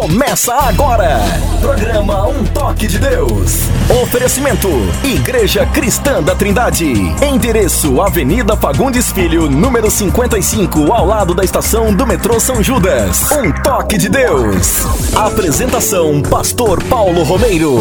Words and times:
Começa 0.00 0.54
agora. 0.54 1.18
Programa 1.60 2.26
Um 2.26 2.42
Toque 2.42 2.86
de 2.86 2.98
Deus. 2.98 3.68
Oferecimento: 4.02 4.66
Igreja 5.04 5.66
Cristã 5.66 6.22
da 6.22 6.34
Trindade. 6.34 6.90
Endereço: 7.22 8.00
Avenida 8.00 8.56
Fagundes 8.56 9.12
Filho, 9.12 9.50
número 9.50 9.90
55, 9.90 10.90
ao 10.90 11.04
lado 11.04 11.34
da 11.34 11.44
estação 11.44 11.94
do 11.94 12.06
metrô 12.06 12.40
São 12.40 12.62
Judas. 12.62 13.30
Um 13.32 13.52
Toque 13.62 13.98
de 13.98 14.08
Deus. 14.08 14.86
Apresentação: 15.14 16.22
Pastor 16.22 16.82
Paulo 16.84 17.22
Romeiro. 17.22 17.80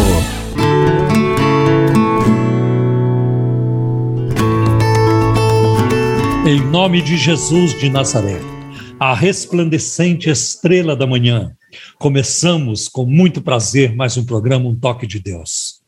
Em 6.46 6.60
nome 6.70 7.02
de 7.02 7.16
Jesus 7.16 7.80
de 7.80 7.90
Nazaré, 7.90 8.42
a 9.00 9.14
resplandecente 9.14 10.30
estrela 10.30 10.98
da 10.98 11.08
manhã, 11.08 11.54
começamos 11.98 12.88
com 12.88 13.06
muito 13.06 13.42
prazer 13.42 13.96
mais 13.96 14.18
um 14.18 14.26
programa 14.26 14.70
Um 14.70 14.76
Toque 14.76 15.08
de 15.08 15.20
Deus. 15.20 15.82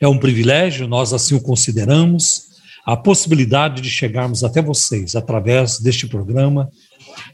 É 0.00 0.08
um 0.08 0.18
privilégio, 0.18 0.88
nós 0.88 1.12
assim 1.12 1.34
o 1.34 1.40
consideramos, 1.40 2.52
a 2.84 2.96
possibilidade 2.96 3.80
de 3.80 3.90
chegarmos 3.90 4.42
até 4.42 4.60
vocês 4.60 5.14
através 5.14 5.78
deste 5.78 6.06
programa 6.06 6.68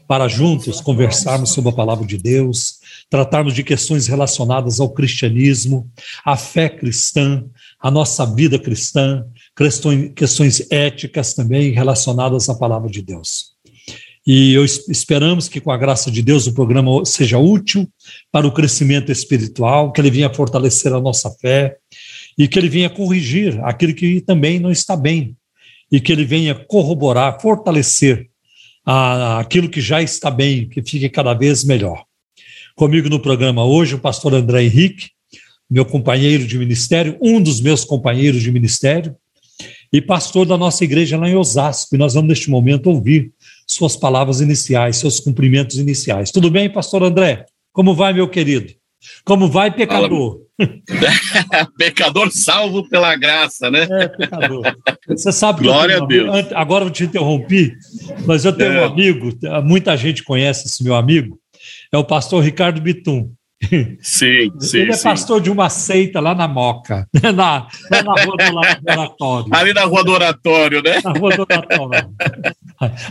para 0.07 0.27
juntos 0.27 0.81
conversarmos 0.81 1.51
sobre 1.51 1.71
a 1.71 1.73
palavra 1.73 2.05
de 2.05 2.17
Deus, 2.17 2.79
tratarmos 3.09 3.53
de 3.53 3.63
questões 3.63 4.07
relacionadas 4.07 4.79
ao 4.79 4.89
cristianismo, 4.89 5.89
à 6.23 6.35
fé 6.37 6.69
cristã, 6.69 7.43
à 7.79 7.89
nossa 7.89 8.25
vida 8.25 8.59
cristã, 8.59 9.25
questões 10.15 10.67
éticas 10.69 11.33
também 11.33 11.71
relacionadas 11.71 12.49
à 12.49 12.55
palavra 12.55 12.89
de 12.89 13.01
Deus. 13.01 13.48
E 14.31 14.53
eu 14.53 14.63
esperamos 14.63 15.49
que, 15.49 15.59
com 15.59 15.71
a 15.71 15.77
graça 15.77 16.11
de 16.11 16.21
Deus, 16.21 16.45
o 16.45 16.53
programa 16.53 17.03
seja 17.03 17.39
útil 17.39 17.89
para 18.31 18.45
o 18.45 18.51
crescimento 18.51 19.11
espiritual, 19.11 19.91
que 19.91 19.99
ele 19.99 20.11
venha 20.11 20.31
fortalecer 20.31 20.93
a 20.93 21.01
nossa 21.01 21.31
fé 21.41 21.77
e 22.37 22.47
que 22.47 22.59
ele 22.59 22.69
venha 22.69 22.91
corrigir 22.91 23.59
aquilo 23.63 23.91
que 23.91 24.21
também 24.21 24.59
não 24.59 24.69
está 24.69 24.95
bem 24.95 25.35
e 25.91 25.99
que 25.99 26.11
ele 26.11 26.25
venha 26.25 26.53
corroborar, 26.53 27.41
fortalecer 27.41 28.29
a, 28.85 29.39
aquilo 29.39 29.67
que 29.67 29.81
já 29.81 29.99
está 29.99 30.29
bem, 30.29 30.69
que 30.69 30.83
fique 30.83 31.09
cada 31.09 31.33
vez 31.33 31.63
melhor. 31.63 32.03
Comigo 32.75 33.09
no 33.09 33.19
programa 33.19 33.65
hoje 33.65 33.95
o 33.95 33.99
pastor 33.99 34.35
André 34.35 34.61
Henrique, 34.61 35.09
meu 35.67 35.85
companheiro 35.85 36.45
de 36.45 36.55
ministério, 36.59 37.17
um 37.19 37.41
dos 37.41 37.59
meus 37.59 37.83
companheiros 37.83 38.43
de 38.43 38.51
ministério, 38.51 39.15
e 39.91 39.99
pastor 39.99 40.45
da 40.45 40.55
nossa 40.55 40.83
igreja 40.83 41.17
lá 41.17 41.27
em 41.27 41.35
Osasco. 41.35 41.95
E 41.95 41.97
nós 41.97 42.13
vamos, 42.13 42.29
neste 42.29 42.47
momento, 42.49 42.91
ouvir 42.91 43.33
suas 43.69 43.95
palavras 43.95 44.41
iniciais, 44.41 44.97
seus 44.97 45.19
cumprimentos 45.19 45.77
iniciais. 45.77 46.31
Tudo 46.31 46.49
bem, 46.49 46.69
pastor 46.69 47.03
André? 47.03 47.45
Como 47.71 47.93
vai, 47.93 48.11
meu 48.11 48.27
querido? 48.27 48.73
Como 49.23 49.47
vai, 49.47 49.71
pecador? 49.71 50.41
pecador 51.77 52.31
salvo 52.31 52.89
pela 52.89 53.15
graça, 53.15 53.69
né? 53.69 53.87
É, 53.89 54.07
pecador. 54.07 54.63
Você 55.07 55.31
sabe 55.31 55.63
Glória 55.63 55.97
a 55.97 56.05
Deus. 56.05 56.51
Agora 56.53 56.85
eu 56.85 56.89
te 56.89 57.03
interrompi, 57.03 57.73
mas 58.25 58.43
eu 58.43 58.51
tenho 58.51 58.73
é. 58.73 58.81
um 58.81 58.85
amigo, 58.85 59.29
muita 59.63 59.95
gente 59.95 60.23
conhece 60.23 60.67
esse 60.67 60.83
meu 60.83 60.95
amigo, 60.95 61.39
é 61.93 61.97
o 61.97 62.03
pastor 62.03 62.43
Ricardo 62.43 62.81
Bitum. 62.81 63.31
Sim, 63.61 63.97
sim. 64.59 64.77
Ele 64.77 64.93
é 64.93 64.97
pastor 64.97 65.37
sim. 65.37 65.43
de 65.43 65.51
uma 65.51 65.69
seita 65.69 66.19
lá 66.19 66.33
na 66.33 66.47
Moca, 66.47 67.07
na, 67.21 67.67
lá 67.91 68.03
na 68.03 68.23
rua 68.23 68.37
do 68.37 68.89
oratório. 68.89 69.53
Ali 69.53 69.73
na 69.73 69.83
rua 69.83 70.03
do 70.03 70.11
oratório, 70.13 70.81
né? 70.81 71.01
Na 71.03 71.11
rua 71.11 71.35
do 71.35 71.41
oratório. 71.41 72.09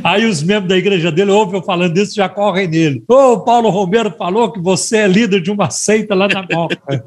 Aí 0.02 0.24
os 0.24 0.42
membros 0.42 0.68
da 0.68 0.76
igreja 0.76 1.12
dele 1.12 1.30
ouvem 1.30 1.60
eu 1.60 1.62
falando 1.62 1.96
isso 1.98 2.14
já 2.14 2.28
correm 2.28 2.66
nele. 2.66 3.04
Ô, 3.06 3.14
oh, 3.14 3.40
Paulo 3.40 3.68
Romero 3.68 4.10
falou 4.10 4.50
que 4.50 4.60
você 4.60 4.98
é 4.98 5.06
líder 5.08 5.42
de 5.42 5.50
uma 5.50 5.68
seita 5.68 6.14
lá 6.14 6.26
na 6.26 6.42
Moca. 6.42 7.04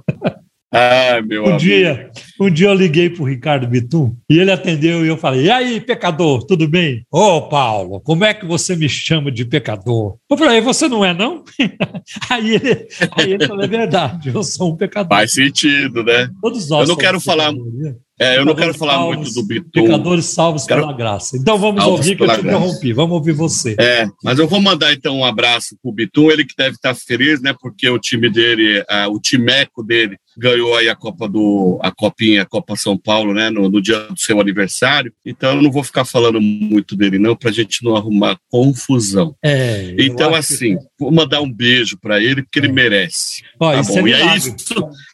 Ah, 0.74 1.22
meu 1.22 1.44
um 1.44 1.46
amigo. 1.48 1.60
dia, 1.60 2.10
um 2.40 2.50
dia 2.50 2.70
eu 2.70 2.74
liguei 2.74 3.10
para 3.10 3.22
o 3.22 3.28
Ricardo 3.28 3.68
Bitum 3.68 4.16
e 4.30 4.40
ele 4.40 4.54
atendeu 4.54 5.06
e 5.06 5.10
eu 5.10 5.18
falei: 5.18 5.44
E 5.44 5.52
aí, 5.52 5.82
pecador, 5.82 6.46
tudo 6.46 6.66
bem? 6.66 7.06
Ô, 7.12 7.20
oh, 7.20 7.42
Paulo, 7.50 8.00
como 8.00 8.24
é 8.24 8.34
que 8.34 8.46
você 8.46 8.74
me 8.74 8.88
chama 8.88 9.30
de 9.30 9.44
pecador? 9.44 10.16
Eu 10.30 10.38
falei: 10.38 10.62
Você 10.62 10.88
não 10.88 11.04
é, 11.04 11.14
não? 11.14 11.44
aí, 12.32 12.56
ele, 12.56 12.88
aí 13.18 13.34
ele 13.34 13.46
falou: 13.46 13.66
É 13.66 13.68
verdade, 13.68 14.32
eu 14.34 14.42
sou 14.44 14.72
um 14.72 14.78
pecador. 14.78 15.18
Faz 15.18 15.34
sentido, 15.34 16.06
né? 16.06 16.30
Todos 16.42 16.70
nós. 16.70 16.88
Eu 16.88 16.96
não 16.96 17.02
quero 17.02 17.20
falar. 17.20 17.52
Né? 17.52 17.96
É, 18.22 18.38
eu 18.38 18.46
não 18.46 18.54
quero 18.54 18.72
falar 18.76 18.94
salvos, 18.94 19.16
muito 19.16 19.34
do 19.34 19.44
Bitum. 19.44 19.84
Pecadores 19.84 20.26
salvos 20.26 20.66
quero... 20.68 20.82
pela 20.82 20.94
graça. 20.94 21.36
Então 21.36 21.58
vamos 21.58 21.82
salvos 21.82 22.02
ouvir 22.02 22.16
que 22.16 22.22
eu 22.22 22.28
te 22.28 22.40
interrompi. 22.40 22.94
Vamos 22.94 23.14
ouvir 23.14 23.32
você. 23.32 23.76
É, 23.80 24.08
mas 24.24 24.38
eu 24.38 24.48
vou 24.48 24.62
mandar 24.62 24.94
então 24.94 25.18
um 25.18 25.26
abraço 25.26 25.76
pro 25.82 25.92
Bitum, 25.92 26.30
ele 26.30 26.46
que 26.46 26.54
deve 26.56 26.76
estar 26.76 26.94
feliz, 26.94 27.42
né? 27.42 27.56
Porque 27.60 27.90
o 27.90 27.98
time 27.98 28.30
dele, 28.30 28.82
uh, 28.82 29.12
o 29.12 29.20
timeco 29.20 29.84
dele, 29.84 30.18
ganhou 30.38 30.76
aí 30.76 30.90
a 30.90 30.96
Copa 30.96 31.28
do 31.28 31.80
a 31.82 31.92
Copinha, 31.92 32.44
a 32.44 32.46
Copa 32.46 32.76
São 32.76 32.98
Paulo, 32.98 33.34
né, 33.34 33.50
no, 33.50 33.70
no, 33.70 33.82
dia 33.82 34.00
do 34.00 34.20
seu 34.20 34.40
aniversário. 34.40 35.14
Então 35.26 35.56
eu 35.56 35.62
não 35.62 35.72
vou 35.72 35.84
ficar 35.84 36.06
falando 36.06 36.40
muito 36.40 36.96
dele 36.96 37.20
não 37.20 37.36
para 37.36 37.50
a 37.50 37.54
gente 37.54 37.84
não 37.84 37.96
arrumar 37.96 38.38
confusão. 38.50 39.36
É, 39.44 39.96
então 40.00 40.34
assim, 40.34 40.78
que... 40.78 40.84
vou 41.00 41.12
mandar 41.12 41.42
um 41.42 41.52
beijo 41.52 41.98
para 41.98 42.22
ele 42.22 42.44
porque 42.44 42.60
é. 42.60 42.64
ele 42.64 42.72
merece. 42.72 43.44
Ó, 43.60 43.72
tá 43.72 43.82
bom? 43.84 44.08
É 44.08 44.12
e 44.12 44.14
aí 44.14 44.38
isso, 44.38 44.54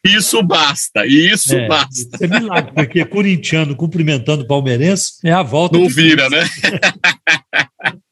isso 0.06 0.44
basta, 0.44 1.06
isso 1.06 1.56
é, 1.56 1.68
basta. 1.68 1.94
Isso 1.94 2.24
é 2.24 2.28
milagre, 2.28 2.72
porque 2.74 3.06
corintiano 3.06 3.76
cumprimentando 3.76 4.48
palmeirense 4.48 5.14
é 5.24 5.32
a 5.32 5.44
volta. 5.44 5.78
Não 5.78 5.90
vira, 5.90 6.30
né? 6.30 6.44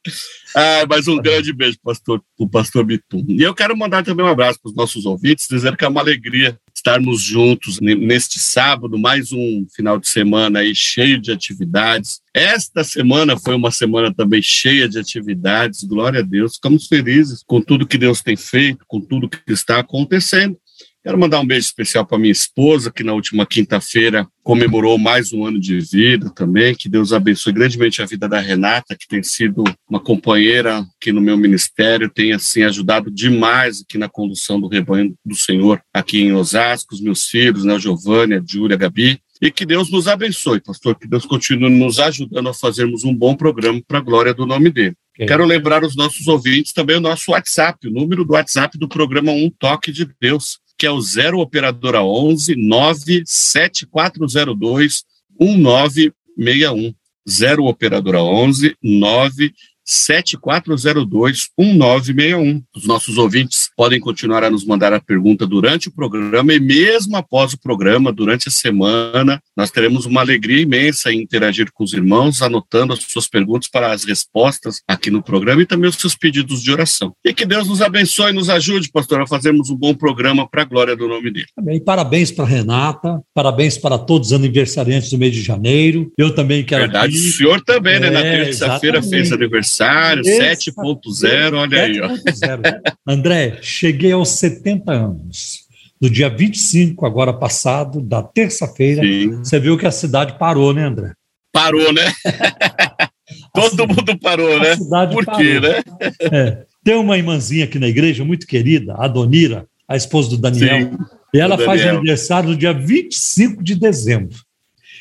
Ah, 0.56 0.86
mas 0.88 1.08
um 1.08 1.18
grande 1.18 1.52
beijo 1.52 1.78
para 1.84 2.22
o 2.40 2.48
pastor 2.48 2.86
Bitum. 2.86 3.26
E 3.28 3.42
eu 3.42 3.54
quero 3.54 3.76
mandar 3.76 4.04
também 4.04 4.26
um 4.26 4.30
abraço 4.30 4.60
para 4.62 4.70
os 4.70 4.76
nossos 4.76 5.06
ouvintes, 5.06 5.48
dizendo 5.50 5.76
que 5.76 5.84
é 5.84 5.88
uma 5.88 6.00
alegria 6.00 6.58
estarmos 6.86 7.20
juntos 7.20 7.80
neste 7.80 8.40
sábado, 8.40 8.96
mais 8.96 9.32
um 9.32 9.66
final 9.76 10.00
de 10.00 10.08
semana 10.08 10.60
aí 10.60 10.76
cheio 10.76 11.20
de 11.20 11.32
atividades. 11.32 12.22
Esta 12.32 12.84
semana 12.84 13.36
foi 13.40 13.56
uma 13.56 13.72
semana 13.72 14.14
também 14.14 14.40
cheia 14.40 14.88
de 14.88 15.00
atividades, 15.00 15.84
glória 15.84 16.20
a 16.20 16.24
Deus. 16.24 16.56
Ficamos 16.56 16.86
felizes 16.86 17.42
com 17.44 17.60
tudo 17.60 17.88
que 17.88 17.98
Deus 17.98 18.22
tem 18.22 18.38
feito, 18.38 18.86
com 18.88 19.02
tudo 19.02 19.28
que 19.28 19.42
está 19.52 19.80
acontecendo. 19.80 20.56
Quero 21.06 21.20
mandar 21.20 21.40
um 21.40 21.46
beijo 21.46 21.68
especial 21.68 22.04
para 22.04 22.18
minha 22.18 22.32
esposa, 22.32 22.92
que 22.92 23.04
na 23.04 23.14
última 23.14 23.46
quinta-feira 23.46 24.28
comemorou 24.42 24.98
mais 24.98 25.32
um 25.32 25.46
ano 25.46 25.60
de 25.60 25.80
vida 25.80 26.32
também. 26.32 26.74
Que 26.74 26.90
Deus 26.90 27.14
abençoe 27.14 27.54
grandemente 27.54 28.02
a 28.02 28.08
vida 28.08 28.28
da 28.28 28.40
Renata, 28.40 28.98
que 29.00 29.08
tem 29.08 29.22
sido 29.22 29.64
uma 29.88 30.00
companheira 30.00 30.84
aqui 30.98 31.12
no 31.12 31.22
meu 31.22 31.38
ministério, 31.38 32.10
tem 32.10 32.34
assim 32.34 32.64
ajudado 32.64 33.12
demais 33.12 33.82
aqui 33.82 34.00
na 34.00 34.10
condução 34.10 34.60
do 34.60 34.68
rebanho 34.68 35.14
do 35.24 35.36
Senhor 35.36 35.80
aqui 35.94 36.24
em 36.24 36.34
Osasco, 36.34 36.96
os 36.96 37.02
meus 37.02 37.28
filhos, 37.28 37.64
né, 37.64 37.76
o 37.76 37.80
Giovanni, 37.80 38.34
a 38.34 38.44
Júlia, 38.44 38.74
a 38.74 38.80
Gabi. 38.80 39.20
E 39.40 39.52
que 39.52 39.64
Deus 39.64 39.92
nos 39.92 40.08
abençoe, 40.08 40.60
pastor, 40.60 40.98
que 40.98 41.08
Deus 41.08 41.24
continue 41.24 41.70
nos 41.70 42.00
ajudando 42.00 42.50
a 42.50 42.54
fazermos 42.54 43.04
um 43.04 43.14
bom 43.14 43.36
programa 43.36 43.80
para 43.88 44.00
a 44.00 44.02
glória 44.02 44.34
do 44.34 44.48
nome 44.48 44.72
dele. 44.72 44.96
Okay. 45.14 45.28
Quero 45.28 45.46
lembrar 45.46 45.84
os 45.84 45.96
nossos 45.96 46.28
ouvintes 46.28 46.74
também 46.74 46.98
o 46.98 47.02
nosso 47.02 47.32
WhatsApp, 47.32 47.88
o 47.88 47.92
número 47.92 48.26
do 48.26 48.34
WhatsApp 48.34 48.76
do 48.78 48.88
programa 48.88 49.32
Um 49.32 49.52
Toque 49.52 49.92
de 49.92 50.10
Deus, 50.20 50.60
que 50.78 50.86
é 50.86 50.92
o 50.92 51.00
0 51.00 51.40
operadora 51.40 52.04
11 52.04 52.54
97402 52.56 55.06
1961. 55.40 56.94
0 57.28 57.66
operadora 57.66 58.22
11 58.22 58.78
9 58.82 59.54
7402-1961. 59.88 62.64
Os 62.76 62.88
nossos 62.88 63.18
ouvintes 63.18 63.70
podem 63.78 64.00
continuar 64.00 64.44
a 64.44 64.50
nos 64.50 64.66
mandar 64.66 64.92
a 64.94 65.00
pergunta 65.00 65.46
durante 65.46 65.90
o 65.90 65.92
programa 65.92 66.52
e 66.54 66.60
mesmo 66.60 67.16
após 67.16 67.54
o 67.54 67.60
programa, 67.60 68.12
durante 68.12 68.50
a 68.50 68.52
semana, 68.52 69.40
nós 69.56 69.70
teremos 69.70 70.08
uma 70.08 70.22
alegria 70.22 70.64
imensa 70.64 71.14
em 71.14 71.22
interagir 71.22 71.72
com 71.72 71.84
os 71.84 71.94
irmãos, 71.94 72.42
anotando 72.42 72.94
as 72.94 73.04
suas 73.04 73.28
perguntas 73.28 73.70
para 73.70 73.92
as 73.92 74.04
respostas 74.04 74.82
aqui 74.88 75.12
no 75.12 75.22
programa 75.22 75.62
e 75.62 75.66
também 75.66 75.90
os 75.90 75.98
seus 75.98 76.16
pedidos 76.16 76.64
de 76.64 76.72
oração. 76.72 77.14
E 77.24 77.32
que 77.34 77.46
Deus 77.46 77.68
nos 77.68 77.82
abençoe 77.82 78.32
e 78.32 78.34
nos 78.34 78.50
ajude, 78.50 78.90
pastor, 78.92 79.22
a 79.22 79.28
fazermos 79.28 79.70
um 79.70 79.76
bom 79.76 79.94
programa 79.94 80.50
para 80.50 80.64
a 80.64 80.66
glória 80.66 80.96
do 80.96 81.08
nome 81.08 81.30
dele. 81.32 81.46
Também 81.56 81.80
parabéns 81.80 82.32
para 82.32 82.46
Renata, 82.46 83.22
parabéns 83.34 83.78
para 83.78 84.00
todos 84.00 84.30
os 84.30 84.34
aniversariantes 84.34 85.12
do 85.12 85.18
mês 85.18 85.34
de 85.34 85.42
janeiro. 85.42 86.10
Eu 86.18 86.34
também 86.34 86.64
quero. 86.64 86.84
Verdade, 86.84 87.16
aqui... 87.16 87.30
o 87.30 87.34
senhor 87.34 87.62
também, 87.62 88.00
né? 88.00 88.10
Na 88.10 88.22
é, 88.22 88.46
terça-feira 88.46 89.04
fez 89.04 89.32
aniversário 89.32 89.75
aniversário, 89.84 90.24
7.0, 90.24 91.54
olha 91.54 91.78
7. 91.78 92.02
aí. 92.02 92.02
Ó. 92.02 93.12
André, 93.12 93.60
cheguei 93.62 94.12
aos 94.12 94.30
70 94.30 94.92
anos. 94.92 95.66
No 96.02 96.10
dia 96.10 96.30
25, 96.30 97.06
agora 97.06 97.34
passado, 97.34 98.02
da 98.02 98.22
terça-feira, 98.22 99.02
você 99.38 99.60
viu 99.60 99.78
que 99.78 99.86
a 99.88 99.92
cidade 99.92 100.38
parou, 100.38 100.74
né, 100.74 100.86
André? 100.86 101.14
Parou, 101.52 101.92
né? 101.94 102.14
Todo 103.54 103.70
cidade, 103.72 103.94
mundo 103.96 104.20
parou, 104.20 104.60
né? 104.60 104.76
Por 104.76 105.26
parou. 105.26 105.40
quê, 105.40 105.60
né? 105.60 105.82
É. 106.20 106.66
Tem 106.84 106.96
uma 106.96 107.18
irmãzinha 107.18 107.66
aqui 107.66 107.80
na 107.80 107.88
igreja, 107.88 108.26
muito 108.26 108.46
querida, 108.46 108.94
a 108.98 109.08
Donira, 109.08 109.66
a 109.88 109.96
esposa 109.96 110.30
do 110.30 110.38
Daniel, 110.38 110.92
Sim, 110.92 110.98
e 111.34 111.40
ela 111.40 111.58
faz 111.58 111.82
Daniel. 111.82 111.98
aniversário 111.98 112.50
no 112.50 112.58
dia 112.58 112.74
25 112.74 113.64
de 113.64 113.76
dezembro. 113.76 114.38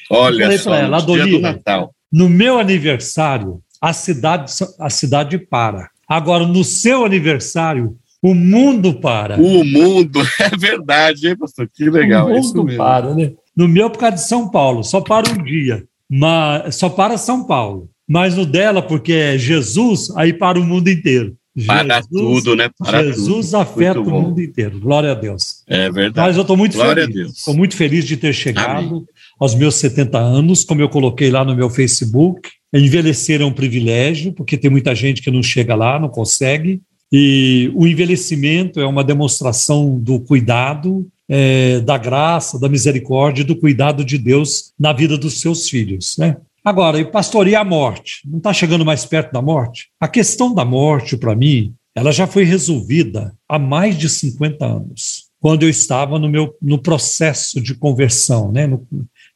Olha 0.08 0.56
só, 0.58 0.74
ela, 0.74 1.00
dia 1.00 1.26
do 1.26 1.40
Natal. 1.40 1.94
No 2.10 2.28
meu 2.28 2.58
aniversário, 2.58 3.60
a 3.84 3.92
cidade, 3.92 4.50
a 4.80 4.88
cidade 4.88 5.36
para. 5.36 5.90
Agora, 6.08 6.46
no 6.46 6.64
seu 6.64 7.04
aniversário, 7.04 7.96
O 8.22 8.34
mundo 8.34 8.94
para. 8.94 9.38
O 9.38 9.62
mundo, 9.62 10.20
é 10.40 10.56
verdade, 10.56 11.28
hein, 11.28 11.36
pastor? 11.36 11.68
Que 11.70 11.90
legal. 11.90 12.26
O 12.26 12.40
mundo 12.40 12.70
é 12.70 12.76
para, 12.76 13.14
né? 13.14 13.32
No 13.54 13.68
meu, 13.68 13.90
por 13.90 13.98
causa 13.98 14.16
de 14.16 14.22
São 14.22 14.48
Paulo, 14.48 14.82
só 14.82 15.02
para 15.02 15.30
um 15.30 15.42
dia. 15.44 15.84
Mas, 16.10 16.76
só 16.76 16.88
para 16.88 17.18
São 17.18 17.44
Paulo. 17.44 17.90
Mas 18.08 18.34
no 18.34 18.46
dela, 18.46 18.80
porque 18.80 19.12
é 19.12 19.36
Jesus, 19.36 20.10
aí 20.16 20.32
para 20.32 20.58
o 20.58 20.64
mundo 20.64 20.88
inteiro. 20.88 21.36
Para 21.66 21.96
Jesus, 21.96 22.44
tudo, 22.44 22.56
né? 22.56 22.70
Para 22.78 23.04
Jesus 23.04 23.50
tudo. 23.50 23.60
afeta 23.60 24.00
o 24.00 24.10
mundo 24.10 24.40
inteiro. 24.40 24.80
Glória 24.80 25.12
a 25.12 25.14
Deus. 25.14 25.62
É 25.68 25.90
verdade. 25.90 26.28
Mas 26.28 26.36
eu 26.36 26.42
estou 26.42 26.56
muito 26.56 26.76
Glória 26.78 27.06
feliz. 27.06 27.30
Estou 27.36 27.54
muito 27.54 27.76
feliz 27.76 28.06
de 28.06 28.16
ter 28.16 28.32
chegado 28.32 28.88
Amém. 28.88 29.04
aos 29.38 29.54
meus 29.54 29.74
70 29.76 30.18
anos, 30.18 30.64
como 30.64 30.80
eu 30.80 30.88
coloquei 30.88 31.30
lá 31.30 31.44
no 31.44 31.54
meu 31.54 31.68
Facebook. 31.68 32.48
Envelhecer 32.78 33.40
é 33.40 33.44
um 33.44 33.52
privilégio, 33.52 34.32
porque 34.32 34.58
tem 34.58 34.70
muita 34.70 34.94
gente 34.94 35.22
que 35.22 35.30
não 35.30 35.42
chega 35.42 35.74
lá, 35.74 35.98
não 35.98 36.08
consegue. 36.08 36.80
E 37.12 37.70
o 37.74 37.86
envelhecimento 37.86 38.80
é 38.80 38.86
uma 38.86 39.04
demonstração 39.04 39.98
do 40.00 40.18
cuidado, 40.18 41.06
é, 41.28 41.80
da 41.80 41.96
graça, 41.96 42.58
da 42.58 42.68
misericórdia, 42.68 43.44
do 43.44 43.56
cuidado 43.56 44.04
de 44.04 44.18
Deus 44.18 44.72
na 44.78 44.92
vida 44.92 45.16
dos 45.16 45.40
seus 45.40 45.68
filhos, 45.68 46.16
né? 46.18 46.36
Agora, 46.64 46.98
e 46.98 47.04
pastor, 47.04 47.46
e 47.46 47.54
a 47.54 47.62
morte? 47.62 48.22
Não 48.26 48.38
está 48.38 48.52
chegando 48.52 48.84
mais 48.84 49.04
perto 49.04 49.32
da 49.32 49.42
morte? 49.42 49.90
A 50.00 50.08
questão 50.08 50.52
da 50.52 50.64
morte, 50.64 51.16
para 51.16 51.36
mim, 51.36 51.74
ela 51.94 52.10
já 52.10 52.26
foi 52.26 52.42
resolvida 52.44 53.34
há 53.48 53.58
mais 53.58 53.96
de 53.96 54.08
50 54.08 54.64
anos, 54.64 55.26
quando 55.38 55.62
eu 55.62 55.68
estava 55.68 56.18
no 56.18 56.28
meu 56.28 56.56
no 56.60 56.78
processo 56.78 57.60
de 57.60 57.74
conversão, 57.74 58.50
né? 58.50 58.66
No, 58.66 58.84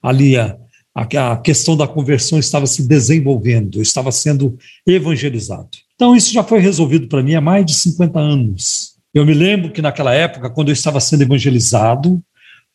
ali 0.03 0.37
a, 0.37 0.57
a, 0.99 1.33
a 1.33 1.37
questão 1.37 1.77
da 1.77 1.87
conversão 1.87 2.39
estava 2.39 2.67
se 2.67 2.87
desenvolvendo, 2.87 3.81
estava 3.81 4.11
sendo 4.11 4.59
evangelizado. 4.87 5.69
Então, 5.95 6.17
isso 6.17 6.33
já 6.33 6.43
foi 6.43 6.59
resolvido 6.59 7.09
para 7.09 7.23
mim 7.23 7.35
há 7.35 7.41
mais 7.41 7.65
de 7.65 7.75
50 7.75 8.19
anos. 8.19 8.95
Eu 9.15 9.25
me 9.25 9.35
lembro 9.35 9.71
que 9.71 9.83
naquela 9.83 10.15
época, 10.15 10.51
quando 10.51 10.69
eu 10.69 10.73
estava 10.73 11.01
sendo 11.01 11.23
evangelizado 11.23 12.23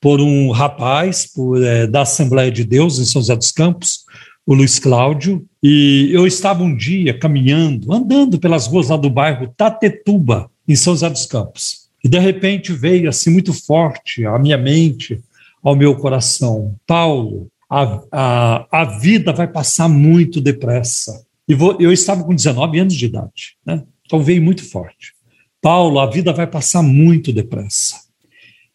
por 0.01 0.19
um 0.19 0.51
rapaz 0.51 1.25
por, 1.25 1.61
é, 1.63 1.87
da 1.87 2.01
Assembleia 2.01 2.51
de 2.51 2.63
Deus 2.63 2.99
em 2.99 3.05
São 3.05 3.21
José 3.21 3.35
dos 3.35 3.51
Campos, 3.51 4.03
o 4.45 4.53
Luiz 4.53 4.77
Cláudio, 4.77 5.45
e 5.61 6.09
eu 6.11 6.27
estava 6.27 6.63
um 6.63 6.75
dia 6.75 7.17
caminhando, 7.17 7.93
andando 7.93 8.37
pelas 8.37 8.67
ruas 8.67 8.89
lá 8.89 8.97
do 8.97 9.09
bairro 9.09 9.53
Tatetuba, 9.55 10.49
em 10.67 10.75
São 10.75 10.93
José 10.93 11.09
dos 11.09 11.25
Campos. 11.25 11.83
E 12.03 12.09
de 12.09 12.19
repente 12.19 12.73
veio 12.73 13.07
assim 13.07 13.29
muito 13.29 13.53
forte 13.53 14.25
à 14.25 14.37
minha 14.37 14.57
mente, 14.57 15.21
ao 15.63 15.75
meu 15.75 15.95
coração: 15.95 16.75
Paulo, 16.85 17.47
a, 17.73 18.03
a, 18.11 18.81
a 18.81 18.85
vida 18.99 19.33
vai 19.33 19.47
passar 19.47 19.89
muito 19.89 20.39
depressa. 20.39 21.25
E 21.47 21.55
vou, 21.55 21.75
eu 21.79 21.91
estava 21.91 22.23
com 22.23 22.35
19 22.35 22.79
anos 22.79 22.93
de 22.93 23.05
idade, 23.07 23.57
né? 23.65 23.83
então 24.05 24.21
veio 24.21 24.43
muito 24.43 24.63
forte. 24.63 25.13
Paulo, 25.59 25.99
a 25.99 26.05
vida 26.05 26.31
vai 26.31 26.45
passar 26.45 26.83
muito 26.83 27.33
depressa. 27.33 27.95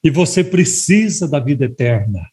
E 0.03 0.11
você 0.11 0.43
precisa 0.43 1.29
da 1.29 1.39
vida 1.39 1.67
eterna. 1.67 2.29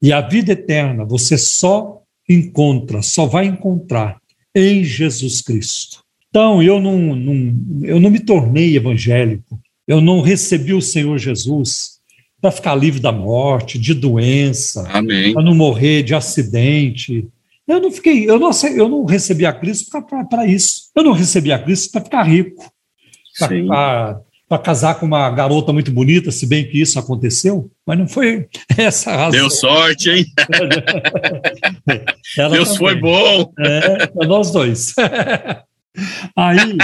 E 0.00 0.12
a 0.12 0.20
vida 0.20 0.52
eterna 0.52 1.04
você 1.04 1.36
só 1.36 2.02
encontra, 2.28 3.02
só 3.02 3.26
vai 3.26 3.46
encontrar 3.46 4.20
em 4.54 4.84
Jesus 4.84 5.40
Cristo. 5.40 6.04
Então, 6.28 6.62
eu 6.62 6.78
não, 6.80 7.16
não, 7.16 7.82
eu 7.82 7.98
não 7.98 8.10
me 8.10 8.20
tornei 8.20 8.76
evangélico, 8.76 9.58
eu 9.86 10.00
não 10.00 10.20
recebi 10.20 10.72
o 10.74 10.82
Senhor 10.82 11.18
Jesus 11.18 11.97
para 12.40 12.50
ficar 12.50 12.74
livre 12.74 13.00
da 13.00 13.12
morte, 13.12 13.78
de 13.78 13.94
doença, 13.94 14.84
para 14.84 15.42
não 15.42 15.54
morrer 15.54 16.02
de 16.02 16.14
acidente. 16.14 17.26
Eu 17.66 17.80
não 17.80 17.90
fiquei, 17.90 18.28
eu 18.28 18.38
não, 18.38 18.50
eu 18.74 18.88
não 18.88 19.04
recebi 19.04 19.44
a 19.44 19.52
Cristo 19.52 19.90
para 20.30 20.46
isso. 20.46 20.90
Eu 20.94 21.02
não 21.02 21.12
recebi 21.12 21.52
a 21.52 21.58
Cristo 21.58 21.92
para 21.92 22.00
ficar 22.00 22.22
rico, 22.22 22.72
para 24.48 24.58
casar 24.62 24.94
com 24.94 25.04
uma 25.04 25.28
garota 25.30 25.72
muito 25.72 25.90
bonita, 25.90 26.30
se 26.30 26.46
bem 26.46 26.66
que 26.66 26.80
isso 26.80 26.98
aconteceu, 26.98 27.70
mas 27.86 27.98
não 27.98 28.08
foi 28.08 28.48
essa 28.78 29.10
a 29.10 29.16
razão. 29.16 29.40
Deu 29.40 29.50
sorte, 29.50 30.08
hein? 30.08 30.24
Deus 32.50 32.68
também. 32.68 32.76
foi 32.78 32.94
bom. 32.96 33.52
É, 33.58 34.26
nós 34.26 34.50
dois. 34.50 34.94
Aí. 36.34 36.76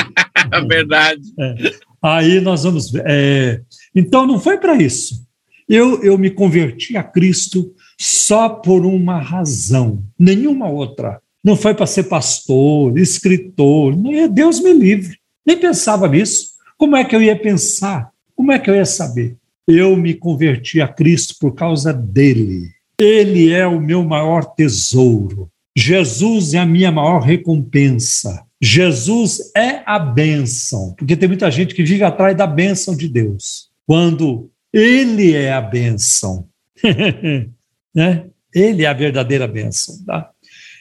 Verdade. 0.69 1.23
É, 1.39 1.55
aí 2.03 2.41
nós 2.41 2.65
vamos 2.65 2.91
ver. 2.91 3.05
É, 3.07 3.61
então 3.95 4.27
não 4.27 4.41
foi 4.41 4.59
para 4.59 4.75
isso. 4.75 5.24
Eu, 5.69 6.03
eu 6.03 6.19
me 6.19 6.31
converti 6.31 6.97
a 6.97 7.03
Cristo 7.03 7.75
só 7.99 8.49
por 8.49 8.85
uma 8.85 9.19
razão, 9.19 10.03
nenhuma 10.19 10.69
outra. 10.69 11.21
Não 11.43 11.57
foi 11.57 11.75
para 11.75 11.87
ser 11.87 12.05
pastor, 12.05 12.99
escritor, 12.99 13.95
Deus 14.31 14.61
me 14.61 14.73
livre. 14.73 15.19
Nem 15.47 15.59
pensava 15.59 16.09
nisso. 16.09 16.55
Como 16.79 16.97
é 16.97 17.05
que 17.05 17.15
eu 17.15 17.23
ia 17.23 17.37
pensar? 17.37 18.11
Como 18.35 18.51
é 18.51 18.59
que 18.59 18.71
eu 18.71 18.75
ia 18.75 18.87
saber? 18.87 19.37
Eu 19.67 19.97
me 19.97 20.15
converti 20.15 20.81
a 20.81 20.89
Cristo 20.89 21.37
por 21.39 21.55
causa 21.55 21.93
dele. 21.93 22.71
Ele 22.99 23.53
é 23.53 23.67
o 23.67 23.81
meu 23.81 24.03
maior 24.03 24.55
tesouro. 24.55 25.49
Jesus 25.77 26.55
é 26.55 26.59
a 26.59 26.67
minha 26.67 26.93
maior 26.93 27.21
recompensa. 27.21 28.45
Jesus 28.61 29.53
é 29.57 29.83
a 29.85 29.99
bênção, 29.99 30.95
porque 30.97 31.17
tem 31.17 31.29
muita 31.29 31.51
gente 31.51 31.75
que 31.75 31.83
vive 31.83 32.05
atrás 32.05 32.37
da 32.37 32.47
bênção 32.47 32.97
de 32.97 33.09
Deus, 33.09 33.69
quando 33.87 34.51
Ele 34.75 35.33
é 35.33 35.53
a 35.53 35.61
bênção. 35.61 36.49
né? 37.95 38.27
Ele 38.53 38.83
é 38.83 38.87
a 38.87 38.93
verdadeira 38.93 39.47
bênção. 39.47 40.05
Tá? 40.05 40.31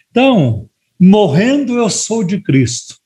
Então, 0.10 0.68
morrendo 1.00 1.78
eu 1.78 1.90
sou 1.92 2.24
de 2.24 2.42
Cristo, 2.42 2.98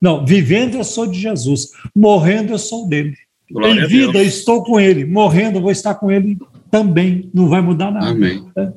não, 0.00 0.26
vivendo 0.26 0.74
eu 0.74 0.84
sou 0.84 1.06
de 1.06 1.18
Jesus, 1.18 1.70
morrendo 1.96 2.52
eu 2.52 2.58
sou 2.58 2.86
dele. 2.86 3.16
Glória 3.50 3.84
em 3.84 3.86
vida 3.86 4.22
estou 4.22 4.62
com 4.62 4.78
ele, 4.78 5.06
morrendo 5.06 5.62
vou 5.62 5.70
estar 5.70 5.94
com 5.94 6.10
ele 6.10 6.36
também, 6.70 7.30
não 7.32 7.48
vai 7.48 7.62
mudar 7.62 7.90
nada. 7.90 8.08
Amém. 8.08 8.46
Né? 8.54 8.72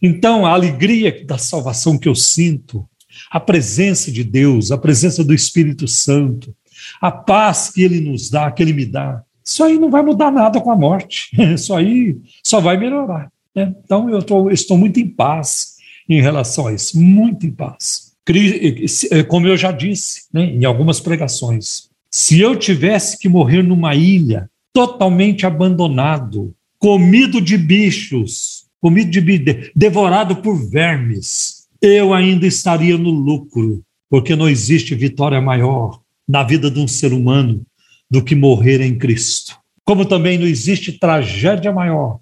Então, 0.00 0.46
a 0.46 0.50
alegria 0.50 1.24
da 1.24 1.38
salvação 1.38 1.98
que 1.98 2.08
eu 2.08 2.14
sinto, 2.14 2.88
a 3.32 3.40
presença 3.40 4.12
de 4.12 4.22
Deus, 4.22 4.70
a 4.70 4.78
presença 4.78 5.24
do 5.24 5.34
Espírito 5.34 5.88
Santo, 5.88 6.54
a 7.00 7.10
paz 7.10 7.70
que 7.70 7.82
ele 7.82 8.00
nos 8.00 8.30
dá, 8.30 8.50
que 8.52 8.62
ele 8.62 8.72
me 8.72 8.86
dá, 8.86 9.24
isso 9.44 9.64
aí 9.64 9.78
não 9.78 9.90
vai 9.90 10.02
mudar 10.02 10.30
nada 10.30 10.60
com 10.60 10.70
a 10.70 10.76
morte, 10.76 11.30
isso 11.54 11.74
aí 11.74 12.16
só 12.44 12.60
vai 12.60 12.76
melhorar. 12.76 13.30
Né? 13.54 13.74
Então, 13.84 14.08
eu 14.08 14.22
tô, 14.22 14.50
estou 14.50 14.76
muito 14.76 15.00
em 15.00 15.08
paz 15.08 15.76
em 16.08 16.20
relação 16.20 16.66
a 16.66 16.72
isso, 16.72 17.00
muito 17.00 17.46
em 17.46 17.50
paz. 17.50 18.10
Eh, 18.28 19.22
como 19.24 19.46
eu 19.46 19.56
já 19.56 19.72
disse 19.72 20.22
né, 20.32 20.44
em 20.44 20.64
algumas 20.64 21.00
pregações, 21.00 21.88
se 22.10 22.40
eu 22.40 22.56
tivesse 22.56 23.18
que 23.18 23.28
morrer 23.28 23.62
numa 23.62 23.94
ilha 23.94 24.48
totalmente 24.72 25.46
abandonado, 25.46 26.54
comido 26.78 27.40
de 27.40 27.56
bichos, 27.56 28.66
comido 28.80 29.10
de 29.10 29.72
devorado 29.74 30.36
por 30.36 30.54
vermes, 30.54 31.66
eu 31.82 32.12
ainda 32.12 32.46
estaria 32.46 32.96
no 32.96 33.10
lucro, 33.10 33.82
porque 34.08 34.36
não 34.36 34.48
existe 34.48 34.94
vitória 34.94 35.40
maior 35.40 36.00
na 36.28 36.42
vida 36.42 36.70
de 36.70 36.78
um 36.78 36.88
ser 36.88 37.12
humano 37.12 37.64
do 38.10 38.22
que 38.22 38.34
morrer 38.34 38.80
em 38.80 38.98
Cristo. 38.98 39.56
Como 39.84 40.04
também 40.04 40.38
não 40.38 40.46
existe 40.46 40.92
tragédia 40.92 41.72
maior 41.72 42.18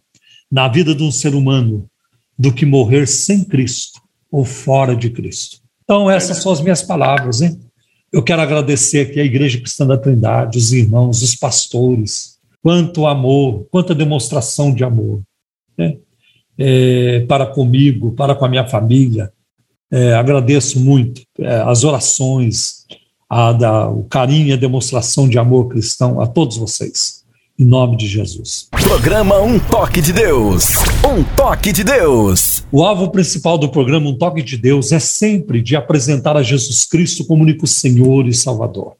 na 0.50 0.68
vida 0.68 0.94
de 0.94 1.02
um 1.02 1.10
ser 1.10 1.34
humano 1.34 1.88
do 2.38 2.52
que 2.52 2.64
morrer 2.64 3.06
sem 3.06 3.44
Cristo 3.44 4.00
ou 4.30 4.44
fora 4.44 4.94
de 4.94 5.10
Cristo. 5.10 5.58
Então, 5.82 6.10
essas 6.10 6.38
são 6.38 6.52
as 6.52 6.60
minhas 6.60 6.82
palavras, 6.82 7.40
hein? 7.40 7.58
Eu 8.12 8.22
quero 8.22 8.40
agradecer 8.40 9.00
aqui 9.00 9.20
a 9.20 9.24
Igreja 9.24 9.58
Cristã 9.58 9.86
da 9.86 9.98
Trindade, 9.98 10.56
os 10.56 10.72
irmãos, 10.72 11.22
os 11.22 11.34
pastores, 11.34 12.38
quanto 12.62 13.06
amor, 13.06 13.66
quanta 13.70 13.94
demonstração 13.94 14.72
de 14.72 14.82
amor 14.84 15.22
né? 15.76 15.96
é, 16.58 17.20
para 17.28 17.46
comigo, 17.46 18.12
para 18.12 18.34
com 18.34 18.44
a 18.44 18.48
minha 18.48 18.66
família. 18.66 19.32
É, 19.90 20.14
agradeço 20.14 20.80
muito 20.80 21.22
é, 21.38 21.60
as 21.60 21.84
orações, 21.84 22.77
a, 23.28 23.52
da, 23.52 23.88
o 23.88 24.04
carinho 24.04 24.48
e 24.48 24.52
a 24.52 24.56
demonstração 24.56 25.28
de 25.28 25.38
amor 25.38 25.68
cristão 25.68 26.20
a 26.20 26.26
todos 26.26 26.56
vocês. 26.56 27.24
Em 27.58 27.64
nome 27.64 27.96
de 27.96 28.06
Jesus. 28.06 28.68
Programa 28.70 29.40
Um 29.40 29.58
Toque 29.58 30.00
de 30.00 30.12
Deus. 30.12 30.76
Um 31.04 31.24
Toque 31.36 31.72
de 31.72 31.82
Deus. 31.82 32.64
O 32.70 32.84
alvo 32.84 33.10
principal 33.10 33.58
do 33.58 33.68
programa 33.68 34.08
Um 34.08 34.16
Toque 34.16 34.42
de 34.42 34.56
Deus 34.56 34.92
é 34.92 35.00
sempre 35.00 35.60
de 35.60 35.74
apresentar 35.74 36.36
a 36.36 36.42
Jesus 36.42 36.84
Cristo 36.84 37.24
como 37.24 37.42
único 37.42 37.66
Senhor 37.66 38.26
e 38.28 38.32
Salvador. 38.32 38.94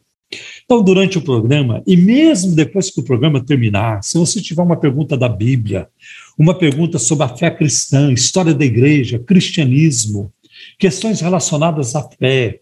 Então, 0.64 0.82
durante 0.82 1.16
o 1.16 1.22
programa, 1.22 1.82
e 1.86 1.96
mesmo 1.96 2.54
depois 2.54 2.90
que 2.90 3.00
o 3.00 3.04
programa 3.04 3.42
terminar, 3.42 4.02
se 4.02 4.18
você 4.18 4.42
tiver 4.42 4.62
uma 4.62 4.76
pergunta 4.76 5.16
da 5.16 5.28
Bíblia, 5.28 5.88
uma 6.36 6.52
pergunta 6.52 6.98
sobre 6.98 7.24
a 7.24 7.28
fé 7.28 7.50
cristã, 7.50 8.12
história 8.12 8.52
da 8.52 8.64
igreja, 8.64 9.18
cristianismo, 9.18 10.30
questões 10.78 11.20
relacionadas 11.20 11.96
à 11.96 12.02
fé, 12.02 12.60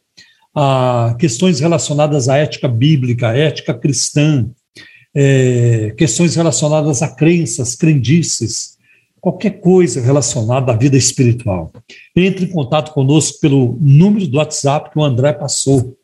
a 0.58 1.14
questões 1.18 1.60
relacionadas 1.60 2.30
à 2.30 2.38
ética 2.38 2.66
bíblica, 2.66 3.36
ética 3.36 3.74
cristã, 3.74 4.48
é, 5.14 5.92
questões 5.98 6.34
relacionadas 6.34 7.02
a 7.02 7.08
crenças, 7.08 7.74
crendices, 7.74 8.78
qualquer 9.20 9.60
coisa 9.60 10.00
relacionada 10.00 10.72
à 10.72 10.76
vida 10.76 10.96
espiritual. 10.96 11.70
Entre 12.16 12.46
em 12.46 12.48
contato 12.48 12.92
conosco 12.92 13.38
pelo 13.38 13.76
número 13.78 14.26
do 14.26 14.38
WhatsApp 14.38 14.90
que 14.90 14.98
o 14.98 15.04
André 15.04 15.34
passou. 15.34 15.94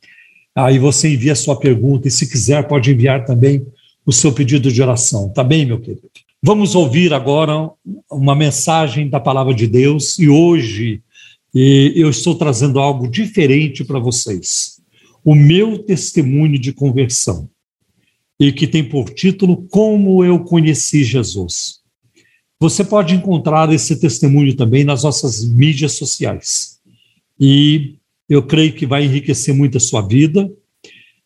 Aí 0.55 0.79
você 0.79 1.15
envia 1.15 1.33
a 1.33 1.37
sua 1.37 1.59
pergunta 1.59 2.07
e, 2.07 2.11
se 2.11 2.31
quiser, 2.31 2.69
pode 2.69 2.93
enviar 2.93 3.25
também 3.25 3.67
o 4.05 4.13
seu 4.13 4.33
pedido 4.33 4.71
de 4.71 4.83
oração. 4.83 5.31
Tá 5.31 5.43
bem, 5.43 5.65
meu 5.65 5.81
querido? 5.81 6.03
Vamos 6.43 6.75
ouvir 6.75 7.15
agora 7.15 7.71
uma 8.11 8.35
mensagem 8.35 9.09
da 9.09 9.21
palavra 9.21 9.55
de 9.55 9.67
Deus 9.67 10.19
e 10.19 10.29
hoje 10.29 11.01
eu 11.55 12.09
estou 12.09 12.35
trazendo 12.35 12.79
algo 12.79 13.09
diferente 13.09 13.85
para 13.85 13.99
vocês. 13.99 14.81
O 15.25 15.35
meu 15.35 15.79
testemunho 15.79 16.59
de 16.59 16.73
conversão 16.73 17.49
e 18.39 18.53
que 18.53 18.67
tem 18.67 18.83
por 18.83 19.11
título 19.11 19.69
Como 19.69 20.25
eu 20.25 20.41
conheci 20.41 21.05
Jesus. 21.05 21.81
Você 22.59 22.85
pode 22.85 23.15
encontrar 23.15 23.73
esse 23.73 23.99
testemunho 24.01 24.55
também 24.57 24.85
nas 24.85 25.03
nossas 25.03 25.45
mídias 25.45 25.93
sociais. 25.93 26.79
E 27.39 27.97
eu 28.29 28.43
creio 28.43 28.73
que 28.73 28.87
vai 28.87 29.05
enriquecer 29.05 29.55
muito 29.55 29.77
a 29.77 29.81
sua 29.81 30.01
vida. 30.01 30.51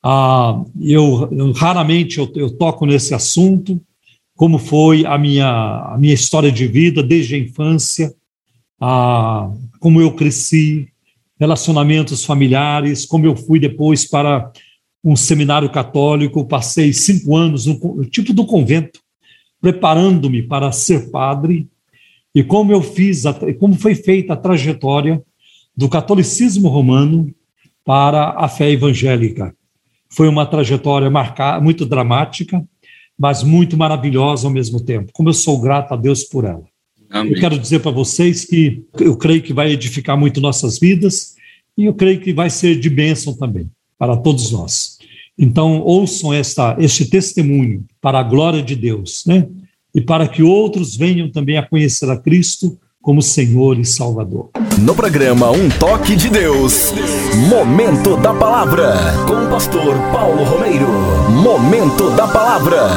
Ah, 0.02 0.62
eu, 0.80 1.28
eu 1.33 1.52
raramente 1.52 2.18
eu, 2.18 2.30
eu, 2.35 2.50
toco 2.50 2.87
nesse 2.87 3.14
assunto, 3.14 3.80
como 4.35 4.59
foi 4.59 5.04
a 5.06 5.18
minha, 5.18 5.49
a 5.49 5.97
minha 5.99 6.14
história 6.14 6.50
de 6.50 6.66
vida 6.66 7.02
desde 7.02 7.35
a 7.35 7.38
infância, 7.38 8.14
ah, 8.80 9.50
como 9.80 10.00
eu 10.00 10.12
cresci, 10.12 10.88
relacionamentos 11.38 12.25
familiares, 12.25 13.04
como 13.04 13.26
eu 13.26 13.37
fui 13.37 13.59
depois 13.59 14.04
para 14.04 14.50
um 15.04 15.14
seminário 15.14 15.71
católico, 15.71 16.47
passei 16.47 16.92
cinco 16.92 17.37
anos 17.37 17.66
no 17.66 18.04
tipo 18.06 18.33
do 18.33 18.45
convento, 18.45 19.00
preparando-me 19.61 20.42
para 20.42 20.73
ser 20.73 21.11
padre, 21.11 21.68
e 22.35 22.42
como 22.42 22.73
eu 22.73 22.83
fiz, 22.83 23.23
como 23.59 23.75
foi 23.75 23.95
feita 23.95 24.33
a 24.33 24.37
trajetória 24.37 25.23
do 25.76 25.88
catolicismo 25.88 26.68
romano 26.68 27.33
para 27.85 28.30
a 28.30 28.49
fé 28.49 28.71
evangélica. 28.71 29.54
Foi 30.11 30.28
uma 30.28 30.47
trajetória 30.47 31.11
marcada, 31.11 31.62
muito 31.62 31.87
dramática, 31.87 32.62
mas 33.18 33.42
muito 33.42 33.76
maravilhosa 33.76 34.47
ao 34.47 34.52
mesmo 34.52 34.80
tempo. 34.80 35.12
Como 35.12 35.28
eu 35.28 35.35
sou 35.35 35.61
grato 35.61 35.95
a 35.95 35.97
Deus 35.97 36.25
por 36.25 36.45
ela. 36.45 36.64
Amém. 37.10 37.32
Eu 37.32 37.40
quero 37.40 37.58
dizer 37.58 37.80
para 37.80 37.90
vocês 37.90 38.44
que 38.44 38.84
eu 38.98 39.16
creio 39.16 39.42
que 39.42 39.52
vai 39.52 39.72
edificar 39.72 40.16
muito 40.16 40.40
nossas 40.40 40.78
vidas 40.78 41.34
e 41.76 41.84
eu 41.84 41.94
creio 41.94 42.20
que 42.20 42.32
vai 42.32 42.50
ser 42.50 42.78
de 42.78 42.88
bênção 42.88 43.36
também 43.36 43.70
para 43.98 44.16
todos 44.16 44.50
nós. 44.50 44.98
Então, 45.38 45.80
ouçam 45.82 46.32
esta, 46.32 46.76
este 46.78 47.08
testemunho 47.08 47.84
para 48.00 48.20
a 48.20 48.22
glória 48.22 48.62
de 48.62 48.75
Deus, 48.75 49.25
né? 49.26 49.46
E 49.94 50.00
para 50.00 50.26
que 50.26 50.42
outros 50.42 50.96
venham 50.96 51.30
também 51.30 51.58
a 51.58 51.66
conhecer 51.66 52.08
a 52.10 52.16
Cristo 52.16 52.78
como 53.06 53.22
Senhor 53.22 53.78
e 53.78 53.84
Salvador. 53.84 54.50
No 54.80 54.92
programa 54.92 55.48
Um 55.52 55.68
Toque 55.68 56.16
de 56.16 56.28
Deus, 56.28 56.92
Momento 57.48 58.16
da 58.16 58.34
Palavra, 58.34 58.96
com 59.28 59.44
o 59.44 59.48
pastor 59.48 59.94
Paulo 60.12 60.42
Romeiro. 60.42 60.88
Momento 61.30 62.10
da 62.16 62.26
Palavra. 62.26 62.88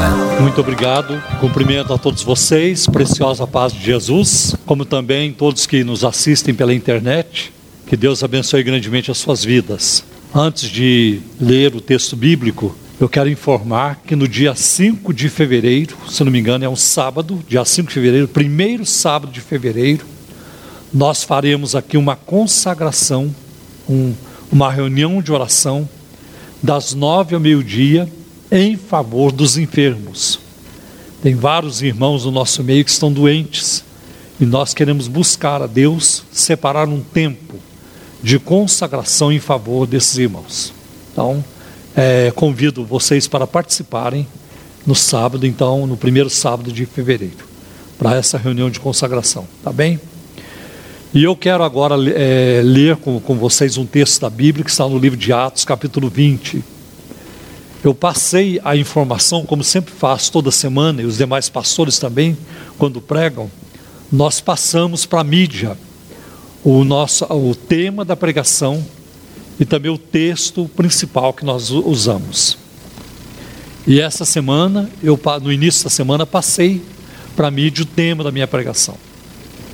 Muito 0.41 0.59
obrigado. 0.61 1.21
Cumprimento 1.39 1.93
a 1.93 1.97
todos 1.99 2.23
vocês, 2.23 2.87
preciosa 2.87 3.45
paz 3.45 3.71
de 3.71 3.85
Jesus, 3.85 4.55
como 4.65 4.83
também 4.83 5.31
todos 5.31 5.67
que 5.67 5.83
nos 5.83 6.03
assistem 6.03 6.55
pela 6.55 6.73
internet. 6.73 7.53
Que 7.85 7.95
Deus 7.95 8.23
abençoe 8.23 8.63
grandemente 8.63 9.11
as 9.11 9.19
suas 9.19 9.45
vidas. 9.45 10.03
Antes 10.33 10.71
de 10.71 11.19
ler 11.39 11.75
o 11.75 11.81
texto 11.81 12.15
bíblico, 12.15 12.75
eu 12.99 13.07
quero 13.07 13.29
informar 13.29 14.01
que 14.05 14.13
no 14.13 14.27
dia 14.27 14.53
5 14.53 15.13
de 15.13 15.29
fevereiro, 15.29 15.95
se 16.09 16.21
não 16.21 16.31
me 16.31 16.39
engano, 16.39 16.65
é 16.65 16.69
um 16.69 16.75
sábado, 16.75 17.41
dia 17.47 17.63
5 17.63 17.87
de 17.87 17.93
fevereiro, 17.93 18.27
primeiro 18.27 18.85
sábado 18.85 19.31
de 19.31 19.39
fevereiro, 19.39 20.05
nós 20.93 21.23
faremos 21.23 21.75
aqui 21.75 21.95
uma 21.95 22.17
consagração, 22.17 23.33
um, 23.87 24.13
uma 24.51 24.69
reunião 24.69 25.21
de 25.21 25.31
oração, 25.31 25.87
das 26.61 26.93
nove 26.93 27.33
ao 27.33 27.39
meio-dia, 27.39 28.11
em 28.51 28.75
favor 28.75 29.31
dos 29.31 29.57
enfermos. 29.57 30.37
Tem 31.21 31.35
vários 31.35 31.81
irmãos 31.81 32.25
no 32.25 32.31
nosso 32.31 32.61
meio 32.65 32.83
que 32.83 32.91
estão 32.91 33.13
doentes, 33.13 33.81
e 34.41 34.45
nós 34.45 34.73
queremos 34.73 35.07
buscar 35.07 35.61
a 35.61 35.67
Deus, 35.67 36.23
separar 36.33 36.89
um 36.89 36.99
tempo 36.99 37.55
de 38.21 38.37
consagração 38.39 39.31
em 39.31 39.39
favor 39.39 39.87
desses 39.87 40.17
irmãos. 40.17 40.73
Então, 41.13 41.41
é, 41.99 42.31
convido 42.31 42.85
vocês 42.85 43.27
para 43.27 43.45
participarem 43.45 44.25
no 44.87 44.95
sábado, 44.95 45.45
então, 45.45 45.85
no 45.85 45.97
primeiro 45.97 46.29
sábado 46.29 46.71
de 46.71 46.85
fevereiro, 46.85 47.45
para 47.97 48.15
essa 48.15 48.37
reunião 48.37 48.69
de 48.69 48.79
consagração, 48.79 49.45
tá 49.61 49.73
bem? 49.73 49.99
E 51.13 51.21
eu 51.25 51.35
quero 51.35 51.61
agora 51.61 51.95
é, 52.15 52.61
ler 52.63 52.95
com, 52.95 53.19
com 53.19 53.35
vocês 53.35 53.75
um 53.75 53.85
texto 53.85 54.21
da 54.21 54.29
Bíblia 54.29 54.63
que 54.63 54.71
está 54.71 54.87
no 54.87 54.97
livro 54.97 55.17
de 55.17 55.33
Atos, 55.33 55.65
capítulo 55.65 56.09
20. 56.09 56.63
Eu 57.83 57.93
passei 57.93 58.61
a 58.63 58.77
informação, 58.77 59.45
como 59.45 59.61
sempre 59.61 59.93
faço 59.93 60.31
toda 60.31 60.51
semana, 60.51 61.01
e 61.01 61.05
os 61.05 61.17
demais 61.17 61.49
pastores 61.49 61.99
também, 61.99 62.37
quando 62.77 63.01
pregam, 63.01 63.51
nós 64.09 64.39
passamos 64.39 65.05
para 65.05 65.19
a 65.19 65.23
mídia 65.25 65.77
o 66.63 66.85
nosso 66.85 67.25
o 67.25 67.53
tema 67.53 68.05
da 68.05 68.15
pregação 68.15 68.81
e 69.59 69.65
também 69.65 69.91
o 69.91 69.97
texto 69.97 70.69
principal 70.75 71.33
que 71.33 71.43
nós 71.43 71.69
usamos. 71.69 72.57
E 73.85 73.99
essa 73.99 74.23
semana, 74.23 74.89
eu 75.03 75.19
no 75.41 75.51
início 75.51 75.83
da 75.83 75.89
semana 75.89 76.25
passei 76.25 76.81
para 77.35 77.51
mim 77.51 77.67
o 77.67 77.85
tema 77.85 78.23
da 78.23 78.31
minha 78.31 78.47
pregação. 78.47 78.95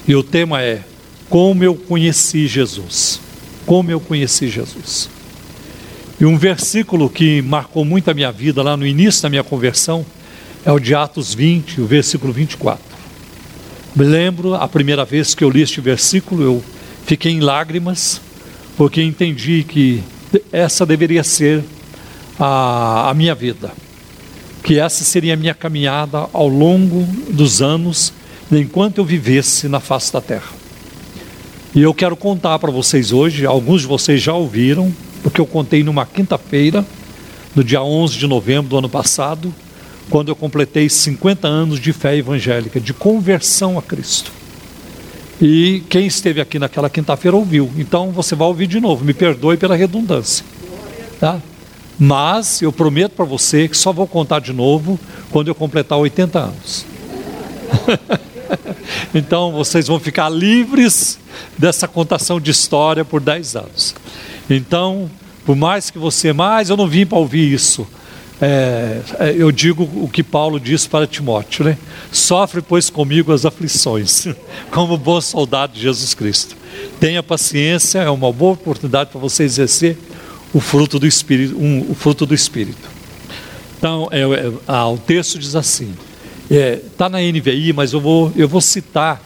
E 0.08 0.15
o 0.15 0.24
tema 0.24 0.62
é 0.62 0.82
como 1.30 1.63
eu 1.63 1.75
conheci 1.75 2.48
Jesus. 2.48 3.20
Como 3.65 3.92
eu 3.92 4.00
conheci 4.00 4.48
Jesus. 4.48 5.10
E 6.20 6.25
um 6.25 6.38
versículo 6.38 7.10
que 7.10 7.42
marcou 7.42 7.84
muito 7.84 8.10
a 8.10 8.13
minha 8.13 8.32
vida 8.32 8.63
lá 8.63 8.77
no 8.77 8.86
início 8.86 9.22
da 9.22 9.30
minha 9.30 9.44
conversão 9.44 10.06
é 10.63 10.72
o 10.72 10.80
de 10.80 10.96
Atos 10.96 11.34
20, 11.34 11.82
o 11.82 11.86
versículo 11.86 12.32
24. 12.32 12.84
Me 13.96 14.06
lembro 14.06 14.56
a 14.56 14.68
primeira 14.68 15.04
vez 15.04 15.36
que 15.36 15.44
eu 15.44 15.50
li 15.50 15.62
este 15.62 15.82
versículo, 15.82 16.44
eu 16.44 16.63
Fiquei 17.06 17.34
em 17.34 17.39
lágrimas, 17.39 18.20
porque 18.77 19.01
entendi 19.01 19.63
que 19.63 20.03
essa 20.51 20.86
deveria 20.86 21.24
ser 21.24 21.63
a, 22.39 23.10
a 23.10 23.13
minha 23.13 23.34
vida, 23.34 23.72
que 24.63 24.79
essa 24.79 25.03
seria 25.03 25.34
a 25.34 25.38
minha 25.38 25.53
caminhada 25.53 26.27
ao 26.34 26.48
longo 26.48 27.03
dos 27.32 27.62
anos, 27.62 28.12
enquanto 28.51 28.98
eu 28.98 29.05
vivesse 29.05 29.67
na 29.67 29.79
face 29.79 30.12
da 30.12 30.22
terra. 30.22 30.50
E 31.74 31.82
eu 31.82 31.94
quero 31.94 32.15
contar 32.15 32.58
para 32.60 32.72
vocês 32.72 33.12
hoje, 33.12 33.46
alguns 33.46 33.82
de 33.82 33.88
vocês 33.88 34.22
já 34.22 34.34
ouviram, 34.34 34.94
porque 35.22 35.41
eu 35.41 35.46
contei 35.46 35.84
numa 35.84 36.05
quinta-feira, 36.05 36.86
no 37.55 37.63
dia 37.63 37.82
11 37.82 38.17
de 38.17 38.27
novembro 38.27 38.70
do 38.70 38.77
ano 38.77 38.89
passado, 38.89 39.53
quando 40.10 40.29
eu 40.29 40.36
completei 40.36 40.89
50 40.89 41.48
anos 41.48 41.79
de 41.79 41.91
fé 41.91 42.15
evangélica, 42.15 42.79
de 42.79 42.94
conversão 42.94 43.77
a 43.77 43.82
Cristo. 43.82 44.32
E 45.42 45.84
quem 45.89 46.08
esteve 46.08 46.39
aqui 46.39 46.58
naquela 46.58 46.89
quinta-feira 46.89 47.36
ouviu. 47.36 47.70
Então 47.77 48.12
você 48.12 48.36
vai 48.36 48.48
ouvir 48.48 48.68
de 48.68 48.80
novo. 48.80 49.04
Me 49.04 49.13
perdoe 49.13 49.58
pela 49.58 49.75
redundância. 49.75 50.46
Tá? 51.20 51.39
Mas 52.00 52.62
eu 52.62 52.72
prometo 52.72 53.13
para 53.13 53.25
você 53.25 53.68
que 53.68 53.77
só 53.77 53.92
vou 53.92 54.08
contar 54.08 54.39
de 54.39 54.54
novo 54.54 55.00
quando 55.32 55.48
eu 55.48 55.56
completar 55.56 55.98
80 55.98 56.39
anos. 56.39 56.86
então 59.13 59.51
vocês 59.51 59.88
vão 59.88 60.00
ficar 60.00 60.30
livres 60.30 61.20
dessa 61.58 61.88
contação 61.88 62.39
de 62.39 62.51
história 62.51 63.04
por 63.04 63.22
10 63.22 63.56
anos. 63.56 63.96
Então, 64.50 65.10
por 65.46 65.56
mais 65.56 65.89
que 65.89 65.98
você, 65.98 66.34
mas 66.34 66.70
eu 66.70 66.77
não 66.77 66.88
vim 66.88 67.06
para 67.06 67.18
ouvir 67.18 67.51
isso. 67.51 67.88
É, 68.42 69.01
é, 69.20 69.36
eu 69.38 69.50
digo 69.51 69.84
o 69.84 70.10
que 70.10 70.22
Paulo 70.22 70.60
disse 70.60 70.89
para 70.89 71.08
Timóteo, 71.08 71.63
né? 71.63 71.77
Sofre, 72.12 72.62
pois, 72.62 72.89
comigo 72.89 73.32
as 73.32 73.46
aflições, 73.46 74.27
como 74.72 74.98
bom 74.98 75.22
soldado 75.22 75.74
de 75.74 75.82
Jesus 75.82 76.13
Cristo. 76.13 76.56
Tenha 77.00 77.24
paciência, 77.24 78.00
é 78.00 78.10
uma 78.10 78.32
boa 78.32 78.54
oportunidade 78.54 79.10
para 79.10 79.20
você 79.20 79.44
exercer 79.44 79.98
o 80.54 80.60
fruto 80.60 81.00
do 81.00 81.08
Espírito. 81.08 81.58
Um, 81.58 81.89
o 81.89 81.96
fruto 81.96 82.25
do 82.25 82.34
Espírito. 82.34 82.89
Então, 83.77 84.10
é, 84.12 84.22
é, 84.22 84.51
ah, 84.68 84.89
o 84.89 84.98
texto 84.98 85.39
diz 85.39 85.56
assim: 85.56 85.94
está 86.50 87.06
é, 87.06 87.10
na 87.10 87.20
NVI, 87.20 87.72
mas 87.72 87.94
eu 87.94 88.01
vou, 88.01 88.34
eu 88.36 88.50
vou 88.50 88.60
citar 88.60 89.22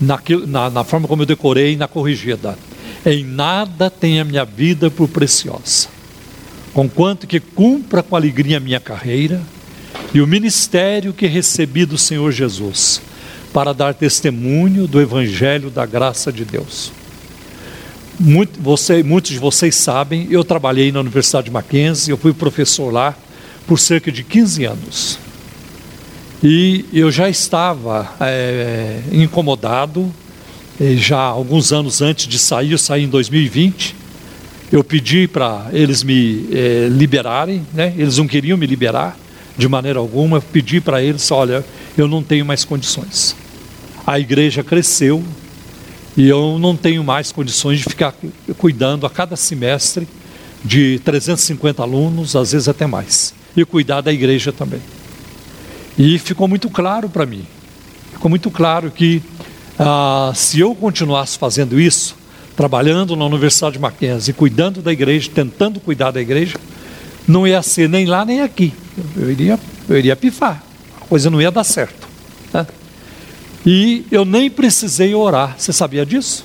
naquilo, 0.00 0.46
na, 0.46 0.70
na 0.70 0.84
forma 0.84 1.08
como 1.08 1.22
eu 1.22 1.26
decorei 1.26 1.76
na 1.76 1.88
corrigida. 1.88 2.56
Em 3.04 3.24
nada 3.24 3.90
tem 3.90 4.20
a 4.20 4.24
minha 4.24 4.44
vida 4.44 4.90
por 4.90 5.08
preciosa 5.08 5.95
conquanto 6.76 7.26
que 7.26 7.40
cumpra 7.40 8.02
com 8.02 8.14
alegria 8.14 8.58
a 8.58 8.60
minha 8.60 8.78
carreira 8.78 9.40
e 10.12 10.20
o 10.20 10.26
ministério 10.26 11.14
que 11.14 11.26
recebi 11.26 11.86
do 11.86 11.96
Senhor 11.96 12.30
Jesus, 12.30 13.00
para 13.50 13.72
dar 13.72 13.94
testemunho 13.94 14.86
do 14.86 15.00
Evangelho 15.00 15.70
da 15.70 15.86
graça 15.86 16.30
de 16.30 16.44
Deus. 16.44 16.92
Muito, 18.20 18.60
você, 18.60 19.02
muitos 19.02 19.30
de 19.30 19.38
vocês 19.38 19.74
sabem, 19.74 20.28
eu 20.30 20.44
trabalhei 20.44 20.92
na 20.92 21.00
Universidade 21.00 21.46
de 21.46 21.50
Mackenzie, 21.50 22.10
eu 22.10 22.18
fui 22.18 22.34
professor 22.34 22.92
lá 22.92 23.16
por 23.66 23.78
cerca 23.78 24.12
de 24.12 24.22
15 24.22 24.64
anos. 24.66 25.18
E 26.44 26.84
eu 26.92 27.10
já 27.10 27.26
estava 27.26 28.14
é, 28.20 29.00
incomodado, 29.12 30.12
eh, 30.78 30.94
já 30.94 31.20
alguns 31.20 31.72
anos 31.72 32.02
antes 32.02 32.26
de 32.26 32.38
sair, 32.38 32.72
eu 32.72 32.78
saí 32.78 33.04
em 33.04 33.08
2020, 33.08 33.96
eu 34.72 34.82
pedi 34.82 35.28
para 35.28 35.68
eles 35.72 36.02
me 36.02 36.48
eh, 36.52 36.88
liberarem, 36.90 37.64
né? 37.72 37.94
eles 37.96 38.18
não 38.18 38.26
queriam 38.26 38.58
me 38.58 38.66
liberar, 38.66 39.16
de 39.56 39.68
maneira 39.68 39.98
alguma, 39.98 40.40
pedi 40.40 40.80
para 40.80 41.02
eles: 41.02 41.30
olha, 41.30 41.64
eu 41.96 42.08
não 42.08 42.22
tenho 42.22 42.44
mais 42.44 42.64
condições. 42.64 43.36
A 44.06 44.18
igreja 44.18 44.62
cresceu 44.62 45.22
e 46.16 46.28
eu 46.28 46.58
não 46.58 46.76
tenho 46.76 47.04
mais 47.04 47.30
condições 47.30 47.78
de 47.78 47.84
ficar 47.84 48.14
cuidando 48.58 49.06
a 49.06 49.10
cada 49.10 49.36
semestre 49.36 50.06
de 50.64 51.00
350 51.04 51.82
alunos, 51.82 52.34
às 52.34 52.52
vezes 52.52 52.68
até 52.68 52.86
mais, 52.86 53.34
e 53.56 53.64
cuidar 53.64 54.00
da 54.00 54.12
igreja 54.12 54.52
também. 54.52 54.80
E 55.98 56.18
ficou 56.18 56.48
muito 56.48 56.68
claro 56.68 57.08
para 57.08 57.24
mim, 57.24 57.44
ficou 58.12 58.28
muito 58.28 58.50
claro 58.50 58.90
que 58.90 59.22
ah, 59.78 60.32
se 60.34 60.58
eu 60.60 60.74
continuasse 60.74 61.38
fazendo 61.38 61.78
isso, 61.78 62.16
trabalhando 62.56 63.14
na 63.14 63.24
Universidade 63.26 63.74
de 63.74 63.78
Mackenzie, 63.78 64.32
cuidando 64.32 64.80
da 64.80 64.90
igreja, 64.90 65.30
tentando 65.32 65.78
cuidar 65.78 66.10
da 66.10 66.20
igreja, 66.20 66.58
não 67.28 67.46
ia 67.46 67.60
ser 67.62 67.88
nem 67.88 68.06
lá 68.06 68.24
nem 68.24 68.40
aqui. 68.40 68.72
Eu 69.14 69.30
iria, 69.30 69.60
eu 69.88 69.98
iria 69.98 70.16
pifar, 70.16 70.62
a 71.00 71.04
coisa 71.04 71.28
não 71.28 71.40
ia 71.40 71.50
dar 71.50 71.64
certo. 71.64 72.08
Né? 72.52 72.66
E 73.64 74.06
eu 74.10 74.24
nem 74.24 74.48
precisei 74.48 75.14
orar, 75.14 75.54
você 75.58 75.72
sabia 75.72 76.06
disso? 76.06 76.44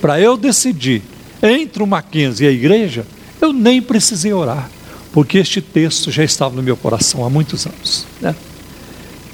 Para 0.00 0.20
eu 0.20 0.36
decidir 0.36 1.02
entre 1.40 1.82
o 1.82 1.86
Mackenzie 1.86 2.46
e 2.46 2.48
a 2.48 2.52
igreja, 2.52 3.06
eu 3.40 3.52
nem 3.52 3.80
precisei 3.80 4.32
orar, 4.32 4.68
porque 5.12 5.38
este 5.38 5.60
texto 5.60 6.10
já 6.10 6.24
estava 6.24 6.56
no 6.56 6.62
meu 6.62 6.76
coração 6.76 7.24
há 7.24 7.30
muitos 7.30 7.64
anos. 7.64 8.06
Né? 8.20 8.34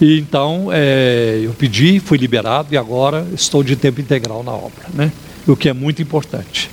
E 0.00 0.18
então 0.18 0.68
é, 0.70 1.40
eu 1.42 1.52
pedi, 1.54 1.98
fui 1.98 2.18
liberado 2.18 2.74
e 2.74 2.76
agora 2.76 3.26
estou 3.32 3.62
de 3.62 3.74
tempo 3.74 4.00
integral 4.00 4.42
na 4.42 4.52
obra, 4.52 4.84
né? 4.92 5.10
O 5.52 5.56
que 5.56 5.68
é 5.68 5.72
muito 5.72 6.00
importante. 6.00 6.70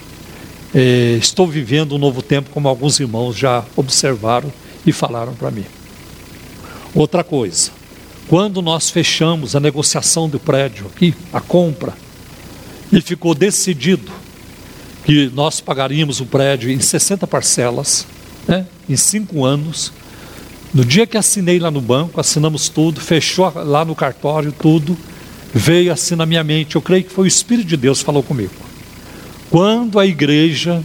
É, 0.74 1.18
estou 1.20 1.48
vivendo 1.48 1.96
um 1.96 1.98
novo 1.98 2.22
tempo, 2.22 2.50
como 2.51 2.68
alguns 2.68 3.00
irmãos 3.00 3.36
já 3.36 3.66
observaram 3.75 4.51
e 4.86 4.92
falaram 4.92 5.34
para 5.34 5.51
mim. 5.51 5.66
Outra 6.94 7.24
coisa, 7.24 7.72
quando 8.28 8.62
nós 8.62 8.90
fechamos 8.90 9.56
a 9.56 9.60
negociação 9.60 10.30
do 10.30 10.40
prédio 10.40 10.88
aqui, 10.88 11.13
a 11.34 11.42
compra, 11.42 11.94
e 12.92 13.00
ficou 13.00 13.34
decidido 13.34 14.12
que 15.06 15.32
nós 15.34 15.62
pagaríamos 15.62 16.20
o 16.20 16.25
prédio 16.25 16.70
em 16.70 16.80
60 16.80 17.25
parcelas, 17.25 18.06
né, 18.48 18.66
em 18.90 18.96
cinco 18.96 19.46
anos. 19.46 19.92
No 20.74 20.86
dia 20.86 21.08
que 21.08 21.18
assinei 21.18 21.60
lá 21.60 21.72
no 21.72 21.82
banco, 21.82 22.20
assinamos 22.20 22.70
tudo, 22.70 23.00
fechou 23.00 23.51
lá 23.56 23.84
no 23.84 23.96
cartório 23.96 24.51
tudo, 24.51 24.98
veio 25.53 25.91
assim 25.91 26.15
na 26.15 26.25
minha 26.25 26.43
mente. 26.43 26.75
Eu 26.75 26.81
creio 26.81 27.03
que 27.03 27.12
foi 27.12 27.25
o 27.25 27.27
Espírito 27.27 27.67
de 27.67 27.77
Deus 27.77 28.00
que 28.00 28.05
falou 28.05 28.24
comigo. 28.24 28.53
Quando 29.50 30.00
a 30.00 30.05
igreja 30.05 30.84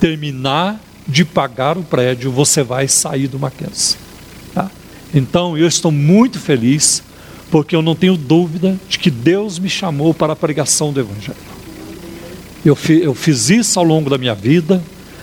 terminar 0.00 0.80
de 1.06 1.24
pagar 1.24 1.76
o 1.76 1.82
prédio, 1.82 2.30
você 2.30 2.62
vai 2.62 2.88
sair 2.88 3.28
do 3.28 3.38
Mackenzie. 3.38 3.96
Tá? 4.54 4.70
Então 5.14 5.56
eu 5.56 5.66
estou 5.66 5.92
muito 5.92 6.38
feliz, 6.38 7.02
porque 7.50 7.74
eu 7.74 7.82
não 7.82 7.94
tenho 7.94 8.16
dúvida 8.16 8.78
de 8.88 8.98
que 8.98 9.10
Deus 9.10 9.58
me 9.58 9.68
chamou 9.68 10.14
para 10.14 10.32
a 10.32 10.36
pregação 10.36 10.92
do 10.92 11.00
Evangelho. 11.00 11.36
Eu, 12.64 12.76
fi, 12.76 13.00
eu 13.02 13.14
fiz 13.14 13.48
isso 13.48 13.78
ao 13.78 13.84
longo 13.84 14.10
da 14.10 14.18
minha 14.18 14.34
vida. 14.34 14.82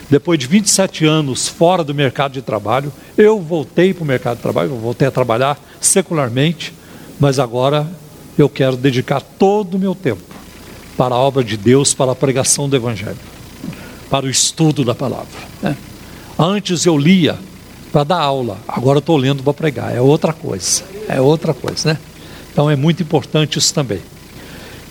Depois 0.10 0.40
de 0.40 0.48
27 0.48 1.06
anos 1.06 1.50
fora 1.50 1.84
do 1.84 1.94
mercado 1.94 2.32
de 2.32 2.42
trabalho, 2.42 2.94
eu 3.18 3.42
voltei 3.42 3.94
para 3.94 4.04
o 4.04 4.08
mercado 4.08 4.38
de 4.38 4.42
trabalho, 4.42 4.70
eu 4.70 4.80
voltei 4.80 5.08
a 5.08 5.12
trabalhar 5.12 5.60
secularmente, 5.82 6.74
mas 7.20 7.38
agora 7.40 7.86
eu 8.38 8.50
quero 8.50 8.78
dedicar 8.78 9.22
todo 9.22 9.76
o 9.76 9.80
meu 9.80 9.96
tempo 9.96 10.22
para 10.96 11.16
a 11.16 11.18
obra 11.18 11.44
de 11.44 11.58
Deus, 11.58 11.94
para 11.94 12.12
a 12.12 12.16
pregação 12.16 12.68
do 12.68 12.76
Evangelho, 12.76 13.18
para 14.10 14.26
o 14.26 14.30
estudo 14.30 14.84
da 14.84 14.96
palavra. 14.96 15.28
Né? 15.62 15.76
Antes 16.38 16.86
eu 16.86 16.98
lia 16.98 17.38
para 17.92 18.04
dar 18.04 18.20
aula, 18.20 18.58
agora 18.68 19.00
estou 19.00 19.18
lendo 19.18 19.44
para 19.44 19.54
pregar, 19.54 19.96
é 19.96 20.02
outra 20.02 20.34
coisa, 20.34 20.84
é 21.08 21.20
outra 21.22 21.54
coisa, 21.54 21.94
né? 21.94 22.00
Então 22.52 22.70
é 22.70 22.76
muito 22.76 23.02
importante 23.02 23.58
isso 23.58 23.74
também. 23.74 24.02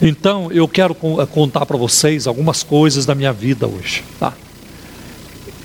Então 0.00 0.50
eu 0.52 0.66
quero 0.66 0.96
eh, 1.20 1.26
contar 1.26 1.66
para 1.66 1.76
vocês 1.76 2.26
algumas 2.26 2.62
coisas 2.62 3.06
da 3.06 3.14
minha 3.14 3.32
vida 3.32 3.66
hoje, 3.66 4.02
tá? 4.18 4.32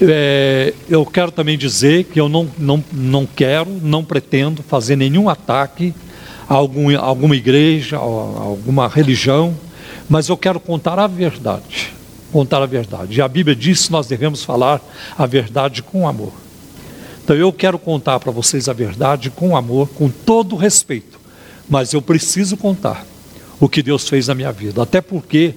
É, 0.01 0.73
eu 0.89 1.05
quero 1.05 1.31
também 1.31 1.57
dizer 1.57 2.05
que 2.05 2.19
eu 2.19 2.27
não, 2.27 2.49
não, 2.57 2.83
não 2.91 3.25
quero, 3.25 3.69
não 3.83 4.03
pretendo 4.03 4.63
fazer 4.63 4.95
nenhum 4.95 5.29
ataque 5.29 5.93
algum, 6.55 6.97
alguma 6.97 7.35
igreja, 7.35 7.97
alguma 7.97 8.87
religião, 8.87 9.55
mas 10.09 10.27
eu 10.27 10.35
quero 10.35 10.59
contar 10.59 10.99
a 10.99 11.07
verdade. 11.07 11.93
Contar 12.31 12.61
a 12.61 12.65
verdade. 12.65 13.17
E 13.17 13.21
a 13.21 13.27
Bíblia 13.27 13.55
diz 13.55 13.85
que 13.85 13.91
nós 13.91 14.07
devemos 14.07 14.43
falar 14.43 14.81
a 15.17 15.25
verdade 15.25 15.81
com 15.81 16.07
amor. 16.07 16.33
Então 17.23 17.35
eu 17.35 17.51
quero 17.53 17.79
contar 17.79 18.19
para 18.19 18.31
vocês 18.31 18.67
a 18.67 18.73
verdade 18.73 19.29
com 19.29 19.55
amor, 19.55 19.89
com 19.89 20.09
todo 20.09 20.55
respeito. 20.55 21.19
Mas 21.69 21.93
eu 21.93 22.01
preciso 22.01 22.57
contar 22.57 23.05
o 23.59 23.69
que 23.69 23.81
Deus 23.81 24.09
fez 24.09 24.27
na 24.27 24.35
minha 24.35 24.51
vida. 24.51 24.81
Até 24.81 24.99
porque 24.99 25.53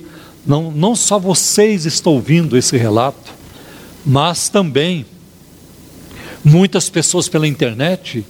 não, 0.47 0.71
não 0.71 0.95
só 0.95 1.19
vocês 1.19 1.87
estão 1.87 2.13
ouvindo 2.13 2.57
esse 2.57 2.77
relato, 2.77 3.33
mas 4.07 4.49
também 4.49 5.07
muitas 6.45 6.89
pessoas 6.89 7.29
pela 7.29 7.49
internet. 7.49 8.25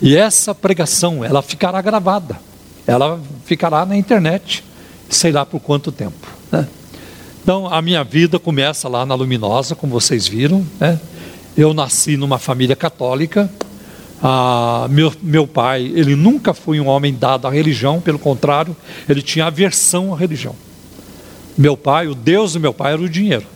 E 0.00 0.16
essa 0.16 0.54
pregação, 0.54 1.24
ela 1.24 1.42
ficará 1.42 1.80
gravada. 1.82 2.38
Ela 2.86 3.20
ficará 3.44 3.84
na 3.84 3.96
internet 3.96 4.64
sei 5.10 5.32
lá 5.32 5.44
por 5.44 5.60
quanto 5.60 5.90
tempo. 5.90 6.26
Né? 6.50 6.66
Então, 7.42 7.66
a 7.66 7.82
minha 7.82 8.04
vida 8.04 8.38
começa 8.38 8.88
lá 8.88 9.04
na 9.04 9.14
Luminosa, 9.14 9.74
como 9.74 9.92
vocês 9.92 10.28
viram. 10.28 10.64
Né? 10.78 10.98
Eu 11.56 11.74
nasci 11.74 12.16
numa 12.16 12.38
família 12.38 12.76
católica. 12.76 13.50
Ah, 14.22 14.86
meu, 14.88 15.12
meu 15.20 15.46
pai, 15.46 15.92
ele 15.94 16.14
nunca 16.14 16.54
foi 16.54 16.78
um 16.78 16.86
homem 16.86 17.12
dado 17.12 17.46
à 17.46 17.50
religião, 17.50 18.00
pelo 18.00 18.18
contrário, 18.18 18.76
ele 19.08 19.22
tinha 19.22 19.46
aversão 19.46 20.14
à 20.14 20.16
religião. 20.16 20.54
Meu 21.58 21.76
pai, 21.76 22.06
o 22.06 22.14
Deus 22.14 22.52
do 22.52 22.60
meu 22.60 22.72
pai 22.72 22.92
era 22.92 23.02
o 23.02 23.08
dinheiro. 23.08 23.46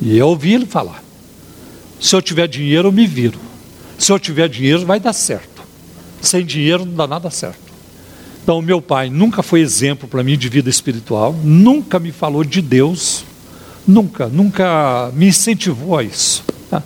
E 0.00 0.16
eu 0.16 0.28
ouvi 0.28 0.54
ele 0.54 0.66
falar: 0.66 1.02
se 1.98 2.14
eu 2.14 2.22
tiver 2.22 2.46
dinheiro, 2.46 2.88
eu 2.88 2.92
me 2.92 3.06
viro. 3.06 3.38
Se 3.98 4.12
eu 4.12 4.18
tiver 4.18 4.48
dinheiro, 4.48 4.86
vai 4.86 5.00
dar 5.00 5.12
certo. 5.12 5.49
Sem 6.20 6.44
dinheiro, 6.44 6.84
não 6.84 6.94
dá 6.94 7.06
nada 7.06 7.30
certo. 7.30 7.70
Então, 8.42 8.60
meu 8.62 8.80
pai 8.80 9.10
nunca 9.10 9.42
foi 9.42 9.60
exemplo 9.60 10.08
para 10.08 10.22
mim 10.22 10.36
de 10.36 10.48
vida 10.48 10.68
espiritual, 10.68 11.34
nunca 11.44 11.98
me 11.98 12.10
falou 12.10 12.42
de 12.42 12.60
Deus, 12.60 13.24
nunca, 13.86 14.26
nunca 14.26 15.10
me 15.14 15.28
incentivou 15.28 15.96
a 15.98 16.02
isso. 16.02 16.42
Tá? 16.70 16.82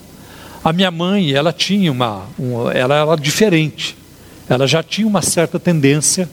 A 0.65 0.73
minha 0.73 0.91
mãe, 0.91 1.33
ela 1.33 1.53
tinha 1.53 1.91
uma, 1.91 2.23
uma, 2.39 2.73
ela 2.73 2.97
era 2.97 3.17
diferente, 3.17 3.97
ela 4.49 4.67
já 4.67 4.83
tinha 4.83 5.07
uma 5.07 5.23
certa 5.23 5.59
tendência, 5.59 6.29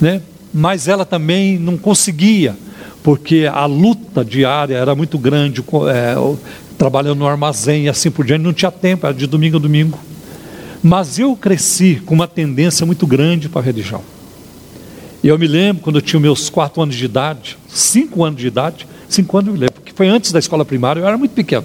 né? 0.00 0.20
mas 0.52 0.88
ela 0.88 1.04
também 1.04 1.58
não 1.58 1.78
conseguia, 1.78 2.56
porque 3.02 3.48
a 3.50 3.66
luta 3.66 4.24
diária 4.24 4.76
era 4.76 4.94
muito 4.94 5.18
grande, 5.18 5.62
é, 5.90 6.14
trabalhando 6.76 7.20
no 7.20 7.26
armazém 7.26 7.84
e 7.84 7.88
assim 7.88 8.10
por 8.10 8.24
diante, 8.24 8.42
não 8.42 8.52
tinha 8.52 8.70
tempo, 8.70 9.06
era 9.06 9.14
de 9.14 9.26
domingo 9.26 9.56
a 9.56 9.60
domingo. 9.60 9.98
Mas 10.86 11.18
eu 11.18 11.34
cresci 11.34 12.02
com 12.04 12.12
uma 12.12 12.28
tendência 12.28 12.84
muito 12.84 13.06
grande 13.06 13.48
para 13.48 13.62
a 13.62 13.64
religião. 13.64 14.02
E 15.22 15.28
eu 15.28 15.38
me 15.38 15.46
lembro 15.46 15.82
quando 15.82 15.96
eu 15.96 16.02
tinha 16.02 16.20
meus 16.20 16.50
quatro 16.50 16.82
anos 16.82 16.94
de 16.94 17.06
idade, 17.06 17.56
cinco 17.66 18.22
anos 18.22 18.38
de 18.38 18.46
idade, 18.46 18.86
cinco 19.08 19.38
anos 19.38 19.48
eu 19.48 19.54
me 19.54 19.60
lembro, 19.60 19.76
porque 19.76 19.94
foi 19.94 20.08
antes 20.08 20.30
da 20.30 20.38
escola 20.38 20.62
primária, 20.62 21.00
eu 21.00 21.06
era 21.06 21.16
muito 21.16 21.30
pequeno. 21.30 21.64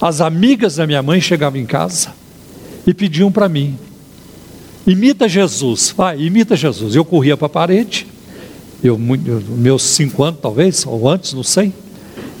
As 0.00 0.20
amigas 0.20 0.74
da 0.74 0.84
minha 0.84 1.00
mãe 1.00 1.20
chegavam 1.20 1.60
em 1.60 1.64
casa 1.64 2.12
e 2.84 2.92
pediam 2.92 3.30
para 3.30 3.48
mim: 3.48 3.78
imita 4.84 5.28
Jesus, 5.28 5.94
vai, 5.96 6.20
imita 6.20 6.56
Jesus. 6.56 6.96
Eu 6.96 7.04
corria 7.04 7.36
para 7.36 7.46
a 7.46 7.50
parede, 7.50 8.08
eu, 8.82 8.98
meus 8.98 9.84
cinco 9.84 10.24
anos 10.24 10.40
talvez, 10.42 10.84
ou 10.84 11.08
antes, 11.08 11.32
não 11.34 11.44
sei, 11.44 11.72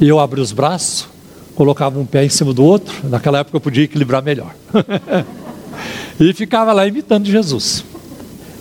e 0.00 0.08
eu 0.08 0.18
abri 0.18 0.40
os 0.40 0.50
braços, 0.50 1.06
colocava 1.54 2.00
um 2.00 2.04
pé 2.04 2.24
em 2.24 2.28
cima 2.28 2.52
do 2.52 2.64
outro, 2.64 3.08
naquela 3.08 3.38
época 3.38 3.56
eu 3.56 3.60
podia 3.60 3.84
equilibrar 3.84 4.24
melhor. 4.24 4.52
e 6.18 6.32
ficava 6.32 6.72
lá 6.72 6.86
imitando 6.86 7.26
Jesus. 7.26 7.84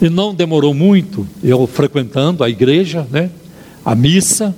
E 0.01 0.09
não 0.09 0.33
demorou 0.33 0.73
muito, 0.73 1.27
eu 1.43 1.65
frequentando 1.67 2.43
a 2.43 2.49
igreja, 2.49 3.07
né, 3.11 3.29
a 3.85 3.93
missa, 3.93 4.55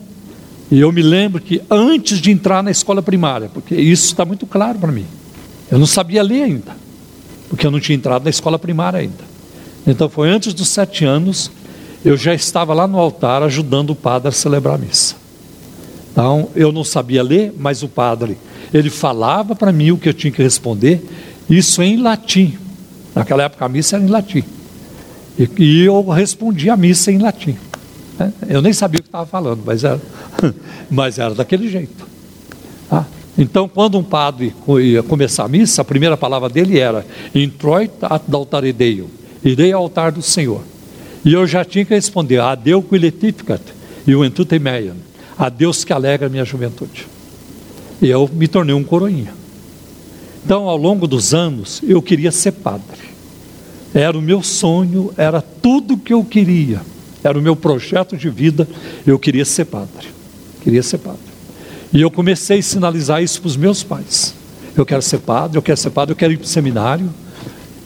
e 0.72 0.80
eu 0.80 0.92
me 0.92 1.02
lembro 1.02 1.42
que 1.42 1.62
antes 1.70 2.20
de 2.20 2.32
entrar 2.32 2.64
na 2.64 2.72
escola 2.72 3.02
primária, 3.02 3.50
porque 3.54 3.76
isso 3.76 4.06
está 4.06 4.24
muito 4.26 4.46
claro 4.46 4.80
para 4.80 4.92
mim, 4.92 5.06
eu 5.70 5.78
não 5.78 5.86
sabia 5.86 6.24
ler 6.24 6.44
ainda, 6.44 6.76
porque 7.50 7.68
eu 7.68 7.72
não 7.72 7.80
tinha 7.80 7.96
entrado 7.96 8.24
na 8.24 8.30
escola 8.30 8.58
primária 8.58 9.00
ainda. 9.00 9.34
Então 9.86 10.10
foi 10.10 10.30
antes 10.30 10.54
dos 10.54 10.70
sete 10.70 11.04
anos, 11.04 11.52
eu 12.06 12.16
já 12.16 12.34
estava 12.34 12.74
lá 12.74 12.88
no 12.88 12.98
altar 12.98 13.44
ajudando 13.44 13.90
o 13.90 13.96
padre 13.96 14.30
a 14.30 14.32
celebrar 14.32 14.76
a 14.76 14.78
missa. 14.78 15.16
Então 16.12 16.50
eu 16.56 16.72
não 16.72 16.84
sabia 16.84 17.22
ler, 17.22 17.54
mas 17.58 17.84
o 17.84 17.88
padre, 17.88 18.38
ele 18.74 18.90
falava 18.90 19.56
para 19.56 19.72
mim 19.72 19.92
o 19.92 19.98
que 19.98 20.08
eu 20.08 20.14
tinha 20.14 20.32
que 20.32 20.42
responder, 20.42 21.06
isso 21.50 21.82
em 21.82 21.98
latim. 21.98 22.58
Naquela 23.16 23.44
época 23.44 23.66
a 23.66 23.70
missa 23.70 23.96
era 23.96 24.06
em 24.06 24.10
latim. 24.10 24.44
E, 25.38 25.50
e 25.58 25.86
eu 25.86 26.02
respondi 26.10 26.70
a 26.70 26.78
missa 26.78 27.12
em 27.12 27.18
latim. 27.18 27.58
Né? 28.18 28.34
Eu 28.48 28.62
nem 28.62 28.74
sabia 28.74 29.00
o 29.00 29.04
que 29.04 29.10
estava 29.10 29.26
falando, 29.26 29.64
mas 29.66 29.84
era, 29.84 30.02
mas 30.90 31.20
era 31.20 31.34
daquele 31.34 31.70
jeito. 31.70 32.08
Tá? 32.90 33.06
Então, 33.38 33.68
quando 33.68 33.98
um 33.98 34.04
padre 34.04 34.54
ia 34.82 35.02
começar 35.02 35.46
a 35.46 35.48
missa, 35.48 35.82
a 35.82 35.86
primeira 35.86 36.16
palavra 36.16 36.50
dele 36.50 36.80
era 36.80 37.06
Introit 37.34 37.92
ad 38.02 38.24
altare 38.32 38.72
Deo, 38.72 39.10
irei 39.44 39.72
ao 39.72 39.84
altar 39.84 40.12
do 40.12 40.22
Senhor. 40.22 40.62
E 41.26 41.34
eu 41.34 41.48
já 41.48 41.64
tinha 41.64 41.86
que 41.86 41.94
responder, 41.94 42.40
a 42.40 42.54
Deus 42.54 42.84
que 42.88 42.98
letificat, 42.98 43.62
e 44.06 44.14
o 44.16 44.24
entute 44.24 44.60
meiam, 44.60 44.96
a 45.38 45.50
Deus 45.50 45.84
que 45.84 45.94
alegra 45.94 46.30
minha 46.30 46.46
juventude. 46.46 47.08
E 48.02 48.10
eu 48.10 48.30
me 48.32 48.48
tornei 48.48 48.76
um 48.76 48.84
coroinha. 48.84 49.43
Então, 50.46 50.68
ao 50.68 50.78
longo 50.78 51.08
dos 51.08 51.34
anos, 51.34 51.82
eu 51.88 52.02
queria 52.02 52.32
ser 52.32 52.52
padre. 52.52 53.14
Era 53.94 54.18
o 54.18 54.22
meu 54.22 54.44
sonho, 54.44 55.14
era 55.16 55.42
tudo 55.42 55.98
que 55.98 56.14
eu 56.14 56.24
queria. 56.24 56.82
Era 57.24 57.38
o 57.38 57.42
meu 57.42 57.56
projeto 57.56 58.18
de 58.18 58.30
vida, 58.30 58.68
eu 59.08 59.18
queria 59.18 59.46
ser 59.46 59.66
padre. 59.66 60.08
Queria 60.62 60.84
ser 60.84 60.98
padre. 60.98 61.22
E 61.94 62.02
eu 62.02 62.12
comecei 62.12 62.60
a 62.60 62.64
sinalizar 62.64 63.24
isso 63.24 63.40
para 63.40 63.48
os 63.48 63.56
meus 63.56 63.84
pais. 63.84 64.34
Eu 64.76 64.86
quero 64.86 65.02
ser 65.02 65.20
padre, 65.20 65.58
eu 65.58 65.62
quero 65.62 65.78
ser 65.78 65.92
padre, 65.92 66.12
eu 66.12 66.16
quero 66.16 66.34
ir 66.34 66.38
para 66.38 66.46
o 66.46 66.48
seminário. 66.48 67.10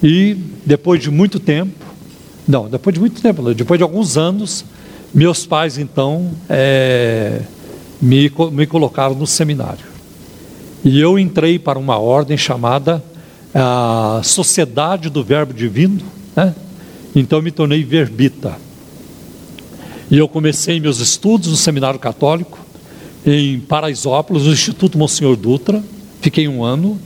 E 0.02 0.36
depois 0.66 1.02
de 1.02 1.12
muito 1.12 1.40
tempo, 1.40 1.86
não, 2.48 2.70
depois 2.70 2.94
de 2.94 3.00
muito 3.00 3.22
tempo, 3.22 3.54
depois 3.54 3.78
de 3.78 3.84
alguns 3.84 4.18
anos, 4.18 4.64
meus 5.14 5.46
pais 5.46 5.78
então 5.78 6.32
é, 6.50 7.42
me, 8.02 8.32
me 8.52 8.66
colocaram 8.66 9.14
no 9.14 9.28
seminário. 9.28 9.97
E 10.84 11.00
eu 11.00 11.18
entrei 11.18 11.58
para 11.58 11.80
uma 11.80 11.98
ordem 11.98 12.38
chamada 12.38 13.04
a 13.54 14.22
Sociedade 14.24 15.10
do 15.10 15.24
Verbo 15.24 15.54
Divino, 15.54 16.02
né? 16.36 16.54
então 17.16 17.42
me 17.42 17.52
tornei 17.52 17.84
verbita. 17.84 18.56
E 20.10 20.18
eu 20.18 20.28
comecei 20.28 20.80
meus 20.80 21.00
estudos 21.00 21.50
no 21.50 21.58
seminário 21.58 22.00
católico, 22.00 22.60
em 23.26 23.60
Paraisópolis, 23.60 24.44
no 24.44 24.54
Instituto 24.54 24.98
Monsenhor 24.98 25.36
Dutra, 25.36 25.84
fiquei 26.22 26.48
um 26.48 26.64
ano. 26.64 26.98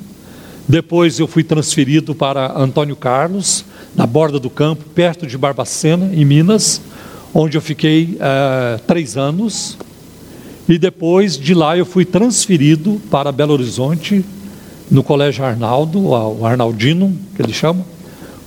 Depois 0.68 1.20
eu 1.20 1.28
fui 1.28 1.44
transferido 1.44 2.14
para 2.14 2.56
Antônio 2.56 2.96
Carlos, 2.96 3.66
na 3.96 4.06
borda 4.06 4.40
do 4.40 4.50
campo, 4.50 4.86
perto 4.94 5.26
de 5.26 5.38
Barbacena, 5.38 6.12
em 6.14 6.24
Minas, 6.24 6.82
onde 7.34 7.58
eu 7.58 7.62
fiquei 7.62 8.18
é, 8.20 8.80
três 8.86 9.18
anos. 9.18 9.78
E 10.68 10.78
depois 10.78 11.38
de 11.38 11.54
lá 11.54 11.78
eu 11.78 11.86
fui 11.86 12.06
transferido 12.06 13.02
para 13.10 13.32
Belo 13.32 13.54
Horizonte, 13.54 14.24
no 14.90 15.04
Colégio 15.04 15.44
Arnaldo, 15.44 16.08
o 16.08 16.46
Arnaldino, 16.46 17.18
que 17.36 17.42
eles 17.42 17.56
chamam, 17.56 17.86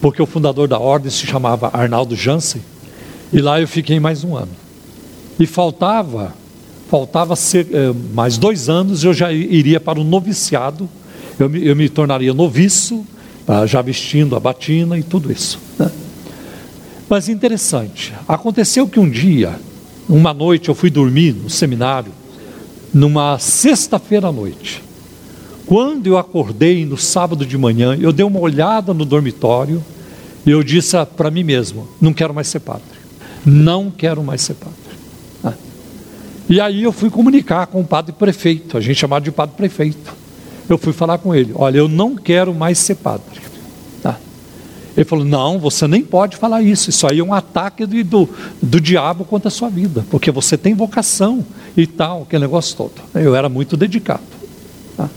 porque 0.01 0.23
o 0.23 0.27
fundador 0.27 0.69
da 0.69 0.79
ordem 0.79 1.11
se 1.11 1.27
chamava 1.27 1.71
Arnaldo 1.73 2.15
Jansen. 2.15 2.63
E 3.33 3.41
lá 3.41 3.61
eu 3.61 3.67
fiquei 3.67 3.99
mais 3.99 4.23
um 4.25 4.37
ano. 4.37 4.53
E 5.39 5.47
faltava 5.47 6.35
faltava 6.95 7.35
ser, 7.35 7.67
eh, 7.73 7.93
mais 8.13 8.39
dois 8.39 8.69
anos, 8.69 9.03
eu 9.03 9.13
já 9.13 9.33
iria 9.33 9.81
para 9.81 9.99
o 10.01 10.05
noviciado, 10.05 10.89
eu 11.39 11.49
me, 11.49 11.67
eu 11.67 11.75
me 11.75 11.89
tornaria 11.89 12.33
noviço, 12.33 13.05
ah, 13.49 13.67
já 13.67 13.83
vestindo 13.83 14.37
a 14.37 14.41
batina 14.41 14.97
e 14.97 15.03
tudo 15.03 15.33
isso. 15.33 15.59
Né? 15.77 15.91
Mas 17.09 17.29
interessante, 17.29 18.15
aconteceu 18.29 18.87
que 18.87 19.01
um 19.01 19.11
dia, 19.11 19.59
uma 20.09 20.35
noite, 20.35 20.69
eu 20.69 20.75
fui 20.75 20.91
dormir 20.91 21.33
no 21.33 21.49
seminário, 21.49 22.13
numa 22.93 23.39
sexta-feira 23.39 24.29
à 24.29 24.33
noite. 24.33 24.83
Quando 25.67 26.07
eu 26.07 26.19
acordei 26.19 26.85
no 26.85 26.97
sábado 26.97 27.47
de 27.47 27.57
manhã, 27.57 27.97
eu 27.99 28.13
dei 28.13 28.25
uma 28.25 28.39
olhada 28.39 28.93
no 28.93 29.05
dormitório 29.05 29.83
e 30.45 30.51
eu 30.51 30.63
disse 30.63 30.97
para 31.17 31.31
mim 31.31 31.43
mesmo: 31.43 31.89
não 32.01 32.13
quero 32.13 32.35
mais 32.35 32.49
ser 32.49 32.61
padre. 32.61 32.83
Não 33.45 33.91
quero 33.91 34.23
mais 34.23 34.43
ser 34.43 34.55
padre. 34.55 34.85
E 36.49 36.61
aí 36.61 36.83
eu 36.83 36.93
fui 36.93 37.09
comunicar 37.09 37.67
com 37.67 37.81
o 37.81 37.85
padre 37.85 38.13
prefeito, 38.13 38.77
a 38.77 38.81
gente 38.81 38.99
chamava 38.99 39.25
de 39.25 39.33
padre 39.33 39.57
prefeito. 39.57 40.13
Eu 40.69 40.77
fui 40.77 40.93
falar 40.93 41.19
com 41.19 41.35
ele: 41.35 41.53
olha, 41.55 41.79
eu 41.79 41.89
não 41.89 42.15
quero 42.15 42.55
mais 42.55 42.79
ser 42.79 42.97
padre. 42.97 43.41
Ele 44.97 45.05
falou: 45.05 45.25
não, 45.25 45.59
você 45.59 45.87
nem 45.87 46.03
pode 46.03 46.37
falar 46.37 46.63
isso, 46.63 46.91
isso 46.91 47.07
aí 47.07 47.19
é 47.19 47.25
um 47.25 47.35
ataque 47.35 47.87
do, 47.87 48.05
do, 48.05 48.29
do 48.63 48.81
diabo 48.81 49.25
contra 49.25 49.49
a 49.49 49.51
sua 49.51 49.69
vida, 49.69 50.05
porque 50.11 50.31
você 50.31 50.57
tem 50.57 50.75
vocação 50.75 51.45
e 51.77 51.87
tal, 51.87 52.23
aquele 52.23 52.43
negócio 52.43 52.77
todo. 52.77 52.93
Eu 53.15 53.35
era 53.35 53.49
muito 53.49 53.77
dedicado. 53.77 54.23
Tá? 54.97 55.09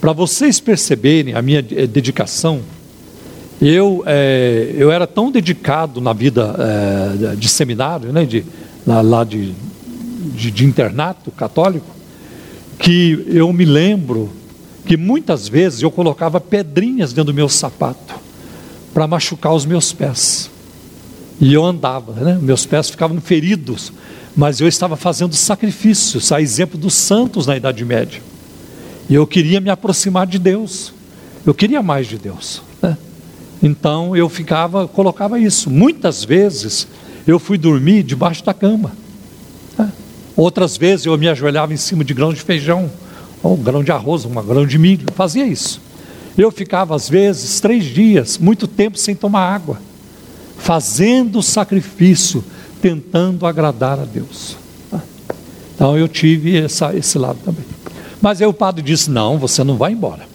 Para 0.00 0.12
vocês 0.12 0.60
perceberem 0.60 1.34
a 1.34 1.42
minha 1.42 1.58
eh, 1.58 1.86
dedicação, 1.86 2.60
eu, 3.60 4.02
é, 4.06 4.74
eu 4.76 4.92
era 4.92 5.06
tão 5.06 5.30
dedicado 5.30 6.00
na 6.00 6.12
vida 6.12 6.54
é, 7.32 7.36
de 7.36 7.48
seminário, 7.48 8.12
né, 8.12 8.26
de, 8.26 8.44
lá, 8.86 9.00
lá 9.00 9.24
de 9.24 9.54
de, 10.36 10.50
de 10.50 10.64
internato 10.64 11.30
católico, 11.30 11.86
que 12.78 13.24
eu 13.28 13.52
me 13.52 13.64
lembro 13.64 14.30
que 14.84 14.96
muitas 14.96 15.48
vezes 15.48 15.82
eu 15.82 15.90
colocava 15.90 16.40
pedrinhas 16.40 17.12
dentro 17.12 17.32
do 17.32 17.34
meu 17.34 17.48
sapato 17.48 18.14
para 18.96 19.06
machucar 19.06 19.52
os 19.52 19.66
meus 19.66 19.92
pés. 19.92 20.50
E 21.38 21.52
eu 21.52 21.62
andava, 21.62 22.12
né? 22.12 22.38
meus 22.40 22.64
pés 22.64 22.88
ficavam 22.88 23.20
feridos, 23.20 23.92
mas 24.34 24.58
eu 24.58 24.66
estava 24.66 24.96
fazendo 24.96 25.34
sacrifícios, 25.34 26.32
a 26.32 26.40
exemplo 26.40 26.80
dos 26.80 26.94
santos 26.94 27.46
na 27.46 27.54
Idade 27.54 27.84
Média. 27.84 28.22
E 29.10 29.14
eu 29.14 29.26
queria 29.26 29.60
me 29.60 29.68
aproximar 29.68 30.26
de 30.26 30.38
Deus, 30.38 30.94
eu 31.44 31.52
queria 31.52 31.82
mais 31.82 32.06
de 32.06 32.16
Deus. 32.16 32.62
Né? 32.80 32.96
Então 33.62 34.16
eu 34.16 34.30
ficava, 34.30 34.88
colocava 34.88 35.38
isso. 35.38 35.68
Muitas 35.68 36.24
vezes 36.24 36.88
eu 37.26 37.38
fui 37.38 37.58
dormir 37.58 38.02
debaixo 38.02 38.42
da 38.42 38.54
cama. 38.54 38.92
Outras 40.34 40.78
vezes 40.78 41.04
eu 41.04 41.18
me 41.18 41.28
ajoelhava 41.28 41.74
em 41.74 41.76
cima 41.76 42.02
de 42.02 42.14
grão 42.14 42.32
de 42.32 42.40
feijão, 42.40 42.90
ou 43.42 43.58
grão 43.58 43.84
de 43.84 43.92
arroz, 43.92 44.24
uma 44.24 44.42
grão 44.42 44.66
de 44.66 44.78
milho, 44.78 45.04
fazia 45.14 45.46
isso. 45.46 45.82
Eu 46.36 46.50
ficava, 46.50 46.94
às 46.94 47.08
vezes, 47.08 47.60
três 47.60 47.84
dias, 47.84 48.38
muito 48.38 48.66
tempo 48.66 48.98
sem 48.98 49.14
tomar 49.14 49.54
água, 49.54 49.80
fazendo 50.58 51.42
sacrifício, 51.42 52.44
tentando 52.80 53.46
agradar 53.46 53.98
a 53.98 54.04
Deus. 54.04 54.56
Então 55.74 55.96
eu 55.96 56.08
tive 56.08 56.56
essa, 56.58 56.94
esse 56.96 57.18
lado 57.18 57.38
também. 57.44 57.64
Mas 58.20 58.40
aí 58.40 58.46
o 58.46 58.52
padre 58.52 58.82
disse: 58.82 59.10
Não, 59.10 59.38
você 59.38 59.62
não 59.62 59.76
vai 59.76 59.92
embora. 59.92 60.26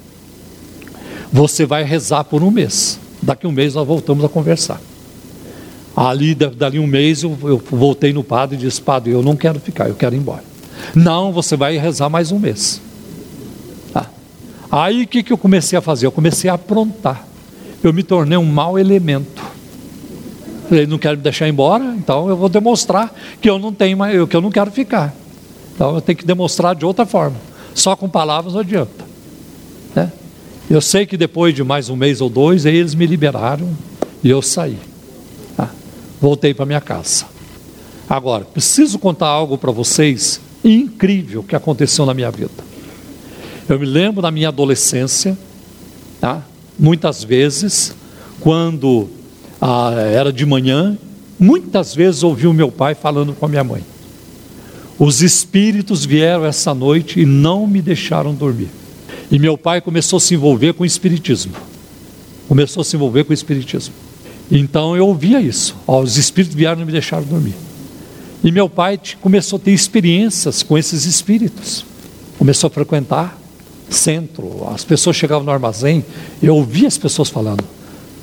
Você 1.31 1.65
vai 1.65 1.83
rezar 1.83 2.23
por 2.23 2.43
um 2.43 2.51
mês. 2.51 2.99
Daqui 3.21 3.47
um 3.47 3.51
mês 3.51 3.73
nós 3.73 3.87
voltamos 3.87 4.23
a 4.23 4.29
conversar. 4.29 4.79
Ali, 5.95 6.33
dali 6.35 6.79
um 6.79 6.87
mês, 6.87 7.23
eu, 7.23 7.37
eu 7.43 7.61
voltei 7.71 8.13
no 8.13 8.23
padre 8.23 8.55
e 8.55 8.59
disse: 8.59 8.81
Padre, 8.81 9.11
eu 9.11 9.23
não 9.23 9.35
quero 9.35 9.59
ficar, 9.59 9.89
eu 9.89 9.95
quero 9.95 10.15
ir 10.15 10.19
embora. 10.19 10.43
Não, 10.95 11.31
você 11.31 11.57
vai 11.57 11.77
rezar 11.77 12.09
mais 12.09 12.31
um 12.31 12.39
mês. 12.39 12.81
Aí 14.71 15.03
o 15.03 15.07
que, 15.07 15.21
que 15.21 15.33
eu 15.33 15.37
comecei 15.37 15.77
a 15.77 15.81
fazer? 15.81 16.05
Eu 16.05 16.11
comecei 16.11 16.49
a 16.49 16.53
aprontar. 16.53 17.27
Eu 17.83 17.91
me 17.91 18.03
tornei 18.03 18.37
um 18.37 18.45
mau 18.45 18.79
elemento. 18.79 19.41
Ele 20.71 20.87
não 20.87 20.97
quer 20.97 21.17
me 21.17 21.21
deixar 21.21 21.49
embora, 21.49 21.83
então 21.97 22.29
eu 22.29 22.37
vou 22.37 22.47
demonstrar 22.47 23.13
que 23.41 23.49
eu 23.49 23.59
não 23.59 23.73
tenho 23.73 23.97
mais, 23.97 24.29
que 24.29 24.35
eu 24.35 24.41
não 24.41 24.49
quero 24.49 24.71
ficar. 24.71 25.13
Então 25.75 25.95
eu 25.95 26.01
tenho 26.01 26.17
que 26.17 26.25
demonstrar 26.25 26.73
de 26.75 26.85
outra 26.85 27.05
forma. 27.05 27.35
Só 27.75 27.95
com 27.95 28.07
palavras 28.07 28.53
não 28.53 28.61
adianta. 28.61 29.05
Né? 29.93 30.11
Eu 30.69 30.79
sei 30.79 31.05
que 31.05 31.17
depois 31.17 31.53
de 31.53 31.63
mais 31.63 31.89
um 31.89 31.95
mês 31.95 32.21
ou 32.21 32.29
dois, 32.29 32.65
eles 32.65 32.95
me 32.95 33.05
liberaram 33.05 33.67
e 34.23 34.29
eu 34.29 34.41
saí 34.41 34.77
voltei 36.21 36.53
para 36.53 36.67
minha 36.67 36.79
casa. 36.79 37.25
Agora, 38.07 38.45
preciso 38.45 38.99
contar 38.99 39.27
algo 39.27 39.57
para 39.57 39.71
vocês 39.71 40.39
incrível 40.63 41.41
que 41.41 41.55
aconteceu 41.55 42.05
na 42.05 42.13
minha 42.13 42.29
vida. 42.29 42.70
Eu 43.71 43.79
me 43.79 43.85
lembro 43.85 44.21
da 44.21 44.29
minha 44.29 44.49
adolescência, 44.49 45.37
tá? 46.19 46.43
muitas 46.77 47.23
vezes, 47.23 47.95
quando 48.41 49.07
ah, 49.61 49.93
era 49.93 50.33
de 50.33 50.45
manhã, 50.45 50.97
muitas 51.39 51.95
vezes 51.95 52.21
ouvi 52.21 52.47
o 52.47 52.53
meu 52.53 52.69
pai 52.69 52.93
falando 52.95 53.31
com 53.31 53.45
a 53.45 53.47
minha 53.47 53.63
mãe. 53.63 53.81
Os 54.99 55.21
espíritos 55.21 56.03
vieram 56.03 56.43
essa 56.45 56.73
noite 56.73 57.21
e 57.21 57.25
não 57.25 57.65
me 57.65 57.81
deixaram 57.81 58.35
dormir. 58.35 58.67
E 59.31 59.39
meu 59.39 59.57
pai 59.57 59.79
começou 59.79 60.17
a 60.17 60.19
se 60.19 60.33
envolver 60.33 60.73
com 60.73 60.83
o 60.83 60.85
espiritismo. 60.85 61.53
Começou 62.49 62.81
a 62.81 62.83
se 62.83 62.97
envolver 62.97 63.23
com 63.23 63.31
o 63.31 63.33
espiritismo. 63.33 63.93
Então 64.51 64.97
eu 64.97 65.07
ouvia 65.07 65.39
isso. 65.39 65.77
Ó, 65.87 66.01
os 66.01 66.17
espíritos 66.17 66.57
vieram 66.57 66.81
e 66.81 66.85
me 66.85 66.91
deixaram 66.91 67.23
dormir. 67.23 67.55
E 68.43 68.51
meu 68.51 68.67
pai 68.67 68.99
começou 69.21 69.55
a 69.55 69.59
ter 69.61 69.71
experiências 69.71 70.61
com 70.61 70.77
esses 70.77 71.05
espíritos. 71.05 71.85
Começou 72.37 72.67
a 72.67 72.69
frequentar 72.69 73.40
centro. 73.91 74.67
As 74.73 74.83
pessoas 74.83 75.15
chegavam 75.15 75.43
no 75.43 75.51
armazém. 75.51 76.03
Eu 76.41 76.55
ouvia 76.55 76.87
as 76.87 76.97
pessoas 76.97 77.29
falando: 77.29 77.63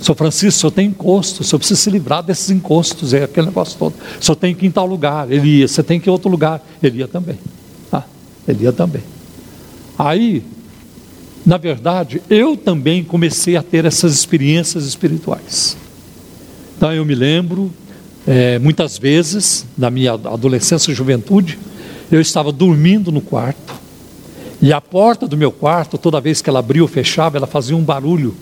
Sr. 0.00 0.14
Francisco, 0.14 0.58
o 0.58 0.60
senhor 0.60 0.70
tem 0.70 0.86
encosto, 0.88 1.42
o 1.42 1.58
precisa 1.58 1.80
se 1.80 1.90
livrar 1.90 2.22
desses 2.22 2.50
encostos, 2.50 3.12
é 3.12 3.24
aquele 3.24 3.46
negócio 3.46 3.78
todo. 3.78 3.94
Senhor 4.20 4.36
tem 4.36 4.54
que 4.54 4.64
ir 4.64 4.68
em 4.68 4.70
tal 4.70 4.86
lugar. 4.86 5.30
Ele 5.30 5.58
ia, 5.58 5.68
você 5.68 5.82
tem 5.82 6.00
que 6.00 6.08
ir 6.08 6.10
em 6.10 6.12
outro 6.12 6.30
lugar. 6.30 6.64
Ele 6.82 6.98
ia 6.98 7.08
também. 7.08 7.38
Ah, 7.92 8.04
ele 8.46 8.64
ia 8.64 8.72
também. 8.72 9.02
Aí, 9.98 10.44
na 11.44 11.56
verdade, 11.56 12.22
eu 12.30 12.56
também 12.56 13.02
comecei 13.02 13.56
a 13.56 13.62
ter 13.62 13.84
essas 13.84 14.12
experiências 14.14 14.84
espirituais. 14.84 15.76
Então 16.76 16.92
eu 16.92 17.04
me 17.04 17.14
lembro, 17.14 17.72
é, 18.24 18.58
muitas 18.60 18.96
vezes, 18.96 19.66
na 19.76 19.90
minha 19.90 20.12
adolescência 20.12 20.92
e 20.92 20.94
juventude, 20.94 21.58
eu 22.10 22.20
estava 22.20 22.52
dormindo 22.52 23.10
no 23.10 23.20
quarto 23.20 23.87
E 24.60 24.72
a 24.72 24.80
porta 24.80 25.26
do 25.26 25.36
meu 25.36 25.52
quarto, 25.52 25.96
toda 25.96 26.20
vez 26.20 26.42
que 26.42 26.50
ela 26.50 26.58
abria 26.58 26.82
ou 26.82 26.88
fechava, 26.88 27.36
ela 27.36 27.46
fazia 27.46 27.76
um 27.76 27.82
barulho 27.82 28.34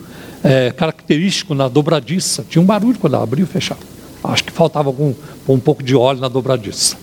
é, 0.43 0.71
característico 0.71 1.53
na 1.53 1.67
dobradiça. 1.67 2.45
Tinha 2.49 2.61
um 2.61 2.65
barulho 2.65 2.97
quando 2.97 3.13
ela 3.13 3.23
abria 3.23 3.45
ou 3.45 3.49
fechava. 3.49 3.81
Acho 4.23 4.43
que 4.43 4.51
faltava 4.51 4.89
algum, 4.89 5.13
um 5.47 5.59
pouco 5.59 5.83
de 5.83 5.95
óleo 5.95 6.19
na 6.19 6.27
dobradiça. 6.27 6.97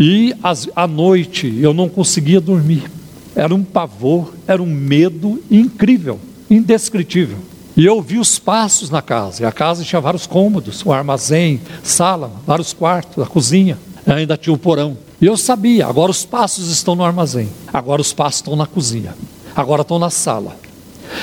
E 0.00 0.34
as, 0.42 0.68
à 0.74 0.86
noite 0.86 1.58
eu 1.60 1.74
não 1.74 1.88
conseguia 1.88 2.40
dormir. 2.40 2.90
Era 3.36 3.54
um 3.54 3.62
pavor, 3.62 4.32
era 4.46 4.62
um 4.62 4.66
medo 4.66 5.42
incrível, 5.50 6.18
indescritível. 6.50 7.38
E 7.76 7.84
eu 7.84 8.00
vi 8.00 8.18
os 8.18 8.38
passos 8.38 8.88
na 8.88 9.02
casa. 9.02 9.42
E 9.42 9.46
a 9.46 9.52
casa 9.52 9.84
tinha 9.84 10.00
vários 10.00 10.26
cômodos, 10.26 10.84
um 10.86 10.92
armazém, 10.92 11.60
sala, 11.82 12.30
vários 12.46 12.72
quartos, 12.72 13.22
a 13.22 13.26
cozinha. 13.26 13.76
Ainda 14.06 14.36
tinha 14.36 14.54
o 14.54 14.58
porão. 14.58 14.96
E 15.24 15.26
eu 15.26 15.38
sabia, 15.38 15.86
agora 15.86 16.10
os 16.10 16.22
passos 16.22 16.70
estão 16.70 16.94
no 16.94 17.02
armazém. 17.02 17.48
Agora 17.72 18.02
os 18.02 18.12
passos 18.12 18.40
estão 18.40 18.54
na 18.54 18.66
cozinha. 18.66 19.16
Agora 19.56 19.80
estão 19.80 19.98
na 19.98 20.10
sala. 20.10 20.54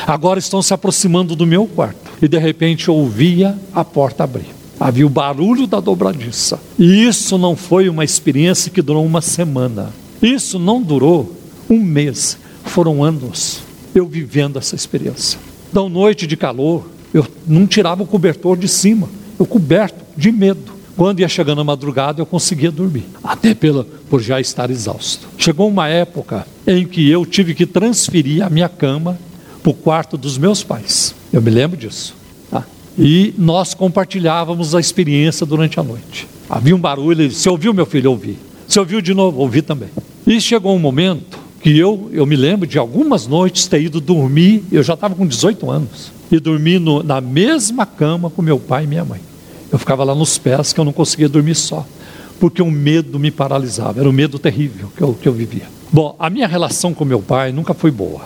Agora 0.08 0.40
estão 0.40 0.60
se 0.60 0.74
aproximando 0.74 1.36
do 1.36 1.46
meu 1.46 1.68
quarto. 1.68 2.10
E 2.20 2.28
de 2.28 2.40
repente 2.40 2.88
eu 2.88 2.96
ouvia 2.96 3.56
a 3.72 3.86
porta 3.86 4.24
abrir. 4.24 4.48
Havia 4.80 5.06
o 5.06 5.10
barulho 5.10 5.68
da 5.68 5.80
dobradiça. 5.80 6.60
E 6.80 7.06
isso 7.06 7.38
não 7.38 7.56
foi 7.56 7.90
uma 7.90 8.04
experiência 8.04 8.72
que 8.72 8.82
durou 8.82 9.06
uma 9.06 9.22
semana. 9.22 9.94
Isso 10.20 10.58
não 10.58 10.82
durou 10.82 11.36
um 11.70 11.80
mês. 11.80 12.40
Foram 12.64 13.04
anos 13.04 13.60
eu 13.94 14.08
vivendo 14.08 14.58
essa 14.58 14.76
experiência. 14.76 15.40
Então, 15.70 15.88
noite 15.88 16.26
de 16.26 16.36
calor, 16.36 16.90
eu 17.14 17.28
não 17.46 17.68
tirava 17.68 18.02
o 18.02 18.08
cobertor 18.08 18.58
de 18.58 18.68
cima, 18.68 19.08
eu 19.38 19.46
coberto 19.46 20.04
de 20.18 20.32
medo. 20.32 20.71
Quando 20.96 21.20
ia 21.20 21.28
chegando 21.28 21.62
a 21.62 21.64
madrugada, 21.64 22.22
eu 22.22 22.26
conseguia 22.26 22.72
dormir, 22.72 23.06
até 23.24 23.54
pela, 23.54 23.86
por 24.10 24.22
já 24.22 24.40
estar 24.40 24.70
exausto. 24.70 25.28
Chegou 25.38 25.68
uma 25.68 25.88
época 25.88 26.46
em 26.68 26.86
que 26.86 27.10
eu 27.10 27.26
tive 27.26 27.56
que 27.56 27.66
transferir 27.66 28.46
a 28.46 28.50
minha 28.50 28.70
cama 28.70 29.18
para 29.62 29.72
o 29.72 29.74
quarto 29.74 30.18
dos 30.18 30.38
meus 30.38 30.64
pais. 30.64 31.16
Eu 31.32 31.42
me 31.42 31.50
lembro 31.50 31.78
disso. 31.78 32.22
E 32.98 33.34
nós 33.38 33.74
compartilhávamos 33.74 34.76
a 34.76 34.80
experiência 34.80 35.46
durante 35.46 35.80
a 35.80 35.84
noite. 35.84 36.28
Havia 36.50 36.76
um 36.76 36.80
barulho, 36.80 37.22
ele 37.22 37.34
você 37.34 37.50
ouviu 37.50 37.74
meu 37.74 37.86
filho? 37.86 38.12
Ouvi. 38.12 38.38
Você 38.68 38.80
ouviu 38.80 39.02
de 39.02 39.14
novo? 39.14 39.40
Ouvi 39.40 39.62
também. 39.62 39.90
E 40.28 40.40
chegou 40.42 40.76
um 40.76 40.80
momento 40.80 41.40
que 41.62 41.78
eu, 41.78 42.10
eu 42.12 42.26
me 42.26 42.36
lembro 42.36 42.68
de 42.68 42.78
algumas 42.78 43.28
noites 43.28 43.68
ter 43.68 43.82
ido 43.82 44.02
dormir, 44.02 44.64
eu 44.72 44.84
já 44.84 44.96
estava 44.96 45.16
com 45.16 45.26
18 45.26 45.70
anos, 45.70 46.12
e 46.32 46.40
dormir 46.40 46.80
no, 46.80 47.04
na 47.04 47.22
mesma 47.22 47.86
cama 47.86 48.30
com 48.30 48.42
meu 48.42 48.60
pai 48.60 48.84
e 48.84 48.88
minha 48.88 49.06
mãe. 49.06 49.22
Eu 49.72 49.80
ficava 49.80 50.04
lá 50.04 50.14
nos 50.14 50.38
pés 50.38 50.74
que 50.74 50.80
eu 50.80 50.86
não 50.86 50.94
conseguia 50.94 51.30
dormir 51.30 51.56
só, 51.56 51.86
porque 52.40 52.62
um 52.62 52.72
medo 52.72 53.20
me 53.20 53.32
paralisava, 53.32 54.00
era 54.00 54.10
um 54.10 54.14
medo 54.14 54.38
terrível 54.38 54.92
que 54.96 55.02
eu, 55.02 55.14
que 55.14 55.28
eu 55.28 55.34
vivia. 55.34 55.68
Bom, 55.92 56.16
a 56.20 56.30
minha 56.30 56.48
relação 56.48 56.94
com 56.94 57.06
meu 57.06 57.22
pai 57.22 57.52
nunca 57.52 57.74
foi 57.74 57.92
boa. 57.92 58.22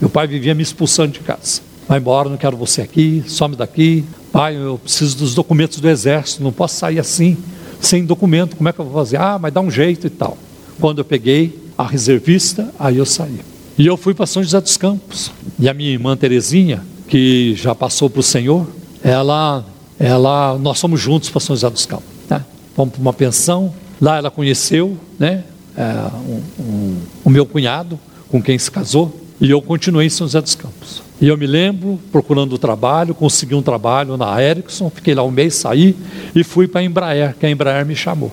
Meu 0.00 0.10
pai 0.10 0.26
vivia 0.26 0.54
me 0.54 0.62
expulsando 0.62 1.12
de 1.12 1.20
casa 1.20 1.70
vai 1.90 1.98
embora, 1.98 2.28
não 2.28 2.36
quero 2.36 2.56
você 2.56 2.82
aqui, 2.82 3.24
some 3.26 3.56
daqui. 3.56 4.04
Pai, 4.30 4.56
eu 4.56 4.78
preciso 4.78 5.18
dos 5.18 5.34
documentos 5.34 5.80
do 5.80 5.88
exército, 5.88 6.40
não 6.40 6.52
posso 6.52 6.76
sair 6.76 7.00
assim, 7.00 7.36
sem 7.80 8.04
documento, 8.04 8.54
como 8.54 8.68
é 8.68 8.72
que 8.72 8.78
eu 8.78 8.84
vou 8.84 8.94
fazer? 8.94 9.16
Ah, 9.16 9.40
mas 9.40 9.52
dá 9.52 9.60
um 9.60 9.68
jeito 9.68 10.06
e 10.06 10.10
tal. 10.10 10.38
Quando 10.80 10.98
eu 10.98 11.04
peguei 11.04 11.58
a 11.76 11.84
reservista, 11.84 12.72
aí 12.78 12.98
eu 12.98 13.04
saí. 13.04 13.40
E 13.76 13.84
eu 13.84 13.96
fui 13.96 14.14
para 14.14 14.24
São 14.24 14.40
José 14.40 14.60
dos 14.60 14.76
Campos. 14.76 15.32
E 15.58 15.68
a 15.68 15.74
minha 15.74 15.90
irmã 15.90 16.16
Terezinha, 16.16 16.80
que 17.08 17.56
já 17.56 17.74
passou 17.74 18.08
para 18.08 18.20
o 18.20 18.22
Senhor, 18.22 18.68
ela, 19.02 19.64
ela, 20.00 20.56
nós 20.58 20.80
fomos 20.80 20.98
juntos 20.98 21.28
para 21.28 21.40
São 21.40 21.54
José 21.54 21.68
dos 21.68 21.84
Campos. 21.84 22.08
Né? 22.28 22.42
Fomos 22.74 22.94
para 22.94 23.02
uma 23.02 23.12
pensão, 23.12 23.74
lá 24.00 24.16
ela 24.16 24.30
conheceu 24.30 24.96
né, 25.18 25.44
é, 25.76 25.82
um, 26.26 26.42
um, 26.58 26.96
o 27.22 27.28
meu 27.28 27.44
cunhado, 27.44 28.00
com 28.30 28.42
quem 28.42 28.58
se 28.58 28.70
casou, 28.70 29.14
e 29.38 29.50
eu 29.50 29.60
continuei 29.60 30.06
em 30.06 30.10
São 30.10 30.26
José 30.26 30.40
dos 30.40 30.54
Campos. 30.54 31.02
E 31.20 31.28
eu 31.28 31.36
me 31.36 31.46
lembro, 31.46 32.00
procurando 32.10 32.56
trabalho, 32.56 33.14
consegui 33.14 33.54
um 33.54 33.60
trabalho 33.60 34.16
na 34.16 34.42
Ericsson, 34.42 34.88
fiquei 34.88 35.14
lá 35.14 35.22
um 35.22 35.30
mês, 35.30 35.56
saí 35.56 35.94
e 36.34 36.42
fui 36.42 36.66
para 36.66 36.80
a 36.80 36.84
Embraer, 36.84 37.36
que 37.38 37.44
a 37.44 37.50
Embraer 37.50 37.84
me 37.84 37.94
chamou. 37.94 38.32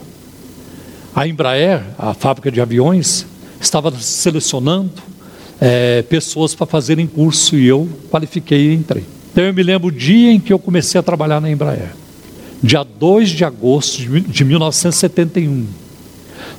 A 1.13 1.27
Embraer, 1.27 1.84
a 1.97 2.13
fábrica 2.13 2.49
de 2.49 2.62
aviões, 2.62 3.25
estava 3.60 3.91
selecionando 3.99 4.93
é, 5.60 6.01
pessoas 6.03 6.56
para 6.56 6.65
fazerem 6.65 7.08
curso 7.08 7.58
e 7.58 7.67
eu 7.67 7.89
qualifiquei 8.10 8.71
e 8.71 8.75
entrei. 8.75 9.16
Então 9.38 9.45
eu 9.45 9.54
me 9.54 9.62
lembro 9.62 9.89
o 9.89 9.91
dia 9.91 10.32
em 10.32 10.39
que 10.39 10.52
eu 10.52 10.58
comecei 10.58 11.00
a 11.00 11.04
trabalhar 11.04 11.39
na 11.39 11.47
Embraer, 11.47 11.93
dia 12.63 12.84
2 12.84 13.30
de 13.30 13.45
agosto 13.45 14.02
de 14.02 14.43
1971. 14.43 15.67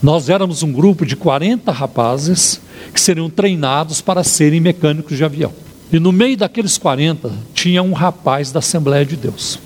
Nós 0.01 0.29
éramos 0.29 0.62
um 0.62 0.73
grupo 0.73 1.05
de 1.05 1.17
40 1.17 1.73
rapazes 1.73 2.61
que 2.95 3.01
seriam 3.01 3.29
treinados 3.29 4.01
para 4.01 4.23
serem 4.23 4.61
mecânicos 4.61 5.17
de 5.17 5.25
avião. 5.25 5.53
E 5.93 5.99
no 5.99 6.12
meio 6.12 6.37
daqueles 6.37 6.79
40 6.79 7.33
tinha 7.53 7.83
um 7.83 7.93
rapaz 7.93 8.53
da 8.53 8.61
Assembleia 8.61 9.05
de 9.05 9.17
Deus. 9.17 9.59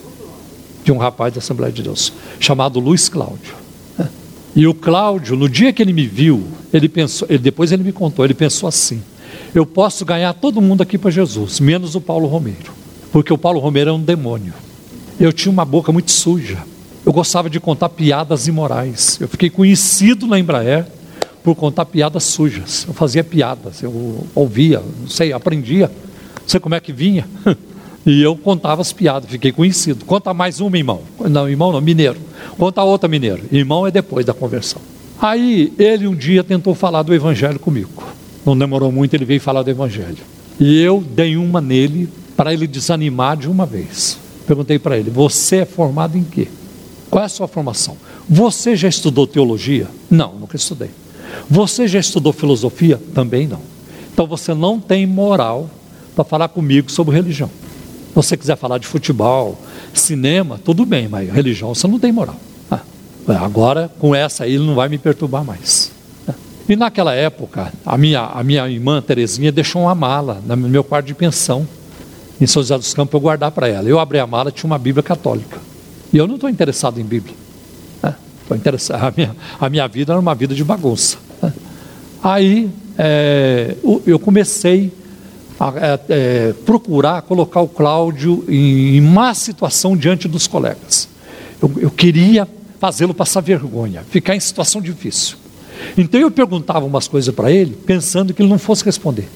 Tinha 0.82 0.94
um 0.94 0.98
rapaz 0.98 1.34
da 1.34 1.40
Assembleia 1.40 1.70
de 1.70 1.82
Deus, 1.82 2.14
chamado 2.40 2.80
Luiz 2.80 3.10
Cláudio. 3.10 3.54
E 4.56 4.66
o 4.66 4.72
Cláudio, 4.72 5.36
no 5.36 5.50
dia 5.50 5.70
que 5.70 5.82
ele 5.82 5.92
me 5.92 6.06
viu, 6.06 6.46
ele 6.72 6.88
pensou, 6.88 7.28
ele, 7.28 7.40
depois 7.40 7.72
ele 7.72 7.84
me 7.84 7.92
contou, 7.92 8.24
ele 8.24 8.32
pensou 8.32 8.66
assim: 8.66 9.02
eu 9.54 9.66
posso 9.66 10.02
ganhar 10.02 10.32
todo 10.32 10.62
mundo 10.62 10.82
aqui 10.82 10.96
para 10.96 11.10
Jesus, 11.10 11.60
menos 11.60 11.94
o 11.94 12.00
Paulo 12.00 12.26
Romeiro, 12.26 12.81
porque 13.12 13.32
o 13.32 13.38
Paulo 13.38 13.60
Romeiro 13.60 13.90
é 13.90 13.92
um 13.92 14.02
demônio. 14.02 14.54
Eu 15.20 15.32
tinha 15.32 15.52
uma 15.52 15.64
boca 15.64 15.92
muito 15.92 16.10
suja. 16.10 16.58
Eu 17.04 17.12
gostava 17.12 17.48
de 17.48 17.60
contar 17.60 17.90
piadas 17.90 18.48
imorais. 18.48 19.18
Eu 19.20 19.28
fiquei 19.28 19.50
conhecido 19.50 20.26
na 20.26 20.38
Embraer 20.38 20.86
por 21.44 21.54
contar 21.54 21.84
piadas 21.84 22.24
sujas. 22.24 22.84
Eu 22.88 22.94
fazia 22.94 23.22
piadas, 23.22 23.82
eu 23.82 24.26
ouvia, 24.34 24.82
não 25.00 25.08
sei, 25.08 25.32
aprendia 25.32 25.90
não 26.42 26.48
sei 26.48 26.60
como 26.60 26.74
é 26.74 26.80
que 26.80 26.92
vinha. 26.92 27.26
E 28.04 28.20
eu 28.20 28.34
contava 28.34 28.80
as 28.80 28.92
piadas, 28.92 29.30
fiquei 29.30 29.52
conhecido. 29.52 30.04
Conta 30.04 30.34
mais 30.34 30.60
uma, 30.60 30.76
irmão. 30.76 31.02
Não, 31.20 31.48
irmão 31.48 31.70
não, 31.70 31.80
mineiro. 31.80 32.16
Conta 32.58 32.82
outra, 32.82 33.08
mineiro. 33.08 33.44
Irmão 33.52 33.86
é 33.86 33.92
depois 33.92 34.26
da 34.26 34.34
conversão. 34.34 34.82
Aí 35.20 35.72
ele 35.78 36.08
um 36.08 36.14
dia 36.16 36.42
tentou 36.42 36.74
falar 36.74 37.04
do 37.04 37.14
evangelho 37.14 37.60
comigo. 37.60 38.02
Não 38.44 38.58
demorou 38.58 38.90
muito, 38.90 39.14
ele 39.14 39.24
veio 39.24 39.40
falar 39.40 39.62
do 39.62 39.70
evangelho. 39.70 40.16
E 40.58 40.82
eu 40.82 41.00
dei 41.00 41.36
uma 41.36 41.60
nele 41.60 42.08
para 42.36 42.52
ele 42.52 42.66
desanimar 42.66 43.36
de 43.36 43.48
uma 43.48 43.66
vez. 43.66 44.18
Perguntei 44.46 44.78
para 44.78 44.98
ele: 44.98 45.10
Você 45.10 45.58
é 45.58 45.64
formado 45.64 46.16
em 46.16 46.24
quê? 46.24 46.48
Qual 47.10 47.22
é 47.22 47.26
a 47.26 47.28
sua 47.28 47.46
formação? 47.46 47.96
Você 48.28 48.74
já 48.74 48.88
estudou 48.88 49.26
teologia? 49.26 49.86
Não, 50.10 50.34
nunca 50.34 50.56
estudei. 50.56 50.90
Você 51.48 51.86
já 51.86 51.98
estudou 51.98 52.32
filosofia? 52.32 53.00
Também 53.14 53.46
não. 53.46 53.60
Então 54.12 54.26
você 54.26 54.54
não 54.54 54.80
tem 54.80 55.06
moral 55.06 55.68
para 56.14 56.24
falar 56.24 56.48
comigo 56.48 56.90
sobre 56.90 57.14
religião. 57.14 57.50
Se 58.08 58.14
você 58.14 58.36
quiser 58.36 58.56
falar 58.56 58.78
de 58.78 58.86
futebol, 58.86 59.58
cinema, 59.94 60.60
tudo 60.62 60.84
bem, 60.84 61.08
mas 61.08 61.30
religião 61.30 61.74
você 61.74 61.86
não 61.88 61.98
tem 61.98 62.12
moral. 62.12 62.36
Ah, 62.70 62.80
agora, 63.40 63.90
com 63.98 64.14
essa 64.14 64.44
aí, 64.44 64.54
ele 64.54 64.66
não 64.66 64.74
vai 64.74 64.88
me 64.88 64.98
perturbar 64.98 65.44
mais. 65.44 65.92
E 66.68 66.76
naquela 66.76 67.12
época, 67.12 67.72
a 67.84 67.98
minha, 67.98 68.20
a 68.20 68.42
minha 68.42 68.68
irmã 68.68 69.02
Terezinha 69.02 69.50
deixou 69.50 69.82
uma 69.82 69.94
mala 69.94 70.40
no 70.46 70.56
meu 70.56 70.84
quarto 70.84 71.06
de 71.06 71.14
pensão, 71.14 71.66
em 72.42 72.46
São 72.46 72.60
José 72.60 72.76
dos 72.76 72.92
Campos, 72.92 73.14
eu 73.14 73.20
guardar 73.20 73.52
para 73.52 73.68
ela. 73.68 73.88
Eu 73.88 74.00
abri 74.00 74.18
a 74.18 74.26
mala, 74.26 74.50
tinha 74.50 74.66
uma 74.66 74.78
Bíblia 74.78 75.02
católica. 75.02 75.60
E 76.12 76.16
eu 76.16 76.26
não 76.26 76.34
estou 76.34 76.50
interessado 76.50 77.00
em 77.00 77.04
Bíblia. 77.04 77.36
Ah, 78.02 78.14
interessado. 78.50 79.00
A, 79.00 79.12
minha, 79.16 79.36
a 79.60 79.70
minha 79.70 79.86
vida 79.86 80.12
era 80.12 80.20
uma 80.20 80.34
vida 80.34 80.52
de 80.52 80.64
bagunça. 80.64 81.18
Aí 82.20 82.68
é, 82.98 83.76
eu 84.04 84.18
comecei 84.18 84.92
é, 85.76 86.00
é, 86.08 86.54
procurar 86.66 87.22
colocar 87.22 87.60
o 87.60 87.68
Cláudio 87.68 88.44
em, 88.48 88.96
em 88.96 89.00
má 89.00 89.32
situação 89.34 89.96
diante 89.96 90.26
dos 90.26 90.48
colegas. 90.48 91.08
Eu, 91.62 91.72
eu 91.76 91.90
queria 91.92 92.48
fazê-lo 92.80 93.14
passar 93.14 93.40
vergonha, 93.40 94.04
ficar 94.10 94.34
em 94.34 94.40
situação 94.40 94.80
difícil. 94.80 95.36
Então 95.96 96.20
eu 96.20 96.30
perguntava 96.30 96.84
umas 96.84 97.06
coisas 97.06 97.32
para 97.32 97.52
ele, 97.52 97.76
pensando 97.86 98.34
que 98.34 98.42
ele 98.42 98.48
não 98.48 98.58
fosse 98.58 98.84
responder. 98.84 99.28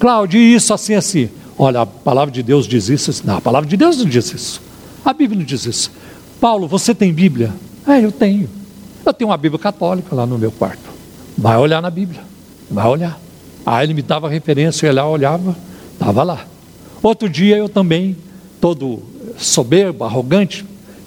Cláudio, 0.00 0.40
isso 0.40 0.74
assim, 0.74 0.94
assim. 0.94 1.28
Olha, 1.58 1.82
a 1.82 1.86
palavra 1.86 2.32
de 2.32 2.42
Deus 2.42 2.66
diz 2.66 2.88
isso. 2.88 3.22
Não, 3.24 3.36
a 3.36 3.40
palavra 3.40 3.68
de 3.68 3.76
Deus 3.76 3.98
não 3.98 4.06
diz 4.06 4.32
isso. 4.32 4.60
A 5.04 5.12
Bíblia 5.12 5.38
não 5.38 5.46
diz 5.46 5.66
isso. 5.66 5.90
Paulo, 6.40 6.66
você 6.66 6.94
tem 6.94 7.12
Bíblia? 7.12 7.52
É, 7.86 8.04
eu 8.04 8.12
tenho. 8.12 8.48
Eu 9.04 9.12
tenho 9.12 9.30
uma 9.30 9.36
Bíblia 9.36 9.58
católica 9.58 10.14
lá 10.14 10.26
no 10.26 10.38
meu 10.38 10.52
quarto. 10.52 10.90
Vai 11.36 11.56
olhar 11.56 11.82
na 11.82 11.90
Bíblia. 11.90 12.20
Vai 12.70 12.86
olhar. 12.86 13.18
Aí 13.64 13.86
ele 13.86 13.94
me 13.94 14.02
dava 14.02 14.28
referência, 14.28 14.86
eu 14.86 14.94
lá, 14.94 15.08
olhava, 15.08 15.56
estava 15.92 16.22
lá. 16.22 16.46
Outro 17.02 17.28
dia 17.28 17.56
eu 17.56 17.68
também, 17.68 18.16
todo 18.60 19.02
soberbo, 19.36 20.04
arrogante, 20.04 20.64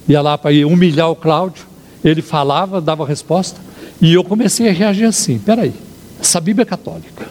ia 0.07 0.21
lá 0.21 0.37
para 0.37 0.51
humilhar 0.67 1.09
o 1.09 1.15
Cláudio. 1.15 1.65
Ele 2.03 2.21
falava, 2.21 2.79
dava 2.79 3.05
resposta, 3.05 3.59
e 4.01 4.13
eu 4.13 4.23
comecei 4.23 4.69
a 4.69 4.71
reagir 4.71 5.05
assim: 5.05 5.39
peraí, 5.39 5.73
essa 6.19 6.39
Bíblia 6.39 6.63
é 6.63 6.65
católica. 6.65 7.27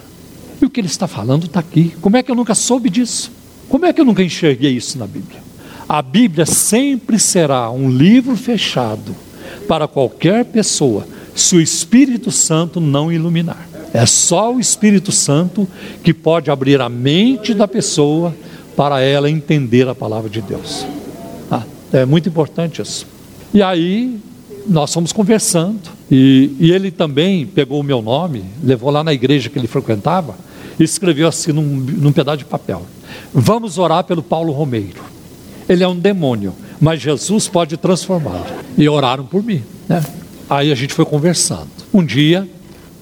E 0.64 0.66
o 0.66 0.70
que 0.70 0.81
ele 0.81 0.88
está 0.88 1.07
falando 1.07 1.44
está 1.44 1.61
aqui. 1.61 1.94
Como 2.00 2.16
é 2.16 2.22
que 2.22 2.31
eu 2.31 2.35
nunca 2.35 2.55
soube 2.55 2.88
disso? 2.88 3.31
Como 3.68 3.85
é 3.85 3.92
que 3.92 4.00
eu 4.00 4.05
nunca 4.07 4.22
enxerguei 4.22 4.70
isso 4.70 4.98
na 4.98 5.07
Bíblia? 5.07 5.42
A 5.87 6.00
Bíblia 6.00 6.46
sempre 6.46 7.18
será 7.18 7.70
um 7.70 7.90
livro 7.90 8.35
fechado 8.35 9.14
para 9.68 9.87
qualquer 9.87 10.42
pessoa, 10.46 11.07
se 11.35 11.55
o 11.55 11.61
Espírito 11.61 12.33
Santo 12.33 12.81
não 12.81 13.12
iluminar. 13.12 13.68
É 13.92 14.07
só 14.07 14.55
o 14.55 14.59
Espírito 14.59 15.12
Santo 15.12 15.68
que 16.03 16.14
pode 16.14 16.50
abrir 16.50 16.81
a 16.81 16.88
mente 16.88 17.53
da 17.53 17.68
pessoa 17.68 18.35
para 18.74 19.03
ela 19.03 19.29
entender 19.29 19.87
a 19.87 19.94
palavra 19.94 20.31
de 20.31 20.40
Deus. 20.40 20.87
Ah, 21.50 21.64
é 21.92 22.07
muito 22.07 22.27
importante 22.31 22.81
isso. 22.81 23.07
E 23.53 23.62
aí 23.62 24.18
nós 24.66 24.94
fomos 24.94 25.12
conversando 25.12 25.90
e, 26.11 26.57
e, 26.59 26.72
ele 26.72 26.90
também 26.90 27.44
pegou 27.44 27.81
o 27.81 27.85
meu 27.85 28.00
nome, 28.00 28.46
levou 28.62 28.90
lá 28.90 29.05
na 29.05 29.12
igreja 29.12 29.50
que 29.50 29.59
ele 29.59 29.68
frequentava 29.68 30.35
escreveu 30.82 31.28
assim 31.28 31.52
num, 31.52 31.62
num 31.62 32.12
pedaço 32.12 32.38
de 32.38 32.44
papel: 32.44 32.82
Vamos 33.32 33.78
orar 33.78 34.04
pelo 34.04 34.22
Paulo 34.22 34.52
Romeiro. 34.52 35.02
Ele 35.68 35.82
é 35.82 35.88
um 35.88 35.96
demônio, 35.96 36.54
mas 36.80 37.00
Jesus 37.00 37.48
pode 37.48 37.76
transformá-lo. 37.76 38.44
E 38.76 38.88
oraram 38.88 39.24
por 39.24 39.42
mim. 39.42 39.62
Né? 39.88 40.04
Aí 40.48 40.70
a 40.70 40.74
gente 40.74 40.92
foi 40.92 41.04
conversando. 41.04 41.68
Um 41.92 42.04
dia 42.04 42.48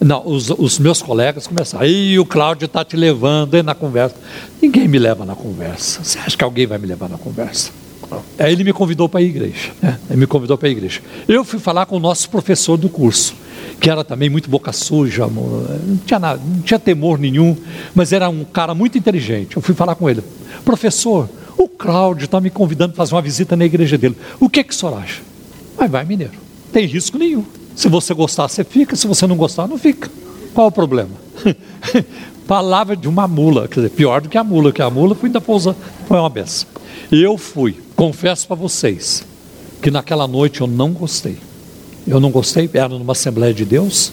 não, 0.01 0.27
os, 0.27 0.51
os, 0.51 0.79
meus 0.79 1.01
colegas 1.01 1.47
começaram. 1.47 1.85
Aí 1.85 2.19
o 2.19 2.27
Cláudio 2.27 2.67
está 2.67 2.85
te 2.85 2.97
levando 2.97 3.55
aí 3.55 3.63
na 3.63 3.75
conversa. 3.75 4.17
Ninguém 4.61 4.89
me 4.89 4.99
leva 4.99 5.25
na 5.25 5.35
conversa. 5.35 6.03
Você 6.03 6.19
acha 6.19 6.37
que 6.37 6.43
alguém 6.43 6.67
vai 6.67 6.79
me 6.79 6.87
levar 6.87 7.09
na 7.09 7.17
conversa? 7.17 7.71
Aí 8.39 8.53
ele 8.53 8.65
me 8.65 8.73
convidou 8.73 9.09
para 9.09 9.21
a 9.21 9.23
igreja. 9.23 9.73
Né? 9.81 9.99
Ele 10.11 10.21
me 10.21 10.27
convidou 10.27 10.59
para 10.59 10.69
a 10.69 10.71
igreja. 10.71 11.01
Eu 11.29 11.45
fui 11.45 11.59
falar 11.59 11.87
com 11.87 11.97
o 11.97 12.01
nosso 12.01 12.29
professor 12.29 12.77
do 12.77 12.89
curso, 12.89 13.35
que 13.83 13.91
era 13.91 14.05
também 14.05 14.31
muito 14.31 14.49
boca 14.49 14.71
suja, 14.73 15.27
não 15.27 15.97
tinha, 16.07 16.21
nada, 16.21 16.41
não 16.41 16.63
tinha 16.63 16.79
temor 16.79 17.19
nenhum, 17.19 17.57
mas 17.93 18.13
era 18.13 18.29
um 18.29 18.45
cara 18.45 18.77
muito 18.77 18.97
inteligente. 18.97 19.57
Eu 19.57 19.61
fui 19.61 19.75
falar 19.75 19.97
com 19.97 20.09
ele. 20.09 20.23
Professor, 20.65 21.29
o 21.59 21.67
Cláudio 21.67 22.27
está 22.27 22.41
me 22.41 22.49
convidando 22.49 22.93
para 22.93 22.99
fazer 22.99 23.17
uma 23.17 23.21
visita 23.21 23.57
na 23.57 23.65
igreja 23.65 23.99
dele. 23.99 24.17
O 24.39 24.49
que, 24.49 24.63
que 24.63 24.73
o 24.73 24.77
senhor 24.77 24.97
acha? 24.97 25.21
Vai, 25.77 25.89
vai, 25.89 26.05
mineiro. 26.05 26.35
Tem 26.73 26.87
risco 26.87 27.19
nenhum. 27.19 27.45
Se 27.75 27.89
você 27.89 28.15
gostar, 28.15 28.47
você 28.47 28.63
fica. 28.63 28.95
Se 28.95 29.09
você 29.09 29.27
não 29.27 29.37
gostar, 29.37 29.67
não 29.67 29.77
fica. 29.77 30.09
Qual 30.55 30.69
o 30.69 30.73
problema? 30.73 31.11
Palavra 32.47 32.97
de 32.97 33.09
uma 33.09 33.27
mula, 33.27 33.67
quer 33.67 33.81
dizer, 33.81 33.91
pior 33.91 34.21
do 34.21 34.29
que 34.29 34.39
a 34.39 34.45
mula, 34.45 34.71
que 34.71 34.81
a 34.81 34.91
mula 34.91 35.17
foi 35.17 35.29
da 35.29 35.41
pousa, 35.41 35.75
foi 36.07 36.21
uma 36.21 36.31
benção. 36.31 36.69
Eu 37.11 37.37
fui, 37.37 37.81
confesso 37.97 38.47
para 38.47 38.55
vocês, 38.55 39.25
que 39.83 39.91
naquela 39.91 40.29
noite 40.29 40.61
eu 40.61 40.69
não 40.69 40.93
gostei. 40.93 41.39
Eu 42.07 42.19
não 42.19 42.31
gostei, 42.31 42.69
era 42.73 42.89
numa 42.89 43.13
Assembleia 43.13 43.55
de 43.55 43.65
Deus, 43.65 44.13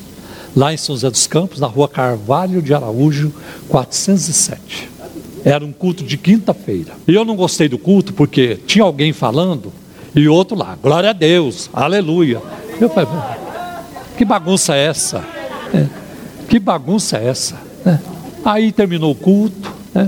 lá 0.56 0.74
em 0.74 0.78
São 0.78 0.96
José 0.96 1.10
dos 1.10 1.28
Campos, 1.28 1.60
na 1.60 1.68
rua 1.68 1.88
Carvalho 1.88 2.62
de 2.62 2.74
Araújo, 2.74 3.34
407. 3.68 4.90
Era 5.44 5.66
um 5.66 5.72
culto 5.72 6.04
de 6.04 6.18
quinta-feira. 6.18 6.94
E 7.08 7.16
eu 7.16 7.26
não 7.26 7.36
gostei 7.36 7.70
do 7.70 7.78
culto 7.78 8.14
porque 8.14 8.58
tinha 8.68 8.84
alguém 8.84 9.14
falando 9.14 9.72
e 10.16 10.28
outro 10.28 10.58
lá, 10.58 10.78
glória 10.82 11.12
a 11.12 11.14
Deus, 11.14 11.70
aleluia. 11.72 12.42
Eu 12.80 12.90
falei, 12.90 13.10
que 14.18 14.26
bagunça 14.26 14.76
é 14.76 14.86
essa? 14.86 15.24
É. 15.74 15.88
Que 16.48 16.60
bagunça 16.60 17.18
é 17.18 17.28
essa? 17.28 17.56
É. 17.86 17.98
Aí 18.44 18.72
terminou 18.72 19.12
o 19.12 19.16
culto. 19.16 19.72
É. 19.94 20.08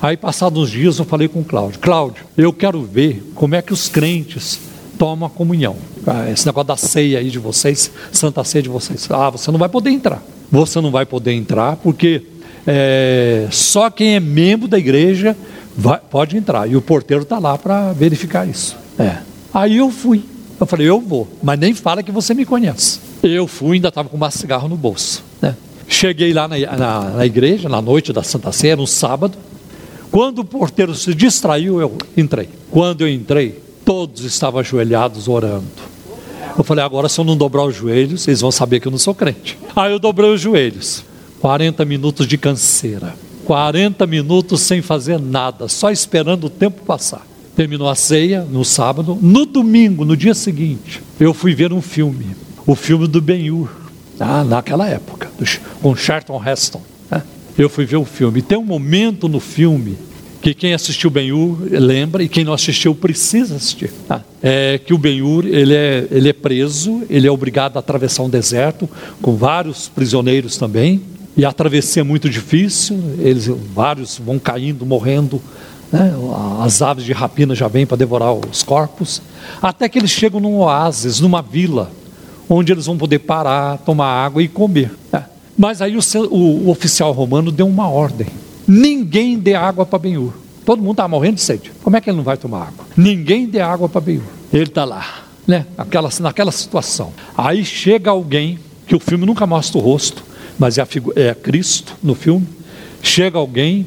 Aí, 0.00 0.16
passados 0.16 0.62
uns 0.62 0.70
dias, 0.70 0.98
eu 0.98 1.04
falei 1.04 1.26
com 1.26 1.40
o 1.40 1.44
Cláudio: 1.44 1.80
Cláudio, 1.80 2.24
eu 2.36 2.52
quero 2.52 2.82
ver 2.82 3.22
como 3.34 3.54
é 3.54 3.62
que 3.62 3.72
os 3.72 3.88
crentes 3.88 4.60
tomam 4.98 5.26
a 5.26 5.30
comunhão. 5.30 5.76
Ah, 6.06 6.28
esse 6.30 6.44
negócio 6.44 6.66
da 6.66 6.76
ceia 6.76 7.20
aí 7.20 7.30
de 7.30 7.38
vocês, 7.38 7.90
santa 8.12 8.42
ceia 8.44 8.62
de 8.62 8.68
vocês. 8.68 9.08
Ah, 9.10 9.30
você 9.30 9.50
não 9.50 9.58
vai 9.58 9.68
poder 9.68 9.90
entrar. 9.90 10.22
Você 10.50 10.80
não 10.80 10.90
vai 10.90 11.06
poder 11.06 11.32
entrar 11.32 11.76
porque 11.76 12.22
é, 12.66 13.46
só 13.50 13.88
quem 13.88 14.16
é 14.16 14.20
membro 14.20 14.66
da 14.66 14.78
igreja 14.78 15.36
vai, 15.76 16.00
pode 16.10 16.36
entrar. 16.36 16.68
E 16.68 16.76
o 16.76 16.82
porteiro 16.82 17.22
está 17.22 17.38
lá 17.38 17.56
para 17.56 17.92
verificar 17.92 18.46
isso. 18.46 18.76
É. 18.98 19.18
Aí 19.54 19.76
eu 19.78 19.90
fui. 19.90 20.22
Eu 20.60 20.66
falei, 20.66 20.88
eu 20.88 21.00
vou, 21.00 21.28
mas 21.40 21.58
nem 21.58 21.72
fala 21.72 22.02
que 22.02 22.10
você 22.10 22.34
me 22.34 22.44
conhece. 22.44 22.98
Eu 23.22 23.46
fui, 23.46 23.76
ainda 23.76 23.88
estava 23.88 24.08
com 24.08 24.16
uma 24.16 24.30
cigarro 24.30 24.68
no 24.68 24.76
bolso. 24.76 25.22
Né? 25.40 25.54
Cheguei 25.86 26.32
lá 26.32 26.48
na, 26.48 26.58
na, 26.58 27.00
na, 27.10 27.26
igreja, 27.26 27.68
na 27.68 27.80
noite 27.80 28.12
da 28.12 28.24
Santa 28.24 28.50
Ceia, 28.50 28.74
no 28.74 28.86
sábado. 28.86 29.38
Quando 30.10 30.40
o 30.40 30.44
porteiro 30.44 30.94
se 30.96 31.14
distraiu, 31.14 31.80
eu 31.80 31.96
entrei. 32.16 32.48
Quando 32.72 33.02
eu 33.02 33.08
entrei, 33.08 33.60
todos 33.88 34.22
estavam 34.22 34.60
ajoelhados 34.60 35.28
orando. 35.28 35.64
Eu 36.58 36.62
falei, 36.62 36.84
agora 36.84 37.08
se 37.08 37.18
eu 37.18 37.24
não 37.24 37.34
dobrar 37.34 37.64
os 37.64 37.74
joelhos, 37.74 38.20
vocês 38.20 38.42
vão 38.42 38.52
saber 38.52 38.80
que 38.80 38.86
eu 38.86 38.90
não 38.90 38.98
sou 38.98 39.14
crente. 39.14 39.58
Aí 39.74 39.90
eu 39.90 39.98
dobrei 39.98 40.28
os 40.28 40.42
joelhos. 40.42 41.02
40 41.40 41.86
minutos 41.86 42.26
de 42.26 42.36
canseira. 42.36 43.14
40 43.46 44.06
minutos 44.06 44.60
sem 44.60 44.82
fazer 44.82 45.18
nada, 45.18 45.68
só 45.68 45.90
esperando 45.90 46.48
o 46.48 46.50
tempo 46.50 46.84
passar. 46.84 47.26
Terminou 47.56 47.88
a 47.88 47.94
ceia 47.94 48.42
no 48.42 48.62
sábado. 48.62 49.16
No 49.22 49.46
domingo, 49.46 50.04
no 50.04 50.14
dia 50.14 50.34
seguinte, 50.34 51.02
eu 51.18 51.32
fui 51.32 51.54
ver 51.54 51.72
um 51.72 51.80
filme 51.80 52.36
o 52.66 52.74
filme 52.74 53.06
do 53.06 53.22
Ben-Hur, 53.22 53.70
ah, 54.20 54.44
naquela 54.44 54.86
época, 54.86 55.30
com 55.80 55.96
Charlton 55.96 56.42
Heston. 56.46 56.82
Né? 57.10 57.22
Eu 57.56 57.70
fui 57.70 57.86
ver 57.86 57.96
o 57.96 58.04
filme. 58.04 58.42
Tem 58.42 58.58
um 58.58 58.64
momento 58.66 59.30
no 59.30 59.40
filme 59.40 59.96
que 60.54 60.60
quem 60.60 60.74
assistiu 60.74 61.10
Ben-Hur 61.10 61.58
lembra 61.70 62.22
e 62.22 62.28
quem 62.28 62.44
não 62.44 62.52
assistiu 62.52 62.94
precisa 62.94 63.56
assistir. 63.56 63.90
Tá? 64.06 64.22
É 64.42 64.78
que 64.78 64.94
o 64.94 64.98
Ben-Hur 64.98 65.46
ele 65.46 65.74
é, 65.74 66.06
ele 66.10 66.28
é 66.28 66.32
preso, 66.32 67.02
ele 67.08 67.26
é 67.26 67.30
obrigado 67.30 67.76
a 67.76 67.80
atravessar 67.80 68.22
um 68.22 68.30
deserto 68.30 68.88
com 69.20 69.36
vários 69.36 69.88
prisioneiros 69.88 70.56
também. 70.56 71.02
E 71.36 71.44
a 71.44 71.52
travessia 71.52 72.00
é 72.00 72.04
muito 72.04 72.28
difícil, 72.28 72.98
eles 73.18 73.46
vários 73.74 74.18
vão 74.18 74.38
caindo, 74.38 74.84
morrendo. 74.84 75.40
Né? 75.92 76.12
As 76.60 76.82
aves 76.82 77.04
de 77.04 77.12
rapina 77.12 77.54
já 77.54 77.68
vêm 77.68 77.86
para 77.86 77.96
devorar 77.96 78.32
os 78.32 78.62
corpos. 78.62 79.22
Até 79.62 79.88
que 79.88 79.98
eles 79.98 80.10
chegam 80.10 80.40
num 80.40 80.56
oásis, 80.56 81.20
numa 81.20 81.40
vila, 81.40 81.90
onde 82.48 82.72
eles 82.72 82.86
vão 82.86 82.96
poder 82.96 83.20
parar, 83.20 83.78
tomar 83.78 84.08
água 84.08 84.42
e 84.42 84.48
comer. 84.48 84.90
É. 85.12 85.22
Mas 85.56 85.82
aí 85.82 85.96
o, 85.96 86.00
o, 86.30 86.66
o, 86.66 86.70
oficial 86.70 87.12
romano 87.12 87.50
deu 87.50 87.66
uma 87.66 87.88
ordem: 87.88 88.26
ninguém 88.68 89.38
dê 89.38 89.54
água 89.54 89.86
para 89.86 89.98
Benhur. 89.98 90.32
Todo 90.64 90.82
mundo 90.82 90.92
está 90.92 91.08
morrendo 91.08 91.36
de 91.36 91.40
sede. 91.40 91.72
Como 91.82 91.96
é 91.96 92.00
que 92.00 92.10
ele 92.10 92.18
não 92.18 92.24
vai 92.24 92.36
tomar 92.36 92.68
água? 92.68 92.84
Ninguém 92.94 93.46
dê 93.46 93.58
água 93.60 93.88
para 93.88 94.02
Benhur. 94.02 94.22
Ele 94.52 94.64
está 94.64 94.84
lá, 94.84 95.24
né? 95.46 95.64
Aquela, 95.78 96.10
naquela 96.20 96.52
situação. 96.52 97.12
Aí 97.36 97.64
chega 97.64 98.10
alguém, 98.10 98.58
que 98.86 98.94
o 98.94 99.00
filme 99.00 99.24
nunca 99.24 99.46
mostra 99.46 99.78
o 99.78 99.80
rosto, 99.80 100.22
mas 100.58 100.76
é, 100.76 100.86
é 101.16 101.34
Cristo 101.34 101.96
no 102.02 102.14
filme. 102.14 102.46
Chega 103.02 103.38
alguém 103.38 103.86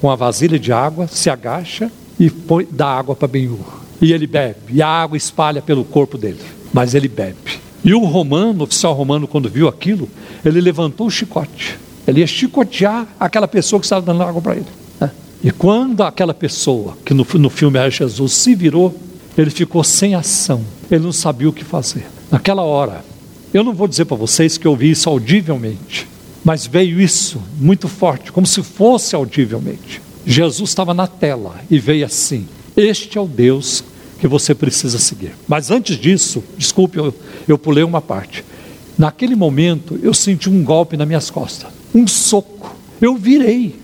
com 0.00 0.10
a 0.10 0.16
vasilha 0.16 0.58
de 0.58 0.72
água, 0.72 1.06
se 1.06 1.28
agacha 1.28 1.92
e 2.18 2.30
põe, 2.30 2.66
dá 2.70 2.86
água 2.86 3.14
para 3.14 3.28
Benhur. 3.28 3.82
E 4.00 4.12
ele 4.12 4.26
bebe. 4.26 4.56
E 4.72 4.82
a 4.82 4.88
água 4.88 5.16
espalha 5.16 5.62
pelo 5.62 5.84
corpo 5.84 6.16
dele. 6.16 6.40
Mas 6.72 6.94
ele 6.94 7.08
bebe. 7.08 7.60
E 7.84 7.94
o 7.94 8.04
romano, 8.04 8.60
o 8.60 8.62
oficial 8.64 8.94
romano, 8.94 9.28
quando 9.28 9.48
viu 9.48 9.68
aquilo, 9.68 10.08
ele 10.44 10.60
levantou 10.60 11.06
o 11.06 11.10
chicote. 11.10 11.78
Ele 12.06 12.20
ia 12.20 12.26
chicotear 12.26 13.06
aquela 13.18 13.46
pessoa 13.46 13.78
que 13.78 13.86
estava 13.86 14.04
dando 14.04 14.22
água 14.22 14.40
para 14.40 14.56
ele. 14.56 14.66
Né? 15.00 15.10
E 15.44 15.50
quando 15.50 16.02
aquela 16.02 16.34
pessoa, 16.34 16.96
que 17.04 17.14
no, 17.14 17.26
no 17.34 17.50
filme 17.50 17.78
era 17.78 17.90
Jesus, 17.90 18.32
se 18.32 18.54
virou, 18.54 18.94
ele 19.36 19.50
ficou 19.50 19.82
sem 19.82 20.14
ação. 20.14 20.64
Ele 20.90 21.04
não 21.04 21.12
sabia 21.12 21.48
o 21.48 21.52
que 21.52 21.64
fazer. 21.64 22.06
Naquela 22.30 22.62
hora, 22.62 23.04
eu 23.52 23.62
não 23.62 23.74
vou 23.74 23.86
dizer 23.86 24.06
para 24.06 24.16
vocês 24.16 24.56
que 24.56 24.66
eu 24.66 24.74
vi 24.74 24.90
isso 24.90 25.08
audivelmente, 25.08 26.08
mas 26.44 26.66
veio 26.66 27.00
isso 27.00 27.40
muito 27.58 27.86
forte, 27.88 28.32
como 28.32 28.46
se 28.46 28.62
fosse 28.62 29.14
audivelmente. 29.14 30.00
Jesus 30.24 30.70
estava 30.70 30.94
na 30.94 31.06
tela 31.06 31.56
e 31.70 31.78
veio 31.78 32.06
assim: 32.06 32.46
Este 32.76 33.18
é 33.18 33.20
o 33.20 33.26
Deus 33.26 33.84
que 34.18 34.28
você 34.28 34.54
precisa 34.54 34.98
seguir. 34.98 35.34
Mas 35.48 35.70
antes 35.70 35.98
disso, 35.98 36.42
desculpe, 36.56 36.96
eu, 36.96 37.14
eu 37.46 37.58
pulei 37.58 37.82
uma 37.82 38.00
parte. 38.00 38.44
Naquele 38.96 39.34
momento, 39.34 39.98
eu 40.02 40.14
senti 40.14 40.48
um 40.48 40.62
golpe 40.62 40.96
nas 40.96 41.08
minhas 41.08 41.28
costas, 41.28 41.70
um 41.94 42.06
soco. 42.06 42.74
Eu 43.00 43.16
virei 43.16 43.74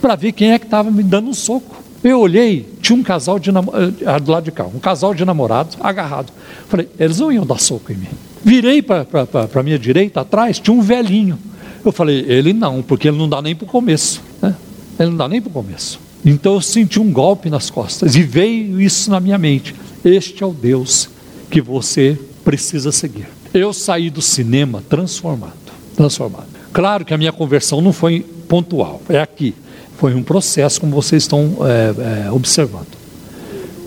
para 0.00 0.14
ver 0.14 0.32
quem 0.32 0.52
é 0.52 0.58
que 0.58 0.66
estava 0.66 0.90
me 0.90 1.02
dando 1.02 1.28
um 1.28 1.34
soco. 1.34 1.82
Eu 2.02 2.20
olhei, 2.20 2.68
tinha 2.82 2.98
um 2.98 3.02
casal 3.02 3.38
de 3.38 3.50
namorado, 3.50 3.94
do 4.22 4.30
lado 4.30 4.44
de 4.44 4.52
cá, 4.52 4.64
um 4.64 4.78
casal 4.78 5.14
de 5.14 5.24
namorados 5.24 5.78
agarrado. 5.80 6.30
Falei, 6.68 6.88
eles 6.98 7.18
não 7.18 7.32
iam 7.32 7.46
dar 7.46 7.58
soco 7.58 7.90
em 7.90 7.96
mim. 7.96 8.08
Virei 8.44 8.82
para 8.82 9.06
a 9.54 9.62
minha 9.62 9.78
direita, 9.78 10.20
atrás, 10.20 10.58
tinha 10.58 10.76
um 10.76 10.82
velhinho. 10.82 11.38
Eu 11.82 11.92
falei, 11.92 12.24
ele 12.28 12.52
não, 12.52 12.82
porque 12.82 13.08
ele 13.08 13.16
não 13.16 13.28
dá 13.28 13.40
nem 13.40 13.54
para 13.56 13.64
o 13.64 13.68
começo. 13.68 14.22
Né? 14.42 14.54
Ele 14.98 15.10
não 15.10 15.16
dá 15.16 15.28
nem 15.28 15.40
para 15.40 15.48
o 15.48 15.52
começo. 15.52 15.98
Então 16.24 16.54
eu 16.54 16.60
senti 16.60 17.00
um 17.00 17.10
golpe 17.10 17.48
nas 17.50 17.70
costas 17.70 18.14
e 18.14 18.22
veio 18.22 18.80
isso 18.80 19.10
na 19.10 19.20
minha 19.20 19.38
mente. 19.38 19.74
Este 20.04 20.42
é 20.42 20.46
o 20.46 20.52
Deus 20.52 21.08
que 21.50 21.60
você 21.60 22.18
precisa 22.44 22.92
seguir. 22.92 23.28
Eu 23.52 23.72
saí 23.72 24.10
do 24.10 24.20
cinema 24.20 24.82
transformado, 24.88 25.52
transformado. 25.96 26.53
Claro 26.74 27.04
que 27.04 27.14
a 27.14 27.16
minha 27.16 27.32
conversão 27.32 27.80
não 27.80 27.92
foi 27.92 28.26
pontual, 28.48 29.00
é 29.08 29.20
aqui. 29.20 29.54
Foi 29.96 30.12
um 30.12 30.24
processo, 30.24 30.80
como 30.80 30.92
vocês 30.92 31.22
estão 31.22 31.56
é, 31.60 32.26
é, 32.26 32.32
observando. 32.32 32.88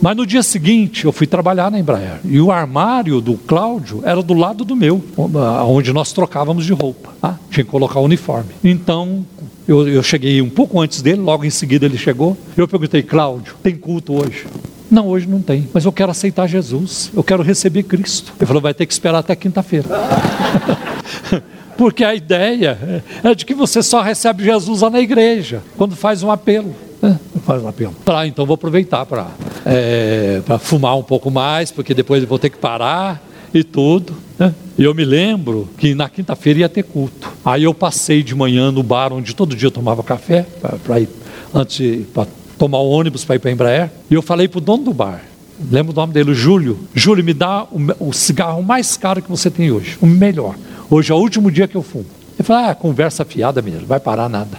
Mas 0.02 0.16
no 0.16 0.26
dia 0.26 0.42
seguinte 0.42 1.04
eu 1.04 1.12
fui 1.12 1.28
trabalhar 1.28 1.70
na 1.70 1.78
Embraer 1.78 2.22
e 2.24 2.40
o 2.40 2.50
armário 2.50 3.20
do 3.20 3.34
Cláudio 3.34 4.02
era 4.06 4.22
do 4.24 4.34
lado 4.34 4.64
do 4.64 4.74
meu, 4.74 5.04
onde 5.68 5.92
nós 5.92 6.14
trocávamos 6.14 6.66
de 6.66 6.72
roupa. 6.72 7.10
Ah, 7.22 7.36
tinha 7.50 7.66
que 7.66 7.70
colocar 7.70 8.00
o 8.00 8.04
uniforme. 8.04 8.52
Então 8.64 9.26
eu, 9.68 9.86
eu 9.86 10.02
cheguei 10.02 10.42
um 10.42 10.50
pouco 10.50 10.80
antes 10.80 11.02
dele, 11.02 11.20
logo 11.20 11.44
em 11.44 11.50
seguida 11.50 11.86
ele 11.86 11.98
chegou. 11.98 12.38
Eu 12.56 12.70
perguntei, 12.70 13.04
Cláudio, 13.04 13.56
tem 13.62 13.76
culto 13.76 14.14
hoje? 14.14 14.46
Não, 14.90 15.08
hoje 15.08 15.28
não 15.28 15.42
tem, 15.42 15.68
mas 15.74 15.84
eu 15.84 15.92
quero 15.92 16.12
aceitar 16.12 16.48
Jesus, 16.48 17.12
eu 17.14 17.22
quero 17.22 17.44
receber 17.44 17.84
Cristo. 17.84 18.32
Ele 18.40 18.46
falou: 18.46 18.62
vai 18.62 18.74
ter 18.74 18.86
que 18.86 18.94
esperar 18.94 19.20
até 19.20 19.36
quinta-feira. 19.36 19.90
Porque 21.78 22.04
a 22.04 22.16
ideia 22.16 23.04
é 23.24 23.36
de 23.36 23.46
que 23.46 23.54
você 23.54 23.84
só 23.84 24.02
recebe 24.02 24.44
Jesus 24.44 24.82
lá 24.82 24.90
na 24.90 25.00
igreja, 25.00 25.62
quando 25.78 25.96
faz 25.96 26.24
um 26.24 26.32
apelo. 26.32 26.76
Né? 27.02 27.20
Faz 27.46 27.62
um 27.64 27.68
apelo. 27.68 27.96
Pra, 28.04 28.26
então 28.26 28.46
vou 28.46 28.56
aproveitar 28.56 29.06
para 29.06 29.28
é, 29.66 30.42
fumar 30.60 30.98
um 30.98 31.04
pouco 31.04 31.30
mais, 31.30 31.72
porque 31.72 31.94
depois 31.94 32.24
vou 32.24 32.40
ter 32.40 32.50
que 32.50 32.58
parar 32.58 33.22
e 33.54 33.64
tudo. 33.64 34.14
Né? 34.38 34.54
E 34.78 34.84
eu 34.84 34.94
me 34.94 35.06
lembro 35.06 35.70
que 35.78 35.94
na 35.94 36.10
quinta-feira 36.10 36.62
ia 36.62 36.70
ter 36.70 36.84
culto. 36.84 37.32
Aí 37.46 37.64
eu 37.64 37.74
passei 37.74 38.24
de 38.24 38.36
manhã 38.36 38.72
no 38.72 38.84
bar 38.84 39.14
onde 39.14 39.36
todo 39.36 39.56
dia 39.56 39.68
eu 39.68 39.72
tomava 39.72 40.04
café, 40.04 40.46
para 40.84 41.00
ir 41.00 41.10
antes 41.54 42.06
para 42.14 42.28
tomar 42.58 42.80
o 42.80 42.90
ônibus 42.90 43.24
para 43.24 43.36
ir 43.36 43.40
para 43.40 43.52
Embraer. 43.52 43.92
E 44.10 44.14
eu 44.14 44.22
falei 44.22 44.48
para 44.48 44.58
o 44.58 44.62
dono 44.62 44.84
do 44.84 44.94
bar, 44.94 45.22
lembro 45.72 45.94
o 45.94 45.96
nome 45.96 46.14
dele, 46.14 46.34
Júlio. 46.34 46.78
Júlio, 46.94 47.24
me 47.24 47.34
dá 47.34 47.64
o, 47.64 48.10
o, 48.10 48.14
cigarro 48.14 48.62
mais 48.64 48.98
caro 48.98 49.22
que 49.22 49.30
você 49.30 49.50
tem 49.50 49.72
hoje, 49.72 49.98
o 50.02 50.06
melhor. 50.06 50.56
Hoje 50.90 51.12
é 51.12 51.16
o 51.16 51.18
último 51.18 51.52
dia 51.52 51.68
que 51.68 51.76
eu 51.76 51.84
fumo. 51.84 52.06
Ele 52.38 52.44
falou, 52.46 52.70
ah, 52.70 52.76
conversa 52.76 53.26
fiada, 53.26 53.62
menino, 53.62 53.86
vai 53.86 54.00
parar 54.00 54.30
nada. 54.30 54.58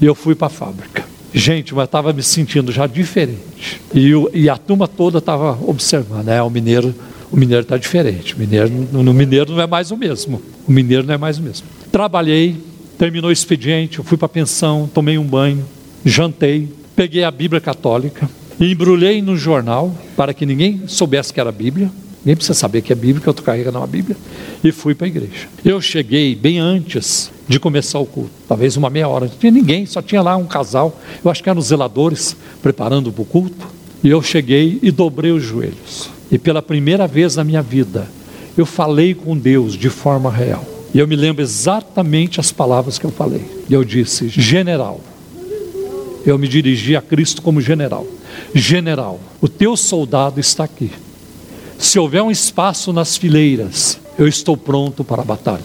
E 0.00 0.04
eu 0.04 0.14
fui 0.14 0.34
para 0.34 0.48
a 0.48 0.50
fábrica. 0.50 1.04
Gente, 1.32 1.74
mas 1.74 1.86
estava 1.86 2.12
me 2.12 2.22
sentindo 2.22 2.70
já 2.70 2.86
diferente. 2.86 3.80
E, 3.94 4.10
e 4.34 4.48
a 4.48 4.56
turma 4.56 4.86
toda 4.86 5.18
estava 5.18 5.58
observando, 5.66 6.26
né? 6.26 6.42
O 6.42 6.50
mineiro 6.50 6.94
o 7.30 7.36
mineiro 7.36 7.62
está 7.62 7.76
diferente. 7.76 8.34
O 8.34 8.38
mineiro, 8.38 8.70
no 8.70 9.12
mineiro 9.12 9.52
não 9.52 9.60
é 9.60 9.66
mais 9.66 9.90
o 9.90 9.96
mesmo. 9.96 10.40
O 10.66 10.72
mineiro 10.72 11.06
não 11.06 11.14
é 11.14 11.18
mais 11.18 11.38
o 11.38 11.42
mesmo. 11.42 11.66
Trabalhei, 11.90 12.56
terminou 12.98 13.30
o 13.30 13.32
expediente, 13.32 13.98
eu 13.98 14.04
fui 14.04 14.16
para 14.16 14.26
a 14.26 14.28
pensão, 14.28 14.88
tomei 14.92 15.18
um 15.18 15.24
banho, 15.24 15.64
jantei, 16.04 16.68
peguei 16.94 17.24
a 17.24 17.30
Bíblia 17.30 17.60
católica, 17.60 18.28
embrulhei 18.60 19.20
no 19.20 19.36
jornal 19.36 19.94
para 20.16 20.32
que 20.32 20.46
ninguém 20.46 20.82
soubesse 20.86 21.32
que 21.32 21.40
era 21.40 21.52
Bíblia. 21.52 21.90
Ninguém 22.26 22.38
precisa 22.38 22.58
saber 22.58 22.82
que 22.82 22.92
é 22.92 22.96
Bíblia, 22.96 23.20
que 23.20 23.28
eu 23.28 23.30
estou 23.30 23.46
carregando 23.46 23.78
uma 23.78 23.86
Bíblia. 23.86 24.16
E 24.64 24.72
fui 24.72 24.96
para 24.96 25.06
a 25.06 25.08
igreja. 25.08 25.46
Eu 25.64 25.80
cheguei 25.80 26.34
bem 26.34 26.58
antes 26.58 27.30
de 27.46 27.60
começar 27.60 28.00
o 28.00 28.04
culto, 28.04 28.32
talvez 28.48 28.76
uma 28.76 28.90
meia 28.90 29.06
hora. 29.06 29.26
Não 29.26 29.36
tinha 29.36 29.52
ninguém, 29.52 29.86
só 29.86 30.02
tinha 30.02 30.20
lá 30.20 30.36
um 30.36 30.44
casal. 30.44 31.00
Eu 31.24 31.30
acho 31.30 31.40
que 31.40 31.48
eram 31.48 31.60
os 31.60 31.66
zeladores 31.66 32.36
preparando 32.60 33.12
para 33.12 33.22
o 33.22 33.24
culto. 33.24 33.68
E 34.02 34.08
eu 34.08 34.20
cheguei 34.20 34.80
e 34.82 34.90
dobrei 34.90 35.30
os 35.30 35.44
joelhos. 35.44 36.10
E 36.28 36.36
pela 36.36 36.60
primeira 36.60 37.06
vez 37.06 37.36
na 37.36 37.44
minha 37.44 37.62
vida, 37.62 38.08
eu 38.58 38.66
falei 38.66 39.14
com 39.14 39.38
Deus 39.38 39.74
de 39.74 39.88
forma 39.88 40.28
real. 40.28 40.66
E 40.92 40.98
eu 40.98 41.06
me 41.06 41.14
lembro 41.14 41.44
exatamente 41.44 42.40
as 42.40 42.50
palavras 42.50 42.98
que 42.98 43.04
eu 43.06 43.12
falei. 43.12 43.44
E 43.70 43.72
eu 43.72 43.84
disse: 43.84 44.28
General. 44.28 45.00
Eu 46.26 46.36
me 46.36 46.48
dirigi 46.48 46.96
a 46.96 47.00
Cristo 47.00 47.40
como 47.40 47.60
general. 47.60 48.04
General, 48.52 49.20
o 49.40 49.48
teu 49.48 49.76
soldado 49.76 50.40
está 50.40 50.64
aqui. 50.64 50.90
Se 51.78 51.98
houver 51.98 52.22
um 52.22 52.30
espaço 52.30 52.92
nas 52.92 53.16
fileiras, 53.16 53.98
eu 54.18 54.26
estou 54.26 54.56
pronto 54.56 55.04
para 55.04 55.22
a 55.22 55.24
batalha. 55.24 55.64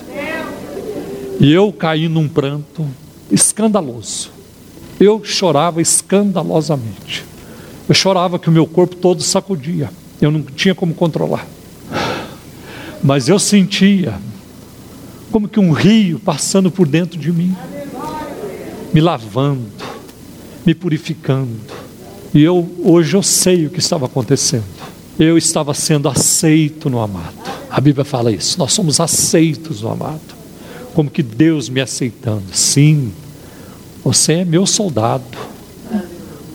E 1.39 1.51
eu 1.51 1.71
caí 1.71 2.07
num 2.07 2.27
pranto 2.27 2.85
escandaloso. 3.31 4.29
Eu 4.99 5.23
chorava 5.23 5.81
escandalosamente. 5.81 7.25
Eu 7.89 7.95
chorava 7.95 8.37
que 8.37 8.49
o 8.49 8.51
meu 8.51 8.67
corpo 8.67 8.95
todo 8.95 9.23
sacudia. 9.23 9.89
Eu 10.21 10.29
não 10.29 10.43
tinha 10.43 10.75
como 10.75 10.93
controlar. 10.93 11.47
Mas 13.03 13.27
eu 13.27 13.39
sentia 13.39 14.13
como 15.31 15.47
que 15.47 15.59
um 15.59 15.71
rio 15.71 16.19
passando 16.19 16.69
por 16.69 16.85
dentro 16.85 17.17
de 17.17 17.31
mim, 17.31 17.55
me 18.93 18.99
lavando, 18.99 19.65
me 20.65 20.75
purificando. 20.75 21.57
E 22.33 22.43
eu 22.43 22.69
hoje 22.83 23.15
eu 23.15 23.23
sei 23.23 23.65
o 23.65 23.69
que 23.69 23.79
estava 23.79 24.05
acontecendo. 24.05 24.80
Eu 25.21 25.37
estava 25.37 25.71
sendo 25.75 26.09
aceito 26.09 26.89
no 26.89 26.99
amado. 26.99 27.35
A 27.69 27.79
Bíblia 27.79 28.03
fala 28.03 28.31
isso. 28.31 28.57
Nós 28.57 28.73
somos 28.73 28.99
aceitos 28.99 29.83
no 29.83 29.91
amado. 29.91 30.19
Como 30.95 31.11
que 31.11 31.21
Deus 31.21 31.69
me 31.69 31.79
aceitando. 31.79 32.45
Sim, 32.51 33.13
você 34.03 34.33
é 34.33 34.45
meu 34.45 34.65
soldado. 34.65 35.37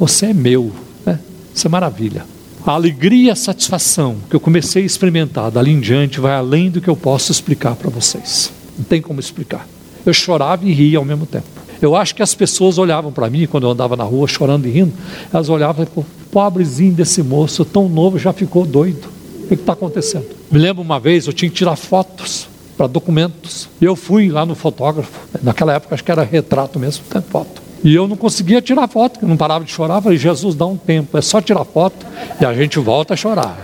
Você 0.01 0.27
é 0.27 0.35
meu. 0.35 0.73
Né? 1.05 1.21
Isso 1.55 1.65
é 1.65 1.71
maravilha. 1.71 2.27
A 2.67 2.73
alegria 2.73 3.29
e 3.29 3.31
a 3.31 3.37
satisfação 3.37 4.17
que 4.29 4.35
eu 4.35 4.41
comecei 4.41 4.83
a 4.83 4.87
experimentar 4.87 5.49
dali 5.53 5.71
em 5.71 5.79
diante 5.79 6.19
vai 6.19 6.35
além 6.35 6.69
do 6.69 6.81
que 6.81 6.91
eu 6.91 6.97
posso 6.97 7.31
explicar 7.31 7.77
para 7.77 7.89
vocês. 7.89 8.51
Não 8.77 8.85
tem 8.85 9.01
como 9.01 9.21
explicar. 9.21 9.65
Eu 10.05 10.13
chorava 10.13 10.65
e 10.65 10.73
ria 10.73 10.99
ao 10.99 11.05
mesmo 11.05 11.25
tempo. 11.25 11.47
Eu 11.81 11.95
acho 11.95 12.15
que 12.15 12.23
as 12.23 12.35
pessoas 12.35 12.79
olhavam 12.79 13.13
para 13.13 13.29
mim 13.29 13.47
quando 13.47 13.65
eu 13.65 13.71
andava 13.71 13.97
na 13.97 14.05
rua 14.05 14.27
chorando 14.27 14.67
e 14.67 14.71
rindo. 14.71 14.93
Elas 15.33 15.49
olhavam 15.49 15.85
e 15.85 15.87
falavam, 15.87 16.07
pobrezinho 16.31 16.93
desse 16.93 17.23
moço, 17.23 17.65
tão 17.65 17.89
novo, 17.89 18.19
já 18.19 18.33
ficou 18.33 18.65
doido. 18.65 19.09
O 19.45 19.49
que 19.49 19.55
está 19.55 19.73
acontecendo? 19.73 20.27
Me 20.51 20.59
lembro 20.59 20.83
uma 20.83 20.99
vez, 20.99 21.27
eu 21.27 21.33
tinha 21.33 21.49
que 21.49 21.57
tirar 21.57 21.77
fotos 21.77 22.49
para 22.77 22.87
documentos. 22.87 23.69
Eu 23.81 23.97
fui 23.97 24.29
lá 24.29 24.45
no 24.45 24.55
fotógrafo. 24.55 25.21
Naquela 25.43 25.75
época 25.75 25.95
acho 25.95 26.05
que 26.05 26.11
era 26.11 26.23
retrato 26.23 26.79
mesmo, 26.79 27.05
tem 27.09 27.23
foto. 27.23 27.63
E 27.85 27.95
eu 27.95 28.09
não 28.09 28.17
conseguia 28.17 28.61
tirar 28.61 28.89
foto, 28.89 29.25
não 29.27 29.37
parava 29.37 29.65
de 29.65 29.71
chorar. 29.71 30.03
falei, 30.03 30.19
Jesus, 30.19 30.55
dá 30.55 30.67
um 30.67 30.77
tempo, 30.77 31.17
é 31.17 31.23
só 31.23 31.41
tirar 31.41 31.65
foto 31.65 32.05
e 32.41 32.45
a 32.45 32.53
gente 32.53 32.79
volta 32.79 33.15
a 33.15 33.17
chorar. 33.17 33.57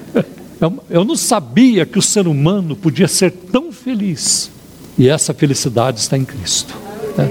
eu 0.90 1.04
não 1.04 1.16
sabia 1.16 1.86
que 1.86 1.98
o 1.98 2.02
ser 2.02 2.26
humano 2.26 2.76
podia 2.76 3.08
ser 3.08 3.30
tão 3.30 3.72
feliz. 3.72 4.50
E 4.98 5.08
essa 5.08 5.34
felicidade 5.34 6.00
está 6.00 6.16
em 6.16 6.24
Cristo. 6.24 6.85
Né? 7.16 7.30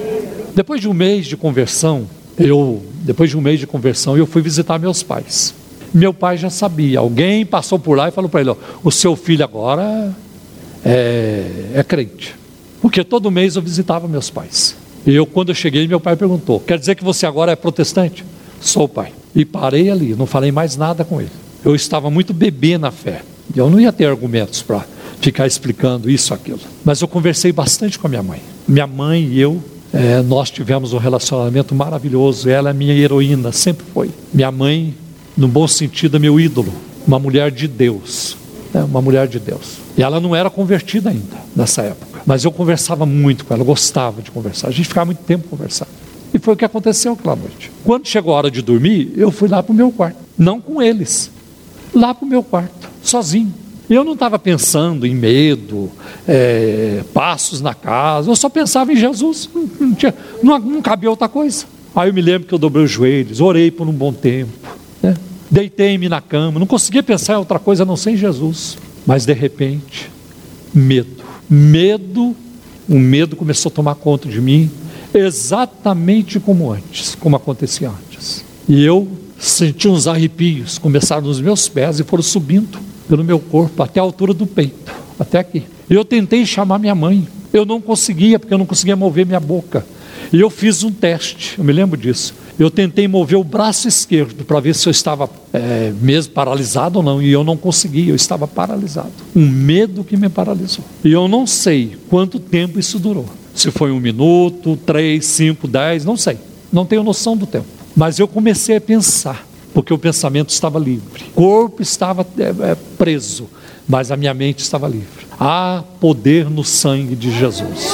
Depois 0.55 0.81
de 0.81 0.87
um 0.87 0.93
mês 0.93 1.25
de 1.25 1.35
conversão, 1.35 2.07
eu, 2.37 2.83
depois 3.01 3.29
de 3.29 3.37
um 3.37 3.41
mês 3.41 3.59
de 3.59 3.67
conversão, 3.67 4.17
eu 4.17 4.25
fui 4.25 4.41
visitar 4.41 4.79
meus 4.79 5.03
pais. 5.03 5.53
Meu 5.93 6.13
pai 6.13 6.37
já 6.37 6.49
sabia, 6.49 6.99
alguém 6.99 7.45
passou 7.45 7.79
por 7.79 7.97
lá 7.97 8.09
e 8.09 8.11
falou 8.11 8.29
para 8.29 8.41
ele: 8.41 8.49
ó, 8.49 8.55
o 8.83 8.91
seu 8.91 9.15
filho 9.15 9.43
agora 9.43 10.13
é, 10.83 11.45
é 11.73 11.83
crente. 11.83 12.35
Porque 12.81 13.03
todo 13.03 13.31
mês 13.31 13.55
eu 13.55 13.61
visitava 13.61 14.07
meus 14.07 14.29
pais. 14.29 14.75
E 15.05 15.13
eu, 15.13 15.25
quando 15.25 15.49
eu 15.49 15.55
cheguei, 15.55 15.87
meu 15.87 15.99
pai 15.99 16.15
perguntou: 16.15 16.59
Quer 16.59 16.77
dizer 16.77 16.95
que 16.95 17.03
você 17.03 17.25
agora 17.25 17.51
é 17.51 17.55
protestante? 17.55 18.25
Sou, 18.59 18.87
pai. 18.87 19.11
E 19.35 19.45
parei 19.45 19.89
ali, 19.89 20.15
não 20.15 20.25
falei 20.25 20.51
mais 20.51 20.75
nada 20.75 21.03
com 21.03 21.19
ele. 21.19 21.31
Eu 21.63 21.75
estava 21.75 22.09
muito 22.09 22.33
bebê 22.33 22.77
na 22.77 22.91
fé. 22.91 23.21
Eu 23.55 23.69
não 23.69 23.79
ia 23.79 23.91
ter 23.91 24.05
argumentos 24.05 24.61
para 24.61 24.85
ficar 25.19 25.47
explicando 25.47 26.09
isso, 26.09 26.33
aquilo. 26.33 26.59
Mas 26.83 27.01
eu 27.01 27.07
conversei 27.07 27.51
bastante 27.51 27.97
com 27.97 28.07
a 28.07 28.09
minha 28.09 28.23
mãe. 28.23 28.41
Minha 28.67 28.87
mãe 28.87 29.23
e 29.23 29.39
eu, 29.39 29.61
é, 29.95 30.21
nós 30.21 30.51
tivemos 30.51 30.91
um 30.91 30.97
relacionamento 30.97 31.73
maravilhoso. 31.73 32.49
Ela 32.49 32.71
é 32.71 32.73
minha 32.73 32.93
heroína, 32.93 33.53
sempre 33.53 33.85
foi. 33.93 34.11
Minha 34.33 34.51
mãe, 34.51 34.93
no 35.37 35.47
bom 35.47 35.65
sentido, 35.69 36.17
é 36.17 36.19
meu 36.19 36.37
ídolo. 36.37 36.73
Uma 37.07 37.17
mulher 37.17 37.49
de 37.49 37.65
Deus. 37.65 38.35
É, 38.73 38.79
uma 38.79 39.01
mulher 39.01 39.25
de 39.25 39.39
Deus. 39.39 39.77
E 39.97 40.03
ela 40.03 40.19
não 40.19 40.35
era 40.35 40.49
convertida 40.49 41.11
ainda, 41.11 41.37
nessa 41.55 41.81
época. 41.81 42.19
Mas 42.25 42.43
eu 42.43 42.51
conversava 42.51 43.05
muito 43.05 43.45
com 43.45 43.53
ela, 43.53 43.63
gostava 43.63 44.21
de 44.21 44.31
conversar. 44.31 44.67
A 44.67 44.71
gente 44.71 44.89
ficava 44.89 45.05
muito 45.05 45.23
tempo 45.23 45.47
conversando. 45.47 45.87
E 46.33 46.39
foi 46.39 46.55
o 46.55 46.57
que 46.57 46.65
aconteceu 46.65 47.13
aquela 47.13 47.37
noite. 47.37 47.71
Quando 47.85 48.05
chegou 48.05 48.33
a 48.33 48.37
hora 48.37 48.51
de 48.51 48.61
dormir, 48.61 49.13
eu 49.15 49.31
fui 49.31 49.47
lá 49.47 49.63
para 49.63 49.71
o 49.71 49.75
meu 49.75 49.93
quarto. 49.93 50.17
Não 50.37 50.59
com 50.59 50.81
eles. 50.81 51.31
Lá 51.93 52.13
para 52.13 52.25
o 52.25 52.27
meu 52.27 52.43
quarto, 52.43 52.89
sozinho. 53.01 53.53
Eu 53.89 54.03
não 54.03 54.13
estava 54.13 54.39
pensando 54.39 55.05
em 55.05 55.13
medo, 55.13 55.91
é, 56.27 57.03
passos 57.13 57.61
na 57.61 57.73
casa. 57.73 58.29
Eu 58.29 58.35
só 58.35 58.49
pensava 58.49 58.91
em 58.91 58.95
Jesus. 58.95 59.49
Não, 59.79 59.93
tinha, 59.93 60.13
não, 60.41 60.59
não 60.59 60.81
cabia 60.81 61.09
outra 61.09 61.29
coisa. 61.29 61.65
Aí 61.95 62.09
eu 62.09 62.13
me 62.13 62.21
lembro 62.21 62.47
que 62.47 62.53
eu 62.53 62.57
dobrei 62.57 62.83
os 62.83 62.91
joelhos, 62.91 63.41
orei 63.41 63.69
por 63.69 63.87
um 63.87 63.93
bom 63.93 64.11
tempo. 64.11 64.51
Né? 65.01 65.15
Deitei-me 65.49 66.09
na 66.09 66.19
cama. 66.19 66.59
Não 66.59 66.67
conseguia 66.67 67.03
pensar 67.03 67.33
em 67.33 67.37
outra 67.37 67.59
coisa 67.59 67.85
não 67.85 67.95
ser 67.95 68.11
em 68.11 68.17
Jesus. 68.17 68.77
Mas 69.05 69.25
de 69.25 69.33
repente, 69.33 70.09
medo 70.73 71.25
medo, 71.49 72.35
o 72.87 72.97
medo 72.97 73.35
começou 73.35 73.69
a 73.69 73.73
tomar 73.73 73.95
conta 73.95 74.27
de 74.27 74.41
mim, 74.41 74.69
exatamente 75.13 76.39
como 76.39 76.71
antes, 76.71 77.15
como 77.15 77.35
acontecia 77.35 77.89
antes. 77.89 78.43
E 78.67 78.83
eu 78.83 79.07
senti 79.39 79.87
uns 79.87 80.07
arrepios, 80.07 80.77
começaram 80.77 81.27
nos 81.27 81.39
meus 81.39 81.67
pés 81.67 81.99
e 81.99 82.03
foram 82.03 82.23
subindo 82.23 82.79
pelo 83.07 83.23
meu 83.23 83.39
corpo 83.39 83.81
até 83.81 83.99
a 83.99 84.03
altura 84.03 84.33
do 84.33 84.45
peito, 84.45 84.91
até 85.19 85.39
aqui. 85.39 85.63
Eu 85.89 86.03
tentei 86.03 86.45
chamar 86.45 86.79
minha 86.79 86.95
mãe, 86.95 87.27
eu 87.53 87.65
não 87.65 87.79
conseguia, 87.79 88.39
porque 88.39 88.53
eu 88.53 88.57
não 88.57 88.65
conseguia 88.65 88.95
mover 88.95 89.25
minha 89.25 89.39
boca. 89.39 89.85
E 90.33 90.39
eu 90.39 90.49
fiz 90.49 90.83
um 90.83 90.91
teste, 90.91 91.55
eu 91.57 91.63
me 91.63 91.71
lembro 91.71 91.97
disso. 91.97 92.33
Eu 92.57 92.71
tentei 92.71 93.07
mover 93.07 93.37
o 93.37 93.43
braço 93.43 93.87
esquerdo 93.87 94.45
para 94.45 94.59
ver 94.59 94.73
se 94.73 94.87
eu 94.87 94.91
estava 94.91 95.29
é, 95.53 95.93
mesmo 96.01 96.33
paralisado 96.33 96.99
ou 96.99 97.03
não, 97.03 97.21
e 97.21 97.29
eu 97.31 97.43
não 97.43 97.57
consegui, 97.57 98.09
eu 98.09 98.15
estava 98.15 98.47
paralisado. 98.47 99.11
Um 99.35 99.47
medo 99.47 100.03
que 100.03 100.15
me 100.15 100.29
paralisou. 100.29 100.83
E 101.03 101.11
eu 101.11 101.27
não 101.27 101.45
sei 101.45 101.97
quanto 102.09 102.39
tempo 102.39 102.79
isso 102.79 102.97
durou. 102.97 103.25
Se 103.53 103.71
foi 103.71 103.91
um 103.91 103.99
minuto, 103.99 104.77
três, 104.85 105.25
cinco, 105.25 105.67
dez, 105.67 106.03
não 106.05 106.17
sei. 106.17 106.37
Não 106.71 106.85
tenho 106.85 107.03
noção 107.03 107.37
do 107.37 107.45
tempo. 107.45 107.67
Mas 107.95 108.19
eu 108.19 108.27
comecei 108.27 108.75
a 108.75 108.81
pensar, 108.81 109.44
porque 109.75 109.93
o 109.93 109.97
pensamento 109.97 110.51
estava 110.51 110.79
livre, 110.79 111.25
o 111.27 111.31
corpo 111.33 111.81
estava 111.81 112.25
é, 112.39 112.71
é, 112.71 112.75
preso, 112.97 113.49
mas 113.85 114.09
a 114.09 114.15
minha 114.15 114.33
mente 114.33 114.59
estava 114.59 114.87
livre. 114.87 115.27
Há 115.37 115.83
poder 115.99 116.49
no 116.49 116.63
sangue 116.63 117.13
de 117.13 117.29
Jesus. 117.29 117.91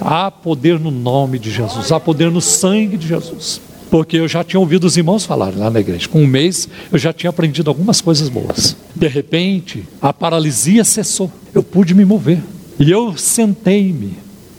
Há 0.00 0.32
poder 0.32 0.80
no 0.80 0.90
nome 0.90 1.38
de 1.38 1.48
Jesus, 1.48 1.92
há 1.92 2.00
poder 2.00 2.28
no 2.28 2.40
sangue 2.40 2.96
de 2.96 3.06
Jesus. 3.06 3.60
porque 3.88 4.16
eu 4.16 4.26
já 4.26 4.42
tinha 4.42 4.58
ouvido 4.58 4.84
os 4.84 4.96
irmãos 4.96 5.24
falarem 5.24 5.60
lá 5.60 5.70
na 5.70 5.78
igreja. 5.78 6.08
Com 6.08 6.24
um 6.24 6.26
mês 6.26 6.68
eu 6.90 6.98
já 6.98 7.12
tinha 7.12 7.30
aprendido 7.30 7.70
algumas 7.70 8.00
coisas 8.00 8.28
boas. 8.28 8.76
De 8.96 9.06
repente, 9.06 9.84
a 10.02 10.12
paralisia 10.12 10.82
cessou. 10.82 11.30
Eu 11.54 11.62
pude 11.62 11.94
me 11.94 12.04
mover. 12.04 12.42
E 12.80 12.90
eu 12.90 13.16
sentei-me 13.16 14.14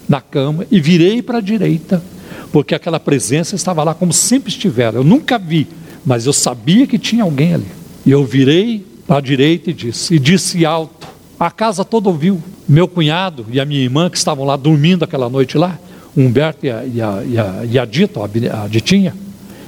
na 0.08 0.22
cama 0.22 0.66
e 0.72 0.80
virei 0.80 1.22
para 1.22 1.40
a 1.40 1.42
direita, 1.42 2.02
porque 2.54 2.74
aquela 2.74 3.02
presença 3.02 3.56
estava 3.56 3.84
lá 3.84 3.94
como 3.94 4.14
sempre 4.14 4.50
estivera. 4.50 4.98
Eu 5.00 5.04
nunca 5.04 5.38
vi, 5.38 5.68
mas 6.06 6.26
eu 6.26 6.34
sabia 6.34 6.86
que 6.86 7.00
tinha 7.00 7.24
alguém 7.24 7.54
ali. 7.54 7.68
E 8.06 8.12
eu 8.12 8.24
virei 8.24 8.86
para 9.08 9.18
a 9.18 9.22
direita 9.22 9.72
e 9.72 9.74
disse, 9.74 10.14
e 10.14 10.20
disse 10.20 10.66
alto. 10.66 11.08
A 11.40 11.50
casa 11.50 11.84
toda 11.84 12.10
ouviu. 12.10 12.42
Meu 12.68 12.88
cunhado 12.88 13.46
e 13.52 13.60
a 13.60 13.66
minha 13.66 13.82
irmã 13.82 14.10
que 14.10 14.18
estavam 14.18 14.46
lá 14.46 14.56
dormindo 14.56 15.04
aquela 15.04 15.30
noite 15.30 15.58
lá, 15.58 15.78
Humberto 16.16 16.66
e 16.66 16.72
a, 16.72 16.86
e 16.86 17.02
a, 17.02 17.24
e 17.24 17.38
a, 17.38 17.66
e 17.72 17.80
a 17.80 17.86
Dito, 17.86 18.22
a 18.22 18.68
Ditinha, 18.68 19.14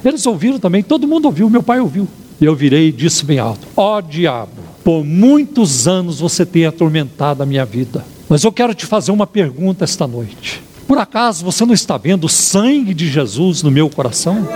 eles 0.04 0.26
ouviram 0.26 0.58
também, 0.58 0.82
todo 0.82 1.06
mundo 1.06 1.26
ouviu, 1.26 1.50
meu 1.50 1.62
pai 1.62 1.80
ouviu. 1.80 2.08
E 2.40 2.44
eu 2.44 2.54
virei 2.54 2.88
e 2.88 2.92
disse 2.92 3.24
bem 3.24 3.38
alto: 3.38 3.66
Ó 3.76 3.98
oh, 3.98 4.02
diabo, 4.02 4.50
por 4.84 5.04
muitos 5.04 5.86
anos 5.86 6.20
você 6.20 6.46
tem 6.46 6.66
atormentado 6.66 7.42
a 7.42 7.46
minha 7.46 7.64
vida. 7.64 8.04
Mas 8.28 8.44
eu 8.44 8.52
quero 8.52 8.74
te 8.74 8.86
fazer 8.86 9.10
uma 9.10 9.26
pergunta 9.26 9.84
esta 9.84 10.06
noite. 10.06 10.62
Por 10.86 10.98
acaso 10.98 11.44
você 11.44 11.64
não 11.64 11.74
está 11.74 11.96
vendo 11.96 12.24
o 12.24 12.28
sangue 12.28 12.94
de 12.94 13.08
Jesus 13.08 13.62
no 13.62 13.70
meu 13.70 13.90
coração? 13.90 14.48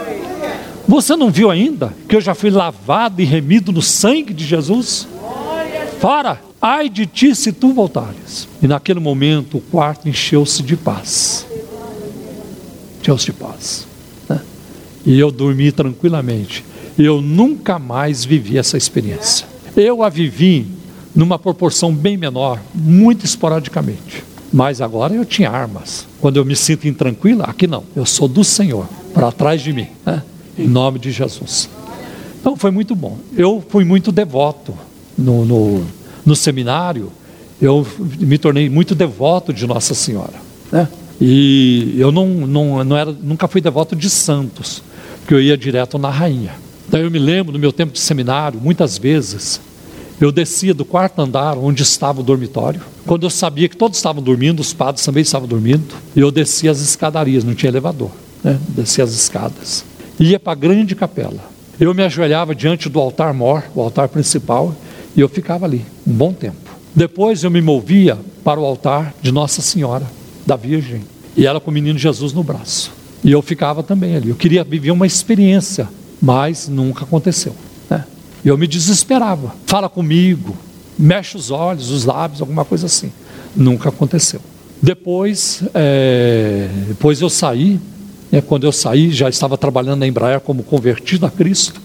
Você 0.87 1.17
não 1.17 1.31
viu 1.31 1.51
ainda 1.51 1.95
que 2.09 2.17
eu 2.17 2.21
já 2.21 2.35
fui 2.35 2.51
lavado 2.51 3.23
e 3.23 3.25
remido 3.25 3.73
no 3.73 3.83
sangue 3.83 4.35
de 4.35 4.45
Jesus? 4.45 5.07
Fora, 6.01 6.41
ai 6.61 6.89
de 6.89 7.07
ti 7.07 7.35
se 7.35 7.53
tu 7.53 7.73
voltares. 7.73 8.49
E 8.61 8.67
naquele 8.67 9.01
momento 9.01 9.59
o 9.59 9.61
quarto 9.61 10.09
encheu-se 10.09 10.63
de 10.63 10.77
paz. 10.77 11.47
Encheu-se 13.01 13.27
de 13.27 13.33
paz. 13.33 13.87
E 15.05 15.19
eu 15.19 15.31
dormi 15.31 15.73
tranquilamente. 15.73 16.65
Eu 16.99 17.21
nunca 17.21 17.79
mais 17.79 18.25
vivi 18.25 18.59
essa 18.59 18.77
experiência. 18.77 19.47
Eu 19.77 20.03
a 20.03 20.09
vivi 20.09 20.67
numa 21.15 21.39
proporção 21.39 21.95
bem 21.95 22.17
menor, 22.17 22.61
muito 22.75 23.25
esporadicamente. 23.25 24.25
Mas 24.53 24.81
agora 24.81 25.15
eu 25.15 25.25
tinha 25.25 25.51
armas. 25.51 26.07
Quando 26.21 26.37
eu 26.37 26.45
me 26.45 26.55
sinto 26.55 26.87
intranquila, 26.87 27.45
aqui 27.45 27.67
não. 27.67 27.85
Eu 27.97 28.05
sou 28.05 28.29
do 28.29 28.45
Senhor, 28.45 28.87
para 29.15 29.33
trás 29.33 29.63
de 29.63 29.73
mim. 29.73 29.89
Né? 30.05 30.23
Em 30.59 30.69
nome 30.69 30.99
de 30.99 31.11
Jesus. 31.11 31.69
Então 32.41 32.57
foi 32.57 32.71
muito 32.71 32.95
bom. 32.95 33.19
Eu 33.37 33.63
fui 33.69 33.85
muito 33.85 34.11
devoto 34.11 34.75
no, 35.17 35.45
no, 35.45 35.85
no 36.25 36.37
seminário. 36.37 37.11
Eu 37.61 37.87
me 38.19 38.39
tornei 38.39 38.69
muito 38.69 38.95
devoto 38.95 39.53
de 39.53 39.67
Nossa 39.67 39.95
Senhora. 39.95 40.35
Né? 40.71 40.89
E 41.21 41.95
eu 41.99 42.11
não, 42.11 42.27
não, 42.27 42.85
não 42.85 42.97
era, 42.97 43.13
nunca 43.13 43.47
fui 43.47 43.61
devoto 43.61 43.95
de 43.95 44.11
santos 44.11 44.83
porque 45.23 45.35
eu 45.35 45.41
ia 45.41 45.57
direto 45.57 45.99
na 45.99 46.11
rainha. 46.11 46.53
Então 46.87 47.01
eu 47.01 47.11
me 47.11 47.19
lembro, 47.19 47.53
no 47.53 47.59
meu 47.59 47.73
tempo 47.73 47.93
de 47.93 48.01
seminário, 48.01 48.61
muitas 48.61 48.99
vezes, 48.99 49.61
eu 50.21 50.31
descia 50.31 50.75
do 50.75 50.85
quarto 50.85 51.21
andar 51.21 51.57
onde 51.57 51.83
estava 51.83 52.21
o 52.21 52.25
dormitório. 52.25 52.81
Quando 53.07 53.25
eu 53.25 53.31
sabia 53.31 53.69
que 53.69 53.77
todos 53.77 53.99
estavam 53.99 54.23
dormindo, 54.23 54.61
os 54.61 54.75
padres 54.75 55.05
também 55.05 55.23
estavam 55.23 55.49
dormindo, 55.49 55.95
eu 56.15 56.31
descia 56.31 56.71
as 56.71 56.81
escadarias, 56.81 57.45
não 57.45 57.55
tinha 57.55 57.71
elevador, 57.71 58.11
né? 58.43 58.59
descia 58.69 59.05
as 59.05 59.13
escadas. 59.13 59.85
Ia 60.19 60.39
para 60.39 60.53
a 60.53 60.57
grande 60.57 60.95
capela. 60.95 61.53
Eu 61.81 61.95
me 61.95 62.03
ajoelhava 62.03 62.55
diante 62.55 62.89
do 62.89 63.01
altar 63.01 63.33
mor, 63.35 63.65
o 63.75 63.81
altar 63.81 64.09
principal, 64.09 64.75
e 65.17 65.21
eu 65.21 65.29
ficava 65.29 65.67
ali 65.67 65.85
um 66.07 66.13
bom 66.13 66.33
tempo. 66.33 66.71
Depois 66.95 67.43
eu 67.43 67.51
me 67.51 67.61
movia 67.61 68.19
para 68.45 68.61
o 68.61 68.65
altar 68.65 69.15
de 69.23 69.33
Nossa 69.33 69.63
Senhora, 69.63 70.07
da 70.47 70.57
Virgem, 70.57 71.03
e 71.37 71.47
ela 71.47 71.61
com 71.61 71.71
o 71.71 71.75
menino 71.75 71.99
Jesus 71.99 72.33
no 72.33 72.43
braço. 72.43 72.93
E 73.25 73.31
eu 73.31 73.41
ficava 73.41 73.83
também 73.83 74.17
ali. 74.17 74.29
Eu 74.29 74.35
queria 74.35 74.65
viver 74.65 74.91
uma 74.91 75.07
experiência, 75.07 75.89
mas 76.21 76.69
nunca 76.69 77.05
aconteceu. 77.05 77.55
Né? 77.89 78.05
Eu 78.45 78.59
me 78.59 78.67
desesperava. 78.67 79.55
Fala 79.67 79.89
comigo, 79.89 80.57
mexe 80.99 81.37
os 81.37 81.51
olhos, 81.51 81.91
os 81.91 82.05
lábios, 82.05 82.41
alguma 82.41 82.65
coisa 82.65 82.87
assim. 82.87 83.13
Nunca 83.55 83.89
aconteceu. 83.89 84.41
Depois, 84.83 85.63
é, 85.75 86.69
depois 86.89 87.21
eu 87.21 87.31
saí. 87.31 87.81
Né, 88.33 88.41
quando 88.41 88.65
eu 88.65 88.73
saí, 88.73 89.11
já 89.13 89.29
estava 89.29 89.59
trabalhando 89.59 90.01
na 90.01 90.07
Embraer 90.07 90.41
como 90.41 90.63
convertido 90.63 91.27
a 91.27 91.31
Cristo. 91.31 91.79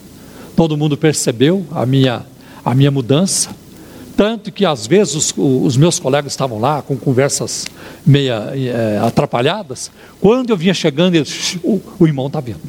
Todo 0.56 0.78
mundo 0.78 0.96
percebeu 0.96 1.66
a 1.72 1.86
minha, 1.86 2.26
a 2.64 2.74
minha 2.74 2.90
mudança. 2.90 3.50
Tanto 4.16 4.52
que 4.52 4.66
às 4.66 4.88
vezes 4.88 5.14
os, 5.14 5.34
os 5.38 5.78
meus 5.78 6.00
colegas 6.00 6.32
estavam 6.32 6.58
lá 6.58 6.82
com 6.82 6.98
conversas 6.98 7.68
meia 8.04 8.52
é, 8.56 9.00
atrapalhadas. 9.06 9.92
Quando 10.20 10.50
eu 10.50 10.58
vinha 10.58 10.74
chegando, 10.74 11.14
eles, 11.16 11.58
o, 11.64 11.80
o 12.00 12.08
irmão 12.08 12.26
está 12.26 12.40
vindo. 12.40 12.60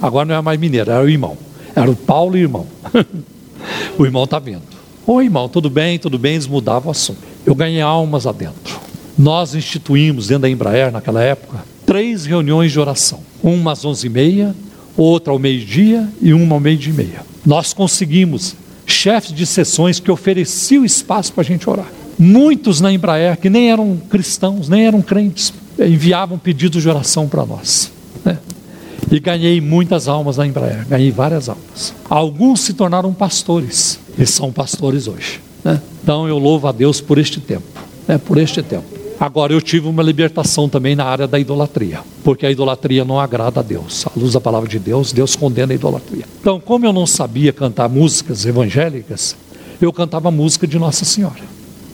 Agora 0.00 0.24
não 0.24 0.34
é 0.36 0.40
mais 0.40 0.58
mineiro, 0.58 0.90
era 0.90 1.04
o 1.04 1.08
irmão. 1.08 1.36
Era 1.74 1.90
o 1.90 1.96
Paulo 1.96 2.36
e 2.36 2.40
o 2.40 2.44
irmão. 2.44 2.66
o 3.98 4.06
irmão 4.06 4.24
está 4.24 4.38
vindo. 4.38 4.62
Oi, 5.06 5.24
irmão, 5.24 5.48
tudo 5.48 5.68
bem? 5.68 5.98
Tudo 5.98 6.18
bem? 6.18 6.34
Eles 6.34 6.46
mudavam 6.46 6.88
o 6.88 6.90
assunto. 6.92 7.18
Eu 7.44 7.54
ganhei 7.54 7.82
almas 7.82 8.26
adentro. 8.26 8.78
Nós 9.18 9.54
instituímos 9.54 10.28
dentro 10.28 10.42
da 10.42 10.48
Embraer, 10.48 10.90
naquela 10.90 11.22
época, 11.22 11.58
três 11.90 12.24
reuniões 12.24 12.70
de 12.70 12.78
oração. 12.78 13.18
Uma 13.42 13.72
às 13.72 13.84
onze 13.84 14.06
e 14.06 14.10
meia, 14.10 14.54
outra 14.96 15.32
ao 15.32 15.40
meio-dia 15.40 16.08
e 16.22 16.32
uma 16.32 16.54
ao 16.54 16.60
meio-dia 16.60 16.92
e 16.92 16.96
meia. 16.96 17.26
Nós 17.44 17.72
conseguimos 17.72 18.54
chefes 18.86 19.32
de 19.32 19.44
sessões 19.44 19.98
que 19.98 20.08
ofereciam 20.08 20.84
espaço 20.84 21.32
para 21.32 21.42
a 21.42 21.44
gente 21.44 21.68
orar. 21.68 21.88
Muitos 22.16 22.80
na 22.80 22.92
Embraer, 22.92 23.36
que 23.36 23.50
nem 23.50 23.72
eram 23.72 23.96
cristãos, 24.08 24.68
nem 24.68 24.86
eram 24.86 25.02
crentes, 25.02 25.52
enviavam 25.80 26.38
pedidos 26.38 26.80
de 26.80 26.88
oração 26.88 27.26
para 27.26 27.44
nós. 27.44 27.90
Né? 28.24 28.38
E 29.10 29.18
ganhei 29.18 29.60
muitas 29.60 30.06
almas 30.06 30.36
na 30.36 30.46
Embraer, 30.46 30.86
ganhei 30.86 31.10
várias 31.10 31.48
almas. 31.48 31.92
Alguns 32.08 32.60
se 32.60 32.72
tornaram 32.72 33.12
pastores, 33.12 33.98
e 34.16 34.24
são 34.26 34.52
pastores 34.52 35.08
hoje. 35.08 35.40
Né? 35.64 35.82
Então 36.04 36.28
eu 36.28 36.38
louvo 36.38 36.68
a 36.68 36.72
Deus 36.72 37.00
por 37.00 37.18
este 37.18 37.40
tempo, 37.40 37.66
né? 38.06 38.16
por 38.16 38.38
este 38.38 38.62
tempo. 38.62 38.99
Agora, 39.20 39.52
eu 39.52 39.60
tive 39.60 39.86
uma 39.86 40.02
libertação 40.02 40.66
também 40.66 40.96
na 40.96 41.04
área 41.04 41.28
da 41.28 41.38
idolatria, 41.38 42.00
porque 42.24 42.46
a 42.46 42.50
idolatria 42.50 43.04
não 43.04 43.20
agrada 43.20 43.60
a 43.60 43.62
Deus. 43.62 44.06
À 44.06 44.12
luz 44.18 44.32
da 44.32 44.40
palavra 44.40 44.66
de 44.66 44.78
Deus, 44.78 45.12
Deus 45.12 45.36
condena 45.36 45.74
a 45.74 45.76
idolatria. 45.76 46.24
Então, 46.40 46.58
como 46.58 46.86
eu 46.86 46.92
não 46.92 47.06
sabia 47.06 47.52
cantar 47.52 47.86
músicas 47.86 48.46
evangélicas, 48.46 49.36
eu 49.78 49.92
cantava 49.92 50.30
música 50.30 50.66
de 50.66 50.78
Nossa 50.78 51.04
Senhora. 51.04 51.42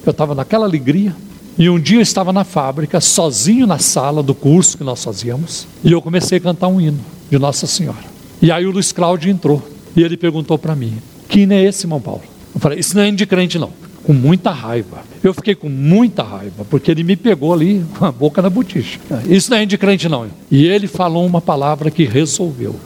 Eu 0.06 0.12
estava 0.12 0.36
naquela 0.36 0.66
alegria, 0.66 1.16
e 1.58 1.68
um 1.68 1.80
dia 1.80 1.98
eu 1.98 2.02
estava 2.02 2.32
na 2.32 2.44
fábrica, 2.44 3.00
sozinho 3.00 3.66
na 3.66 3.80
sala 3.80 4.22
do 4.22 4.32
curso 4.32 4.78
que 4.78 4.84
nós 4.84 5.02
fazíamos, 5.02 5.66
e 5.82 5.90
eu 5.90 6.00
comecei 6.00 6.38
a 6.38 6.40
cantar 6.40 6.68
um 6.68 6.80
hino 6.80 7.00
de 7.28 7.40
Nossa 7.40 7.66
Senhora. 7.66 8.04
E 8.40 8.52
aí 8.52 8.64
o 8.64 8.70
Luiz 8.70 8.92
Cláudio 8.92 9.32
entrou, 9.32 9.60
e 9.96 10.02
ele 10.04 10.16
perguntou 10.16 10.56
para 10.56 10.76
mim: 10.76 10.98
Que 11.28 11.40
hino 11.40 11.54
é 11.54 11.64
esse, 11.64 11.86
irmão 11.86 12.00
Paulo? 12.00 12.22
Eu 12.54 12.60
falei: 12.60 12.78
Isso 12.78 12.94
não 12.94 13.02
é 13.02 13.08
hino 13.08 13.16
de 13.16 13.26
crente, 13.26 13.58
não 13.58 13.85
com 14.06 14.12
muita 14.12 14.52
raiva. 14.52 15.02
Eu 15.22 15.34
fiquei 15.34 15.56
com 15.56 15.68
muita 15.68 16.22
raiva, 16.22 16.64
porque 16.70 16.92
ele 16.92 17.02
me 17.02 17.16
pegou 17.16 17.52
ali 17.52 17.84
com 17.98 18.04
a 18.04 18.12
boca 18.12 18.40
na 18.40 18.48
botija. 18.48 19.00
Isso 19.28 19.50
não 19.50 19.58
é 19.58 19.66
de 19.66 19.76
crente, 19.76 20.08
não. 20.08 20.28
E 20.48 20.64
ele 20.64 20.86
falou 20.86 21.26
uma 21.26 21.40
palavra 21.40 21.90
que 21.90 22.04
resolveu. 22.04 22.76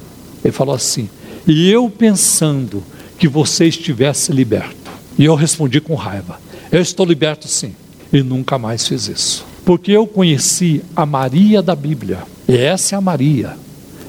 Ele 0.43 0.53
falou 0.53 0.75
assim: 0.75 1.11
E 1.47 1.71
eu 1.71 1.91
pensando 1.91 2.83
que 3.19 3.29
você 3.29 3.67
estivesse 3.67 4.33
liberto. 4.33 4.91
E 5.19 5.27
eu 5.27 5.35
respondi 5.35 5.79
com 5.79 5.95
raiva: 5.95 6.41
Eu 6.73 6.81
estou 6.81 7.05
liberto 7.05 7.47
sim. 7.47 7.75
E 8.11 8.23
nunca 8.23 8.57
mais 8.57 8.89
fiz 8.89 9.07
isso. 9.07 9.45
Porque 9.63 9.93
eu 9.93 10.07
conheci 10.07 10.83
a 10.97 11.05
Maria 11.05 11.61
da 11.61 11.77
Bíblia. 11.77 12.21
E 12.49 12.57
essa 12.57 12.95
é 12.95 12.99
a 12.99 13.01
Maria 13.01 13.57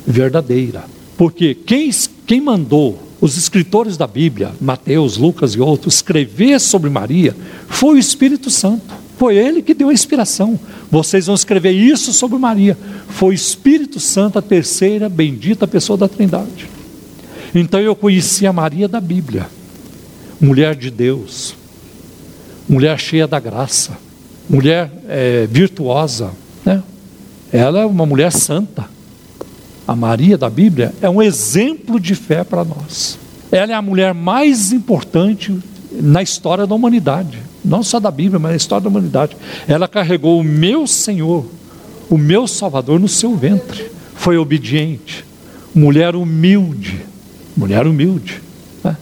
verdadeira. 0.07 0.85
Porque 1.17 1.53
quem, 1.53 1.91
quem 2.25 2.39
mandou 2.39 2.97
os 3.21 3.37
escritores 3.37 3.95
da 3.95 4.07
Bíblia, 4.07 4.51
Mateus, 4.59 5.15
Lucas 5.15 5.53
e 5.53 5.61
outros, 5.61 5.95
escrever 5.95 6.59
sobre 6.59 6.89
Maria, 6.89 7.35
foi 7.67 7.95
o 7.95 7.99
Espírito 7.99 8.49
Santo. 8.49 8.99
Foi 9.15 9.37
ele 9.37 9.61
que 9.61 9.75
deu 9.75 9.89
a 9.89 9.93
inspiração. 9.93 10.59
Vocês 10.89 11.27
vão 11.27 11.35
escrever 11.35 11.71
isso 11.71 12.11
sobre 12.11 12.39
Maria. 12.39 12.75
Foi 13.09 13.29
o 13.29 13.33
Espírito 13.33 13.99
Santo, 13.99 14.39
a 14.39 14.41
terceira 14.41 15.07
bendita 15.07 15.67
pessoa 15.67 15.95
da 15.95 16.07
Trindade. 16.07 16.67
Então 17.53 17.79
eu 17.79 17.95
conheci 17.95 18.47
a 18.47 18.53
Maria 18.53 18.87
da 18.87 18.99
Bíblia, 18.99 19.47
mulher 20.39 20.73
de 20.73 20.89
Deus, 20.89 21.53
mulher 22.67 22.97
cheia 22.99 23.27
da 23.27 23.39
graça, 23.39 23.95
mulher 24.49 24.91
é, 25.07 25.45
virtuosa. 25.45 26.31
Né? 26.65 26.81
Ela 27.51 27.81
é 27.81 27.85
uma 27.85 28.05
mulher 28.05 28.31
santa 28.31 28.89
a 29.91 29.95
Maria 29.95 30.37
da 30.37 30.49
Bíblia, 30.49 30.93
é 31.01 31.09
um 31.09 31.21
exemplo 31.21 31.99
de 31.99 32.15
fé 32.15 32.45
para 32.45 32.63
nós. 32.63 33.19
Ela 33.51 33.73
é 33.73 33.75
a 33.75 33.81
mulher 33.81 34.13
mais 34.13 34.71
importante 34.71 35.59
na 35.91 36.23
história 36.23 36.65
da 36.65 36.73
humanidade, 36.73 37.39
não 37.63 37.83
só 37.83 37.99
da 37.99 38.09
Bíblia, 38.09 38.39
mas 38.39 38.51
na 38.51 38.57
história 38.57 38.83
da 38.83 38.89
humanidade. 38.89 39.35
Ela 39.67 39.89
carregou 39.89 40.39
o 40.39 40.43
meu 40.43 40.87
Senhor, 40.87 41.45
o 42.09 42.17
meu 42.17 42.47
Salvador 42.47 43.01
no 43.01 43.09
seu 43.09 43.35
ventre. 43.35 43.91
Foi 44.15 44.37
obediente, 44.37 45.25
mulher 45.75 46.15
humilde, 46.15 47.01
mulher 47.57 47.85
humilde. 47.85 48.41
Né? 48.81 48.95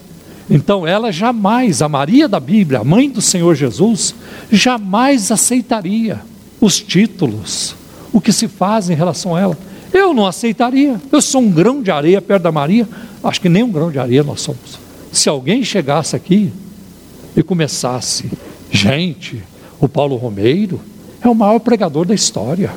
Então 0.50 0.88
ela 0.88 1.12
jamais, 1.12 1.84
a 1.84 1.90
Maria 1.90 2.28
da 2.28 2.40
Bíblia, 2.40 2.80
a 2.80 2.84
mãe 2.84 3.08
do 3.08 3.22
Senhor 3.22 3.54
Jesus, 3.54 4.16
jamais 4.52 5.32
aceitaria 5.32 6.20
os 6.60 6.80
títulos, 6.80 7.76
o 8.12 8.20
que 8.20 8.34
se 8.34 8.48
faz 8.48 8.90
em 8.90 8.96
relação 8.96 9.36
a 9.36 9.40
ela 9.40 9.69
Eu 9.94 10.14
não 10.14 10.26
aceitaria. 10.26 11.00
Eu 11.12 11.22
sou 11.22 11.42
um 11.42 11.52
grão 11.52 11.82
de 11.82 11.92
areia 11.92 12.22
perto 12.22 12.44
da 12.44 12.52
Maria. 12.52 12.88
Acho 13.24 13.42
que 13.42 13.50
nem 13.50 13.64
um 13.64 13.72
grão 13.72 13.92
de 13.92 14.00
areia 14.00 14.24
nós 14.24 14.42
somos. 14.42 14.80
Se 15.12 15.28
alguém 15.28 15.64
chegasse 15.64 16.16
aqui 16.16 16.52
e 17.36 17.42
começasse, 17.42 18.30
gente, 18.72 19.44
o 19.80 19.88
Paulo 19.88 20.16
Romeiro 20.16 20.80
é 21.22 21.28
o 21.28 21.36
maior 21.36 21.60
pregador 21.60 22.06
da 22.06 22.14
história. 22.14 22.72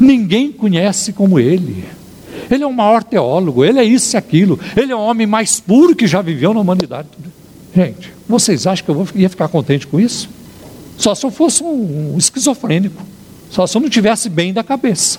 Ninguém 0.00 0.50
conhece 0.50 1.12
como 1.12 1.38
ele. 1.38 1.84
Ele 2.50 2.62
é 2.62 2.66
o 2.66 2.72
maior 2.72 3.02
teólogo, 3.02 3.64
ele 3.64 3.78
é 3.78 3.84
isso 3.84 4.16
e 4.16 4.18
aquilo. 4.18 4.58
Ele 4.76 4.92
é 4.92 4.96
o 4.96 5.00
homem 5.00 5.26
mais 5.26 5.60
puro 5.60 5.94
que 5.94 6.06
já 6.06 6.20
viveu 6.20 6.52
na 6.52 6.60
humanidade. 6.60 7.08
Gente, 7.74 8.12
vocês 8.28 8.66
acham 8.66 8.84
que 8.84 8.90
eu 8.90 9.08
ia 9.14 9.28
ficar 9.28 9.48
contente 9.48 9.86
com 9.86 9.98
isso? 9.98 10.28
Só 10.96 11.14
se 11.14 11.24
eu 11.24 11.30
fosse 11.30 11.62
um 11.62 12.16
esquizofrênico. 12.16 13.02
Só 13.50 13.66
se 13.66 13.76
eu 13.76 13.80
não 13.80 13.88
tivesse 13.88 14.28
bem 14.28 14.52
da 14.52 14.62
cabeça. 14.62 15.18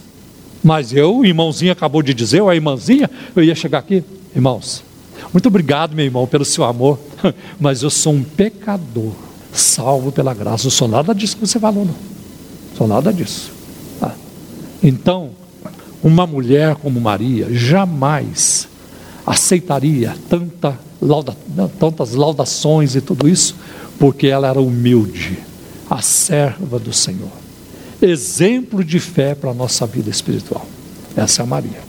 Mas 0.65 0.91
eu, 0.91 1.17
o 1.17 1.23
irmãozinho 1.23 1.71
acabou 1.71 2.01
de 2.01 2.11
dizer, 2.11 2.41
ou 2.41 2.49
a 2.49 2.55
irmãzinha, 2.55 3.07
eu 3.35 3.43
ia 3.43 3.53
chegar 3.53 3.77
aqui, 3.77 4.03
irmãos. 4.35 4.83
Muito 5.31 5.47
obrigado, 5.47 5.95
meu 5.95 6.03
irmão, 6.03 6.25
pelo 6.25 6.43
seu 6.43 6.63
amor. 6.63 6.97
Mas 7.59 7.83
eu 7.83 7.91
sou 7.91 8.13
um 8.13 8.23
pecador, 8.23 9.11
salvo 9.53 10.11
pela 10.11 10.33
graça. 10.33 10.63
Não 10.63 10.71
sou 10.71 10.87
nada 10.87 11.13
disso 11.13 11.37
que 11.37 11.45
você 11.45 11.59
falou, 11.59 11.85
não. 11.85 11.93
Sou 12.75 12.87
nada 12.87 13.13
disso. 13.13 13.51
Ah. 14.01 14.13
Então, 14.81 15.29
uma 16.01 16.25
mulher 16.25 16.73
como 16.77 16.99
Maria 16.99 17.47
jamais 17.53 18.67
aceitaria 19.23 20.15
tanta 20.27 20.79
lauda, 20.99 21.37
tantas 21.79 22.15
laudações 22.15 22.95
e 22.95 23.01
tudo 23.01 23.29
isso, 23.29 23.55
porque 23.99 24.25
ela 24.25 24.47
era 24.47 24.59
humilde, 24.59 25.37
a 25.87 26.01
serva 26.01 26.79
do 26.79 26.91
Senhor. 26.91 27.44
Exemplo 28.01 28.83
de 28.83 28.99
fé 28.99 29.33
para 29.33 29.51
a 29.51 29.53
nossa 29.53 29.85
vida 29.85 30.09
espiritual. 30.09 30.65
Essa 31.15 31.41
é 31.41 31.43
a 31.43 31.45
Maria. 31.45 31.79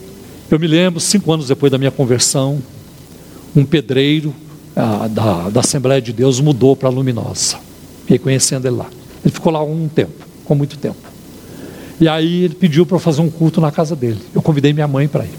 Eu 0.51 0.59
me 0.59 0.67
lembro, 0.67 1.01
cinco 1.01 1.33
anos 1.33 1.49
depois 1.49 1.73
da 1.73 1.79
minha 1.79 1.91
conversão, 1.91 2.63
um 3.55 3.65
pedreiro 3.65 4.35
ah, 4.77 5.09
da, 5.09 5.51
da 5.51 5.61
Assembleia 5.61 6.01
de 6.01 6.13
Deus 6.13 6.41
mudou 6.41 6.77
para 6.77 6.89
a 6.89 6.93
Luminosa. 6.93 7.59
Fiquei 8.03 8.19
conhecendo 8.19 8.69
ele 8.69 8.77
lá. 8.77 8.87
Ele 9.25 9.33
ficou 9.33 9.53
lá 9.53 9.63
um 9.63 9.89
tempo, 9.89 10.25
com 10.45 10.55
muito 10.55 10.79
tempo. 10.79 10.99
E 12.01 12.07
aí 12.07 12.45
ele 12.45 12.55
pediu 12.55 12.87
para 12.87 12.97
eu 12.97 13.01
fazer 13.01 13.23
um 13.23 13.31
culto 13.31 13.61
na 13.61 13.73
casa 13.73 13.97
dele. 13.97 14.21
Eu 14.35 14.43
convidei 14.43 14.73
minha 14.73 14.87
mãe 14.87 15.09
para 15.09 15.25
ir. 15.25 15.35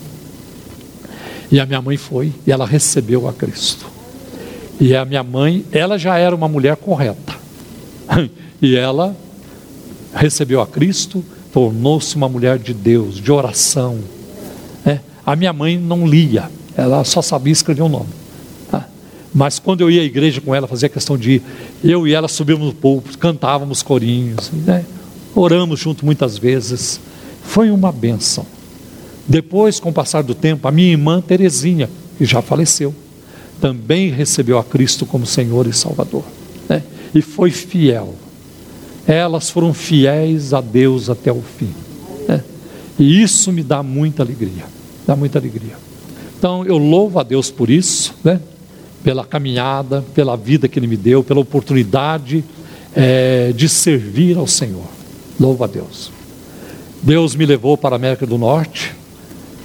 E 1.52 1.60
a 1.60 1.66
minha 1.66 1.82
mãe 1.82 1.96
foi 1.96 2.34
e 2.46 2.52
ela 2.52 2.66
recebeu 2.66 3.28
a 3.28 3.34
Cristo. 3.34 3.86
E 4.80 4.96
a 4.96 5.06
minha 5.06 5.24
mãe, 5.24 5.66
ela 5.72 5.98
já 5.98 6.18
era 6.18 6.36
uma 6.36 6.48
mulher 6.48 6.76
correta. 6.76 7.36
E 8.60 8.76
ela 8.76 9.16
recebeu 10.14 10.62
a 10.62 10.68
Cristo, 10.68 11.24
tornou-se 11.52 12.16
uma 12.16 12.30
mulher 12.30 12.58
de 12.58 12.74
Deus, 12.74 13.16
de 13.16 13.32
oração. 13.32 14.00
É. 14.86 15.00
A 15.26 15.36
minha 15.36 15.54
mãe 15.54 15.78
não 15.78 16.06
lia, 16.08 16.50
ela 16.76 17.04
só 17.04 17.22
sabia 17.22 17.54
escrever 17.54 17.82
o 17.82 17.86
um 17.86 17.90
nome. 17.90 18.10
Tá? 18.70 18.88
Mas 19.34 19.60
quando 19.60 19.82
eu 19.82 19.90
ia 19.90 20.02
à 20.02 20.06
igreja 20.06 20.40
com 20.40 20.54
ela, 20.54 20.68
fazia 20.68 20.90
questão 20.90 21.18
de 21.18 21.34
ir, 21.34 21.44
eu 21.84 22.08
e 22.08 22.14
ela 22.14 22.28
subíamos 22.28 22.68
no 22.68 22.74
púlpito, 22.74 23.18
cantávamos 23.18 23.82
corinhos, 23.82 24.52
né? 24.52 24.86
oramos 25.36 25.80
junto 25.80 26.06
muitas 26.06 26.38
vezes. 26.38 27.00
Foi 27.44 27.72
uma 27.72 27.92
benção. 27.92 28.46
Depois, 29.28 29.80
com 29.80 29.90
o 29.90 29.94
passar 29.94 30.24
do 30.24 30.34
tempo, 30.34 30.68
a 30.68 30.72
minha 30.72 30.92
irmã 30.92 31.22
Terezinha, 31.22 31.90
que 32.18 32.26
já 32.26 32.42
faleceu, 32.42 32.94
também 33.60 34.10
recebeu 34.10 34.58
a 34.58 34.64
Cristo 34.64 35.06
como 35.06 35.26
Senhor 35.26 35.68
e 35.68 35.74
Salvador. 35.74 36.24
Né? 36.70 36.84
E 37.14 37.22
foi 37.22 37.52
fiel. 37.52 38.16
Elas 39.08 39.50
foram 39.50 39.74
fiéis 39.74 40.54
a 40.54 40.62
Deus 40.62 41.10
até 41.10 41.32
o 41.32 41.42
fim. 41.42 41.70
Né? 42.28 42.44
E 43.00 43.22
isso 43.22 43.52
me 43.52 43.64
dá 43.64 43.82
muita 43.82 44.22
alegria. 44.22 44.66
Dá 45.06 45.16
muita 45.16 45.40
alegria. 45.40 45.76
Então 46.38 46.66
eu 46.66 46.78
louvo 46.78 47.20
a 47.20 47.24
Deus 47.24 47.50
por 47.50 47.70
isso, 47.70 48.14
né? 48.24 48.40
pela 49.04 49.24
caminhada, 49.24 50.04
pela 50.14 50.36
vida 50.36 50.68
que 50.68 50.78
Ele 50.78 50.88
me 50.88 50.98
deu, 50.98 51.24
pela 51.24 51.40
oportunidade 51.40 52.44
é, 52.94 53.54
de 53.56 53.70
servir 53.70 54.38
ao 54.38 54.46
Senhor. 54.46 54.86
Louvo 55.40 55.64
a 55.64 55.68
Deus. 55.68 56.12
Deus 57.02 57.36
me 57.36 57.46
levou 57.46 57.78
para 57.78 57.96
a 57.96 57.98
América 57.98 58.26
do 58.26 58.38
Norte, 58.38 58.94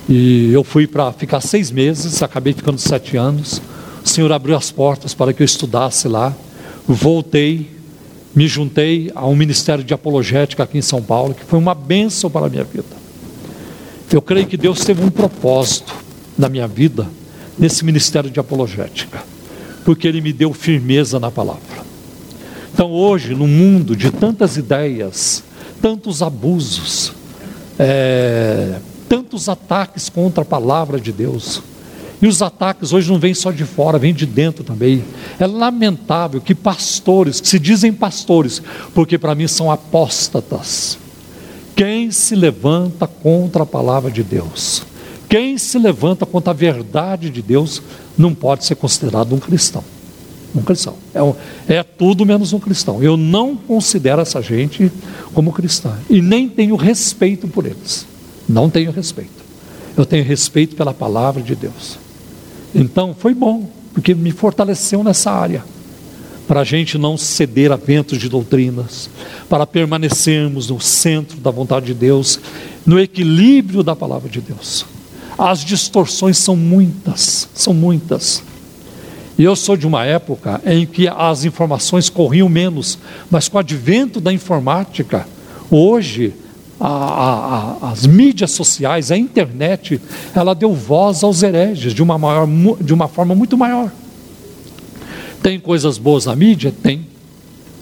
e 0.08 0.52
eu 0.52 0.62
fui 0.62 0.86
para 0.86 1.12
ficar 1.12 1.40
seis 1.40 1.70
meses, 1.70 2.22
acabei 2.22 2.52
ficando 2.52 2.78
sete 2.78 3.16
anos. 3.16 3.62
O 4.04 4.08
Senhor 4.08 4.30
abriu 4.32 4.56
as 4.56 4.70
portas 4.70 5.14
para 5.14 5.32
que 5.32 5.42
eu 5.42 5.44
estudasse 5.44 6.08
lá. 6.08 6.34
Voltei, 6.86 7.70
me 8.34 8.46
juntei 8.46 9.10
a 9.14 9.26
um 9.26 9.36
ministério 9.36 9.84
de 9.84 9.92
apologética 9.92 10.62
aqui 10.62 10.78
em 10.78 10.82
São 10.82 11.02
Paulo, 11.02 11.34
que 11.34 11.44
foi 11.44 11.58
uma 11.58 11.74
bênção 11.74 12.30
para 12.30 12.46
a 12.46 12.48
minha 12.48 12.64
vida. 12.64 13.02
Eu 14.10 14.22
creio 14.22 14.46
que 14.46 14.56
Deus 14.56 14.84
teve 14.84 15.02
um 15.02 15.10
propósito 15.10 15.94
na 16.36 16.48
minha 16.48 16.66
vida, 16.66 17.06
nesse 17.58 17.84
ministério 17.84 18.30
de 18.30 18.40
apologética, 18.40 19.22
porque 19.84 20.06
Ele 20.06 20.20
me 20.20 20.32
deu 20.32 20.52
firmeza 20.52 21.18
na 21.18 21.30
palavra. 21.30 21.82
Então, 22.72 22.90
hoje, 22.90 23.34
no 23.34 23.46
mundo 23.46 23.94
de 23.94 24.10
tantas 24.10 24.56
ideias, 24.56 25.42
tantos 25.80 26.22
abusos, 26.22 27.12
é, 27.78 28.78
tantos 29.08 29.48
ataques 29.48 30.08
contra 30.08 30.42
a 30.42 30.44
palavra 30.44 30.98
de 30.98 31.12
Deus. 31.12 31.62
E 32.22 32.26
os 32.28 32.40
ataques 32.40 32.92
hoje 32.92 33.10
não 33.10 33.18
vêm 33.18 33.34
só 33.34 33.50
de 33.50 33.64
fora, 33.64 33.98
vêm 33.98 34.14
de 34.14 34.24
dentro 34.24 34.62
também. 34.62 35.02
É 35.40 35.46
lamentável 35.46 36.40
que 36.40 36.54
pastores, 36.54 37.40
que 37.40 37.48
se 37.48 37.58
dizem 37.58 37.92
pastores, 37.92 38.62
porque 38.94 39.18
para 39.18 39.34
mim 39.34 39.48
são 39.48 39.72
apóstatas, 39.72 40.96
quem 41.74 42.12
se 42.12 42.36
levanta 42.36 43.08
contra 43.08 43.64
a 43.64 43.66
palavra 43.66 44.08
de 44.08 44.22
Deus, 44.22 44.84
quem 45.28 45.58
se 45.58 45.78
levanta 45.78 46.24
contra 46.24 46.52
a 46.52 46.54
verdade 46.54 47.28
de 47.28 47.42
Deus, 47.42 47.82
não 48.16 48.32
pode 48.32 48.64
ser 48.66 48.76
considerado 48.76 49.34
um 49.34 49.40
cristão. 49.40 49.82
Um 50.54 50.62
cristão. 50.62 50.94
É, 51.14 51.22
um, 51.22 51.34
é 51.66 51.82
tudo 51.82 52.26
menos 52.26 52.52
um 52.52 52.60
cristão. 52.60 53.02
Eu 53.02 53.16
não 53.16 53.56
considero 53.56 54.20
essa 54.20 54.40
gente 54.42 54.92
como 55.32 55.50
cristã. 55.50 55.98
E 56.10 56.20
nem 56.20 56.48
tenho 56.48 56.76
respeito 56.76 57.48
por 57.48 57.64
eles. 57.64 58.06
Não 58.46 58.68
tenho 58.68 58.92
respeito. 58.92 59.42
Eu 59.96 60.04
tenho 60.04 60.24
respeito 60.24 60.76
pela 60.76 60.92
palavra 60.92 61.42
de 61.42 61.54
Deus. 61.56 62.01
Então 62.74 63.14
foi 63.18 63.34
bom, 63.34 63.68
porque 63.92 64.14
me 64.14 64.30
fortaleceu 64.30 65.02
nessa 65.04 65.30
área. 65.30 65.64
Para 66.48 66.60
a 66.60 66.64
gente 66.64 66.98
não 66.98 67.16
ceder 67.16 67.70
a 67.70 67.76
ventos 67.76 68.18
de 68.18 68.28
doutrinas, 68.28 69.08
para 69.48 69.66
permanecermos 69.66 70.68
no 70.68 70.80
centro 70.80 71.38
da 71.38 71.50
vontade 71.50 71.86
de 71.86 71.94
Deus, 71.94 72.40
no 72.84 72.98
equilíbrio 72.98 73.82
da 73.82 73.94
palavra 73.94 74.28
de 74.28 74.40
Deus. 74.40 74.84
As 75.38 75.64
distorções 75.64 76.38
são 76.38 76.56
muitas, 76.56 77.48
são 77.54 77.72
muitas. 77.72 78.42
E 79.38 79.44
eu 79.44 79.56
sou 79.56 79.76
de 79.76 79.86
uma 79.86 80.04
época 80.04 80.60
em 80.64 80.84
que 80.84 81.08
as 81.08 81.44
informações 81.44 82.10
corriam 82.10 82.48
menos, 82.48 82.98
mas 83.30 83.48
com 83.48 83.56
o 83.56 83.60
advento 83.60 84.20
da 84.20 84.32
informática, 84.32 85.26
hoje 85.70 86.34
a, 86.84 87.78
a, 87.80 87.90
as 87.92 88.06
mídias 88.06 88.50
sociais, 88.50 89.12
a 89.12 89.16
internet, 89.16 90.00
ela 90.34 90.52
deu 90.52 90.74
voz 90.74 91.22
aos 91.22 91.42
hereges 91.42 91.94
de 91.94 92.02
uma, 92.02 92.18
maior, 92.18 92.48
de 92.80 92.92
uma 92.92 93.06
forma 93.06 93.36
muito 93.36 93.56
maior. 93.56 93.92
Tem 95.40 95.60
coisas 95.60 95.96
boas 95.96 96.26
na 96.26 96.34
mídia? 96.34 96.74
Tem. 96.82 97.06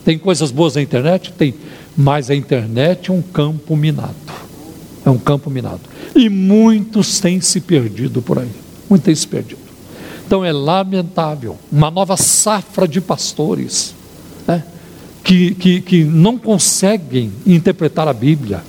Tem 0.05 0.19
coisas 0.19 0.51
boas 0.51 0.75
na 0.75 0.83
internet? 0.83 1.33
Tem. 1.33 1.55
Mas 1.97 2.31
a 2.31 2.35
internet 2.35 3.11
é 3.11 3.15
um 3.15 3.23
campo 3.23 3.75
minado. 3.75 4.15
É 5.05 5.09
um 5.09 5.19
campo 5.19 5.49
minado. 5.49 5.81
E 6.15 6.29
muitos 6.29 7.21
têm 7.21 7.41
se 7.41 7.61
perdido 7.63 8.21
por 8.21 8.39
aí. 8.39 8.51
Muitos 8.89 9.07
têm 9.07 9.15
se 9.15 9.27
perdido. 9.27 9.61
Então 10.27 10.45
é 10.45 10.53
lamentável. 10.53 11.57
Uma 11.73 11.91
nova 11.91 12.19
safra 12.19 12.87
de 12.87 13.01
pastores 13.01 13.95
né, 14.47 14.63
que, 15.25 15.55
que, 15.55 15.81
que 15.81 16.05
não 16.05 16.37
conseguem 16.37 17.33
interpretar 17.47 18.07
a 18.07 18.13
Bíblia 18.13 18.63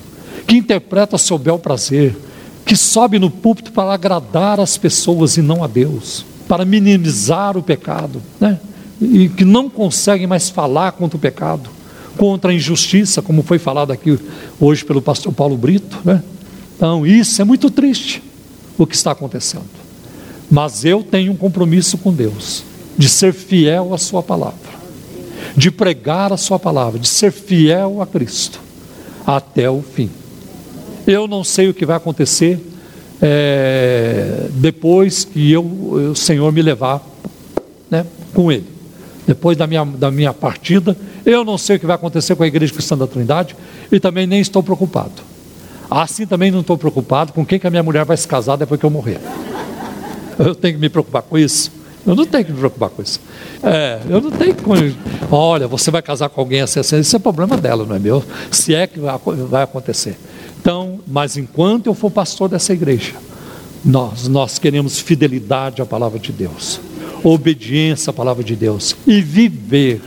que 0.52 0.58
interpreta 0.58 1.18
seu 1.18 1.38
bel 1.38 1.58
prazer, 1.58 2.14
que 2.66 2.76
sobe 2.76 3.18
no 3.18 3.32
púlpito 3.32 3.72
para 3.72 3.94
agradar 3.94 4.60
as 4.60 4.78
pessoas 4.78 5.38
e 5.38 5.42
não 5.42 5.64
a 5.64 5.68
Deus, 5.68 6.26
para 6.46 6.66
minimizar 6.66 7.56
o 7.56 7.64
pecado, 7.64 8.22
né? 8.38 8.60
e 9.00 9.30
que 9.30 9.46
não 9.46 9.70
conseguem 9.70 10.28
mais 10.28 10.50
falar 10.50 10.92
contra 10.92 11.16
o 11.16 11.20
pecado, 11.22 11.70
contra 12.18 12.52
a 12.52 12.54
injustiça, 12.54 13.22
como 13.22 13.44
foi 13.44 13.60
falado 13.60 13.94
aqui 13.94 14.20
hoje 14.60 14.84
pelo 14.84 15.02
pastor 15.02 15.32
Paulo 15.32 15.56
Brito. 15.56 15.98
Né? 16.04 16.22
Então, 16.76 17.08
isso 17.08 17.42
é 17.42 17.46
muito 17.46 17.72
triste 17.72 18.22
o 18.78 18.86
que 18.86 18.94
está 18.94 19.12
acontecendo. 19.12 19.64
Mas 20.52 20.84
eu 20.84 21.02
tenho 21.02 21.32
um 21.32 21.38
compromisso 21.38 21.98
com 21.98 22.12
Deus, 22.12 22.62
de 22.98 23.08
ser 23.08 23.32
fiel 23.32 23.94
à 23.94 23.98
Sua 23.98 24.22
palavra, 24.22 24.70
de 25.56 25.72
pregar 25.72 26.34
a 26.34 26.38
Sua 26.38 26.60
palavra, 26.60 27.00
de 27.00 27.08
ser 27.08 27.32
fiel 27.32 28.02
a 28.02 28.06
Cristo, 28.06 28.60
até 29.26 29.70
o 29.70 29.82
fim. 29.82 30.10
Eu 31.06 31.28
não 31.28 31.44
sei 31.44 31.70
o 31.70 31.74
que 31.74 31.86
vai 31.86 31.98
acontecer 31.98 32.60
é, 33.22 34.48
depois 34.52 35.24
que 35.24 35.52
eu, 35.52 35.64
o 35.64 36.16
Senhor 36.16 36.52
me 36.52 36.62
levar 36.62 37.02
né, 37.90 38.06
com 38.34 38.52
Ele. 38.52 38.68
Depois 39.28 39.56
da 39.56 39.68
minha, 39.68 39.86
da 39.86 40.10
minha 40.10 40.34
partida, 40.34 40.98
eu 41.26 41.46
não 41.46 41.58
sei 41.58 41.76
o 41.76 41.80
que 41.80 41.86
vai 41.86 41.96
acontecer 41.96 42.36
com 42.36 42.44
a 42.44 42.48
Igreja 42.48 42.74
Cristã 42.74 42.98
da 42.98 43.06
Trindade 43.06 43.56
e 43.92 44.00
também 44.00 44.26
nem 44.26 44.42
estou 44.42 44.64
preocupado. 44.64 45.22
Assim 45.90 46.26
também 46.26 46.50
não 46.50 46.62
estou 46.62 46.78
preocupado 46.78 47.34
com 47.34 47.46
quem 47.46 47.60
que 47.60 47.68
a 47.68 47.70
minha 47.70 47.84
mulher 47.84 48.06
vai 48.06 48.18
se 48.18 48.28
casar 48.28 48.56
depois 48.56 48.80
que 48.80 48.86
eu 48.86 48.90
morrer. 48.90 49.20
Eu 50.40 50.56
tenho 50.56 50.76
que 50.76 50.80
me 50.80 50.90
preocupar 50.90 51.22
com 51.22 51.38
isso. 51.38 51.72
Eu 52.06 52.16
não 52.16 52.26
tenho 52.26 52.46
que 52.46 52.52
me 52.52 52.58
preocupar 52.58 52.90
com 52.90 53.02
isso. 53.02 53.20
É, 53.62 54.00
eu 54.10 54.22
não 54.22 54.32
tenho 54.32 54.56
que. 54.56 54.64
Olha, 55.30 55.68
você 55.68 55.92
vai 55.92 56.02
casar 56.02 56.30
com 56.30 56.42
alguém 56.42 56.62
assim, 56.62 56.80
assim, 56.80 57.00
isso 57.00 57.16
é 57.16 57.20
problema 57.20 57.58
dela, 57.58 57.86
não 57.86 57.96
é 57.96 58.00
meu. 58.00 58.24
Se 58.50 58.74
é 58.74 58.88
que 58.88 59.00
vai 59.00 59.64
acontecer. 59.64 60.18
Então, 60.62 61.00
mas 61.08 61.38
enquanto 61.38 61.88
eu 61.88 61.96
for 61.96 62.12
pastor 62.12 62.48
dessa 62.48 62.72
igreja, 62.72 63.14
nós, 63.84 64.28
nós 64.28 64.60
queremos 64.60 65.00
fidelidade 65.00 65.82
à 65.82 65.86
palavra 65.88 66.20
de 66.20 66.32
Deus, 66.32 66.80
obediência 67.24 68.12
à 68.12 68.14
palavra 68.14 68.44
de 68.44 68.56
Deus 68.56 68.96
e 69.08 69.22
viver 69.22 70.00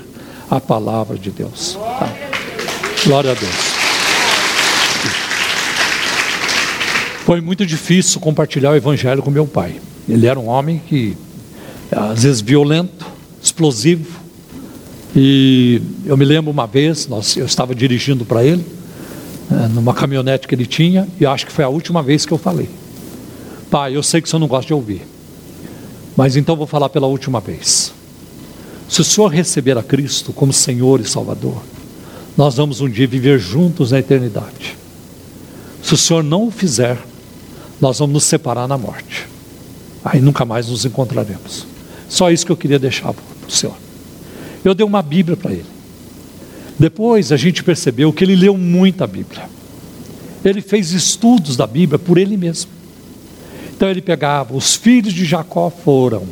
a 0.48 0.60
palavra 0.60 1.18
de 1.18 1.32
Deus. 1.32 1.74
Tá? 1.74 2.12
Glória 3.04 3.32
a 3.32 3.34
Deus. 3.34 3.74
Foi 7.24 7.40
muito 7.40 7.66
difícil 7.66 8.20
compartilhar 8.20 8.70
o 8.70 8.76
evangelho 8.76 9.22
com 9.24 9.32
meu 9.32 9.48
pai. 9.48 9.80
Ele 10.08 10.28
era 10.28 10.38
um 10.38 10.46
homem 10.46 10.80
que 10.86 11.16
às 11.90 12.22
vezes 12.22 12.40
violento, 12.40 13.04
explosivo. 13.42 14.20
E 15.16 15.82
eu 16.06 16.16
me 16.16 16.24
lembro 16.24 16.52
uma 16.52 16.66
vez, 16.66 17.08
nós, 17.08 17.36
eu 17.36 17.46
estava 17.46 17.74
dirigindo 17.74 18.24
para 18.24 18.44
ele, 18.44 18.64
numa 19.50 19.94
caminhonete 19.94 20.48
que 20.48 20.54
ele 20.54 20.66
tinha, 20.66 21.08
e 21.20 21.26
acho 21.26 21.46
que 21.46 21.52
foi 21.52 21.64
a 21.64 21.68
última 21.68 22.02
vez 22.02 22.24
que 22.24 22.32
eu 22.32 22.38
falei. 22.38 22.68
Pai, 23.70 23.96
eu 23.96 24.02
sei 24.02 24.20
que 24.20 24.28
o 24.28 24.30
senhor 24.30 24.40
não 24.40 24.48
gosta 24.48 24.66
de 24.68 24.74
ouvir, 24.74 25.02
mas 26.16 26.36
então 26.36 26.56
vou 26.56 26.66
falar 26.66 26.88
pela 26.88 27.06
última 27.06 27.40
vez. 27.40 27.92
Se 28.88 29.00
o 29.00 29.04
senhor 29.04 29.28
receber 29.28 29.76
a 29.76 29.82
Cristo 29.82 30.32
como 30.32 30.52
Senhor 30.52 31.00
e 31.00 31.04
Salvador, 31.04 31.62
nós 32.36 32.56
vamos 32.56 32.80
um 32.80 32.88
dia 32.88 33.06
viver 33.06 33.38
juntos 33.38 33.90
na 33.90 33.98
eternidade. 33.98 34.76
Se 35.82 35.94
o 35.94 35.96
senhor 35.96 36.22
não 36.22 36.46
o 36.46 36.50
fizer, 36.50 36.98
nós 37.80 37.98
vamos 37.98 38.14
nos 38.14 38.24
separar 38.24 38.68
na 38.68 38.78
morte. 38.78 39.26
Aí 40.04 40.20
nunca 40.20 40.44
mais 40.44 40.68
nos 40.68 40.84
encontraremos. 40.84 41.66
Só 42.08 42.30
isso 42.30 42.44
que 42.44 42.52
eu 42.52 42.56
queria 42.56 42.78
deixar 42.78 43.12
para 43.12 43.24
o 43.48 43.50
senhor. 43.50 43.76
Eu 44.64 44.74
dei 44.74 44.86
uma 44.86 45.02
Bíblia 45.02 45.36
para 45.36 45.52
ele. 45.52 45.73
Depois 46.78 47.30
a 47.32 47.36
gente 47.36 47.62
percebeu 47.62 48.12
que 48.12 48.24
ele 48.24 48.34
leu 48.34 48.56
muita 48.56 49.06
Bíblia. 49.06 49.48
Ele 50.44 50.60
fez 50.60 50.92
estudos 50.92 51.56
da 51.56 51.66
Bíblia 51.66 51.98
por 51.98 52.18
ele 52.18 52.36
mesmo. 52.36 52.70
Então 53.74 53.88
ele 53.88 54.02
pegava, 54.02 54.54
os 54.54 54.74
filhos 54.74 55.12
de 55.12 55.24
Jacó 55.24 55.70
foram, 55.70 56.24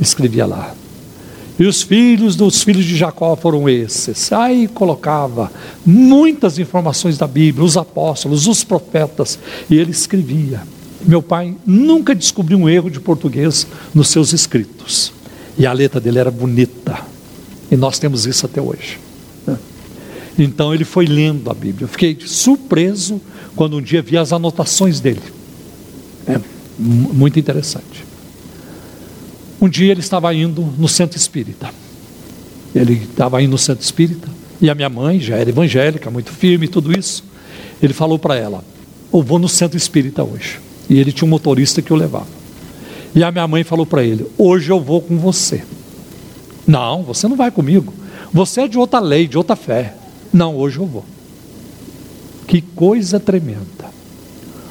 escrevia 0.00 0.46
lá. 0.46 0.74
E 1.58 1.64
os 1.64 1.82
filhos 1.82 2.36
dos 2.36 2.62
filhos 2.62 2.84
de 2.84 2.96
Jacó 2.96 3.34
foram 3.34 3.66
esses. 3.68 4.30
Aí 4.30 4.68
colocava 4.68 5.50
muitas 5.86 6.58
informações 6.58 7.16
da 7.16 7.26
Bíblia, 7.26 7.64
os 7.64 7.78
apóstolos, 7.78 8.46
os 8.46 8.62
profetas, 8.62 9.38
e 9.70 9.76
ele 9.76 9.90
escrevia. 9.90 10.62
Meu 11.00 11.22
pai 11.22 11.54
nunca 11.64 12.14
descobriu 12.14 12.58
um 12.58 12.68
erro 12.68 12.90
de 12.90 13.00
português 13.00 13.66
nos 13.94 14.08
seus 14.08 14.32
escritos. 14.34 15.12
E 15.56 15.64
a 15.66 15.72
letra 15.72 15.98
dele 15.98 16.18
era 16.18 16.30
bonita. 16.30 16.98
E 17.70 17.76
nós 17.76 17.98
temos 17.98 18.26
isso 18.26 18.44
até 18.44 18.60
hoje. 18.60 19.05
Então 20.38 20.74
ele 20.74 20.84
foi 20.84 21.06
lendo 21.06 21.50
a 21.50 21.54
Bíblia. 21.54 21.84
Eu 21.84 21.88
fiquei 21.88 22.16
surpreso 22.20 23.20
quando 23.54 23.76
um 23.78 23.82
dia 23.82 24.02
vi 24.02 24.16
as 24.16 24.32
anotações 24.32 25.00
dele. 25.00 25.22
É 26.26 26.38
muito 26.78 27.38
interessante. 27.38 28.04
Um 29.60 29.68
dia 29.68 29.90
ele 29.90 30.00
estava 30.00 30.32
indo 30.34 30.62
no 30.78 30.88
centro 30.88 31.16
espírita. 31.16 31.70
Ele 32.74 32.94
estava 33.10 33.42
indo 33.42 33.52
no 33.52 33.58
centro 33.58 33.82
espírita. 33.82 34.28
E 34.60 34.68
a 34.68 34.74
minha 34.74 34.88
mãe, 34.88 35.18
já 35.18 35.36
era 35.36 35.48
evangélica, 35.48 36.10
muito 36.10 36.30
firme 36.30 36.68
tudo 36.68 36.96
isso. 36.96 37.24
Ele 37.82 37.94
falou 37.94 38.18
para 38.18 38.36
ela: 38.36 38.62
Eu 39.12 39.22
vou 39.22 39.38
no 39.38 39.48
centro 39.48 39.76
espírita 39.76 40.22
hoje. 40.22 40.60
E 40.88 40.98
ele 40.98 41.12
tinha 41.12 41.26
um 41.26 41.30
motorista 41.30 41.80
que 41.80 41.92
o 41.92 41.96
levava. 41.96 42.28
E 43.14 43.24
a 43.24 43.32
minha 43.32 43.48
mãe 43.48 43.64
falou 43.64 43.86
para 43.86 44.04
ele: 44.04 44.26
Hoje 44.36 44.70
eu 44.70 44.80
vou 44.80 45.00
com 45.00 45.16
você. 45.16 45.64
Não, 46.66 47.02
você 47.02 47.26
não 47.26 47.36
vai 47.36 47.50
comigo. 47.50 47.94
Você 48.32 48.62
é 48.62 48.68
de 48.68 48.76
outra 48.76 48.98
lei, 49.00 49.26
de 49.26 49.38
outra 49.38 49.56
fé. 49.56 49.94
Não, 50.32 50.56
hoje 50.56 50.78
eu 50.78 50.86
vou. 50.86 51.04
Que 52.46 52.60
coisa 52.60 53.18
tremenda. 53.18 53.86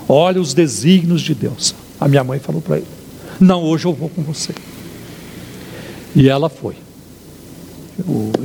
Olha 0.07 0.39
os 0.39 0.53
desígnios 0.53 1.21
de 1.21 1.33
Deus. 1.33 1.75
A 1.99 2.07
minha 2.07 2.23
mãe 2.23 2.39
falou 2.39 2.61
para 2.61 2.77
ele: 2.77 2.87
Não, 3.39 3.63
hoje 3.63 3.85
eu 3.85 3.93
vou 3.93 4.09
com 4.09 4.21
você. 4.21 4.53
E 6.15 6.29
ela 6.29 6.49
foi. 6.49 6.75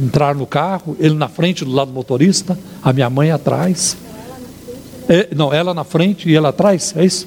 entrar 0.02 0.34
no 0.34 0.46
carro, 0.46 0.96
ele 0.98 1.14
na 1.14 1.28
frente 1.28 1.64
do 1.64 1.70
lado 1.70 1.88
do 1.88 1.94
motorista, 1.94 2.58
a 2.82 2.92
minha 2.92 3.08
mãe 3.08 3.30
atrás. 3.30 3.96
É, 5.08 5.28
não, 5.34 5.52
ela 5.52 5.74
na 5.74 5.84
frente 5.84 6.28
e 6.28 6.34
ela 6.34 6.50
atrás, 6.50 6.94
é 6.96 7.04
isso? 7.04 7.26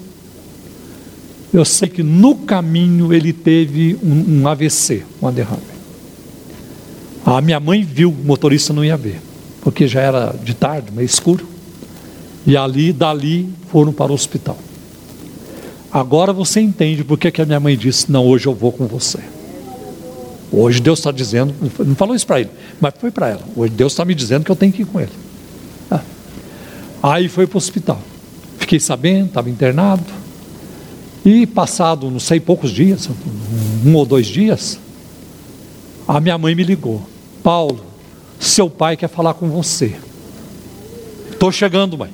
Eu 1.53 1.63
sei 1.63 1.87
que 1.87 2.01
no 2.01 2.35
caminho 2.35 3.13
ele 3.13 3.31
teve 3.31 3.97
um, 4.01 4.41
um 4.41 4.47
AVC, 4.47 5.03
uma 5.21 5.31
derrame. 5.31 5.61
A 7.25 7.39
minha 7.41 7.59
mãe 7.59 7.83
viu, 7.83 8.09
o 8.09 8.25
motorista 8.25 8.73
não 8.73 8.83
ia 8.83 8.97
ver, 8.97 9.21
porque 9.63 9.87
já 9.87 10.01
era 10.01 10.35
de 10.43 10.53
tarde, 10.53 10.91
meio 10.91 11.05
escuro. 11.05 11.47
E 12.45 12.57
ali, 12.57 12.91
dali, 12.91 13.49
foram 13.71 13.93
para 13.93 14.11
o 14.11 14.15
hospital. 14.15 14.57
Agora 15.91 16.33
você 16.33 16.59
entende 16.59 17.03
porque 17.03 17.31
que 17.31 17.41
a 17.41 17.45
minha 17.45 17.59
mãe 17.59 17.77
disse: 17.77 18.11
Não, 18.11 18.27
hoje 18.27 18.47
eu 18.47 18.53
vou 18.53 18.71
com 18.71 18.85
você. 18.85 19.19
Hoje 20.51 20.79
Deus 20.79 20.99
está 20.99 21.11
dizendo, 21.11 21.51
não 21.79 21.95
falou 21.95 22.15
isso 22.15 22.27
para 22.27 22.41
ele, 22.41 22.49
mas 22.79 22.93
foi 22.99 23.09
para 23.09 23.29
ela. 23.29 23.41
Hoje 23.55 23.73
Deus 23.73 23.93
está 23.93 24.05
me 24.05 24.13
dizendo 24.13 24.45
que 24.45 24.51
eu 24.51 24.55
tenho 24.55 24.71
que 24.71 24.83
ir 24.83 24.85
com 24.85 25.01
ele. 25.01 25.11
Ah. 25.89 26.01
Aí 27.01 27.27
foi 27.27 27.47
para 27.47 27.55
o 27.55 27.57
hospital. 27.57 27.99
Fiquei 28.59 28.79
sabendo, 28.79 29.27
estava 29.27 29.49
internado. 29.49 30.03
E 31.25 31.47
passado, 31.47 32.11
não 32.11 32.19
sei, 32.19 32.39
poucos 32.39 32.69
dias, 32.69 33.09
um 33.83 33.95
ou 33.95 34.05
dois 34.05 34.27
dias, 34.27 34.77
a 36.07 36.19
minha 36.19 36.37
mãe 36.37 36.53
me 36.53 36.63
ligou. 36.63 37.01
Paulo, 37.41 37.92
seu 38.43 38.69
pai 38.69 38.97
quer 38.97 39.07
falar 39.07 39.33
com 39.33 39.49
você. 39.49 39.95
Estou 41.31 41.51
chegando, 41.51 41.97
mãe. 41.97 42.11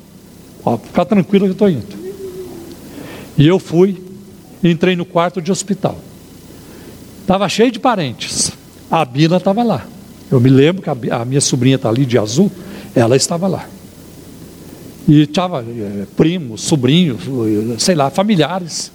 Ó, 0.63 0.77
fica 0.77 1.05
tranquilo 1.05 1.45
que 1.45 1.51
estou 1.51 1.69
indo. 1.69 1.97
E 3.37 3.47
eu 3.47 3.59
fui, 3.59 4.01
entrei 4.63 4.95
no 4.95 5.05
quarto 5.05 5.41
de 5.41 5.51
hospital. 5.51 5.97
Estava 7.21 7.47
cheio 7.47 7.71
de 7.71 7.79
parentes. 7.79 8.51
A 8.89 9.05
Bina 9.05 9.37
estava 9.37 9.63
lá. 9.63 9.85
Eu 10.31 10.39
me 10.39 10.49
lembro 10.49 10.81
que 10.81 10.89
a, 10.89 11.25
minha 11.25 11.41
sobrinha 11.41 11.75
está 11.75 11.89
ali 11.89 12.05
de 12.05 12.17
azul, 12.17 12.51
ela 12.95 13.15
estava 13.15 13.47
lá. 13.47 13.67
E 15.07 15.21
estava 15.21 15.61
é, 15.63 16.05
primos, 16.15 16.61
sobrinhos, 16.61 17.21
sei 17.79 17.95
lá, 17.95 18.09
familiares 18.09 18.91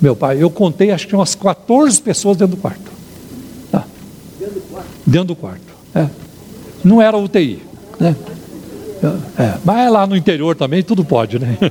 meu 0.00 0.14
pai. 0.14 0.42
Eu 0.42 0.50
contei, 0.50 0.90
acho 0.90 1.06
que 1.06 1.14
umas 1.14 1.34
14 1.34 2.00
pessoas 2.02 2.36
dentro 2.36 2.56
do 2.56 2.60
quarto. 2.60 2.92
Tá. 3.70 3.84
Dentro 4.38 4.54
do 4.54 4.60
quarto? 4.62 4.88
Dentro 5.06 5.26
do 5.28 5.36
quarto. 5.36 5.74
É. 5.94 6.08
Não 6.84 7.00
era 7.00 7.16
UTI. 7.16 7.62
Né? 7.98 8.14
É. 9.38 9.54
Mas 9.64 9.86
é 9.86 9.90
lá 9.90 10.06
no 10.06 10.16
interior 10.16 10.54
também, 10.54 10.82
tudo 10.82 11.04
pode, 11.04 11.38
né? 11.38 11.56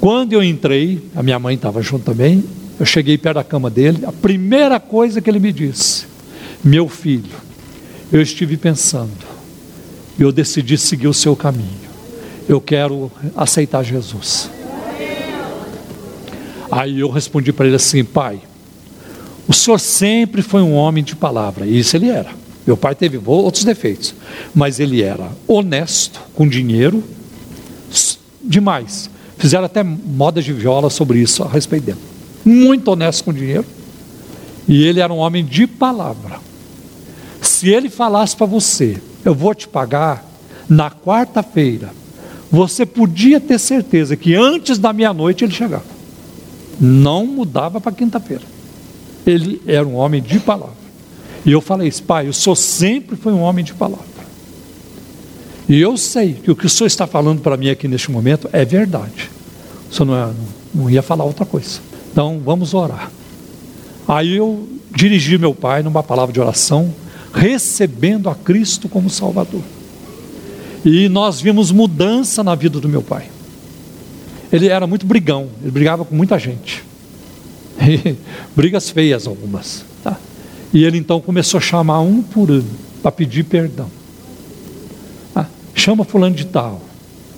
Quando 0.00 0.32
eu 0.32 0.42
entrei, 0.42 1.02
a 1.14 1.22
minha 1.22 1.38
mãe 1.38 1.54
estava 1.54 1.80
junto 1.80 2.04
também, 2.04 2.44
eu 2.78 2.84
cheguei 2.84 3.16
perto 3.16 3.36
da 3.36 3.44
cama 3.44 3.70
dele, 3.70 4.04
a 4.04 4.12
primeira 4.12 4.78
coisa 4.78 5.20
que 5.20 5.30
ele 5.30 5.38
me 5.38 5.52
disse, 5.52 6.06
meu 6.62 6.88
filho, 6.88 7.32
eu 8.12 8.20
estive 8.20 8.56
pensando, 8.56 9.10
eu 10.18 10.30
decidi 10.30 10.76
seguir 10.76 11.08
o 11.08 11.14
seu 11.14 11.34
caminho, 11.34 11.84
eu 12.48 12.60
quero 12.60 13.10
aceitar 13.34 13.82
Jesus. 13.82 14.50
Aí 16.70 17.00
eu 17.00 17.08
respondi 17.08 17.52
para 17.52 17.66
ele 17.66 17.76
assim: 17.76 18.04
Pai, 18.04 18.40
o 19.46 19.52
senhor 19.52 19.78
sempre 19.78 20.42
foi 20.42 20.60
um 20.60 20.74
homem 20.74 21.04
de 21.04 21.14
palavra, 21.14 21.66
e 21.66 21.78
isso 21.78 21.96
ele 21.96 22.08
era. 22.08 22.43
Meu 22.66 22.76
pai 22.76 22.94
teve 22.94 23.20
outros 23.24 23.64
defeitos, 23.64 24.14
mas 24.54 24.80
ele 24.80 25.02
era 25.02 25.30
honesto 25.46 26.20
com 26.34 26.48
dinheiro, 26.48 27.04
demais. 28.42 29.10
Fizeram 29.36 29.64
até 29.64 29.82
moda 29.82 30.40
de 30.40 30.52
viola 30.52 30.88
sobre 30.88 31.18
isso 31.18 31.42
a 31.42 31.48
respeito 31.48 31.84
dele. 31.84 31.98
Muito 32.44 32.88
honesto 32.88 33.24
com 33.24 33.32
dinheiro, 33.32 33.66
e 34.66 34.84
ele 34.84 35.00
era 35.00 35.12
um 35.12 35.18
homem 35.18 35.44
de 35.44 35.66
palavra. 35.66 36.38
Se 37.42 37.68
ele 37.68 37.90
falasse 37.90 38.34
para 38.34 38.46
você, 38.46 38.98
eu 39.24 39.34
vou 39.34 39.54
te 39.54 39.68
pagar 39.68 40.24
na 40.68 40.90
quarta-feira, 40.90 41.90
você 42.50 42.86
podia 42.86 43.40
ter 43.40 43.58
certeza 43.58 44.16
que 44.16 44.34
antes 44.34 44.78
da 44.78 44.92
meia-noite 44.92 45.44
ele 45.44 45.52
chegava 45.52 45.94
não 46.80 47.26
mudava 47.26 47.80
para 47.80 47.92
quinta-feira. 47.92 48.42
Ele 49.26 49.60
era 49.66 49.86
um 49.86 49.94
homem 49.94 50.22
de 50.22 50.38
palavra. 50.38 50.83
E 51.44 51.52
eu 51.52 51.60
falei 51.60 51.88
isso, 51.88 52.02
pai, 52.02 52.28
o 52.28 52.32
senhor 52.32 52.56
sempre 52.56 53.16
foi 53.16 53.32
um 53.32 53.40
homem 53.40 53.64
de 53.64 53.74
palavra. 53.74 54.14
E 55.68 55.80
eu 55.80 55.96
sei 55.96 56.34
que 56.34 56.50
o 56.50 56.56
que 56.56 56.66
o 56.66 56.68
senhor 56.68 56.86
está 56.86 57.06
falando 57.06 57.40
para 57.40 57.56
mim 57.56 57.68
aqui 57.70 57.88
neste 57.88 58.10
momento 58.10 58.48
é 58.52 58.64
verdade. 58.64 59.30
O 59.90 59.94
senhor 59.94 60.06
não, 60.06 60.16
é, 60.16 60.32
não 60.74 60.90
ia 60.90 61.02
falar 61.02 61.24
outra 61.24 61.44
coisa. 61.44 61.80
Então 62.12 62.40
vamos 62.44 62.74
orar. 62.74 63.10
Aí 64.06 64.36
eu 64.36 64.68
dirigi 64.94 65.38
meu 65.38 65.54
pai 65.54 65.82
numa 65.82 66.02
palavra 66.02 66.32
de 66.32 66.40
oração, 66.40 66.94
recebendo 67.32 68.28
a 68.28 68.34
Cristo 68.34 68.88
como 68.88 69.08
Salvador. 69.10 69.62
E 70.84 71.08
nós 71.08 71.40
vimos 71.40 71.70
mudança 71.70 72.44
na 72.44 72.54
vida 72.54 72.78
do 72.78 72.88
meu 72.88 73.02
pai. 73.02 73.28
Ele 74.52 74.68
era 74.68 74.86
muito 74.86 75.06
brigão, 75.06 75.48
ele 75.62 75.70
brigava 75.70 76.04
com 76.04 76.14
muita 76.14 76.38
gente. 76.38 76.84
Brigas 78.54 78.90
feias 78.90 79.26
algumas. 79.26 79.84
E 80.74 80.84
ele 80.84 80.98
então 80.98 81.20
começou 81.20 81.58
a 81.58 81.60
chamar 81.60 82.00
um 82.00 82.20
por 82.20 82.50
um 82.50 82.64
para 83.00 83.12
pedir 83.12 83.44
perdão. 83.44 83.88
Ah, 85.34 85.46
chama 85.72 86.04
fulano 86.04 86.34
de 86.34 86.46
tal. 86.46 86.82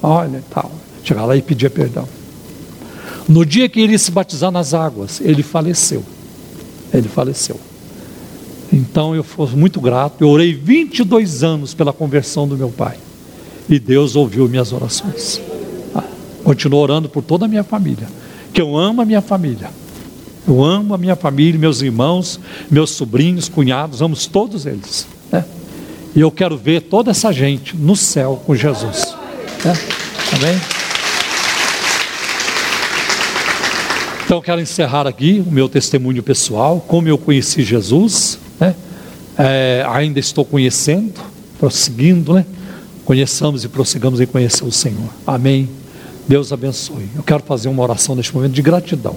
Olha, 0.02 0.42
tal. 0.50 0.72
Chegar 1.04 1.26
lá 1.26 1.36
e 1.36 1.42
pedir 1.42 1.70
perdão. 1.70 2.08
No 3.28 3.44
dia 3.44 3.68
que 3.68 3.78
ele 3.78 3.92
ia 3.92 3.98
se 3.98 4.10
batizar 4.10 4.50
nas 4.50 4.72
águas, 4.72 5.20
ele 5.20 5.42
faleceu. 5.42 6.02
Ele 6.94 7.08
faleceu. 7.08 7.60
Então 8.72 9.14
eu 9.14 9.22
fui 9.22 9.46
muito 9.54 9.82
grato. 9.82 10.22
Eu 10.24 10.30
orei 10.30 10.54
22 10.54 11.44
anos 11.44 11.74
pela 11.74 11.92
conversão 11.92 12.48
do 12.48 12.56
meu 12.56 12.70
pai. 12.70 12.96
E 13.68 13.78
Deus 13.78 14.16
ouviu 14.16 14.48
minhas 14.48 14.72
orações. 14.72 15.42
Ah, 15.94 16.04
continuo 16.42 16.80
orando 16.80 17.06
por 17.06 17.22
toda 17.22 17.44
a 17.44 17.48
minha 17.48 17.64
família. 17.64 18.08
Que 18.54 18.62
eu 18.62 18.78
amo 18.78 19.02
a 19.02 19.04
minha 19.04 19.20
família. 19.20 19.68
Eu 20.46 20.62
amo 20.62 20.94
a 20.94 20.98
minha 20.98 21.16
família, 21.16 21.58
meus 21.58 21.82
irmãos, 21.82 22.38
meus 22.70 22.90
sobrinhos, 22.90 23.48
cunhados, 23.48 24.00
amo 24.00 24.16
todos 24.30 24.64
eles. 24.64 25.06
Né? 25.32 25.44
E 26.14 26.20
eu 26.20 26.30
quero 26.30 26.56
ver 26.56 26.82
toda 26.82 27.10
essa 27.10 27.32
gente 27.32 27.76
no 27.76 27.96
céu 27.96 28.40
com 28.46 28.54
Jesus. 28.54 29.16
Né? 29.64 29.76
Amém? 30.36 30.60
Então, 34.24 34.40
quero 34.40 34.60
encerrar 34.60 35.06
aqui 35.06 35.42
o 35.46 35.50
meu 35.50 35.68
testemunho 35.68 36.22
pessoal, 36.22 36.84
como 36.86 37.06
eu 37.08 37.16
conheci 37.16 37.62
Jesus, 37.62 38.40
né? 38.58 38.74
É, 39.38 39.86
ainda 39.88 40.18
estou 40.18 40.44
conhecendo, 40.44 41.14
prosseguindo, 41.60 42.34
né? 42.34 42.44
Conheçamos 43.04 43.62
e 43.62 43.68
prossigamos 43.68 44.20
em 44.20 44.26
conhecer 44.26 44.64
o 44.64 44.72
Senhor. 44.72 45.10
Amém. 45.24 45.68
Deus 46.26 46.52
abençoe. 46.52 47.08
Eu 47.14 47.22
quero 47.22 47.44
fazer 47.44 47.68
uma 47.68 47.82
oração 47.82 48.16
neste 48.16 48.34
momento 48.34 48.52
de 48.52 48.62
gratidão. 48.62 49.14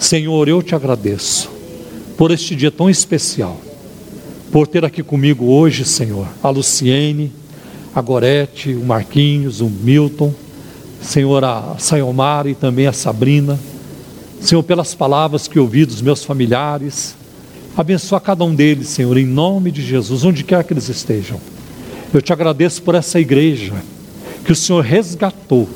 Senhor, 0.00 0.48
eu 0.48 0.62
te 0.62 0.74
agradeço 0.74 1.50
por 2.16 2.30
este 2.30 2.56
dia 2.56 2.70
tão 2.70 2.88
especial, 2.88 3.60
por 4.50 4.66
ter 4.66 4.82
aqui 4.82 5.02
comigo 5.02 5.44
hoje, 5.44 5.84
Senhor, 5.84 6.26
a 6.42 6.48
Luciene, 6.48 7.30
a 7.94 8.00
Gorete, 8.00 8.72
o 8.72 8.82
Marquinhos, 8.82 9.60
o 9.60 9.68
Milton, 9.68 10.32
Senhor, 11.02 11.44
a 11.44 11.76
Sayomara 11.78 12.48
e 12.48 12.54
também 12.54 12.86
a 12.86 12.94
Sabrina. 12.94 13.60
Senhor, 14.40 14.62
pelas 14.62 14.94
palavras 14.94 15.46
que 15.46 15.58
ouvi 15.58 15.84
dos 15.84 16.00
meus 16.00 16.24
familiares, 16.24 17.14
abençoa 17.76 18.18
cada 18.18 18.42
um 18.42 18.54
deles, 18.54 18.88
Senhor, 18.88 19.18
em 19.18 19.26
nome 19.26 19.70
de 19.70 19.82
Jesus, 19.82 20.24
onde 20.24 20.42
quer 20.42 20.64
que 20.64 20.72
eles 20.72 20.88
estejam. 20.88 21.38
Eu 22.12 22.22
te 22.22 22.32
agradeço 22.32 22.82
por 22.82 22.94
essa 22.94 23.20
igreja 23.20 23.74
que 24.46 24.50
o 24.50 24.56
Senhor 24.56 24.82
resgatou. 24.82 25.68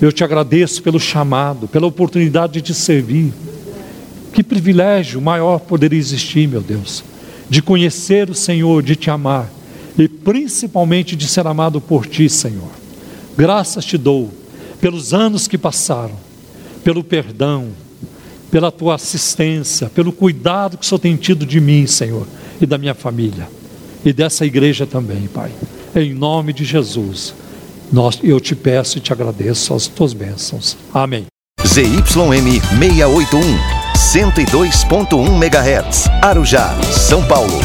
Eu 0.00 0.10
te 0.10 0.24
agradeço 0.24 0.82
pelo 0.82 0.98
chamado, 0.98 1.68
pela 1.68 1.86
oportunidade 1.86 2.54
de 2.54 2.62
te 2.62 2.74
servir. 2.74 3.32
Que 4.32 4.42
privilégio 4.42 5.20
maior 5.20 5.60
poderia 5.60 5.98
existir, 5.98 6.48
meu 6.48 6.62
Deus, 6.62 7.04
de 7.48 7.60
conhecer 7.60 8.30
o 8.30 8.34
Senhor, 8.34 8.82
de 8.82 8.96
te 8.96 9.10
amar 9.10 9.50
e 9.98 10.08
principalmente 10.08 11.14
de 11.14 11.28
ser 11.28 11.46
amado 11.46 11.80
por 11.80 12.06
ti, 12.06 12.28
Senhor. 12.28 12.70
Graças 13.36 13.84
te 13.84 13.98
dou 13.98 14.30
pelos 14.80 15.12
anos 15.12 15.46
que 15.46 15.58
passaram, 15.58 16.14
pelo 16.82 17.04
perdão, 17.04 17.68
pela 18.50 18.72
tua 18.72 18.94
assistência, 18.94 19.90
pelo 19.90 20.12
cuidado 20.12 20.78
que 20.78 20.84
o 20.84 20.88
Senhor 20.88 20.98
tem 20.98 21.16
tido 21.16 21.44
de 21.44 21.60
mim, 21.60 21.86
Senhor, 21.86 22.26
e 22.60 22.66
da 22.66 22.78
minha 22.78 22.94
família, 22.94 23.48
e 24.04 24.12
dessa 24.12 24.46
igreja 24.46 24.86
também, 24.86 25.28
Pai. 25.28 25.50
Em 25.94 26.14
nome 26.14 26.52
de 26.52 26.64
Jesus, 26.64 27.34
nós, 27.92 28.18
eu 28.22 28.40
te 28.40 28.54
peço 28.54 28.98
e 28.98 29.00
te 29.00 29.12
agradeço 29.12 29.74
as 29.74 29.86
tuas 29.86 30.12
bênçãos. 30.12 30.76
Amém. 30.92 31.26
ZYM 31.66 32.60
681, 32.78 33.40
102.1 33.96 35.42
MHz, 35.42 36.06
Arujá, 36.22 36.74
São 36.92 37.22
Paulo. 37.26 37.60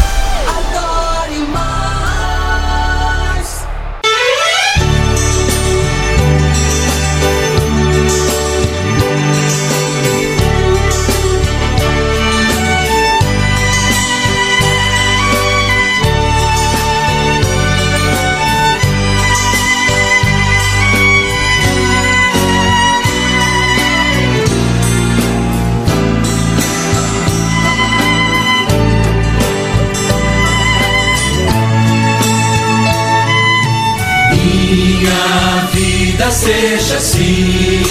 Vida 35.72 36.32
seja 36.32 36.98
assim, 36.98 37.84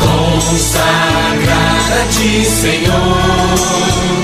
consagrada 0.00 2.02
a 2.02 2.06
ti, 2.08 2.44
Senhor. 2.44 4.23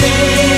Carmesim. 0.00 0.49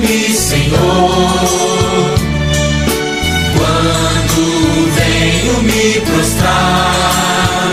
Me 0.00 0.28
Senhor. 0.32 0.74
Quando 3.56 4.90
venho 4.92 5.62
me 5.62 6.00
prostrar 6.00 7.70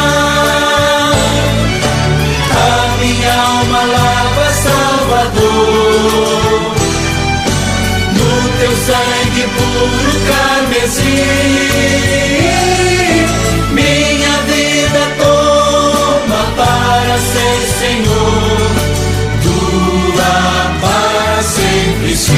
A 2.50 2.96
minha 2.98 3.32
alma 3.32 3.82
lava, 3.84 4.46
Salvador, 4.54 5.52
no 8.12 8.28
teu 8.58 8.72
sangue 8.76 9.44
puro. 9.56 10.12
Cara 10.26 10.51
conduzir. 10.72 11.12
Minha 13.72 14.36
vida 14.42 15.02
toma 15.18 16.42
para 16.56 17.18
ser 17.18 17.60
Senhor, 17.78 18.70
tua 19.42 20.72
para 20.80 21.42
sempre 21.42 22.16
sim. 22.16 22.32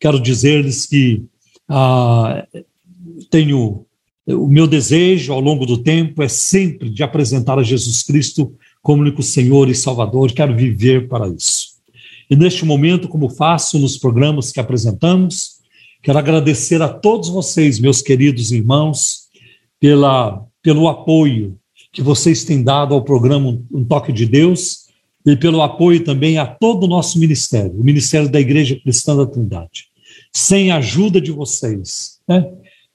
Quero 0.00 0.20
dizer-lhes 0.20 0.86
que 0.86 1.24
ah, 1.68 2.46
tenho 3.30 3.86
o 4.26 4.46
meu 4.46 4.66
desejo 4.66 5.32
ao 5.32 5.40
longo 5.40 5.66
do 5.66 5.78
tempo 5.78 6.22
é 6.22 6.28
sempre 6.28 6.88
de 6.88 7.02
apresentar 7.02 7.58
a 7.58 7.62
Jesus 7.62 8.02
Cristo 8.02 8.54
como 8.82 9.02
único 9.02 9.22
Senhor 9.22 9.68
e 9.68 9.74
Salvador. 9.74 10.32
Quero 10.32 10.56
viver 10.56 11.08
para 11.08 11.28
isso. 11.28 11.74
E 12.30 12.34
neste 12.34 12.64
momento, 12.64 13.06
como 13.06 13.28
faço 13.28 13.78
nos 13.78 13.98
programas 13.98 14.50
que 14.50 14.58
apresentamos, 14.58 15.56
quero 16.02 16.18
agradecer 16.18 16.80
a 16.80 16.88
todos 16.88 17.28
vocês, 17.28 17.78
meus 17.78 18.00
queridos 18.00 18.50
irmãos, 18.50 19.24
pela, 19.78 20.42
pelo 20.62 20.88
apoio 20.88 21.58
que 21.92 22.00
vocês 22.00 22.44
têm 22.44 22.62
dado 22.62 22.94
ao 22.94 23.04
programa 23.04 23.60
Um 23.70 23.84
Toque 23.84 24.10
de 24.10 24.24
Deus 24.24 24.83
e 25.24 25.36
pelo 25.36 25.62
apoio 25.62 26.04
também 26.04 26.38
a 26.38 26.46
todo 26.46 26.84
o 26.84 26.88
nosso 26.88 27.18
ministério, 27.18 27.78
o 27.78 27.84
Ministério 27.84 28.28
da 28.28 28.40
Igreja 28.40 28.78
Cristã 28.78 29.16
da 29.16 29.26
Trindade. 29.26 29.86
Sem 30.32 30.70
a 30.70 30.76
ajuda 30.76 31.20
de 31.20 31.30
vocês, 31.30 32.18
né? 32.28 32.46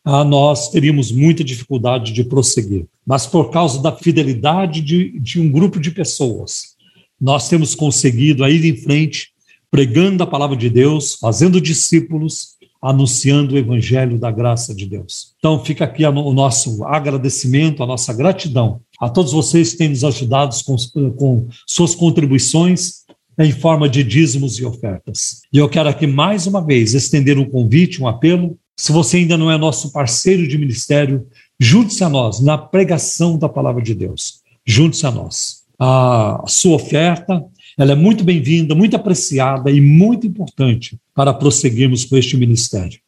ah, 0.03 0.23
nós 0.23 0.69
teríamos 0.69 1.11
muita 1.11 1.43
dificuldade 1.43 2.11
de 2.11 2.23
prosseguir. 2.23 2.85
Mas 3.05 3.25
por 3.25 3.49
causa 3.49 3.81
da 3.81 3.91
fidelidade 3.95 4.81
de, 4.81 5.19
de 5.19 5.39
um 5.39 5.51
grupo 5.51 5.79
de 5.79 5.91
pessoas, 5.91 6.75
nós 7.19 7.49
temos 7.49 7.75
conseguido 7.75 8.47
ir 8.47 8.65
em 8.65 8.77
frente, 8.77 9.29
pregando 9.71 10.23
a 10.23 10.27
palavra 10.27 10.55
de 10.55 10.69
Deus, 10.69 11.15
fazendo 11.15 11.59
discípulos, 11.59 12.58
anunciando 12.81 13.55
o 13.55 13.57
evangelho 13.57 14.17
da 14.17 14.31
graça 14.31 14.73
de 14.73 14.85
Deus. 14.85 15.33
Então 15.37 15.63
fica 15.63 15.83
aqui 15.85 16.05
o 16.05 16.33
nosso 16.33 16.83
agradecimento, 16.85 17.83
a 17.83 17.87
nossa 17.87 18.13
gratidão 18.13 18.81
a 18.99 19.09
todos 19.09 19.31
vocês 19.31 19.71
que 19.71 19.77
têm 19.77 19.89
nos 19.89 20.03
ajudado 20.03 20.55
com, 20.65 20.75
com 21.11 21.47
suas 21.65 21.95
contribuições 21.95 23.05
em 23.37 23.51
forma 23.51 23.87
de 23.87 24.03
dízimos 24.03 24.59
e 24.59 24.65
ofertas. 24.65 25.41
E 25.53 25.57
eu 25.57 25.69
quero 25.69 25.87
aqui 25.87 26.05
mais 26.05 26.45
uma 26.45 26.61
vez 26.61 26.93
estender 26.93 27.37
um 27.37 27.49
convite, 27.49 28.01
um 28.01 28.07
apelo 28.07 28.57
se 28.79 28.93
você 28.93 29.17
ainda 29.17 29.37
não 29.37 29.51
é 29.51 29.57
nosso 29.57 29.91
parceiro 29.91 30.47
de 30.47 30.57
ministério, 30.57 31.27
junte-se 31.59 32.01
a 32.01 32.07
nós 32.07 32.39
na 32.39 32.57
pregação 32.57 33.37
da 33.37 33.49
palavra 33.49 33.81
de 33.81 33.93
Deus. 33.93 34.39
Junte-se 34.65 35.05
a 35.05 35.11
nós. 35.11 35.63
A 35.77 36.45
sua 36.47 36.77
oferta, 36.77 37.43
ela 37.79 37.93
é 37.93 37.95
muito 37.95 38.25
bem-vinda, 38.25 38.75
muito 38.75 38.97
apreciada 38.97 39.71
e 39.71 39.79
muito 39.79 40.27
importante 40.27 40.97
para 41.15 41.33
prosseguirmos 41.33 42.03
com 42.03 42.17
este 42.17 42.35
ministério. 42.35 42.99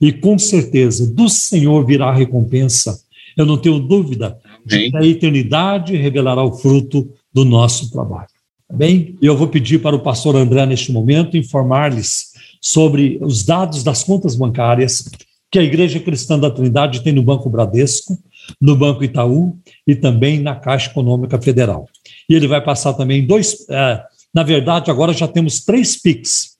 E 0.00 0.12
com 0.12 0.38
certeza 0.38 1.12
do 1.12 1.28
Senhor 1.28 1.84
virá 1.84 2.06
a 2.10 2.14
recompensa. 2.14 2.96
Eu 3.36 3.44
não 3.44 3.58
tenho 3.58 3.80
dúvida 3.80 4.38
de 4.64 4.88
que 4.88 4.96
a 4.96 5.04
eternidade 5.04 5.96
revelará 5.96 6.44
o 6.44 6.52
fruto 6.52 7.10
do 7.34 7.44
nosso 7.44 7.90
trabalho. 7.90 8.28
Tá 8.68 8.76
bem? 8.76 9.16
Eu 9.20 9.36
vou 9.36 9.48
pedir 9.48 9.80
para 9.80 9.96
o 9.96 10.00
pastor 10.00 10.36
André, 10.36 10.64
neste 10.64 10.92
momento, 10.92 11.36
informar-lhes 11.36 12.30
sobre 12.60 13.18
os 13.20 13.44
dados 13.44 13.82
das 13.82 14.04
contas 14.04 14.36
bancárias 14.36 15.10
que 15.50 15.58
a 15.58 15.62
Igreja 15.62 15.98
Cristã 15.98 16.38
da 16.38 16.52
Trindade 16.52 17.02
tem 17.02 17.12
no 17.12 17.22
Banco 17.22 17.50
Bradesco, 17.50 18.16
no 18.60 18.76
Banco 18.76 19.02
Itaú 19.02 19.58
e 19.84 19.96
também 19.96 20.38
na 20.38 20.54
Caixa 20.54 20.88
Econômica 20.88 21.40
Federal. 21.40 21.88
E 22.28 22.34
ele 22.34 22.46
vai 22.46 22.62
passar 22.62 22.94
também 22.94 23.26
dois. 23.26 23.68
É, 23.68 24.04
na 24.34 24.42
verdade, 24.42 24.90
agora 24.90 25.12
já 25.12 25.26
temos 25.26 25.64
três 25.64 26.00
PIX. 26.00 26.58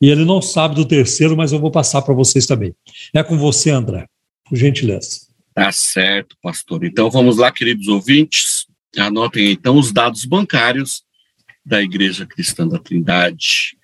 E 0.00 0.08
ele 0.08 0.24
não 0.24 0.40
sabe 0.40 0.74
do 0.74 0.86
terceiro, 0.86 1.36
mas 1.36 1.52
eu 1.52 1.58
vou 1.58 1.70
passar 1.70 2.02
para 2.02 2.14
vocês 2.14 2.46
também. 2.46 2.74
É 3.14 3.22
com 3.22 3.36
você, 3.36 3.70
André, 3.70 4.06
por 4.48 4.56
gentileza. 4.56 5.28
Tá 5.54 5.70
certo, 5.70 6.36
pastor. 6.42 6.84
Então 6.84 7.10
vamos 7.10 7.36
lá, 7.36 7.52
queridos 7.52 7.88
ouvintes. 7.88 8.66
Anotem 8.96 9.52
então 9.52 9.76
os 9.76 9.92
dados 9.92 10.24
bancários 10.24 11.02
da 11.64 11.82
Igreja 11.82 12.26
Cristã 12.26 12.66
da 12.66 12.78
Trindade 12.78 13.76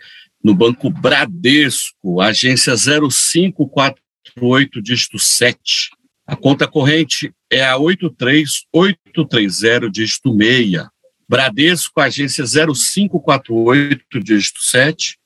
no 0.42 0.54
Banco 0.54 0.88
Bradesco, 0.88 2.20
agência 2.20 2.74
0548, 2.76 4.80
dígito 4.80 5.18
7. 5.18 5.90
A 6.26 6.36
conta 6.36 6.66
corrente 6.66 7.34
é 7.50 7.62
a 7.64 7.76
83830, 7.76 9.90
dígito 9.90 10.34
6. 10.36 10.86
Bradesco, 11.28 12.00
agência 12.00 12.44
0548, 12.44 14.20
dígito 14.20 14.62
7. 14.62 15.18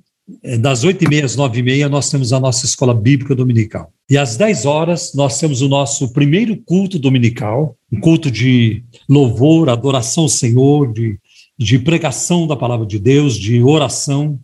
eh, 0.43 0.57
das 0.57 0.83
8 0.83 1.05
e 1.05 1.09
meia 1.09 1.25
às 1.25 1.37
9 1.37 1.61
e 1.61 1.63
meia, 1.63 1.89
nós 1.89 2.11
temos 2.11 2.33
a 2.33 2.41
nossa 2.41 2.65
escola 2.65 2.95
bíblica 2.95 3.35
dominical. 3.35 3.93
E 4.09 4.17
às 4.17 4.37
10 4.37 4.67
horas, 4.67 5.13
nós 5.15 5.39
temos 5.39 5.63
o 5.63 5.69
nosso 5.69 6.13
primeiro 6.13 6.57
culto 6.57 6.99
dominical, 6.99 7.77
um 7.91 8.01
culto 8.01 8.31
de 8.31 8.83
louvor, 9.09 9.69
adoração 9.69 10.25
ao 10.25 10.29
Senhor, 10.29 10.93
de, 10.93 11.19
de 11.59 11.79
pregação 11.79 12.47
da 12.47 12.57
palavra 12.57 12.87
de 12.87 12.99
Deus, 12.99 13.39
de 13.39 13.63
oração. 13.63 14.39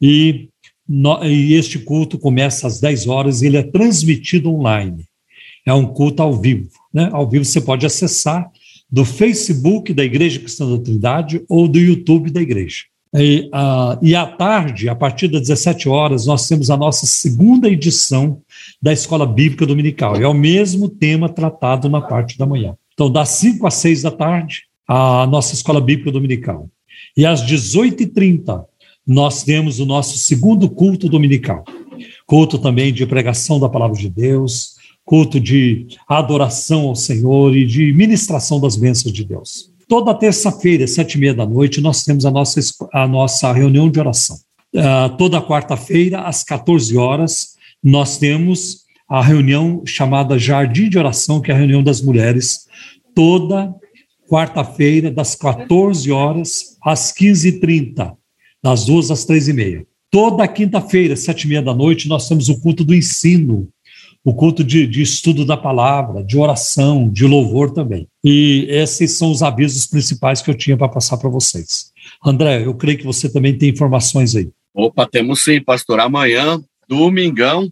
E, 0.00 0.48
no, 0.88 1.24
e 1.24 1.54
este 1.54 1.78
culto 1.78 2.18
começa 2.18 2.66
às 2.66 2.80
10 2.80 3.06
horas 3.06 3.42
e 3.42 3.46
ele 3.46 3.56
é 3.56 3.62
transmitido 3.62 4.50
online. 4.50 5.04
É 5.64 5.72
um 5.72 5.86
culto 5.86 6.22
ao 6.22 6.34
vivo. 6.34 6.68
Né? 6.92 7.08
Ao 7.12 7.28
vivo 7.28 7.44
você 7.44 7.60
pode 7.60 7.84
acessar 7.84 8.50
do 8.90 9.04
Facebook 9.04 9.92
da 9.92 10.04
Igreja 10.04 10.38
Cristã 10.38 10.70
da 10.70 10.82
Trindade 10.82 11.42
ou 11.48 11.66
do 11.66 11.78
YouTube 11.78 12.30
da 12.30 12.40
igreja. 12.40 12.84
E, 13.14 13.50
e 14.02 14.14
à 14.14 14.26
tarde, 14.26 14.88
a 14.88 14.94
partir 14.94 15.28
das 15.28 15.42
17 15.42 15.88
horas, 15.88 16.26
nós 16.26 16.46
temos 16.46 16.70
a 16.70 16.76
nossa 16.76 17.06
segunda 17.06 17.68
edição 17.68 18.40
da 18.80 18.92
Escola 18.92 19.26
Bíblica 19.26 19.64
Dominical. 19.64 20.16
É 20.16 20.28
o 20.28 20.34
mesmo 20.34 20.88
tema 20.88 21.28
tratado 21.28 21.88
na 21.88 22.00
parte 22.00 22.36
da 22.36 22.46
manhã. 22.46 22.76
Então, 22.92 23.10
das 23.10 23.30
5 23.30 23.66
às 23.66 23.74
6 23.74 24.02
da 24.02 24.10
tarde, 24.10 24.62
a 24.86 25.26
nossa 25.26 25.54
Escola 25.54 25.80
Bíblica 25.80 26.12
Dominical. 26.12 26.68
E 27.16 27.24
às 27.24 27.42
18h30, 27.42 28.64
nós 29.06 29.44
temos 29.44 29.78
o 29.78 29.86
nosso 29.86 30.18
segundo 30.18 30.68
culto 30.68 31.08
dominical. 31.08 31.64
Culto 32.26 32.58
também 32.58 32.92
de 32.92 33.06
pregação 33.06 33.60
da 33.60 33.68
palavra 33.68 33.96
de 33.96 34.08
Deus, 34.08 34.74
culto 35.04 35.38
de 35.38 35.86
adoração 36.08 36.88
ao 36.88 36.96
Senhor 36.96 37.56
e 37.56 37.64
de 37.64 37.92
ministração 37.92 38.60
das 38.60 38.76
bênçãos 38.76 39.12
de 39.12 39.24
Deus. 39.24 39.70
Toda 39.88 40.12
terça-feira, 40.12 40.86
sete 40.88 41.14
e 41.14 41.20
meia 41.20 41.32
da 41.32 41.46
noite, 41.46 41.80
nós 41.80 42.02
temos 42.02 42.26
a 42.26 42.30
nossa, 42.30 42.60
a 42.92 43.06
nossa 43.06 43.52
reunião 43.52 43.88
de 43.88 44.00
oração. 44.00 44.36
Uh, 44.74 45.16
toda 45.16 45.40
quarta-feira, 45.40 46.22
às 46.22 46.42
14 46.42 46.96
horas, 46.96 47.50
nós 47.82 48.18
temos 48.18 48.84
a 49.08 49.22
reunião 49.22 49.82
chamada 49.86 50.36
Jardim 50.36 50.88
de 50.88 50.98
Oração, 50.98 51.40
que 51.40 51.52
é 51.52 51.54
a 51.54 51.56
reunião 51.56 51.84
das 51.84 52.02
mulheres, 52.02 52.66
toda 53.14 53.72
quarta-feira, 54.28 55.08
das 55.08 55.36
14 55.36 56.10
horas 56.10 56.76
às 56.82 57.12
15h30, 57.12 58.16
das 58.66 58.84
duas 58.84 59.12
às 59.12 59.24
três 59.24 59.46
e 59.46 59.52
meia. 59.52 59.86
Toda 60.10 60.48
quinta-feira, 60.48 61.14
sete 61.14 61.44
e 61.44 61.48
meia 61.48 61.62
da 61.62 61.72
noite, 61.72 62.08
nós 62.08 62.28
temos 62.28 62.48
o 62.48 62.60
culto 62.60 62.82
do 62.82 62.92
ensino, 62.92 63.68
o 64.24 64.34
culto 64.34 64.64
de, 64.64 64.88
de, 64.88 65.02
estudo 65.02 65.44
da 65.44 65.56
palavra, 65.56 66.24
de 66.24 66.36
oração, 66.36 67.08
de 67.08 67.24
louvor 67.26 67.70
também. 67.70 68.08
E 68.24 68.66
esses 68.68 69.16
são 69.16 69.30
os 69.30 69.40
avisos 69.40 69.86
principais 69.86 70.42
que 70.42 70.50
eu 70.50 70.54
tinha 70.56 70.76
para 70.76 70.88
passar 70.88 71.16
para 71.16 71.30
vocês. 71.30 71.92
André, 72.24 72.64
eu 72.64 72.74
creio 72.74 72.98
que 72.98 73.04
você 73.04 73.32
também 73.32 73.56
tem 73.56 73.68
informações 73.68 74.34
aí. 74.34 74.48
Opa, 74.74 75.06
temos 75.08 75.44
sim, 75.44 75.62
pastor. 75.62 76.00
Amanhã, 76.00 76.60
domingão, 76.88 77.70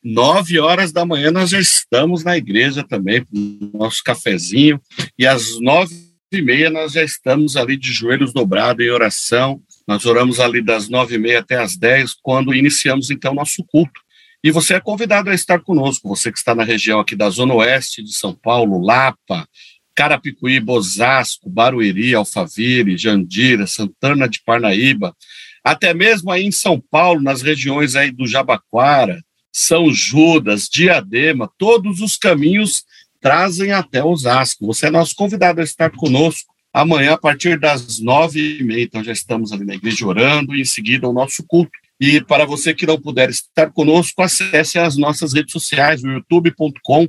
nove 0.00 0.60
horas 0.60 0.92
da 0.92 1.04
manhã, 1.04 1.32
nós 1.32 1.50
já 1.50 1.58
estamos 1.58 2.22
na 2.22 2.36
igreja 2.36 2.84
também, 2.88 3.26
nosso 3.74 4.00
cafezinho, 4.04 4.80
e 5.18 5.26
às 5.26 5.60
nove 5.60 6.06
e 6.32 6.42
meia 6.42 6.70
nós 6.70 6.92
já 6.92 7.02
estamos 7.02 7.56
ali 7.56 7.76
de 7.76 7.92
joelhos 7.92 8.32
dobrados 8.32 8.84
em 8.84 8.90
oração. 8.90 9.60
Nós 9.86 10.04
oramos 10.04 10.40
ali 10.40 10.60
das 10.60 10.88
nove 10.88 11.14
e 11.14 11.18
meia 11.18 11.38
até 11.38 11.58
as 11.58 11.76
dez, 11.76 12.14
quando 12.20 12.54
iniciamos 12.54 13.10
então 13.10 13.34
nosso 13.34 13.64
culto. 13.64 14.00
E 14.42 14.50
você 14.50 14.74
é 14.74 14.80
convidado 14.80 15.30
a 15.30 15.34
estar 15.34 15.60
conosco, 15.60 16.08
você 16.08 16.30
que 16.32 16.38
está 16.38 16.54
na 16.54 16.64
região 16.64 17.00
aqui 17.00 17.14
da 17.14 17.30
Zona 17.30 17.54
Oeste 17.54 18.02
de 18.02 18.12
São 18.12 18.34
Paulo, 18.34 18.84
Lapa, 18.84 19.48
Carapicuí, 19.94 20.60
Bosasco, 20.60 21.48
Barueri, 21.48 22.14
Alfaville, 22.14 22.98
Jandira, 22.98 23.66
Santana 23.66 24.28
de 24.28 24.42
Parnaíba, 24.44 25.16
até 25.64 25.94
mesmo 25.94 26.30
aí 26.30 26.44
em 26.44 26.52
São 26.52 26.80
Paulo, 26.80 27.20
nas 27.20 27.42
regiões 27.42 27.96
aí 27.96 28.10
do 28.10 28.26
Jabaquara, 28.26 29.22
São 29.52 29.92
Judas, 29.92 30.68
Diadema, 30.68 31.50
todos 31.56 32.00
os 32.00 32.16
caminhos 32.16 32.84
trazem 33.20 33.72
até 33.72 34.04
Osasco. 34.04 34.66
Você 34.66 34.86
é 34.86 34.90
nosso 34.90 35.14
convidado 35.14 35.60
a 35.60 35.64
estar 35.64 35.90
conosco 35.90 36.55
amanhã 36.76 37.14
a 37.14 37.18
partir 37.18 37.58
das 37.58 37.98
nove 38.00 38.58
e 38.58 38.62
meia. 38.62 38.82
Então 38.82 39.02
já 39.02 39.12
estamos 39.12 39.50
ali 39.50 39.64
na 39.64 39.74
igreja 39.74 40.06
orando 40.06 40.54
e 40.54 40.60
em 40.60 40.64
seguida 40.64 41.08
o 41.08 41.12
nosso 41.12 41.42
culto. 41.46 41.72
E 41.98 42.20
para 42.20 42.44
você 42.44 42.74
que 42.74 42.86
não 42.86 43.00
puder 43.00 43.30
estar 43.30 43.70
conosco, 43.72 44.20
acesse 44.20 44.78
as 44.78 44.94
nossas 44.98 45.32
redes 45.32 45.52
sociais, 45.52 46.04
o 46.04 46.08
youtube.com 46.08 47.08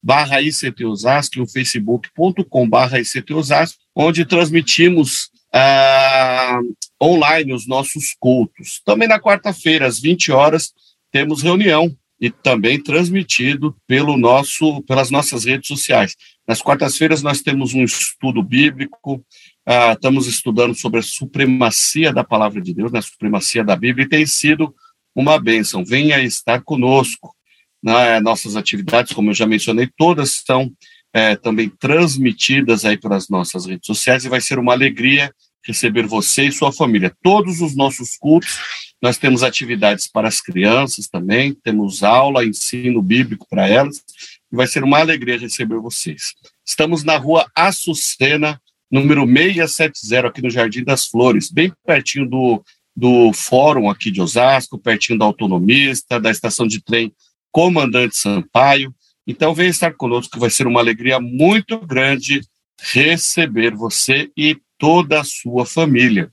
barra 0.00 0.40
ICT 0.40 0.84
Osasco 0.84 1.38
e 1.38 1.40
o 1.40 1.48
facebook.com 1.48 2.68
barra 2.68 3.00
ICT 3.00 3.34
Osasco, 3.34 3.80
onde 3.92 4.24
transmitimos 4.24 5.30
ah, 5.52 6.60
online 7.02 7.52
os 7.52 7.66
nossos 7.66 8.14
cultos. 8.20 8.80
Também 8.84 9.08
na 9.08 9.18
quarta-feira, 9.18 9.88
às 9.88 9.98
20 9.98 10.30
horas, 10.30 10.72
temos 11.10 11.42
reunião 11.42 11.92
e 12.20 12.30
também 12.30 12.80
transmitido 12.80 13.76
pelo 13.84 14.16
nosso, 14.16 14.80
pelas 14.82 15.10
nossas 15.10 15.44
redes 15.44 15.66
sociais. 15.66 16.14
Nas 16.48 16.62
quartas-feiras 16.62 17.22
nós 17.22 17.42
temos 17.42 17.74
um 17.74 17.84
estudo 17.84 18.42
bíblico, 18.42 19.22
ah, 19.66 19.92
estamos 19.92 20.26
estudando 20.26 20.74
sobre 20.74 21.00
a 21.00 21.02
supremacia 21.02 22.10
da 22.10 22.24
palavra 22.24 22.58
de 22.62 22.72
Deus, 22.72 22.90
na 22.90 23.00
né, 23.00 23.02
supremacia 23.02 23.62
da 23.62 23.76
Bíblia, 23.76 24.06
e 24.06 24.08
tem 24.08 24.24
sido 24.24 24.74
uma 25.14 25.38
bênção. 25.38 25.84
Venha 25.84 26.18
estar 26.22 26.62
conosco. 26.62 27.34
Né? 27.82 28.18
Nossas 28.20 28.56
atividades, 28.56 29.12
como 29.12 29.28
eu 29.28 29.34
já 29.34 29.46
mencionei, 29.46 29.90
todas 29.94 30.42
são 30.46 30.72
é, 31.12 31.36
também 31.36 31.68
transmitidas 31.68 32.86
aí 32.86 32.96
pelas 32.96 33.28
nossas 33.28 33.66
redes 33.66 33.86
sociais 33.86 34.24
e 34.24 34.28
vai 34.30 34.40
ser 34.40 34.58
uma 34.58 34.72
alegria 34.72 35.30
receber 35.62 36.06
você 36.06 36.44
e 36.44 36.52
sua 36.52 36.72
família. 36.72 37.14
Todos 37.22 37.60
os 37.60 37.76
nossos 37.76 38.16
cultos, 38.16 38.58
nós 39.02 39.18
temos 39.18 39.42
atividades 39.42 40.08
para 40.10 40.28
as 40.28 40.40
crianças 40.40 41.08
também, 41.08 41.52
temos 41.52 42.02
aula, 42.02 42.44
ensino 42.44 43.02
bíblico 43.02 43.46
para 43.50 43.68
elas, 43.68 44.02
vai 44.50 44.66
ser 44.66 44.82
uma 44.82 44.98
alegria 44.98 45.38
receber 45.38 45.78
vocês. 45.78 46.34
Estamos 46.66 47.04
na 47.04 47.16
rua 47.16 47.50
Açucena, 47.54 48.60
número 48.90 49.26
670, 49.26 50.26
aqui 50.26 50.42
no 50.42 50.50
Jardim 50.50 50.84
das 50.84 51.06
Flores, 51.06 51.50
bem 51.50 51.72
pertinho 51.86 52.28
do, 52.28 52.62
do 52.96 53.32
fórum 53.32 53.90
aqui 53.90 54.10
de 54.10 54.20
Osasco, 54.20 54.78
pertinho 54.78 55.18
da 55.18 55.24
Autonomista, 55.24 56.18
da 56.18 56.30
estação 56.30 56.66
de 56.66 56.82
trem 56.82 57.12
Comandante 57.50 58.16
Sampaio. 58.16 58.94
Então, 59.26 59.54
venha 59.54 59.68
estar 59.68 59.92
conosco, 59.92 60.32
que 60.32 60.38
vai 60.38 60.50
ser 60.50 60.66
uma 60.66 60.80
alegria 60.80 61.20
muito 61.20 61.78
grande 61.80 62.40
receber 62.80 63.74
você 63.74 64.30
e 64.36 64.56
toda 64.78 65.20
a 65.20 65.24
sua 65.24 65.66
família. 65.66 66.30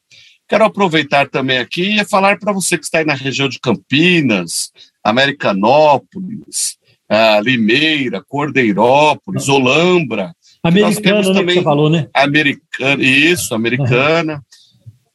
Quero 0.47 0.63
aproveitar 0.63 1.27
também 1.27 1.57
aqui 1.57 1.99
e 1.99 2.05
falar 2.05 2.37
para 2.37 2.53
você 2.53 2.77
que 2.77 2.85
está 2.85 2.99
aí 2.99 3.05
na 3.05 3.15
região 3.15 3.49
de 3.49 3.59
Campinas, 3.59 4.71
Americanópolis, 5.03 6.77
ah, 7.09 7.39
Limeira, 7.41 8.23
Cordeirópolis, 8.27 9.47
Olambra, 9.47 10.33
Americana, 10.63 11.21
né, 11.21 11.33
também, 11.33 11.45
que 11.45 11.53
você 11.53 11.63
falou, 11.63 11.89
né? 11.89 12.07
Americana, 12.13 13.03
isso, 13.03 13.53
americana. 13.53 14.35
Uhum. 14.35 14.41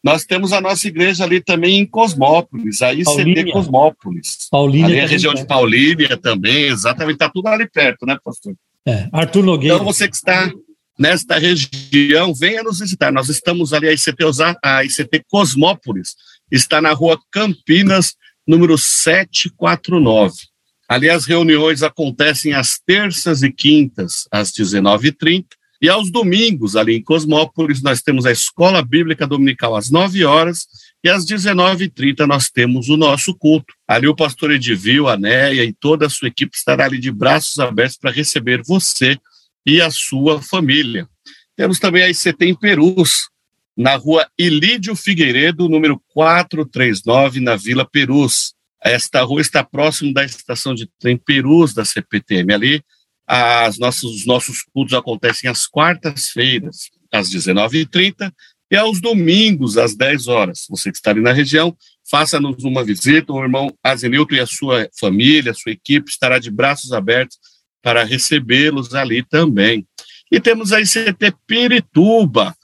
Nós 0.03 0.25
temos 0.25 0.53
a 0.53 0.61
nossa 0.61 0.87
igreja 0.89 1.25
ali 1.25 1.43
também 1.43 1.79
em 1.79 1.85
Cosmópolis, 1.87 2.81
a 2.81 2.93
ICT 2.93 3.05
Paulínia. 3.05 3.53
Cosmópolis. 3.53 4.49
Paulínia 4.51 4.87
ali 4.87 4.97
é 4.97 5.05
a 5.05 5.09
região 5.09 5.35
de 5.35 5.45
Paulínia 5.45 6.17
também, 6.17 6.67
exatamente, 6.67 7.15
está 7.15 7.29
tudo 7.29 7.49
ali 7.49 7.69
perto, 7.69 8.07
né, 8.07 8.17
pastor? 8.25 8.55
É, 8.87 9.09
Arthur 9.13 9.45
Nogueira. 9.45 9.75
Então, 9.75 9.85
você 9.85 10.09
que 10.09 10.17
está 10.17 10.51
nesta 10.99 11.39
região, 11.39 12.33
venha 12.35 12.63
nos 12.63 12.79
visitar. 12.79 13.13
Nós 13.13 13.29
estamos 13.29 13.73
ali, 13.73 13.89
a 13.89 13.93
ICT, 13.93 14.23
a 14.63 14.85
ICT 14.85 15.25
Cosmópolis, 15.29 16.15
está 16.51 16.81
na 16.81 16.93
rua 16.93 17.19
Campinas, 17.31 18.15
número 18.47 18.79
749. 18.79 20.50
Ali 20.91 21.09
as 21.09 21.25
reuniões 21.25 21.85
acontecem 21.85 22.53
às 22.53 22.77
terças 22.85 23.45
e 23.45 23.53
quintas, 23.53 24.27
às 24.29 24.51
19h30, 24.51 25.45
e 25.81 25.89
aos 25.89 26.11
domingos, 26.11 26.75
ali 26.75 26.97
em 26.97 27.03
Cosmópolis, 27.03 27.81
nós 27.81 28.03
temos 28.03 28.27
a 28.27 28.33
Escola 28.33 28.83
Bíblica 28.83 29.25
Dominical 29.25 29.77
às 29.77 29.89
9 29.89 30.25
horas, 30.25 30.67
e 31.05 31.09
às 31.09 31.25
19h30 31.25 32.27
nós 32.27 32.51
temos 32.51 32.89
o 32.89 32.97
nosso 32.97 33.33
culto. 33.37 33.73
Ali 33.87 34.09
o 34.09 34.17
pastor 34.17 34.51
Edivil, 34.51 35.07
a 35.07 35.17
Néia 35.17 35.63
e 35.65 35.73
toda 35.73 36.07
a 36.07 36.11
sua 36.11 36.27
equipe 36.27 36.57
estará 36.57 36.87
ali 36.87 36.99
de 36.99 37.13
braços 37.13 37.61
abertos 37.61 37.97
para 37.97 38.11
receber 38.11 38.61
você 38.67 39.17
e 39.65 39.81
a 39.81 39.93
sua 39.93 40.43
família. 40.43 41.09
Temos 41.55 41.79
também 41.79 42.03
a 42.03 42.11
ICT 42.11 42.47
em 42.47 42.55
Perus, 42.55 43.31
na 43.77 43.95
rua 43.95 44.29
Ilídio 44.37 44.97
Figueiredo, 44.97 45.69
número 45.69 46.03
439, 46.09 47.39
na 47.39 47.55
Vila 47.55 47.89
Perus. 47.89 48.55
Esta 48.83 49.23
rua 49.23 49.41
está 49.41 49.63
próximo 49.63 50.13
da 50.13 50.25
estação 50.25 50.75
de 50.75 50.89
trem 50.99 51.17
Perus 51.17 51.75
da 51.75 51.85
CPTM. 51.85 52.53
Ali, 52.53 52.85
as 53.27 53.79
nossas, 53.79 54.05
os 54.05 54.27
nossos 54.27 54.63
cultos 54.63 54.95
acontecem 54.95 55.49
às 55.51 55.67
quartas-feiras, 55.67 56.91
às 57.13 57.29
19h30, 57.31 58.33
E 58.71 58.77
aos 58.77 59.01
domingos, 59.01 59.77
às 59.77 59.97
10 59.97 60.29
horas, 60.29 60.67
você 60.71 60.93
que 60.93 60.97
está 60.97 61.11
ali 61.11 61.21
na 61.21 61.33
região, 61.33 61.77
faça-nos 62.09 62.63
uma 62.63 62.85
visita. 62.85 63.33
O 63.33 63.43
irmão 63.43 63.77
Azenilton 63.83 64.37
e 64.37 64.41
a 64.41 64.47
sua 64.47 64.89
família, 64.99 65.51
a 65.51 65.55
sua 65.55 65.73
equipe, 65.73 66.09
estará 66.09 66.39
de 66.39 66.51
braços 66.53 66.93
abertos 66.93 67.37
para 67.83 68.05
recebê-los 68.05 68.95
ali 68.95 69.25
também. 69.25 69.85
E 70.31 70.39
temos 70.39 70.73
a 70.73 70.81
ICT 70.81 71.35
Pirituba, 71.49 72.55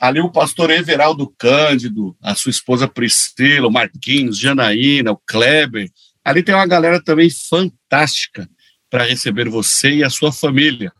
ali 0.00 0.20
o 0.20 0.30
pastor 0.30 0.70
Everaldo 0.70 1.32
Cândido, 1.38 2.16
a 2.22 2.34
sua 2.34 2.50
esposa 2.50 2.86
Priscila, 2.86 3.68
o 3.68 3.72
Marquinhos, 3.72 4.38
Janaína, 4.38 5.12
o 5.12 5.20
Kleber. 5.26 5.90
Ali 6.24 6.42
tem 6.42 6.54
uma 6.54 6.66
galera 6.66 7.02
também 7.02 7.28
fantástica 7.30 8.48
para 8.90 9.04
receber 9.04 9.48
você 9.48 9.96
e 9.96 10.04
a 10.04 10.10
sua 10.10 10.32
família. 10.32 10.92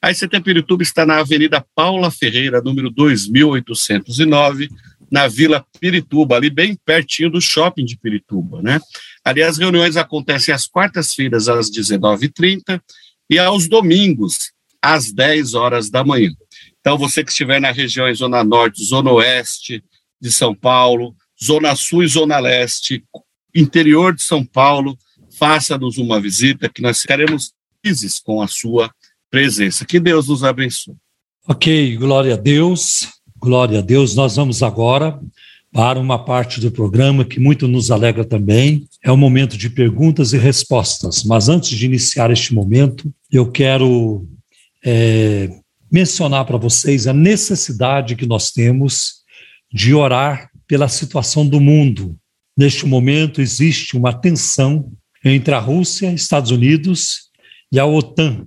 A 0.00 0.10
ICT 0.10 0.40
Pirituba 0.40 0.82
está 0.82 1.06
na 1.06 1.20
Avenida 1.20 1.64
Paula 1.74 2.10
Ferreira, 2.10 2.60
número 2.60 2.90
2809, 2.90 4.68
na 5.10 5.28
Vila 5.28 5.64
Pirituba, 5.78 6.36
ali 6.36 6.50
bem 6.50 6.76
pertinho 6.84 7.30
do 7.30 7.40
shopping 7.40 7.84
de 7.84 7.96
Pirituba, 7.96 8.60
né? 8.62 8.80
Ali 9.24 9.42
as 9.42 9.58
reuniões 9.58 9.96
acontecem 9.96 10.52
às 10.52 10.66
quartas-feiras, 10.66 11.48
às 11.48 11.70
19h30, 11.70 12.80
e 13.30 13.38
aos 13.38 13.68
domingos, 13.68 14.52
às 14.80 15.12
10 15.12 15.54
horas 15.54 15.88
da 15.88 16.02
manhã. 16.02 16.32
Então, 16.82 16.98
você 16.98 17.22
que 17.22 17.30
estiver 17.30 17.60
na 17.60 17.70
região 17.70 18.12
Zona 18.12 18.42
Norte, 18.42 18.84
Zona 18.84 19.12
Oeste 19.12 19.82
de 20.20 20.32
São 20.32 20.52
Paulo, 20.52 21.14
Zona 21.42 21.76
Sul 21.76 22.02
e 22.02 22.08
Zona 22.08 22.40
Leste, 22.40 23.04
interior 23.54 24.12
de 24.12 24.22
São 24.22 24.44
Paulo, 24.44 24.98
faça-nos 25.38 25.96
uma 25.96 26.20
visita, 26.20 26.68
que 26.68 26.82
nós 26.82 27.00
ficaremos 27.00 27.52
felizes 27.80 28.18
com 28.18 28.42
a 28.42 28.48
sua 28.48 28.92
presença. 29.30 29.84
Que 29.84 30.00
Deus 30.00 30.26
nos 30.26 30.42
abençoe. 30.42 30.96
Ok, 31.48 31.96
glória 31.96 32.34
a 32.34 32.36
Deus, 32.36 33.08
glória 33.38 33.78
a 33.78 33.82
Deus. 33.82 34.16
Nós 34.16 34.34
vamos 34.34 34.60
agora 34.60 35.20
para 35.72 36.00
uma 36.00 36.18
parte 36.18 36.60
do 36.60 36.70
programa 36.70 37.24
que 37.24 37.38
muito 37.38 37.68
nos 37.68 37.92
alegra 37.92 38.24
também. 38.24 38.86
É 39.04 39.10
o 39.10 39.16
momento 39.16 39.56
de 39.56 39.70
perguntas 39.70 40.32
e 40.32 40.38
respostas. 40.38 41.22
Mas 41.22 41.48
antes 41.48 41.78
de 41.78 41.86
iniciar 41.86 42.30
este 42.32 42.52
momento, 42.52 43.12
eu 43.30 43.50
quero 43.50 44.26
é, 44.84 45.48
mencionar 45.92 46.46
para 46.46 46.56
vocês 46.56 47.06
a 47.06 47.12
necessidade 47.12 48.16
que 48.16 48.26
nós 48.26 48.50
temos 48.50 49.16
de 49.70 49.94
orar 49.94 50.50
pela 50.66 50.88
situação 50.88 51.46
do 51.46 51.60
mundo. 51.60 52.16
Neste 52.56 52.86
momento, 52.86 53.42
existe 53.42 53.96
uma 53.96 54.12
tensão 54.12 54.90
entre 55.24 55.54
a 55.54 55.58
Rússia, 55.58 56.12
Estados 56.12 56.50
Unidos 56.50 57.30
e 57.70 57.78
a 57.78 57.84
OTAN, 57.84 58.46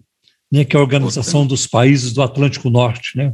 né, 0.51 0.65
que 0.65 0.76
é 0.76 0.80
a 0.80 0.81
Organização 0.81 1.41
OTAN. 1.41 1.47
dos 1.47 1.67
Países 1.67 2.13
do 2.13 2.22
Atlântico 2.22 2.69
Norte, 2.69 3.15
né, 3.15 3.34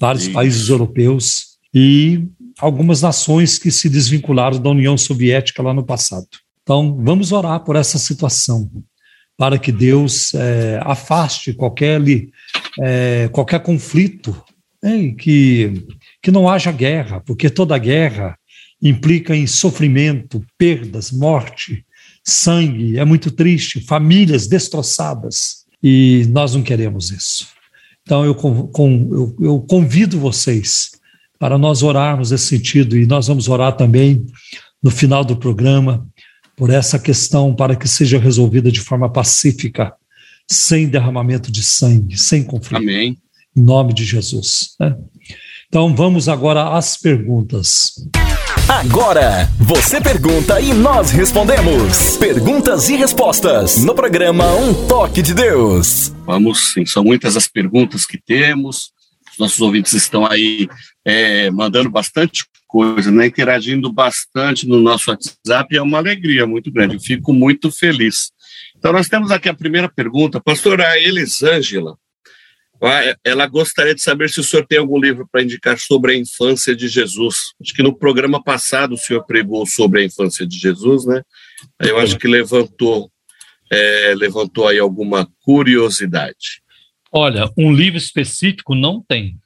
vários 0.00 0.24
Isso. 0.24 0.32
países 0.32 0.68
europeus 0.68 1.58
e 1.72 2.24
algumas 2.58 3.00
nações 3.00 3.58
que 3.58 3.70
se 3.70 3.88
desvincularam 3.88 4.60
da 4.60 4.70
União 4.70 4.96
Soviética 4.98 5.62
lá 5.62 5.72
no 5.72 5.84
passado. 5.84 6.26
Então, 6.62 6.96
vamos 7.02 7.32
orar 7.32 7.60
por 7.64 7.76
essa 7.76 7.98
situação, 7.98 8.70
para 9.42 9.58
que 9.58 9.72
Deus 9.72 10.32
é, 10.34 10.78
afaste 10.84 11.52
qualquer, 11.52 12.00
é, 12.80 13.28
qualquer 13.32 13.60
conflito, 13.60 14.40
né, 14.80 15.12
que, 15.18 15.84
que 16.22 16.30
não 16.30 16.48
haja 16.48 16.70
guerra, 16.70 17.20
porque 17.26 17.50
toda 17.50 17.76
guerra 17.76 18.38
implica 18.80 19.34
em 19.34 19.48
sofrimento, 19.48 20.40
perdas, 20.56 21.10
morte, 21.10 21.84
sangue, 22.22 22.96
é 23.00 23.04
muito 23.04 23.32
triste, 23.32 23.80
famílias 23.80 24.46
destroçadas, 24.46 25.64
e 25.82 26.24
nós 26.30 26.54
não 26.54 26.62
queremos 26.62 27.10
isso. 27.10 27.48
Então, 28.02 28.24
eu, 28.24 28.38
eu, 28.78 29.36
eu 29.40 29.60
convido 29.62 30.20
vocês 30.20 30.92
para 31.36 31.58
nós 31.58 31.82
orarmos 31.82 32.30
nesse 32.30 32.46
sentido, 32.46 32.96
e 32.96 33.06
nós 33.06 33.26
vamos 33.26 33.48
orar 33.48 33.72
também 33.76 34.24
no 34.80 34.92
final 34.92 35.24
do 35.24 35.36
programa 35.36 36.06
por 36.62 36.70
essa 36.70 36.96
questão 36.96 37.52
para 37.52 37.74
que 37.74 37.88
seja 37.88 38.20
resolvida 38.20 38.70
de 38.70 38.78
forma 38.78 39.10
pacífica, 39.10 39.92
sem 40.48 40.86
derramamento 40.86 41.50
de 41.50 41.60
sangue, 41.60 42.16
sem 42.16 42.44
conflito. 42.44 42.80
Amém. 42.80 43.18
Em 43.56 43.60
nome 43.60 43.92
de 43.92 44.04
Jesus. 44.04 44.76
Né? 44.78 44.94
Então 45.66 45.92
vamos 45.92 46.28
agora 46.28 46.76
às 46.78 46.96
perguntas. 46.96 47.94
Agora, 48.68 49.50
você 49.58 50.00
pergunta 50.00 50.60
e 50.60 50.72
nós 50.72 51.10
respondemos. 51.10 52.16
Perguntas 52.18 52.88
e 52.88 52.94
respostas 52.94 53.78
no 53.78 53.92
programa 53.92 54.54
Um 54.54 54.86
Toque 54.86 55.20
de 55.20 55.34
Deus. 55.34 56.12
Vamos 56.24 56.74
sim, 56.74 56.86
são 56.86 57.02
muitas 57.02 57.36
as 57.36 57.48
perguntas 57.48 58.06
que 58.06 58.22
temos. 58.24 58.92
Os 59.32 59.38
nossos 59.38 59.60
ouvintes 59.60 59.92
estão 59.94 60.26
aí 60.26 60.68
é, 61.04 61.50
mandando 61.50 61.90
bastante 61.90 62.44
coisa, 62.66 63.10
né? 63.10 63.26
interagindo 63.26 63.92
bastante 63.92 64.66
no 64.66 64.80
nosso 64.80 65.10
WhatsApp. 65.10 65.76
É 65.76 65.82
uma 65.82 65.98
alegria 65.98 66.46
muito 66.46 66.70
grande. 66.70 66.94
Eu 66.94 67.00
fico 67.00 67.32
muito 67.32 67.70
feliz. 67.70 68.30
Então, 68.76 68.92
nós 68.92 69.08
temos 69.08 69.30
aqui 69.30 69.48
a 69.48 69.54
primeira 69.54 69.88
pergunta. 69.88 70.40
Pastora 70.40 70.98
Elisângela, 70.98 71.96
ela 73.24 73.46
gostaria 73.46 73.94
de 73.94 74.02
saber 74.02 74.28
se 74.28 74.40
o 74.40 74.42
senhor 74.42 74.66
tem 74.66 74.78
algum 74.78 74.98
livro 74.98 75.28
para 75.30 75.42
indicar 75.42 75.78
sobre 75.78 76.12
a 76.12 76.16
infância 76.16 76.74
de 76.74 76.88
Jesus. 76.88 77.52
Acho 77.62 77.72
que 77.74 77.82
no 77.82 77.96
programa 77.96 78.42
passado 78.42 78.94
o 78.94 78.98
senhor 78.98 79.24
pregou 79.24 79.64
sobre 79.66 80.00
a 80.00 80.04
infância 80.04 80.44
de 80.44 80.58
Jesus, 80.58 81.06
né? 81.06 81.22
Eu 81.78 81.98
acho 81.98 82.18
que 82.18 82.26
levantou, 82.26 83.08
é, 83.70 84.14
levantou 84.16 84.66
aí 84.66 84.80
alguma 84.80 85.28
curiosidade. 85.42 86.61
Olha, 87.12 87.50
um 87.56 87.72
livro 87.72 87.98
específico 87.98 88.74
não 88.74 89.02
tem, 89.02 89.38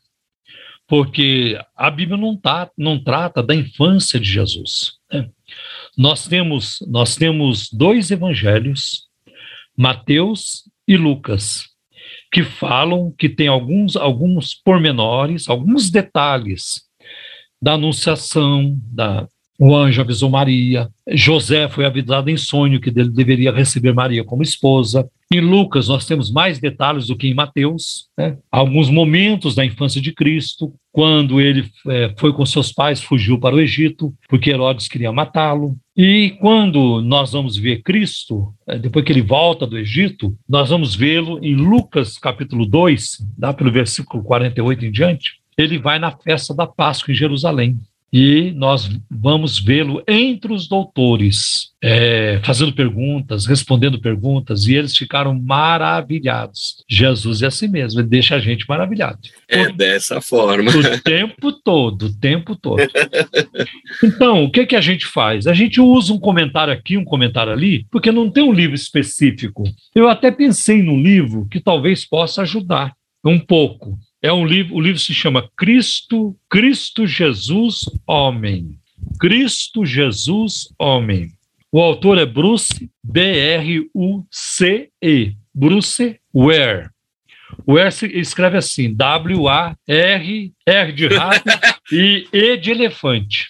porque 0.87 1.59
a 1.75 1.91
Bíblia 1.91 2.17
não, 2.17 2.37
tá, 2.37 2.71
não 2.79 3.03
trata 3.03 3.43
da 3.43 3.55
infância 3.55 4.21
de 4.21 4.31
Jesus. 4.31 4.99
Né? 5.13 5.29
Nós 5.97 6.29
temos 6.29 6.79
nós 6.87 7.17
temos 7.17 7.69
dois 7.73 8.11
evangelhos, 8.11 9.09
Mateus 9.77 10.71
e 10.87 10.97
Lucas 10.97 11.77
que 12.33 12.43
falam 12.43 13.13
que 13.13 13.29
tem 13.29 13.49
alguns, 13.49 13.97
alguns 13.97 14.55
pormenores, 14.55 15.49
alguns 15.49 15.91
detalhes 15.91 16.83
da 17.61 17.73
anunciação, 17.73 18.79
da, 18.93 19.27
o 19.59 19.75
anjo 19.75 20.01
avisou 20.01 20.29
Maria, 20.29 20.89
José 21.11 21.69
foi 21.69 21.87
avisado 21.87 22.29
em 22.29 22.37
sonho 22.37 22.81
que 22.81 22.91
ele 22.91 23.09
deveria 23.09 23.53
receber 23.53 23.95
Maria 23.95 24.25
como 24.25 24.43
esposa. 24.43 25.09
Em 25.33 25.41
Lucas, 25.41 25.89
nós 25.89 26.07
temos 26.07 26.31
mais 26.31 26.59
detalhes 26.59 27.07
do 27.07 27.17
que 27.17 27.29
em 27.29 27.35
Mateus. 27.35 28.07
Né? 28.17 28.37
Alguns 28.51 28.91
momentos 28.91 29.55
da 29.55 29.65
infância 29.65 30.01
de 30.01 30.13
Cristo, 30.13 30.73
quando 30.93 31.41
ele 31.41 31.69
é, 31.89 32.13
foi 32.17 32.33
com 32.33 32.45
seus 32.45 32.71
pais, 32.71 33.01
fugiu 33.01 33.39
para 33.39 33.55
o 33.55 33.61
Egito, 33.61 34.15
porque 34.29 34.51
Herodes 34.51 34.89
queria 34.89 35.11
matá-lo. 35.11 35.77
E 35.97 36.37
quando 36.41 37.01
nós 37.01 37.33
vamos 37.33 37.57
ver 37.57 37.83
Cristo, 37.83 38.53
é, 38.69 38.79
depois 38.79 39.05
que 39.05 39.13
ele 39.13 39.23
volta 39.23 39.67
do 39.67 39.79
Egito, 39.79 40.37
nós 40.49 40.71
vamos 40.71 40.95
vê-lo 40.95 41.39
em 41.43 41.57
Lucas 41.57 42.19
capítulo 42.19 42.67
2, 42.67 43.25
dá 43.37 43.53
pelo 43.53 43.73
versículo 43.73 44.23
48 44.23 44.85
em 44.85 44.93
diante. 44.93 45.41
Ele 45.57 45.79
vai 45.79 45.99
na 45.99 46.13
festa 46.13 46.55
da 46.55 46.67
Páscoa 46.67 47.13
em 47.13 47.17
Jerusalém 47.17 47.79
e 48.19 48.51
nós 48.53 48.89
vamos 49.11 49.59
vê-lo 49.59 50.03
entre 50.09 50.51
os 50.51 50.67
doutores, 50.67 51.73
é, 51.85 52.41
fazendo 52.43 52.73
perguntas, 52.73 53.45
respondendo 53.45 54.01
perguntas, 54.01 54.67
e 54.67 54.75
eles 54.75 54.97
ficaram 54.97 55.39
maravilhados. 55.39 56.83
Jesus 56.89 57.43
é 57.43 57.49
assim 57.49 57.69
mesmo, 57.69 58.01
ele 58.01 58.09
deixa 58.09 58.35
a 58.35 58.39
gente 58.39 58.67
maravilhado. 58.67 59.19
É 59.47 59.71
dessa 59.71 60.19
forma. 60.23 60.71
O 60.71 61.01
tempo 61.03 61.53
todo, 61.53 62.07
o 62.07 62.19
tempo 62.19 62.57
todo. 62.57 62.83
Então, 64.03 64.45
o 64.45 64.51
que, 64.51 64.65
que 64.65 64.77
a 64.77 64.81
gente 64.81 65.05
faz? 65.05 65.47
A 65.47 65.53
gente 65.53 65.79
usa 65.79 66.15
um 66.15 66.19
comentário 66.19 66.73
aqui, 66.73 66.97
um 66.97 67.05
comentário 67.05 67.53
ali, 67.53 67.87
porque 67.91 68.11
não 68.11 68.31
tem 68.31 68.43
um 68.43 68.53
livro 68.53 68.75
específico. 68.75 69.65
Eu 69.95 70.09
até 70.09 70.31
pensei 70.31 70.83
num 70.83 70.99
livro 70.99 71.47
que 71.51 71.61
talvez 71.61 72.07
possa 72.07 72.41
ajudar 72.41 72.95
um 73.23 73.39
pouco. 73.39 73.99
É 74.27 74.33
um 74.33 74.45
livro, 74.45 74.75
o 74.75 74.81
livro 74.81 74.99
se 74.99 75.15
chama 75.15 75.49
Cristo, 75.57 76.37
Cristo 76.51 77.07
Jesus 77.07 77.85
Homem. 78.05 78.77
Cristo 79.21 79.87
Jesus 79.87 80.69
Homem. 80.77 81.31
O 81.71 81.81
autor 81.81 82.19
é 82.19 82.27
Bruce, 82.27 82.91
B-R-U-C-E. 83.05 83.87
Bruce 85.55 86.19
Ware. 86.35 86.91
Ware 87.65 87.93
se 87.93 88.07
escreve 88.19 88.59
assim, 88.59 88.93
W-A-R, 88.93 90.53
R 90.67 90.93
de 90.93 91.07
rato 91.07 91.49
e 91.93 92.27
E 92.33 92.57
de 92.57 92.73
elefante. 92.73 93.47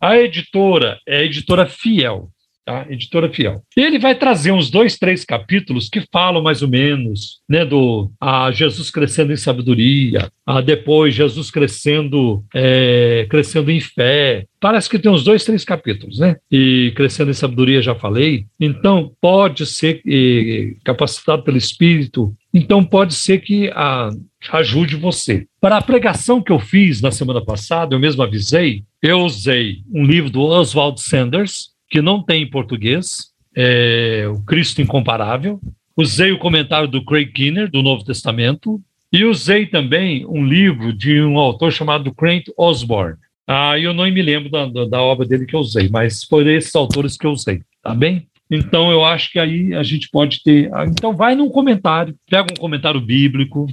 A 0.00 0.16
editora 0.16 0.98
é 1.06 1.18
a 1.18 1.24
editora 1.24 1.66
Fiel. 1.66 2.30
Tá? 2.70 2.86
Editora 2.88 3.28
Fiel. 3.28 3.62
Ele 3.76 3.98
vai 3.98 4.14
trazer 4.14 4.52
uns 4.52 4.70
dois, 4.70 4.96
três 4.96 5.24
capítulos 5.24 5.88
que 5.88 6.04
falam 6.12 6.40
mais 6.40 6.62
ou 6.62 6.68
menos, 6.68 7.40
né, 7.48 7.64
do 7.64 8.10
a 8.20 8.52
Jesus 8.52 8.90
crescendo 8.90 9.32
em 9.32 9.36
sabedoria, 9.36 10.30
a 10.46 10.60
depois 10.60 11.14
Jesus 11.14 11.50
crescendo, 11.50 12.44
é, 12.54 13.26
crescendo 13.28 13.72
em 13.72 13.80
fé. 13.80 14.44
Parece 14.60 14.88
que 14.88 14.98
tem 14.98 15.10
uns 15.10 15.24
dois, 15.24 15.44
três 15.44 15.64
capítulos, 15.64 16.18
né? 16.18 16.36
E 16.50 16.92
crescendo 16.94 17.30
em 17.30 17.34
sabedoria 17.34 17.80
já 17.80 17.94
falei. 17.94 18.44
Então 18.60 19.10
pode 19.20 19.64
ser 19.66 20.02
e, 20.04 20.76
capacitado 20.84 21.42
pelo 21.42 21.56
Espírito. 21.56 22.34
Então 22.52 22.84
pode 22.84 23.14
ser 23.14 23.38
que 23.38 23.68
a, 23.70 24.10
ajude 24.52 24.96
você. 24.96 25.46
Para 25.60 25.78
a 25.78 25.82
pregação 25.82 26.42
que 26.42 26.52
eu 26.52 26.58
fiz 26.58 27.00
na 27.00 27.10
semana 27.10 27.42
passada, 27.42 27.94
eu 27.94 28.00
mesmo 28.00 28.22
avisei, 28.22 28.82
eu 29.02 29.20
usei 29.20 29.78
um 29.92 30.04
livro 30.04 30.30
do 30.30 30.42
Oswald 30.42 31.00
Sanders, 31.00 31.69
que 31.90 32.00
não 32.00 32.22
tem 32.22 32.42
em 32.42 32.50
português, 32.50 33.30
é 33.54 34.26
o 34.28 34.40
Cristo 34.44 34.80
Incomparável. 34.80 35.60
Usei 35.96 36.32
o 36.32 36.38
comentário 36.38 36.88
do 36.88 37.04
Craig 37.04 37.32
Kinner, 37.32 37.70
do 37.70 37.82
Novo 37.82 38.04
Testamento, 38.04 38.80
e 39.12 39.24
usei 39.24 39.66
também 39.66 40.24
um 40.24 40.44
livro 40.46 40.92
de 40.92 41.20
um 41.20 41.38
autor 41.38 41.72
chamado 41.72 42.14
Grant 42.14 42.44
Osborne. 42.56 43.16
Ah, 43.46 43.76
eu 43.76 43.92
não 43.92 44.08
me 44.08 44.22
lembro 44.22 44.48
da, 44.48 44.66
da 44.86 45.02
obra 45.02 45.26
dele 45.26 45.44
que 45.44 45.56
eu 45.56 45.60
usei, 45.60 45.88
mas 45.88 46.22
foram 46.22 46.50
esses 46.50 46.74
autores 46.76 47.16
que 47.16 47.26
eu 47.26 47.32
usei, 47.32 47.60
tá 47.82 47.92
bem? 47.92 48.28
Então 48.48 48.92
eu 48.92 49.04
acho 49.04 49.32
que 49.32 49.40
aí 49.40 49.74
a 49.74 49.82
gente 49.82 50.08
pode 50.08 50.42
ter. 50.44 50.72
Ah, 50.72 50.84
então 50.84 51.16
vai 51.16 51.34
num 51.34 51.48
comentário, 51.48 52.14
pega 52.28 52.52
um 52.52 52.60
comentário 52.60 53.00
bíblico, 53.00 53.66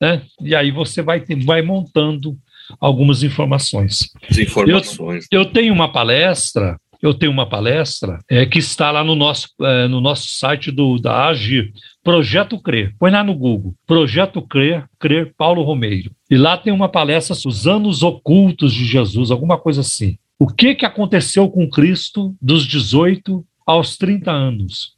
né? 0.00 0.22
E 0.40 0.54
aí 0.54 0.70
você 0.70 1.02
vai, 1.02 1.20
ter, 1.20 1.36
vai 1.44 1.62
montando 1.62 2.36
algumas 2.80 3.24
informações. 3.24 4.10
As 4.28 4.38
informações. 4.38 5.26
Eu, 5.30 5.40
eu 5.40 5.44
tenho 5.46 5.74
uma 5.74 5.90
palestra 5.90 6.78
eu 7.04 7.12
tenho 7.12 7.30
uma 7.30 7.46
palestra 7.46 8.18
é, 8.30 8.46
que 8.46 8.58
está 8.58 8.90
lá 8.90 9.04
no 9.04 9.14
nosso, 9.14 9.48
é, 9.60 9.86
no 9.86 10.00
nosso 10.00 10.26
site 10.26 10.70
do, 10.70 10.98
da 10.98 11.26
Agir, 11.26 11.70
Projeto 12.02 12.58
Crer. 12.58 12.94
Põe 12.98 13.10
lá 13.10 13.22
no 13.22 13.34
Google, 13.34 13.74
Projeto 13.86 14.40
Crer, 14.40 14.86
Crer 14.98 15.34
Paulo 15.36 15.62
Romeiro. 15.62 16.10
E 16.30 16.36
lá 16.38 16.56
tem 16.56 16.72
uma 16.72 16.88
palestra 16.88 17.36
os 17.46 17.66
anos 17.66 18.02
ocultos 18.02 18.72
de 18.72 18.86
Jesus, 18.86 19.30
alguma 19.30 19.58
coisa 19.58 19.82
assim. 19.82 20.16
O 20.38 20.46
que, 20.46 20.74
que 20.74 20.86
aconteceu 20.86 21.46
com 21.50 21.68
Cristo 21.68 22.34
dos 22.40 22.66
18 22.66 23.44
aos 23.66 23.98
30 23.98 24.30
anos? 24.32 24.94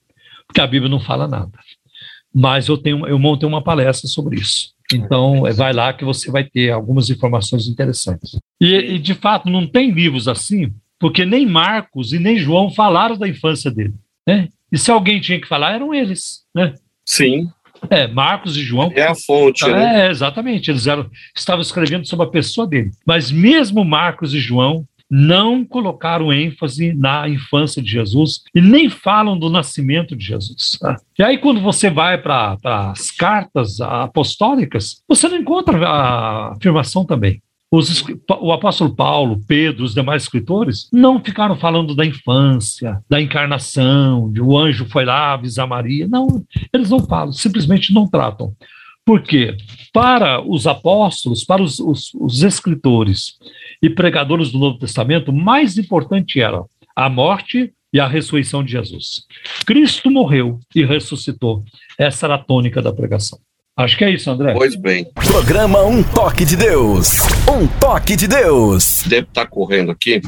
Porque 0.46 0.60
a 0.60 0.66
Bíblia 0.66 0.88
não 0.88 1.00
fala 1.00 1.26
nada. 1.26 1.58
Mas 2.32 2.68
eu, 2.68 2.78
tenho, 2.78 3.04
eu 3.08 3.18
montei 3.18 3.48
uma 3.48 3.64
palestra 3.64 4.08
sobre 4.08 4.36
isso. 4.36 4.70
Então, 4.94 5.42
vai 5.56 5.72
lá 5.72 5.92
que 5.92 6.04
você 6.04 6.30
vai 6.30 6.44
ter 6.44 6.70
algumas 6.70 7.10
informações 7.10 7.66
interessantes. 7.66 8.38
E, 8.60 8.76
e, 8.76 8.98
de 9.00 9.14
fato, 9.14 9.50
não 9.50 9.66
tem 9.66 9.90
livros 9.90 10.28
assim 10.28 10.72
porque 10.98 11.24
nem 11.24 11.46
Marcos 11.46 12.12
e 12.12 12.18
nem 12.18 12.38
João 12.38 12.70
falaram 12.70 13.16
da 13.16 13.28
infância 13.28 13.70
dele. 13.70 13.94
Né? 14.26 14.48
E 14.72 14.78
se 14.78 14.90
alguém 14.90 15.20
tinha 15.20 15.40
que 15.40 15.48
falar, 15.48 15.72
eram 15.72 15.94
eles. 15.94 16.42
Né? 16.54 16.74
Sim. 17.04 17.48
É, 17.90 18.06
Marcos 18.06 18.56
e 18.56 18.62
João. 18.62 18.90
É 18.94 19.06
a 19.06 19.14
fonte, 19.14 19.64
é, 19.64 19.72
né? 19.72 20.06
É, 20.06 20.10
exatamente. 20.10 20.70
Eles 20.70 20.86
eram, 20.86 21.08
estavam 21.36 21.60
escrevendo 21.60 22.06
sobre 22.06 22.26
a 22.26 22.30
pessoa 22.30 22.66
dele. 22.66 22.90
Mas 23.06 23.30
mesmo 23.30 23.84
Marcos 23.84 24.34
e 24.34 24.40
João 24.40 24.86
não 25.08 25.64
colocaram 25.64 26.32
ênfase 26.32 26.92
na 26.92 27.28
infância 27.28 27.80
de 27.80 27.90
Jesus 27.90 28.42
e 28.54 28.60
nem 28.60 28.90
falam 28.90 29.38
do 29.38 29.48
nascimento 29.48 30.16
de 30.16 30.24
Jesus. 30.24 30.78
Tá? 30.80 30.96
E 31.18 31.22
aí, 31.22 31.38
quando 31.38 31.60
você 31.60 31.88
vai 31.88 32.18
para 32.18 32.56
as 32.64 33.10
cartas 33.12 33.80
apostólicas, 33.80 35.02
você 35.08 35.28
não 35.28 35.36
encontra 35.36 35.78
a 35.86 36.52
afirmação 36.52 37.04
também. 37.04 37.40
Os, 37.70 38.04
o 38.40 38.52
apóstolo 38.52 38.94
Paulo, 38.94 39.40
Pedro, 39.46 39.84
os 39.84 39.92
demais 39.92 40.22
escritores, 40.22 40.88
não 40.92 41.22
ficaram 41.22 41.56
falando 41.56 41.94
da 41.96 42.06
infância, 42.06 43.02
da 43.08 43.20
encarnação, 43.20 44.30
de 44.30 44.40
o 44.40 44.56
anjo 44.56 44.86
foi 44.86 45.04
lá 45.04 45.32
avisar 45.32 45.66
Maria. 45.66 46.06
Não, 46.06 46.44
eles 46.72 46.90
não 46.90 47.00
falam, 47.00 47.32
simplesmente 47.32 47.92
não 47.92 48.08
tratam. 48.08 48.54
Por 49.04 49.22
quê? 49.22 49.56
Para 49.92 50.40
os 50.40 50.66
apóstolos, 50.66 51.44
para 51.44 51.62
os, 51.62 51.78
os, 51.78 52.12
os 52.14 52.42
escritores 52.42 53.38
e 53.82 53.90
pregadores 53.90 54.50
do 54.50 54.58
Novo 54.58 54.78
Testamento, 54.78 55.32
mais 55.32 55.76
importante 55.78 56.40
era 56.40 56.64
a 56.94 57.08
morte 57.08 57.72
e 57.92 58.00
a 58.00 58.06
ressurreição 58.06 58.64
de 58.64 58.72
Jesus. 58.72 59.24
Cristo 59.64 60.10
morreu 60.10 60.58
e 60.74 60.84
ressuscitou. 60.84 61.64
Essa 61.98 62.26
era 62.26 62.34
a 62.34 62.38
tônica 62.38 62.82
da 62.82 62.92
pregação. 62.92 63.38
Acho 63.78 63.98
que 63.98 64.04
é 64.04 64.10
isso, 64.10 64.30
André. 64.30 64.54
Pois 64.54 64.74
bem. 64.74 65.06
Programa 65.14 65.84
Um 65.84 66.02
Toque 66.02 66.46
de 66.46 66.56
Deus. 66.56 67.18
Um 67.46 67.66
Toque 67.78 68.16
de 68.16 68.26
Deus. 68.26 69.02
Deve 69.06 69.26
estar 69.26 69.46
correndo 69.48 69.90
aqui. 69.90 70.22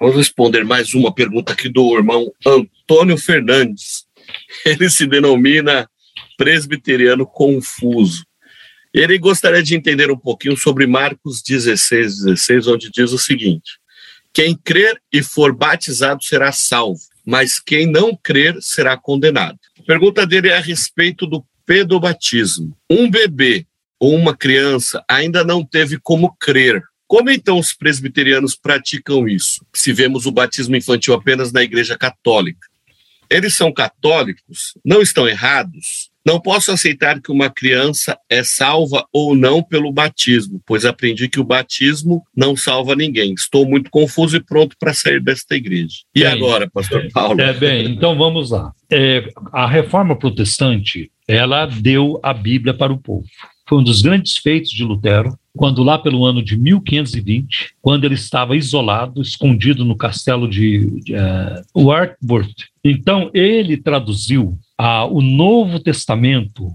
Vamos 0.00 0.14
responder 0.14 0.64
mais 0.64 0.94
uma 0.94 1.12
pergunta 1.12 1.54
aqui 1.54 1.68
do 1.68 1.96
irmão 1.96 2.32
Antônio 2.46 3.18
Fernandes. 3.18 4.04
Ele 4.64 4.88
se 4.88 5.08
denomina 5.08 5.90
presbiteriano 6.38 7.26
confuso. 7.26 8.24
Ele 8.94 9.18
gostaria 9.18 9.60
de 9.60 9.74
entender 9.74 10.08
um 10.12 10.16
pouquinho 10.16 10.56
sobre 10.56 10.86
Marcos 10.86 11.42
16, 11.42 12.26
16, 12.26 12.68
onde 12.68 12.92
diz 12.92 13.10
o 13.10 13.18
seguinte: 13.18 13.72
Quem 14.32 14.54
crer 14.54 15.02
e 15.12 15.20
for 15.20 15.52
batizado 15.52 16.22
será 16.22 16.52
salvo, 16.52 17.00
mas 17.26 17.58
quem 17.58 17.90
não 17.90 18.16
crer 18.16 18.56
será 18.60 18.96
condenado. 18.96 19.58
A 19.80 19.82
pergunta 19.82 20.24
dele 20.24 20.50
é 20.50 20.58
a 20.58 20.60
respeito 20.60 21.26
do 21.26 21.44
pedobatismo. 21.66 22.76
Um 22.90 23.10
bebê 23.10 23.66
ou 23.98 24.14
uma 24.14 24.36
criança 24.36 25.04
ainda 25.08 25.42
não 25.44 25.64
teve 25.64 25.98
como 25.98 26.34
crer. 26.36 26.82
Como 27.06 27.30
então 27.30 27.58
os 27.58 27.72
presbiterianos 27.72 28.56
praticam 28.56 29.28
isso? 29.28 29.64
Se 29.74 29.92
vemos 29.92 30.26
o 30.26 30.32
batismo 30.32 30.76
infantil 30.76 31.14
apenas 31.14 31.52
na 31.52 31.62
Igreja 31.62 31.96
Católica. 31.96 32.66
Eles 33.30 33.54
são 33.54 33.72
católicos? 33.72 34.74
Não 34.84 35.00
estão 35.00 35.28
errados? 35.28 36.10
Não 36.26 36.40
posso 36.40 36.72
aceitar 36.72 37.20
que 37.20 37.30
uma 37.30 37.50
criança 37.50 38.16
é 38.30 38.42
salva 38.42 39.06
ou 39.12 39.34
não 39.34 39.62
pelo 39.62 39.92
batismo, 39.92 40.58
pois 40.64 40.86
aprendi 40.86 41.28
que 41.28 41.38
o 41.38 41.44
batismo 41.44 42.24
não 42.34 42.56
salva 42.56 42.96
ninguém. 42.96 43.34
Estou 43.34 43.68
muito 43.68 43.90
confuso 43.90 44.36
e 44.38 44.42
pronto 44.42 44.74
para 44.80 44.94
sair 44.94 45.20
desta 45.20 45.54
igreja. 45.54 45.98
E 46.14 46.20
bem, 46.20 46.32
agora, 46.32 46.70
pastor 46.70 47.06
Paulo? 47.12 47.38
É 47.38 47.52
bem, 47.52 47.90
então 47.90 48.16
vamos 48.16 48.50
lá. 48.50 48.72
É, 48.90 49.28
a 49.52 49.66
reforma 49.66 50.18
protestante, 50.18 51.10
ela 51.26 51.66
deu 51.66 52.18
a 52.22 52.32
Bíblia 52.32 52.74
para 52.74 52.92
o 52.92 52.98
povo. 52.98 53.26
Foi 53.66 53.78
um 53.78 53.82
dos 53.82 54.02
grandes 54.02 54.36
feitos 54.36 54.70
de 54.70 54.84
Lutero, 54.84 55.38
quando 55.56 55.82
lá 55.82 55.98
pelo 55.98 56.24
ano 56.26 56.42
de 56.42 56.56
1520, 56.56 57.74
quando 57.80 58.04
ele 58.04 58.14
estava 58.14 58.56
isolado, 58.56 59.22
escondido 59.22 59.84
no 59.84 59.96
castelo 59.96 60.48
de, 60.48 61.00
de 61.00 61.14
uh, 61.14 61.86
Wartburg. 61.86 62.52
Então, 62.84 63.30
ele 63.32 63.76
traduziu 63.78 64.58
ah, 64.76 65.06
o 65.06 65.22
Novo 65.22 65.80
Testamento, 65.80 66.68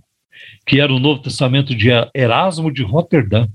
que 0.65 0.79
era 0.79 0.91
o 0.91 0.99
Novo 0.99 1.21
Testamento 1.21 1.75
de 1.75 1.89
Erasmo 2.15 2.71
de 2.71 2.81
Roterdã. 2.81 3.47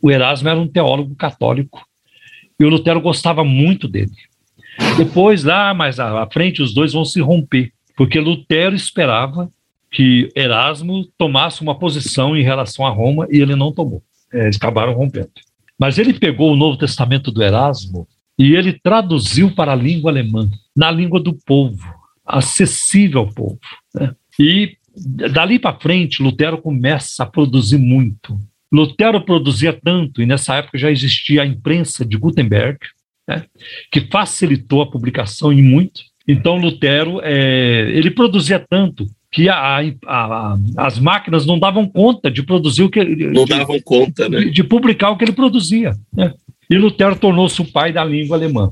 O 0.00 0.10
Erasmo 0.10 0.48
era 0.48 0.60
um 0.60 0.68
teólogo 0.68 1.16
católico 1.16 1.84
e 2.60 2.64
o 2.64 2.68
Lutero 2.68 3.00
gostava 3.00 3.42
muito 3.42 3.88
dele. 3.88 4.12
Depois, 4.96 5.42
lá 5.42 5.74
mais 5.74 5.98
à 5.98 6.28
frente, 6.30 6.62
os 6.62 6.72
dois 6.72 6.92
vão 6.92 7.04
se 7.04 7.20
romper, 7.20 7.72
porque 7.96 8.20
Lutero 8.20 8.76
esperava 8.76 9.50
que 9.90 10.30
Erasmo 10.34 11.06
tomasse 11.16 11.62
uma 11.62 11.78
posição 11.78 12.36
em 12.36 12.42
relação 12.42 12.86
a 12.86 12.90
Roma 12.90 13.26
e 13.30 13.40
ele 13.40 13.56
não 13.56 13.72
tomou. 13.72 14.02
É, 14.32 14.44
eles 14.44 14.56
acabaram 14.56 14.92
rompendo. 14.92 15.30
Mas 15.78 15.98
ele 15.98 16.12
pegou 16.12 16.52
o 16.52 16.56
Novo 16.56 16.76
Testamento 16.76 17.30
do 17.30 17.42
Erasmo 17.42 18.06
e 18.38 18.54
ele 18.54 18.72
traduziu 18.72 19.54
para 19.54 19.72
a 19.72 19.76
língua 19.76 20.10
alemã, 20.10 20.48
na 20.76 20.90
língua 20.90 21.20
do 21.20 21.32
povo 21.32 21.98
acessível 22.28 23.20
ao 23.20 23.32
povo. 23.32 23.58
Né? 23.94 24.14
E 24.38 24.76
dali 25.32 25.58
para 25.58 25.78
frente, 25.78 26.22
Lutero 26.22 26.58
começa 26.58 27.22
a 27.22 27.26
produzir 27.26 27.78
muito. 27.78 28.38
Lutero 28.70 29.24
produzia 29.24 29.72
tanto, 29.72 30.20
e 30.20 30.26
nessa 30.26 30.56
época 30.56 30.76
já 30.76 30.90
existia 30.90 31.42
a 31.42 31.46
imprensa 31.46 32.04
de 32.04 32.18
Gutenberg, 32.18 32.78
né, 33.26 33.44
que 33.90 34.02
facilitou 34.02 34.82
a 34.82 34.90
publicação 34.90 35.50
em 35.50 35.62
muito. 35.62 36.02
Então, 36.26 36.58
Lutero, 36.58 37.20
é, 37.22 37.90
ele 37.94 38.10
produzia 38.10 38.58
tanto 38.58 39.06
que 39.30 39.48
a, 39.48 39.80
a, 40.06 40.56
as 40.76 40.98
máquinas 40.98 41.44
não 41.44 41.58
davam 41.58 41.86
conta 41.86 42.30
de 42.30 42.42
produzir 42.42 42.82
o 42.82 42.90
que 42.90 43.04
não 43.04 43.44
de, 43.44 43.50
davam 43.50 43.80
conta, 43.80 44.28
né? 44.28 44.40
De, 44.40 44.50
de, 44.50 44.64
publicar 44.64 45.10
o 45.10 45.16
que 45.16 45.24
ele 45.24 45.32
produzia. 45.32 45.94
Né? 46.12 46.32
E 46.70 46.76
Lutero 46.76 47.16
tornou-se 47.16 47.60
o 47.60 47.70
pai 47.70 47.92
da 47.92 48.04
língua 48.04 48.36
alemã. 48.36 48.70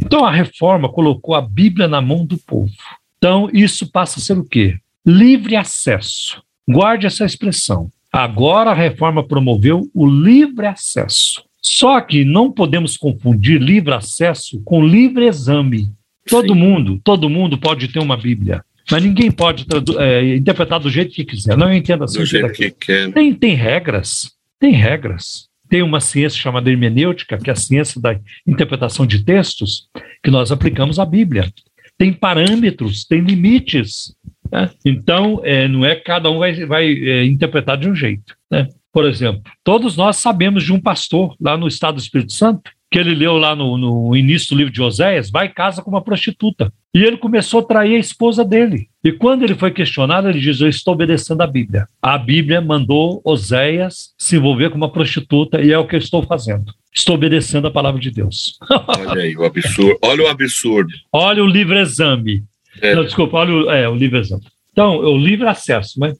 Então 0.00 0.24
a 0.24 0.30
reforma 0.30 0.88
colocou 0.88 1.34
a 1.34 1.40
Bíblia 1.40 1.86
na 1.86 2.00
mão 2.00 2.24
do 2.24 2.38
povo. 2.38 2.70
Então 3.18 3.48
isso 3.52 3.90
passa 3.90 4.18
a 4.18 4.22
ser 4.22 4.38
o 4.38 4.44
quê? 4.44 4.78
Livre 5.04 5.56
acesso. 5.56 6.42
Guarde 6.68 7.06
essa 7.06 7.24
expressão. 7.24 7.90
Agora 8.12 8.70
a 8.70 8.74
reforma 8.74 9.22
promoveu 9.22 9.90
o 9.94 10.06
livre 10.06 10.66
acesso. 10.66 11.42
Só 11.60 12.00
que 12.00 12.24
não 12.24 12.52
podemos 12.52 12.96
confundir 12.96 13.60
livre 13.60 13.92
acesso 13.94 14.60
com 14.64 14.86
livre 14.86 15.26
exame. 15.26 15.90
Todo 16.28 16.54
Sim. 16.54 16.58
mundo, 16.58 17.00
todo 17.02 17.28
mundo 17.28 17.58
pode 17.58 17.88
ter 17.88 17.98
uma 17.98 18.16
Bíblia, 18.16 18.62
mas 18.90 19.02
ninguém 19.02 19.30
pode 19.30 19.66
é, 19.98 20.36
interpretar 20.36 20.80
do 20.80 20.90
jeito 20.90 21.14
que 21.14 21.24
quiser. 21.24 21.56
Não 21.56 21.72
entenda 21.72 22.04
assim. 22.04 22.18
Do 22.18 22.26
jeito 22.26 22.52
que 22.52 22.70
quer. 22.70 23.12
Tem, 23.12 23.34
tem 23.34 23.54
regras, 23.54 24.32
tem 24.58 24.72
regras 24.72 25.48
tem 25.68 25.82
uma 25.82 26.00
ciência 26.00 26.38
chamada 26.38 26.70
hermenêutica, 26.70 27.36
que 27.36 27.50
é 27.50 27.52
a 27.52 27.56
ciência 27.56 28.00
da 28.00 28.16
interpretação 28.46 29.04
de 29.04 29.24
textos, 29.24 29.88
que 30.22 30.30
nós 30.30 30.52
aplicamos 30.52 31.00
à 31.00 31.04
Bíblia. 31.04 31.52
tem 31.98 32.12
parâmetros, 32.12 33.04
tem 33.04 33.20
limites. 33.20 34.14
Né? 34.52 34.70
Então, 34.84 35.40
é, 35.42 35.66
não 35.66 35.84
é 35.84 35.96
que 35.96 36.02
cada 36.02 36.30
um 36.30 36.38
vai, 36.38 36.64
vai 36.64 36.92
é, 36.92 37.24
interpretar 37.24 37.76
de 37.76 37.88
um 37.88 37.94
jeito. 37.94 38.36
Né? 38.50 38.68
Por 38.92 39.04
exemplo, 39.04 39.42
todos 39.64 39.96
nós 39.96 40.16
sabemos 40.16 40.62
de 40.62 40.72
um 40.72 40.80
pastor 40.80 41.34
lá 41.40 41.56
no 41.56 41.66
estado 41.66 41.96
do 41.96 42.00
Espírito 42.00 42.32
Santo, 42.32 42.70
que 42.88 42.98
ele 42.98 43.14
leu 43.14 43.36
lá 43.36 43.56
no, 43.56 43.76
no 43.76 44.16
início 44.16 44.50
do 44.50 44.58
livro 44.58 44.72
de 44.72 44.80
Oséias, 44.80 45.30
vai 45.30 45.46
e 45.46 45.48
casa 45.48 45.82
com 45.82 45.90
uma 45.90 46.02
prostituta. 46.02 46.72
E 46.94 47.02
ele 47.02 47.16
começou 47.16 47.58
a 47.58 47.64
trair 47.64 47.96
a 47.96 47.98
esposa 47.98 48.44
dele. 48.44 48.88
E 49.02 49.10
quando 49.10 49.42
ele 49.42 49.56
foi 49.56 49.72
questionado, 49.72 50.28
ele 50.28 50.38
diz: 50.38 50.60
Eu 50.60 50.68
estou 50.68 50.94
obedecendo 50.94 51.40
a 51.40 51.46
Bíblia. 51.46 51.88
A 52.00 52.16
Bíblia 52.16 52.60
mandou 52.60 53.20
Oséias 53.24 54.14
se 54.16 54.36
envolver 54.36 54.70
com 54.70 54.76
uma 54.76 54.92
prostituta 54.92 55.60
e 55.60 55.72
é 55.72 55.78
o 55.78 55.86
que 55.88 55.96
eu 55.96 55.98
estou 55.98 56.22
fazendo. 56.22 56.72
Estou 56.94 57.16
obedecendo 57.16 57.66
a 57.66 57.70
palavra 57.70 58.00
de 58.00 58.12
Deus. 58.12 58.56
Olha 59.08 59.22
aí 59.22 59.36
o 59.36 59.44
absurdo. 59.44 59.98
Olha 60.02 60.22
o 60.22 60.28
absurdo. 60.28 60.92
Olha 61.12 61.42
o 61.42 61.46
livre 61.48 61.80
exame. 61.80 62.44
É. 62.80 62.94
Não, 62.94 63.04
desculpa, 63.04 63.38
olha 63.38 63.54
o, 63.54 63.70
é, 63.70 63.88
o 63.88 63.94
livre 63.94 64.18
exame. 64.18 64.42
Então, 64.72 64.96
o 64.98 65.16
livre 65.16 65.46
acesso, 65.46 65.98
mas 65.98 66.18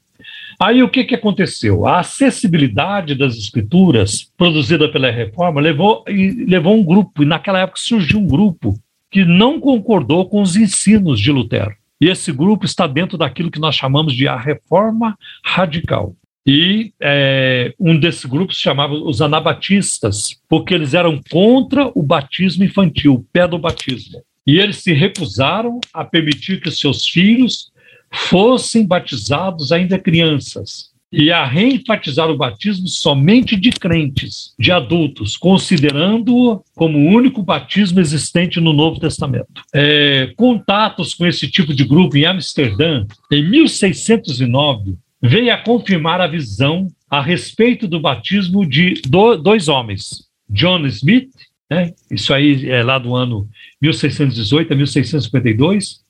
Aí 0.60 0.82
o 0.82 0.88
que, 0.88 1.04
que 1.04 1.14
aconteceu? 1.14 1.86
A 1.86 2.00
acessibilidade 2.00 3.14
das 3.14 3.36
escrituras 3.36 4.30
produzida 4.36 4.88
pela 4.88 5.10
reforma 5.10 5.60
levou, 5.60 6.04
levou 6.06 6.76
um 6.76 6.84
grupo, 6.84 7.22
e 7.22 7.26
naquela 7.26 7.60
época 7.60 7.80
surgiu 7.80 8.20
um 8.20 8.26
grupo 8.26 8.74
que 9.14 9.24
não 9.24 9.60
concordou 9.60 10.28
com 10.28 10.42
os 10.42 10.56
ensinos 10.56 11.20
de 11.20 11.30
Lutero. 11.30 11.72
E 12.00 12.08
esse 12.08 12.32
grupo 12.32 12.64
está 12.64 12.84
dentro 12.84 13.16
daquilo 13.16 13.48
que 13.48 13.60
nós 13.60 13.76
chamamos 13.76 14.12
de 14.12 14.26
a 14.26 14.36
reforma 14.36 15.16
radical. 15.44 16.16
E 16.44 16.92
é, 17.00 17.72
um 17.78 17.96
desses 17.96 18.24
grupos 18.24 18.56
se 18.56 18.62
chamava 18.62 18.92
os 18.92 19.22
anabatistas, 19.22 20.36
porque 20.48 20.74
eles 20.74 20.94
eram 20.94 21.20
contra 21.30 21.92
o 21.94 22.02
batismo 22.02 22.64
infantil, 22.64 23.14
o 23.14 23.22
pé 23.32 23.46
do 23.46 23.56
batismo. 23.56 24.20
E 24.44 24.58
eles 24.58 24.78
se 24.78 24.92
recusaram 24.92 25.78
a 25.92 26.04
permitir 26.04 26.60
que 26.60 26.72
seus 26.72 27.06
filhos 27.06 27.70
fossem 28.10 28.84
batizados 28.84 29.70
ainda 29.70 29.96
crianças 29.96 30.92
e 31.16 31.30
a 31.30 31.46
reenfatizar 31.46 32.28
o 32.28 32.36
batismo 32.36 32.88
somente 32.88 33.54
de 33.54 33.70
crentes, 33.70 34.52
de 34.58 34.72
adultos, 34.72 35.36
considerando-o 35.36 36.64
como 36.74 36.98
o 36.98 37.06
único 37.06 37.40
batismo 37.40 38.00
existente 38.00 38.60
no 38.60 38.72
Novo 38.72 38.98
Testamento. 38.98 39.62
É, 39.72 40.32
contatos 40.36 41.14
com 41.14 41.24
esse 41.24 41.48
tipo 41.48 41.72
de 41.72 41.84
grupo 41.84 42.16
em 42.16 42.26
Amsterdã, 42.26 43.06
em 43.30 43.48
1609, 43.48 44.96
veio 45.22 45.54
a 45.54 45.56
confirmar 45.56 46.20
a 46.20 46.26
visão 46.26 46.88
a 47.08 47.22
respeito 47.22 47.86
do 47.86 48.00
batismo 48.00 48.66
de 48.66 49.00
dois 49.40 49.68
homens, 49.68 50.24
John 50.50 50.84
Smith, 50.86 51.30
né, 51.70 51.92
isso 52.10 52.34
aí 52.34 52.68
é 52.68 52.82
lá 52.82 52.98
do 52.98 53.14
ano 53.14 53.48
1618 53.80 54.72
a 54.72 54.76
1652, 54.76 56.00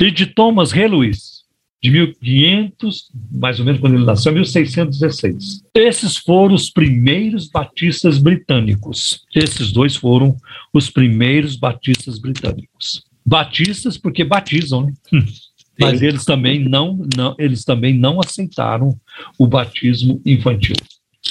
e 0.00 0.10
de 0.12 0.26
Thomas 0.26 0.70
Reluis, 0.70 1.33
de 1.84 1.90
1500, 1.90 3.10
mais 3.30 3.58
ou 3.58 3.66
menos 3.66 3.78
quando 3.78 3.96
ele 3.96 4.06
nasceu, 4.06 4.32
1616. 4.32 5.64
Esses 5.74 6.16
foram 6.16 6.54
os 6.54 6.70
primeiros 6.70 7.46
batistas 7.50 8.16
britânicos. 8.16 9.22
Esses 9.34 9.70
dois 9.70 9.94
foram 9.94 10.34
os 10.72 10.88
primeiros 10.88 11.56
batistas 11.56 12.18
britânicos. 12.18 13.04
Batistas 13.24 13.98
porque 13.98 14.24
batizam, 14.24 14.86
né? 14.86 14.94
Mas 15.78 16.00
eles 16.00 16.24
também 16.24 16.58
não, 16.66 17.06
não, 17.14 17.34
eles 17.38 17.64
também 17.64 17.92
não 17.92 18.18
aceitaram 18.18 18.98
o 19.38 19.46
batismo 19.46 20.22
infantil. 20.24 20.76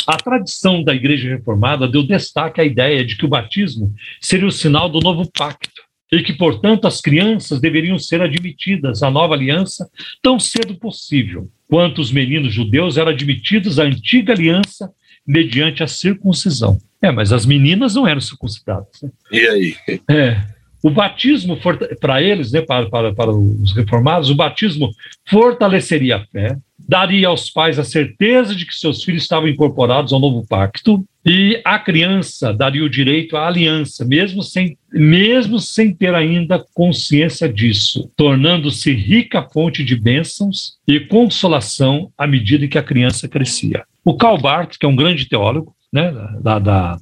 A 0.06 0.18
tradição 0.18 0.84
da 0.84 0.94
Igreja 0.94 1.30
Reformada 1.30 1.88
deu 1.88 2.04
destaque 2.04 2.62
à 2.62 2.64
ideia 2.64 3.04
de 3.04 3.18
que 3.18 3.26
o 3.26 3.30
batismo 3.30 3.92
seria 4.22 4.46
o 4.46 4.52
sinal 4.52 4.88
do 4.88 5.00
novo 5.00 5.28
pacto 5.32 5.83
e 6.14 6.22
que, 6.22 6.34
portanto, 6.34 6.86
as 6.86 7.02
crianças 7.02 7.60
deveriam 7.60 7.98
ser 7.98 8.22
admitidas 8.22 9.02
à 9.02 9.10
nova 9.10 9.34
aliança 9.34 9.90
tão 10.22 10.40
cedo 10.40 10.76
possível, 10.76 11.50
quanto 11.68 12.00
os 12.02 12.12
meninos 12.12 12.54
judeus 12.54 12.98
eram 12.98 13.10
admitidos 13.10 13.80
à 13.80 13.84
antiga 13.84 14.32
aliança 14.32 14.92
mediante 15.26 15.82
a 15.82 15.88
circuncisão. 15.88 16.78
É, 17.02 17.12
mas 17.12 17.34
as 17.34 17.48
meninas 17.48 17.96
não 17.96 18.08
eram 18.08 18.22
circuncidadas. 18.22 19.02
Né? 19.02 19.10
E 19.32 19.48
aí? 19.48 19.76
É. 20.08 20.40
O 20.84 20.92
batismo, 20.92 21.58
para 22.00 22.22
eles, 22.22 22.52
né, 22.52 22.62
para, 22.62 22.88
para, 22.90 23.14
para 23.14 23.32
os 23.32 23.74
reformados, 23.74 24.30
o 24.30 24.36
batismo 24.36 24.92
fortaleceria 25.26 26.18
a 26.18 26.26
fé, 26.26 26.58
daria 26.78 27.30
aos 27.30 27.50
pais 27.50 27.80
a 27.80 27.84
certeza 27.84 28.54
de 28.54 28.66
que 28.66 28.76
seus 28.76 29.04
filhos 29.04 29.24
estavam 29.24 29.48
incorporados 29.48 30.14
ao 30.14 30.20
novo 30.20 30.46
pacto 30.46 31.04
e 31.26 31.62
a 31.64 31.80
criança 31.80 32.54
daria 32.54 32.84
o 32.84 32.90
direito 32.90 33.38
à 33.38 33.48
aliança, 33.48 34.04
mesmo 34.04 34.44
sem, 34.44 34.78
mesmo 34.92 35.60
sem 35.60 35.94
ter 35.94 36.14
ainda 36.14 36.64
consciência 36.74 37.48
disso, 37.48 38.12
tornando-se 38.18 38.92
rica 38.92 39.42
fonte 39.42 39.84
de 39.84 39.96
bênçãos 39.96 40.74
e 40.86 41.00
consolação 41.00 42.12
à 42.18 42.28
medida 42.28 42.68
que 42.68 42.78
a 42.78 42.84
criança 42.84 43.28
crescia. 43.28 43.84
O 44.04 44.18
Karl 44.18 44.38
Barth, 44.38 44.78
que 44.78 44.86
é 44.86 44.90
um 44.90 44.96
grande 44.96 45.26
teólogo 45.26 45.74
né, 45.92 46.14
da, 46.42 46.60
da, 46.60 46.98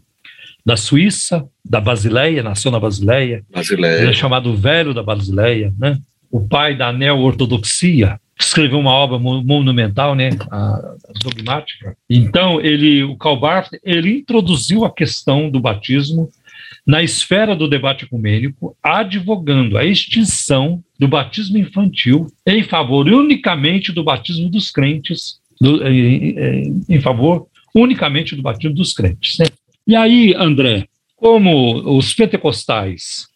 da 0.64 0.78
Suíça, 0.78 1.44
da 1.66 1.82
Basileia, 1.82 2.44
nasceu 2.44 2.70
na 2.70 2.80
Basileia, 2.80 3.44
Basileia. 3.52 4.02
ele 4.02 4.12
é 4.12 4.14
chamado 4.14 4.56
Velho 4.56 4.94
da 4.94 5.02
Basileia, 5.02 5.74
né? 5.80 5.98
o 6.32 6.48
pai 6.48 6.76
da 6.76 6.94
neo-ortodoxia, 6.94 8.20
escreveu 8.44 8.80
uma 8.80 8.92
obra 8.92 9.18
monumental, 9.20 10.16
né, 10.16 10.30
a, 10.50 10.96
dogmática. 11.22 11.96
Então, 12.10 12.60
ele, 12.62 13.04
o 13.04 13.16
Karl 13.16 13.40
Barth, 13.40 13.74
ele 13.84 14.20
introduziu 14.20 14.86
a 14.86 14.94
questão 14.94 15.50
do 15.50 15.60
batismo 15.60 16.30
na 16.86 17.04
esfera 17.04 17.56
do 17.56 17.68
debate 17.68 18.06
ecumênico, 18.06 18.76
advogando 18.82 19.78
a 19.78 19.86
extinção 19.86 20.84
do 20.98 21.08
batismo 21.08 21.58
infantil 21.58 22.28
em 22.46 22.64
favor 22.64 23.08
unicamente 23.08 23.92
do 23.92 24.04
batismo 24.04 24.50
dos 24.50 24.72
crentes, 24.72 25.40
do, 25.60 25.86
em, 25.88 26.30
em, 26.38 26.82
em, 26.90 27.00
favor 27.00 27.48
unicamente 27.74 28.36
do 28.36 28.42
batismo 28.42 28.76
dos 28.76 28.94
crentes. 28.94 29.38
Né? 29.38 29.46
E 29.88 29.96
aí, 29.96 30.34
André, 30.36 30.88
como 31.16 31.98
os 31.98 32.14
pentecostais, 32.14 33.28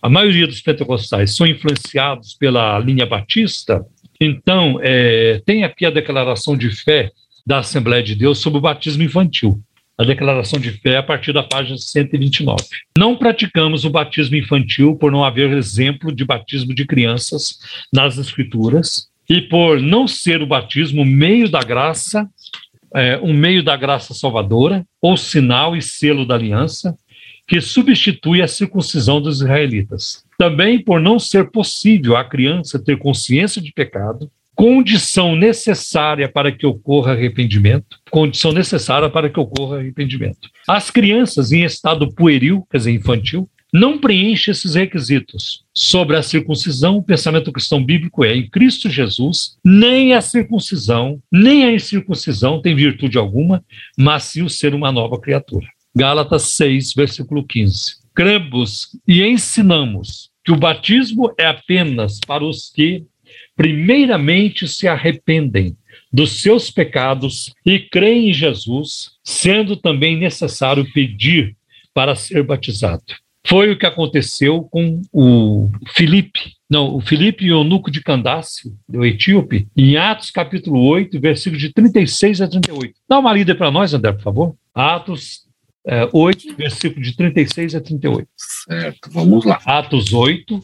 a 0.00 0.08
maioria 0.08 0.46
dos 0.46 0.60
pentecostais 0.60 1.34
são 1.34 1.46
influenciados 1.46 2.34
pela 2.34 2.78
linha 2.78 3.06
batista, 3.06 3.84
então, 4.24 4.78
é, 4.80 5.42
tem 5.44 5.64
aqui 5.64 5.84
a 5.84 5.90
declaração 5.90 6.56
de 6.56 6.70
fé 6.70 7.10
da 7.44 7.58
Assembleia 7.58 8.02
de 8.02 8.14
Deus 8.14 8.38
sobre 8.38 8.58
o 8.58 8.62
batismo 8.62 9.02
infantil. 9.02 9.60
A 9.98 10.04
declaração 10.04 10.60
de 10.60 10.70
fé 10.70 10.96
a 10.96 11.02
partir 11.02 11.32
da 11.32 11.42
página 11.42 11.76
129. 11.76 12.62
Não 12.96 13.16
praticamos 13.16 13.84
o 13.84 13.90
batismo 13.90 14.36
infantil 14.36 14.96
por 14.96 15.10
não 15.10 15.24
haver 15.24 15.50
exemplo 15.52 16.14
de 16.14 16.24
batismo 16.24 16.74
de 16.74 16.86
crianças 16.86 17.58
nas 17.92 18.16
Escrituras 18.16 19.08
e 19.28 19.40
por 19.40 19.80
não 19.80 20.06
ser 20.06 20.40
o 20.40 20.46
batismo 20.46 21.04
meio 21.04 21.48
da 21.48 21.60
graça, 21.60 22.28
é, 22.94 23.18
um 23.18 23.32
meio 23.32 23.62
da 23.62 23.76
graça 23.76 24.14
salvadora, 24.14 24.86
ou 25.00 25.16
sinal 25.16 25.76
e 25.76 25.82
selo 25.82 26.24
da 26.24 26.34
aliança, 26.34 26.96
que 27.46 27.60
substitui 27.60 28.40
a 28.40 28.48
circuncisão 28.48 29.20
dos 29.20 29.40
israelitas. 29.40 30.21
Também 30.38 30.82
por 30.82 31.00
não 31.00 31.18
ser 31.18 31.50
possível 31.50 32.16
a 32.16 32.24
criança 32.24 32.82
ter 32.82 32.98
consciência 32.98 33.60
de 33.60 33.72
pecado, 33.72 34.30
condição 34.54 35.34
necessária 35.34 36.28
para 36.28 36.52
que 36.52 36.66
ocorra 36.66 37.12
arrependimento, 37.12 37.98
condição 38.10 38.52
necessária 38.52 39.08
para 39.08 39.28
que 39.30 39.40
ocorra 39.40 39.78
arrependimento. 39.78 40.48
As 40.68 40.90
crianças 40.90 41.52
em 41.52 41.64
estado 41.64 42.12
pueril, 42.12 42.66
quer 42.70 42.78
dizer, 42.78 42.92
infantil, 42.92 43.48
não 43.72 43.98
preenchem 43.98 44.52
esses 44.52 44.74
requisitos. 44.74 45.64
Sobre 45.74 46.16
a 46.16 46.22
circuncisão, 46.22 46.98
o 46.98 47.02
pensamento 47.02 47.50
cristão 47.50 47.82
bíblico 47.82 48.22
é: 48.22 48.36
em 48.36 48.48
Cristo 48.48 48.90
Jesus, 48.90 49.56
nem 49.64 50.12
a 50.12 50.20
circuncisão, 50.20 51.20
nem 51.32 51.64
a 51.64 51.72
incircuncisão 51.72 52.60
tem 52.60 52.76
virtude 52.76 53.16
alguma, 53.16 53.64
mas 53.96 54.24
sim 54.24 54.42
o 54.42 54.50
ser 54.50 54.74
uma 54.74 54.92
nova 54.92 55.18
criatura. 55.18 55.66
Gálatas 55.96 56.42
6, 56.42 56.92
versículo 56.94 57.46
15. 57.46 58.01
Cremos 58.14 58.88
e 59.06 59.22
ensinamos 59.22 60.30
que 60.44 60.52
o 60.52 60.56
batismo 60.56 61.32
é 61.38 61.46
apenas 61.46 62.18
para 62.20 62.44
os 62.44 62.70
que, 62.70 63.04
primeiramente, 63.56 64.66
se 64.68 64.86
arrependem 64.88 65.76
dos 66.12 66.42
seus 66.42 66.70
pecados 66.70 67.54
e 67.64 67.78
creem 67.78 68.30
em 68.30 68.32
Jesus, 68.32 69.12
sendo 69.24 69.76
também 69.76 70.16
necessário 70.16 70.84
pedir 70.92 71.56
para 71.94 72.14
ser 72.14 72.42
batizado. 72.42 73.02
Foi 73.44 73.72
o 73.72 73.78
que 73.78 73.86
aconteceu 73.86 74.62
com 74.64 75.02
o 75.12 75.68
Filipe, 75.88 76.54
não, 76.70 76.94
o 76.94 77.00
Filipe 77.00 77.46
eunuco 77.46 77.90
de 77.90 78.00
Candace, 78.00 78.72
do 78.88 79.04
Etíope, 79.04 79.66
em 79.76 79.96
Atos 79.96 80.30
capítulo 80.30 80.80
8, 80.86 81.20
versículos 81.20 81.60
de 81.60 81.72
36 81.72 82.40
a 82.40 82.48
38. 82.48 82.94
Dá 83.08 83.18
uma 83.18 83.32
lida 83.32 83.54
para 83.54 83.70
nós, 83.70 83.92
André, 83.92 84.12
por 84.12 84.22
favor. 84.22 84.54
Atos 84.74 85.41
é, 85.86 86.08
8, 86.12 86.56
versículo 86.56 87.02
de 87.02 87.16
36 87.16 87.74
a 87.74 87.80
38. 87.80 88.28
Certo, 88.36 89.10
vamos 89.10 89.44
lá. 89.44 89.60
Atos 89.64 90.12
8, 90.12 90.60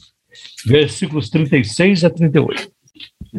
versículos 0.67 1.29
36 1.29 2.05
a 2.05 2.11
38. 2.11 2.71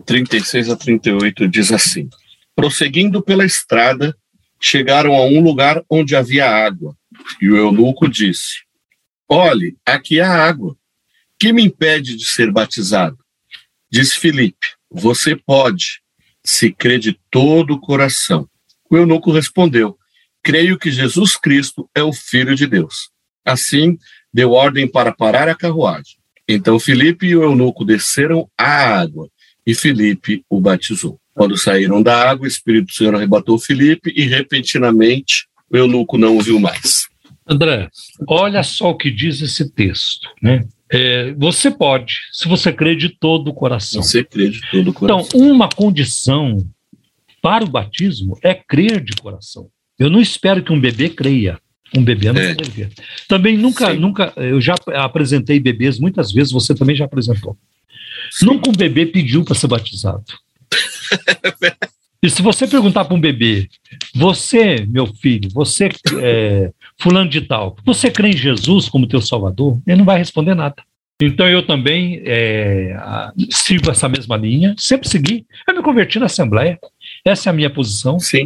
36 0.05 0.69
a 0.69 0.75
38 0.75 1.47
diz 1.47 1.71
assim: 1.71 2.09
Prosseguindo 2.55 3.21
pela 3.21 3.45
estrada, 3.45 4.15
chegaram 4.59 5.15
a 5.15 5.25
um 5.25 5.41
lugar 5.41 5.83
onde 5.89 6.15
havia 6.15 6.49
água. 6.49 6.95
E 7.41 7.49
o 7.49 7.55
eunuco 7.55 8.07
disse: 8.07 8.63
Olhe, 9.27 9.77
aqui 9.85 10.19
há 10.19 10.31
água. 10.31 10.75
que 11.37 11.53
me 11.53 11.63
impede 11.63 12.17
de 12.17 12.25
ser 12.25 12.51
batizado? 12.51 13.17
Disse 13.89 14.19
Filipe: 14.19 14.67
Você 14.91 15.35
pode, 15.35 16.01
se 16.43 16.71
crê 16.71 16.99
de 16.99 17.17
todo 17.31 17.75
o 17.75 17.79
coração. 17.79 18.49
O 18.89 18.97
eunuco 18.97 19.31
respondeu: 19.31 19.98
Creio 20.43 20.77
que 20.77 20.91
Jesus 20.91 21.35
Cristo 21.35 21.89
é 21.93 22.03
o 22.03 22.13
Filho 22.13 22.55
de 22.55 22.65
Deus. 22.65 23.09
Assim, 23.45 23.97
deu 24.33 24.51
ordem 24.51 24.87
para 24.87 25.11
parar 25.11 25.47
a 25.47 25.55
carruagem. 25.55 26.17
Então 26.47 26.79
Filipe 26.79 27.27
e 27.27 27.35
o 27.35 27.43
eunuco 27.43 27.85
desceram 27.85 28.49
à 28.57 28.99
água 28.99 29.29
e 29.65 29.75
Filipe 29.75 30.43
o 30.49 30.59
batizou. 30.59 31.19
Quando 31.33 31.57
saíram 31.57 32.01
da 32.01 32.29
água, 32.29 32.45
o 32.45 32.47
Espírito 32.47 32.87
do 32.87 32.93
Senhor 32.93 33.15
arrebatou 33.15 33.59
Filipe 33.59 34.11
e 34.15 34.23
repentinamente 34.23 35.47
o 35.69 35.77
eunuco 35.77 36.17
não 36.17 36.37
o 36.37 36.41
viu 36.41 36.59
mais. 36.59 37.07
André, 37.47 37.89
olha 38.27 38.63
só 38.63 38.89
o 38.89 38.97
que 38.97 39.09
diz 39.09 39.41
esse 39.41 39.71
texto, 39.71 40.27
né? 40.41 40.67
É, 40.91 41.33
você 41.33 41.69
pode, 41.69 42.15
se 42.31 42.47
você 42.47 42.73
crê 42.73 42.95
de 42.95 43.09
todo 43.09 43.49
o 43.49 43.53
coração. 43.53 44.01
Você 44.01 44.23
crê 44.23 44.49
de 44.49 44.59
todo 44.71 44.89
o 44.89 44.93
coração. 44.93 45.27
Então, 45.27 45.39
uma 45.39 45.69
condição 45.69 46.57
para 47.41 47.63
o 47.63 47.69
batismo 47.69 48.37
é 48.43 48.53
crer 48.55 49.03
de 49.03 49.13
coração. 49.13 49.69
Eu 49.99 50.09
não 50.09 50.21
espero 50.21 50.63
que 50.63 50.71
um 50.71 50.79
bebê 50.79 51.09
creia. 51.09 51.59
Um 51.95 52.03
bebê 52.03 52.31
não 52.31 52.41
é. 52.41 52.55
crer. 52.55 52.91
Também 53.27 53.57
nunca, 53.57 53.91
Sim. 53.91 53.97
nunca, 53.97 54.31
eu 54.37 54.61
já 54.61 54.75
apresentei 54.95 55.59
bebês 55.59 55.99
muitas 55.99 56.31
vezes, 56.31 56.53
você 56.53 56.73
também 56.73 56.95
já 56.95 57.05
apresentou. 57.05 57.57
Sim. 58.31 58.45
Nunca 58.45 58.69
um 58.69 58.73
bebê 58.73 59.05
pediu 59.05 59.43
para 59.43 59.55
ser 59.55 59.67
batizado. 59.67 60.23
e 62.23 62.29
se 62.29 62.41
você 62.41 62.67
perguntar 62.67 63.05
para 63.05 63.15
um 63.15 63.19
bebê, 63.19 63.67
você, 64.15 64.85
meu 64.87 65.07
filho, 65.07 65.49
você, 65.51 65.89
é, 66.21 66.71
fulano 66.97 67.29
de 67.29 67.41
tal, 67.41 67.75
você 67.83 68.11
crê 68.11 68.29
em 68.29 68.37
Jesus 68.37 68.87
como 68.87 69.07
teu 69.07 69.21
salvador? 69.21 69.81
Ele 69.85 69.97
não 69.97 70.05
vai 70.05 70.17
responder 70.17 70.53
nada. 70.53 70.81
Então 71.21 71.49
eu 71.49 71.65
também 71.65 72.21
é, 72.25 72.95
sigo 73.49 73.91
essa 73.91 74.07
mesma 74.07 74.37
linha, 74.37 74.73
sempre 74.77 75.09
segui. 75.09 75.45
Eu 75.67 75.75
me 75.75 75.83
converti 75.83 76.17
na 76.17 76.27
Assembleia, 76.27 76.79
essa 77.25 77.49
é 77.49 77.51
a 77.51 77.53
minha 77.53 77.69
posição. 77.69 78.19
Sim. 78.19 78.43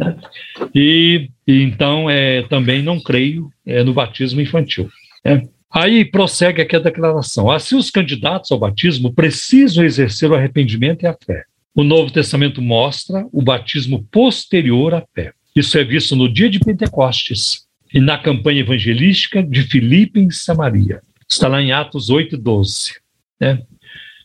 E, 0.74 1.30
e 1.46 1.62
então 1.62 2.08
é, 2.08 2.42
também 2.42 2.82
não 2.82 3.00
creio 3.00 3.50
é, 3.66 3.82
no 3.82 3.94
batismo 3.94 4.40
infantil. 4.40 4.88
Né? 5.24 5.42
Aí 5.70 6.04
prossegue 6.04 6.62
aqui 6.62 6.76
a 6.76 6.80
declaração. 6.80 7.50
Assim, 7.50 7.76
os 7.76 7.90
candidatos 7.90 8.52
ao 8.52 8.58
batismo 8.58 9.12
precisam 9.12 9.84
exercer 9.84 10.30
o 10.30 10.34
arrependimento 10.34 11.02
e 11.02 11.06
a 11.06 11.16
fé. 11.24 11.44
O 11.74 11.82
Novo 11.82 12.12
Testamento 12.12 12.62
mostra 12.62 13.26
o 13.32 13.42
batismo 13.42 14.04
posterior 14.10 14.94
à 14.94 15.04
fé. 15.14 15.32
Isso 15.56 15.76
é 15.76 15.84
visto 15.84 16.14
no 16.14 16.32
dia 16.32 16.48
de 16.48 16.60
Pentecostes 16.60 17.64
e 17.92 18.00
na 18.00 18.18
campanha 18.18 18.60
evangelística 18.60 19.42
de 19.42 19.62
Filipe 19.62 20.20
em 20.20 20.30
Samaria. 20.30 21.00
Está 21.28 21.48
lá 21.48 21.60
em 21.60 21.72
Atos 21.72 22.10
8, 22.10 22.36
12. 22.36 22.94
Né? 23.40 23.62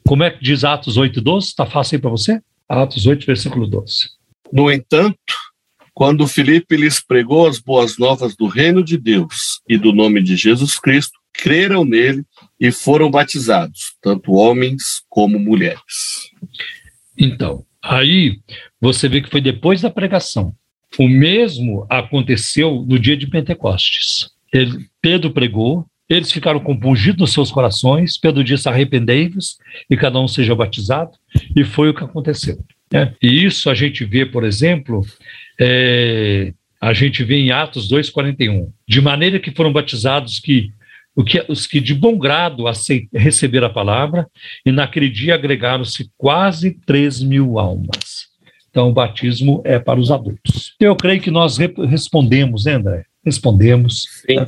Como 0.07 0.23
é 0.23 0.29
que 0.29 0.43
diz 0.43 0.63
Atos 0.63 0.97
8, 0.97 1.19
12? 1.19 1.47
Está 1.47 1.65
fácil 1.65 1.95
aí 1.95 2.01
para 2.01 2.09
você? 2.11 2.39
Atos 2.67 3.07
8, 3.07 3.25
versículo 3.25 3.65
12. 3.65 4.18
No 4.51 4.71
entanto, 4.71 5.33
quando 5.93 6.27
Filipe 6.27 6.77
lhes 6.77 6.99
pregou 6.99 7.47
as 7.47 7.59
boas 7.59 7.97
novas 7.97 8.35
do 8.35 8.47
reino 8.47 8.83
de 8.83 8.97
Deus 8.97 9.61
e 9.67 9.77
do 9.77 9.93
nome 9.93 10.23
de 10.23 10.35
Jesus 10.35 10.79
Cristo, 10.79 11.19
creram 11.33 11.85
nele 11.85 12.23
e 12.59 12.71
foram 12.71 13.11
batizados, 13.11 13.93
tanto 14.01 14.33
homens 14.33 15.03
como 15.09 15.39
mulheres. 15.39 16.31
Então, 17.17 17.65
aí 17.83 18.39
você 18.79 19.07
vê 19.07 19.21
que 19.21 19.29
foi 19.29 19.41
depois 19.41 19.81
da 19.81 19.89
pregação. 19.89 20.55
O 20.97 21.07
mesmo 21.07 21.85
aconteceu 21.89 22.85
no 22.87 22.97
dia 22.97 23.15
de 23.15 23.27
Pentecostes. 23.27 24.29
Ele, 24.51 24.87
Pedro 25.01 25.31
pregou, 25.31 25.85
eles 26.09 26.31
ficaram 26.31 26.59
compungidos 26.59 27.19
nos 27.19 27.33
seus 27.33 27.51
corações. 27.51 28.17
Pedro 28.17 28.43
disse: 28.43 28.67
arrependei-vos 28.67 29.57
e 29.89 29.95
cada 29.95 30.19
um 30.19 30.27
seja 30.27 30.55
batizado. 30.55 31.11
E 31.55 31.63
foi 31.63 31.89
o 31.89 31.93
que 31.93 32.03
aconteceu. 32.03 32.57
Né? 32.91 33.13
E 33.21 33.45
isso 33.45 33.69
a 33.69 33.73
gente 33.73 34.03
vê, 34.03 34.25
por 34.25 34.43
exemplo, 34.43 35.05
é, 35.59 36.53
a 36.81 36.93
gente 36.93 37.23
vê 37.23 37.35
em 37.35 37.51
Atos 37.51 37.89
2,41. 37.89 38.69
De 38.87 39.01
maneira 39.01 39.39
que 39.39 39.51
foram 39.51 39.71
batizados 39.71 40.39
que, 40.39 40.71
o 41.15 41.23
que 41.23 41.43
os 41.47 41.67
que 41.67 41.79
de 41.79 41.93
bom 41.93 42.17
grado 42.17 42.63
receberam 43.13 43.67
a 43.67 43.71
palavra, 43.71 44.27
e 44.65 44.71
naquele 44.71 45.09
dia 45.09 45.35
agregaram-se 45.35 46.09
quase 46.17 46.77
3 46.85 47.21
mil 47.21 47.59
almas. 47.59 48.29
Então, 48.69 48.89
o 48.89 48.93
batismo 48.93 49.61
é 49.65 49.79
para 49.79 49.99
os 49.99 50.11
adultos. 50.11 50.75
Eu 50.79 50.95
creio 50.95 51.19
que 51.19 51.31
nós 51.31 51.57
respondemos, 51.57 52.65
né, 52.65 52.73
André? 52.73 53.03
Respondemos. 53.25 54.05
Sim. 54.25 54.35
Né? 54.35 54.45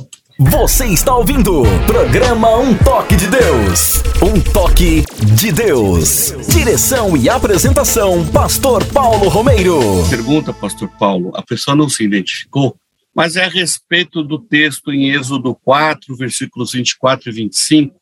Você 0.50 0.86
está 0.86 1.14
ouvindo 1.14 1.62
programa 1.86 2.56
Um 2.56 2.76
Toque 2.76 3.14
de 3.14 3.28
Deus. 3.28 4.02
Um 4.20 4.40
Toque 4.40 5.04
de 5.36 5.52
Deus. 5.52 6.34
Direção 6.52 7.16
e 7.16 7.28
apresentação, 7.28 8.26
Pastor 8.32 8.84
Paulo 8.86 9.28
Romeiro. 9.28 9.78
Pergunta, 10.10 10.52
Pastor 10.52 10.88
Paulo, 10.98 11.30
a 11.36 11.42
pessoa 11.42 11.76
não 11.76 11.88
se 11.88 12.02
identificou, 12.02 12.76
mas 13.14 13.36
é 13.36 13.44
a 13.44 13.48
respeito 13.48 14.24
do 14.24 14.36
texto 14.36 14.92
em 14.92 15.10
Êxodo 15.10 15.54
4, 15.54 16.16
versículos 16.16 16.72
24 16.72 17.30
e 17.30 17.32
25. 17.32 17.94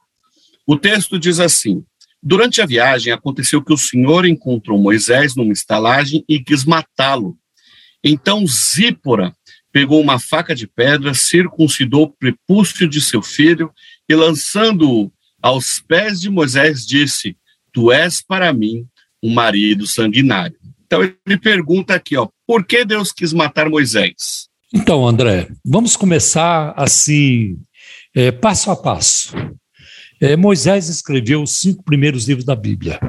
O 0.67 0.79
texto 0.79 1.19
diz 1.19 1.41
assim: 1.41 1.85
Durante 2.23 2.63
a 2.63 2.67
viagem 2.67 3.13
aconteceu 3.13 3.63
que 3.63 3.75
o 3.75 3.79
Senhor 3.79 4.25
encontrou 4.25 4.79
Moisés 4.79 5.37
numa 5.37 5.53
estalagem 5.53 6.25
e 6.27 6.41
quis 6.41 6.65
matá-lo. 6.65 7.37
Então 8.03 8.47
Zípora 8.47 9.35
pegou 9.73 10.01
uma 10.01 10.19
faca 10.19 10.55
de 10.55 10.67
pedra, 10.67 11.15
circuncidou 11.15 12.05
o 12.05 12.11
prepúcio 12.11 12.89
de 12.89 13.01
seu 13.01 13.23
filho 13.23 13.71
e, 14.09 14.15
lançando-o 14.15 15.13
aos 15.41 15.81
pés 15.81 16.21
de 16.21 16.29
Moisés, 16.29 16.87
disse: 16.87 17.37
Tu 17.73 17.91
és 17.93 18.23
para 18.23 18.53
mim 18.53 18.87
um 19.23 19.33
marido 19.33 19.87
sanguinário. 19.87 20.57
Então 20.87 21.03
ele 21.03 21.39
pergunta 21.39 21.95
aqui, 21.95 22.17
ó, 22.17 22.29
por 22.47 22.65
que 22.65 22.85
Deus 22.85 23.13
quis 23.13 23.33
matar 23.33 23.69
Moisés? 23.69 24.49
Então, 24.73 25.07
André, 25.07 25.49
vamos 25.65 25.97
começar 25.97 26.73
assim, 26.77 27.59
é, 28.15 28.31
passo 28.31 28.71
a 28.71 28.77
passo. 28.77 29.35
É, 30.21 30.37
Moisés 30.37 30.89
escreveu 30.89 31.43
os 31.43 31.53
cinco 31.53 31.83
primeiros 31.83 32.27
livros 32.29 32.45
da 32.45 32.55
Bíblia: 32.55 33.01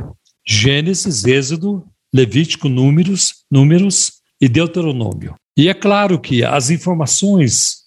Gênesis, 0.48 1.26
Êxodo, 1.26 1.86
Levítico, 2.14 2.70
Números, 2.70 3.44
Números 3.50 4.14
e 4.40 4.48
Deuteronômio. 4.48 5.36
E 5.56 5.68
é 5.68 5.74
claro 5.74 6.20
que 6.20 6.44
as 6.44 6.70
informações, 6.70 7.84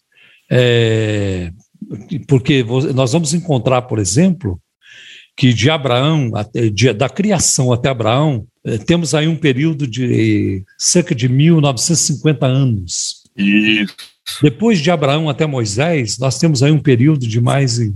é, 0.50 1.50
porque 2.28 2.64
nós 2.94 3.12
vamos 3.12 3.32
encontrar, 3.34 3.82
por 3.82 3.98
exemplo, 3.98 4.60
que 5.36 5.52
de 5.52 5.70
Abraão, 5.70 6.30
de, 6.72 6.92
da 6.92 7.08
criação 7.08 7.72
até 7.72 7.88
Abraão, 7.88 8.46
é, 8.64 8.78
temos 8.78 9.14
aí 9.14 9.26
um 9.26 9.36
período 9.36 9.86
de 9.86 10.62
cerca 10.78 11.14
de 11.14 11.28
1950 11.28 12.46
anos. 12.46 13.24
Isso. 13.36 13.94
Depois 14.42 14.80
de 14.80 14.90
Abraão 14.90 15.28
até 15.28 15.46
Moisés, 15.46 16.18
nós 16.18 16.38
temos 16.38 16.62
aí 16.62 16.72
um 16.72 16.80
período 16.80 17.26
de 17.26 17.40
mais 17.40 17.78
em, 17.78 17.94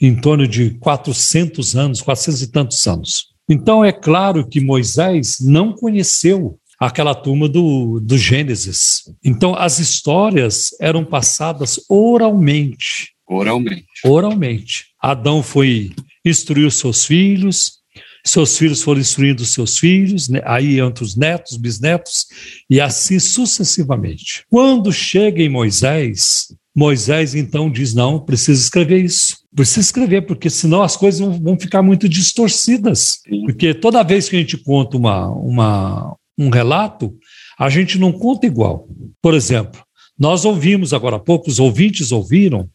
em 0.00 0.14
torno 0.14 0.46
de 0.46 0.70
400 0.70 1.74
anos, 1.74 2.02
400 2.02 2.42
e 2.42 2.46
tantos 2.48 2.86
anos. 2.86 3.28
Então 3.48 3.84
é 3.84 3.90
claro 3.90 4.46
que 4.46 4.60
Moisés 4.60 5.38
não 5.40 5.72
conheceu 5.72 6.59
aquela 6.80 7.14
turma 7.14 7.46
do, 7.46 8.00
do 8.00 8.16
Gênesis. 8.16 9.02
Então, 9.22 9.54
as 9.54 9.78
histórias 9.78 10.70
eram 10.80 11.04
passadas 11.04 11.78
oralmente. 11.88 13.12
Oralmente. 13.28 13.84
Oralmente. 14.02 14.86
Adão 14.98 15.42
foi 15.42 15.92
instruir 16.24 16.72
seus 16.72 17.04
filhos, 17.04 17.80
seus 18.24 18.56
filhos 18.56 18.82
foram 18.82 19.00
instruindo 19.00 19.44
seus 19.44 19.78
filhos, 19.78 20.28
né? 20.28 20.40
aí 20.44 20.80
entre 20.80 21.04
os 21.04 21.16
netos, 21.16 21.56
bisnetos, 21.56 22.26
e 22.68 22.80
assim 22.80 23.18
sucessivamente. 23.18 24.44
Quando 24.50 24.92
chega 24.92 25.42
em 25.42 25.48
Moisés, 25.48 26.48
Moisés 26.74 27.34
então 27.34 27.70
diz: 27.70 27.94
não, 27.94 28.18
precisa 28.18 28.60
escrever 28.60 29.04
isso. 29.04 29.38
Precisa 29.54 29.80
escrever, 29.80 30.22
porque 30.22 30.48
senão 30.48 30.82
as 30.82 30.96
coisas 30.96 31.20
vão 31.38 31.58
ficar 31.58 31.82
muito 31.82 32.08
distorcidas. 32.08 33.18
Porque 33.44 33.74
toda 33.74 34.04
vez 34.04 34.28
que 34.28 34.36
a 34.36 34.38
gente 34.38 34.56
conta 34.56 34.96
uma, 34.96 35.26
uma, 35.28 36.16
um 36.40 36.48
relato, 36.48 37.14
a 37.58 37.68
gente 37.68 37.98
não 37.98 38.10
conta 38.10 38.46
igual. 38.46 38.88
Por 39.20 39.34
exemplo, 39.34 39.82
nós 40.18 40.44
ouvimos 40.44 40.94
agora 40.94 41.16
há 41.16 41.20
pouco, 41.20 41.50
os 41.50 41.58
ouvintes 41.58 42.10
ouviram 42.10 42.68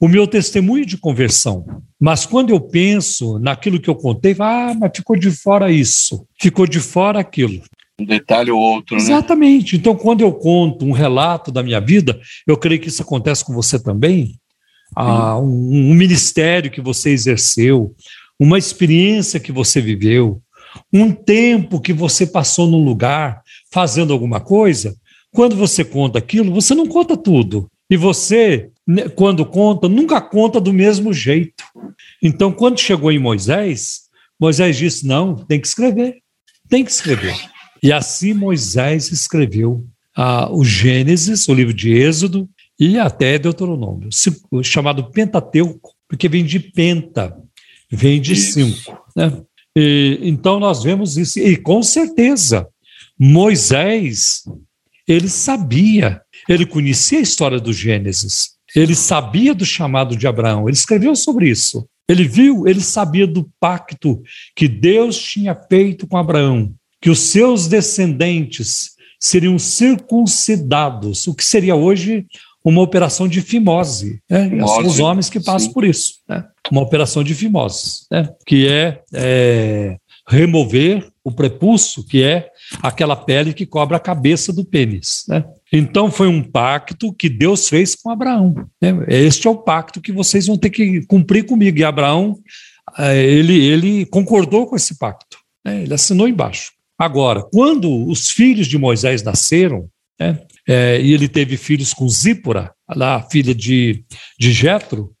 o 0.00 0.06
meu 0.06 0.26
testemunho 0.28 0.86
de 0.86 0.96
conversão. 0.96 1.64
Mas 2.00 2.24
quando 2.24 2.50
eu 2.50 2.60
penso 2.60 3.38
naquilo 3.40 3.80
que 3.80 3.90
eu 3.90 3.96
contei, 3.96 4.36
ah, 4.38 4.72
mas 4.78 4.92
ficou 4.94 5.16
de 5.16 5.30
fora 5.32 5.72
isso, 5.72 6.24
ficou 6.40 6.66
de 6.66 6.78
fora 6.78 7.18
aquilo. 7.18 7.60
Um 8.00 8.04
detalhe 8.04 8.52
ou 8.52 8.60
outro, 8.60 8.94
né? 8.94 9.02
Exatamente. 9.02 9.74
Então, 9.74 9.96
quando 9.96 10.20
eu 10.20 10.32
conto 10.32 10.86
um 10.86 10.92
relato 10.92 11.50
da 11.50 11.64
minha 11.64 11.80
vida, 11.80 12.20
eu 12.46 12.56
creio 12.56 12.80
que 12.80 12.88
isso 12.88 13.02
acontece 13.02 13.44
com 13.44 13.52
você 13.52 13.82
também. 13.82 14.36
Ah, 14.94 15.36
um, 15.36 15.90
um 15.90 15.94
ministério 15.94 16.70
que 16.70 16.80
você 16.80 17.10
exerceu, 17.10 17.92
uma 18.38 18.56
experiência 18.56 19.40
que 19.40 19.50
você 19.50 19.80
viveu, 19.80 20.40
um 20.92 21.12
tempo 21.12 21.80
que 21.80 21.92
você 21.92 22.26
passou 22.26 22.66
num 22.66 22.84
lugar 22.84 23.42
fazendo 23.70 24.12
alguma 24.12 24.40
coisa, 24.40 24.96
quando 25.32 25.56
você 25.56 25.84
conta 25.84 26.18
aquilo, 26.18 26.52
você 26.52 26.74
não 26.74 26.86
conta 26.86 27.16
tudo. 27.16 27.68
E 27.90 27.96
você 27.96 28.70
né, 28.86 29.08
quando 29.08 29.44
conta, 29.44 29.88
nunca 29.88 30.18
conta 30.20 30.58
do 30.58 30.72
mesmo 30.72 31.12
jeito. 31.12 31.62
Então, 32.22 32.50
quando 32.50 32.80
chegou 32.80 33.12
em 33.12 33.18
Moisés, 33.18 34.08
Moisés 34.40 34.76
disse: 34.76 35.06
não, 35.06 35.34
tem 35.34 35.60
que 35.60 35.66
escrever, 35.66 36.18
tem 36.68 36.84
que 36.84 36.90
escrever. 36.90 37.36
E 37.82 37.92
assim 37.92 38.32
Moisés 38.32 39.12
escreveu 39.12 39.86
ah, 40.16 40.50
o 40.50 40.64
Gênesis, 40.64 41.46
o 41.48 41.54
livro 41.54 41.74
de 41.74 41.92
Êxodo 41.92 42.48
e 42.80 42.98
até 42.98 43.38
Deuteronômio, 43.38 44.08
chamado 44.62 45.10
Pentateuco, 45.10 45.92
porque 46.08 46.28
vem 46.28 46.44
de 46.44 46.58
penta, 46.58 47.36
vem 47.90 48.20
de 48.20 48.32
isso. 48.32 48.52
cinco. 48.52 48.98
Né? 49.14 49.42
E, 49.76 50.18
então 50.22 50.58
nós 50.58 50.82
vemos 50.82 51.16
isso, 51.16 51.38
e 51.38 51.56
com 51.56 51.82
certeza, 51.82 52.68
Moisés, 53.18 54.42
ele 55.06 55.28
sabia, 55.28 56.20
ele 56.48 56.66
conhecia 56.66 57.18
a 57.18 57.22
história 57.22 57.58
do 57.58 57.72
Gênesis, 57.72 58.50
ele 58.74 58.94
sabia 58.94 59.54
do 59.54 59.64
chamado 59.64 60.16
de 60.16 60.26
Abraão, 60.26 60.68
ele 60.68 60.76
escreveu 60.76 61.16
sobre 61.16 61.48
isso. 61.48 61.88
Ele 62.08 62.24
viu, 62.26 62.66
ele 62.66 62.80
sabia 62.80 63.26
do 63.26 63.50
pacto 63.60 64.22
que 64.56 64.66
Deus 64.66 65.18
tinha 65.18 65.54
feito 65.54 66.06
com 66.06 66.16
Abraão, 66.16 66.74
que 67.02 67.10
os 67.10 67.18
seus 67.18 67.66
descendentes 67.66 68.92
seriam 69.20 69.58
circuncidados, 69.58 71.26
o 71.26 71.34
que 71.34 71.44
seria 71.44 71.74
hoje 71.74 72.26
uma 72.68 72.82
operação 72.82 73.26
de 73.26 73.40
fimose. 73.40 74.20
Né? 74.28 74.50
São 74.66 74.86
os 74.86 74.98
homens 74.98 75.30
que 75.30 75.40
passam 75.40 75.68
sim. 75.68 75.72
por 75.72 75.84
isso. 75.84 76.14
Né? 76.28 76.44
Uma 76.70 76.82
operação 76.82 77.24
de 77.24 77.34
fimose, 77.34 78.06
né? 78.10 78.28
que 78.46 78.68
é, 78.68 79.00
é 79.14 79.96
remover 80.28 81.08
o 81.24 81.32
prepulso, 81.32 82.06
que 82.06 82.22
é 82.22 82.50
aquela 82.82 83.16
pele 83.16 83.54
que 83.54 83.64
cobre 83.64 83.96
a 83.96 84.00
cabeça 84.00 84.52
do 84.52 84.64
pênis. 84.64 85.24
Né? 85.28 85.44
Então 85.72 86.10
foi 86.10 86.28
um 86.28 86.42
pacto 86.42 87.12
que 87.12 87.28
Deus 87.28 87.68
fez 87.68 87.94
com 87.94 88.10
Abraão. 88.10 88.54
Né? 88.80 88.94
Este 89.08 89.46
é 89.46 89.50
o 89.50 89.56
pacto 89.56 90.00
que 90.00 90.12
vocês 90.12 90.46
vão 90.46 90.58
ter 90.58 90.70
que 90.70 91.04
cumprir 91.06 91.46
comigo. 91.46 91.78
E 91.78 91.84
Abraão, 91.84 92.38
é, 92.98 93.24
ele, 93.24 93.64
ele 93.64 94.06
concordou 94.06 94.66
com 94.66 94.76
esse 94.76 94.98
pacto. 94.98 95.38
Né? 95.64 95.82
Ele 95.82 95.94
assinou 95.94 96.28
embaixo. 96.28 96.72
Agora, 96.98 97.42
quando 97.42 98.08
os 98.08 98.28
filhos 98.28 98.66
de 98.66 98.76
Moisés 98.76 99.22
nasceram, 99.22 99.88
né? 100.18 100.38
É, 100.68 101.00
e 101.00 101.14
ele 101.14 101.28
teve 101.28 101.56
filhos 101.56 101.94
com 101.94 102.06
Zípora, 102.06 102.72
lá, 102.94 103.22
filha 103.22 103.54
de, 103.54 104.04
de 104.38 104.52
Jetro, 104.52 105.12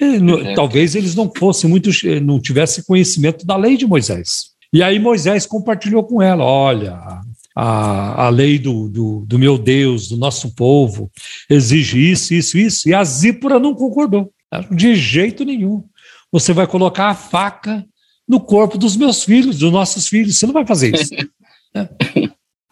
é. 0.00 0.54
talvez 0.54 0.96
eles 0.96 1.14
não 1.14 1.30
fossem 1.32 1.70
muito, 1.70 1.90
não 2.22 2.40
tivessem 2.40 2.82
conhecimento 2.82 3.46
da 3.46 3.56
lei 3.56 3.76
de 3.76 3.86
Moisés. 3.86 4.50
E 4.72 4.82
aí 4.82 4.98
Moisés 4.98 5.46
compartilhou 5.46 6.02
com 6.02 6.20
ela: 6.20 6.42
olha, 6.42 6.98
a, 7.54 8.26
a 8.26 8.28
lei 8.30 8.58
do, 8.58 8.88
do, 8.88 9.24
do, 9.26 9.38
meu 9.38 9.56
Deus, 9.56 10.08
do 10.08 10.16
nosso 10.16 10.54
povo, 10.54 11.10
exige 11.48 12.10
isso, 12.10 12.34
isso, 12.34 12.58
isso. 12.58 12.88
E 12.88 12.94
a 12.94 13.04
Zípora 13.04 13.60
não 13.60 13.74
concordou, 13.74 14.32
de 14.72 14.96
jeito 14.96 15.44
nenhum. 15.44 15.84
Você 16.32 16.52
vai 16.52 16.66
colocar 16.66 17.08
a 17.08 17.14
faca 17.14 17.84
no 18.26 18.40
corpo 18.40 18.78
dos 18.78 18.96
meus 18.96 19.24
filhos, 19.24 19.58
dos 19.58 19.72
nossos 19.72 20.08
filhos. 20.08 20.36
Você 20.36 20.46
não 20.46 20.54
vai 20.54 20.66
fazer 20.66 20.94
isso. 20.94 21.14
Né? 21.72 21.88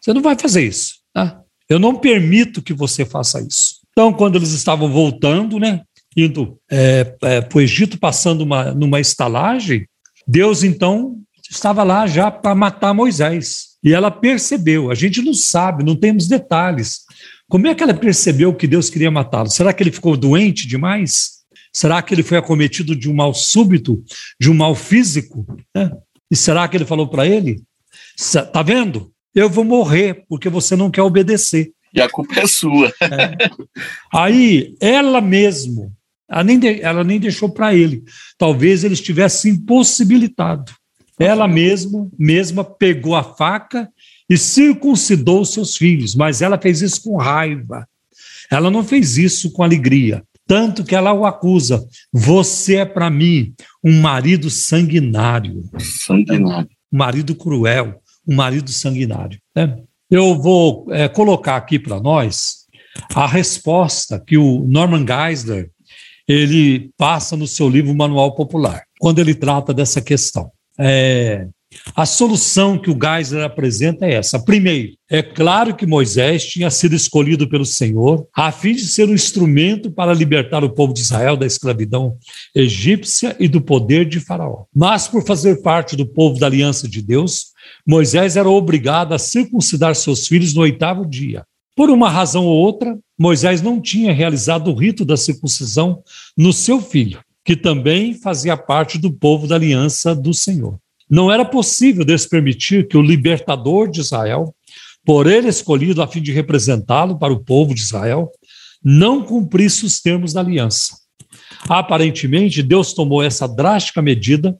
Você 0.00 0.12
não 0.12 0.20
vai 0.20 0.36
fazer 0.36 0.66
isso. 0.66 0.94
Tá? 1.14 1.40
Eu 1.68 1.78
não 1.78 1.96
permito 1.96 2.62
que 2.62 2.72
você 2.72 3.04
faça 3.04 3.40
isso. 3.40 3.78
Então, 3.92 4.12
quando 4.12 4.36
eles 4.36 4.52
estavam 4.52 4.90
voltando, 4.90 5.58
né, 5.58 5.82
indo 6.16 6.58
é, 6.70 7.14
é, 7.22 7.40
para 7.40 7.58
o 7.58 7.60
Egito, 7.60 7.98
passando 7.98 8.42
uma, 8.42 8.72
numa 8.72 9.00
estalagem, 9.00 9.86
Deus 10.26 10.62
então 10.62 11.16
estava 11.50 11.82
lá 11.82 12.06
já 12.06 12.30
para 12.30 12.54
matar 12.54 12.94
Moisés. 12.94 13.68
E 13.82 13.92
ela 13.92 14.10
percebeu, 14.10 14.90
a 14.90 14.94
gente 14.94 15.22
não 15.22 15.34
sabe, 15.34 15.84
não 15.84 15.94
temos 15.94 16.26
detalhes. 16.26 17.00
Como 17.48 17.66
é 17.66 17.74
que 17.74 17.82
ela 17.82 17.94
percebeu 17.94 18.54
que 18.54 18.66
Deus 18.66 18.90
queria 18.90 19.10
matá-lo? 19.10 19.50
Será 19.50 19.72
que 19.72 19.82
ele 19.82 19.92
ficou 19.92 20.16
doente 20.16 20.66
demais? 20.66 21.38
Será 21.72 22.02
que 22.02 22.14
ele 22.14 22.22
foi 22.22 22.38
acometido 22.38 22.94
de 22.94 23.08
um 23.08 23.14
mal 23.14 23.32
súbito, 23.32 24.02
de 24.40 24.50
um 24.50 24.54
mal 24.54 24.74
físico? 24.74 25.46
É. 25.76 25.90
E 26.30 26.36
será 26.36 26.66
que 26.68 26.76
ele 26.76 26.84
falou 26.84 27.08
para 27.08 27.26
ele? 27.26 27.62
Tá 28.52 28.62
vendo? 28.62 29.12
Eu 29.34 29.48
vou 29.48 29.64
morrer 29.64 30.24
porque 30.28 30.48
você 30.48 30.74
não 30.76 30.90
quer 30.90 31.02
obedecer. 31.02 31.72
E 31.92 32.00
a 32.00 32.08
culpa 32.08 32.40
é 32.40 32.46
sua. 32.46 32.92
É. 33.00 33.50
Aí, 34.12 34.76
ela 34.80 35.20
mesmo, 35.20 35.92
ela 36.28 36.44
nem, 36.44 36.58
de, 36.58 36.80
ela 36.80 37.02
nem 37.02 37.18
deixou 37.18 37.48
para 37.48 37.74
ele. 37.74 38.02
Talvez 38.36 38.84
ele 38.84 38.94
estivesse 38.94 39.48
impossibilitado. 39.48 40.72
Ela 41.18 41.48
mesma, 41.48 42.08
mesma 42.18 42.62
pegou 42.62 43.16
a 43.16 43.24
faca 43.24 43.88
e 44.28 44.36
circuncidou 44.36 45.44
seus 45.44 45.76
filhos, 45.76 46.14
mas 46.14 46.42
ela 46.42 46.58
fez 46.58 46.80
isso 46.82 47.02
com 47.02 47.16
raiva. 47.16 47.88
Ela 48.50 48.70
não 48.70 48.84
fez 48.84 49.16
isso 49.16 49.50
com 49.50 49.62
alegria. 49.62 50.22
Tanto 50.46 50.84
que 50.84 50.94
ela 50.94 51.12
o 51.12 51.26
acusa. 51.26 51.86
Você 52.12 52.76
é 52.76 52.84
para 52.84 53.10
mim 53.10 53.52
um 53.84 54.00
marido 54.00 54.48
sanguinário. 54.48 55.62
Sanguinário. 55.78 56.68
Um 56.90 56.96
marido 56.96 57.34
cruel, 57.34 58.00
um 58.28 58.34
marido 58.34 58.70
sanguinário. 58.70 59.38
Né? 59.56 59.78
Eu 60.10 60.40
vou 60.40 60.86
é, 60.90 61.08
colocar 61.08 61.56
aqui 61.56 61.78
para 61.78 61.98
nós 61.98 62.66
a 63.14 63.26
resposta 63.26 64.22
que 64.24 64.36
o 64.36 64.64
Norman 64.66 65.06
Geisler 65.06 65.70
ele 66.26 66.90
passa 66.98 67.36
no 67.36 67.46
seu 67.46 67.68
livro 67.68 67.94
Manual 67.94 68.34
Popular, 68.34 68.82
quando 69.00 69.18
ele 69.18 69.34
trata 69.34 69.72
dessa 69.72 70.02
questão. 70.02 70.50
É, 70.78 71.48
a 71.94 72.06
solução 72.06 72.78
que 72.78 72.90
o 72.90 72.98
Geisler 73.00 73.44
apresenta 73.44 74.06
é 74.06 74.14
essa. 74.14 74.38
Primeiro, 74.38 74.92
é 75.10 75.22
claro 75.22 75.74
que 75.74 75.86
Moisés 75.86 76.46
tinha 76.46 76.70
sido 76.70 76.94
escolhido 76.94 77.48
pelo 77.48 77.64
Senhor 77.64 78.26
a 78.34 78.50
fim 78.50 78.72
de 78.72 78.86
ser 78.86 79.08
um 79.08 79.14
instrumento 79.14 79.90
para 79.90 80.14
libertar 80.14 80.64
o 80.64 80.70
povo 80.70 80.94
de 80.94 81.00
Israel 81.00 81.36
da 81.36 81.46
escravidão 81.46 82.16
egípcia 82.54 83.36
e 83.38 83.48
do 83.48 83.60
poder 83.60 84.06
de 84.06 84.20
Faraó. 84.20 84.64
Mas, 84.74 85.08
por 85.08 85.24
fazer 85.24 85.60
parte 85.62 85.94
do 85.94 86.06
povo 86.06 86.38
da 86.38 86.46
aliança 86.46 86.88
de 86.88 87.02
Deus, 87.02 87.47
Moisés 87.86 88.36
era 88.36 88.48
obrigado 88.48 89.12
a 89.12 89.18
circuncidar 89.18 89.94
seus 89.94 90.26
filhos 90.26 90.54
no 90.54 90.62
oitavo 90.62 91.06
dia. 91.06 91.44
Por 91.76 91.90
uma 91.90 92.10
razão 92.10 92.44
ou 92.44 92.56
outra, 92.56 92.98
Moisés 93.18 93.62
não 93.62 93.80
tinha 93.80 94.12
realizado 94.12 94.70
o 94.70 94.74
rito 94.74 95.04
da 95.04 95.16
circuncisão 95.16 96.02
no 96.36 96.52
seu 96.52 96.80
filho 96.80 97.20
que 97.48 97.56
também 97.56 98.12
fazia 98.12 98.58
parte 98.58 98.98
do 98.98 99.10
povo 99.10 99.46
da 99.46 99.54
aliança 99.54 100.14
do 100.14 100.34
Senhor. 100.34 100.78
Não 101.08 101.32
era 101.32 101.46
possível 101.46 102.04
despermitir 102.04 102.86
que 102.86 102.94
o 102.94 103.00
libertador 103.00 103.90
de 103.90 104.00
Israel, 104.00 104.54
por 105.02 105.26
ele 105.26 105.48
escolhido 105.48 106.02
a 106.02 106.06
fim 106.06 106.20
de 106.20 106.30
representá-lo 106.30 107.18
para 107.18 107.32
o 107.32 107.42
povo 107.42 107.74
de 107.74 107.80
Israel, 107.80 108.30
não 108.84 109.22
cumprisse 109.22 109.86
os 109.86 109.98
termos 109.98 110.34
da 110.34 110.40
aliança. 110.40 110.94
Aparentemente, 111.66 112.62
Deus 112.62 112.92
tomou 112.92 113.22
essa 113.22 113.48
drástica 113.48 114.02
medida 114.02 114.54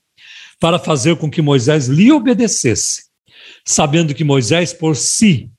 para 0.61 0.79
fazer 0.79 1.17
com 1.17 1.31
que 1.31 1.43
Moisés 1.43 1.87
lhe 1.87 2.11
obedecesse, 2.11 3.05
sabendo 3.65 4.15
que 4.15 4.25
Moisés, 4.25 4.73
por 4.73 4.97
si, 4.97 5.51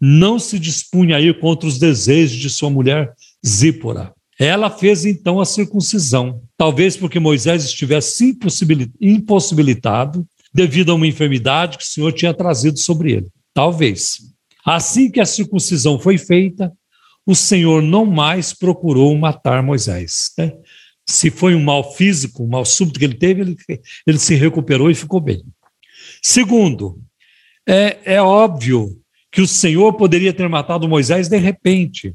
não 0.00 0.38
se 0.38 0.58
dispunha 0.58 1.16
a 1.16 1.20
ir 1.20 1.38
contra 1.38 1.68
os 1.68 1.78
desejos 1.78 2.38
de 2.38 2.50
sua 2.50 2.70
mulher 2.70 3.12
Zípora. 3.46 4.12
Ela 4.38 4.70
fez 4.70 5.04
então 5.04 5.38
a 5.38 5.44
circuncisão, 5.44 6.42
talvez 6.56 6.96
porque 6.96 7.20
Moisés 7.20 7.64
estivesse 7.64 8.34
impossibilitado 9.00 10.26
devido 10.52 10.92
a 10.92 10.94
uma 10.94 11.06
enfermidade 11.06 11.76
que 11.76 11.84
o 11.84 11.86
Senhor 11.86 12.12
tinha 12.12 12.32
trazido 12.32 12.78
sobre 12.78 13.12
ele. 13.12 13.26
Talvez. 13.52 14.18
Assim 14.64 15.10
que 15.10 15.20
a 15.20 15.26
circuncisão 15.26 15.98
foi 15.98 16.16
feita, 16.16 16.72
o 17.26 17.34
Senhor 17.34 17.82
não 17.82 18.06
mais 18.06 18.54
procurou 18.54 19.16
matar 19.16 19.62
Moisés. 19.62 20.30
Né? 20.38 20.52
Se 21.10 21.30
foi 21.30 21.54
um 21.54 21.62
mal 21.62 21.92
físico, 21.94 22.44
um 22.44 22.48
mal 22.48 22.64
súbito 22.64 22.98
que 22.98 23.04
ele 23.04 23.14
teve, 23.14 23.42
ele, 23.42 23.56
ele 24.06 24.18
se 24.18 24.34
recuperou 24.34 24.90
e 24.90 24.94
ficou 24.94 25.20
bem. 25.20 25.42
Segundo, 26.22 27.00
é, 27.66 27.98
é 28.04 28.22
óbvio 28.22 28.96
que 29.30 29.40
o 29.40 29.46
Senhor 29.46 29.92
poderia 29.94 30.32
ter 30.32 30.48
matado 30.48 30.88
Moisés 30.88 31.28
de 31.28 31.36
repente, 31.36 32.14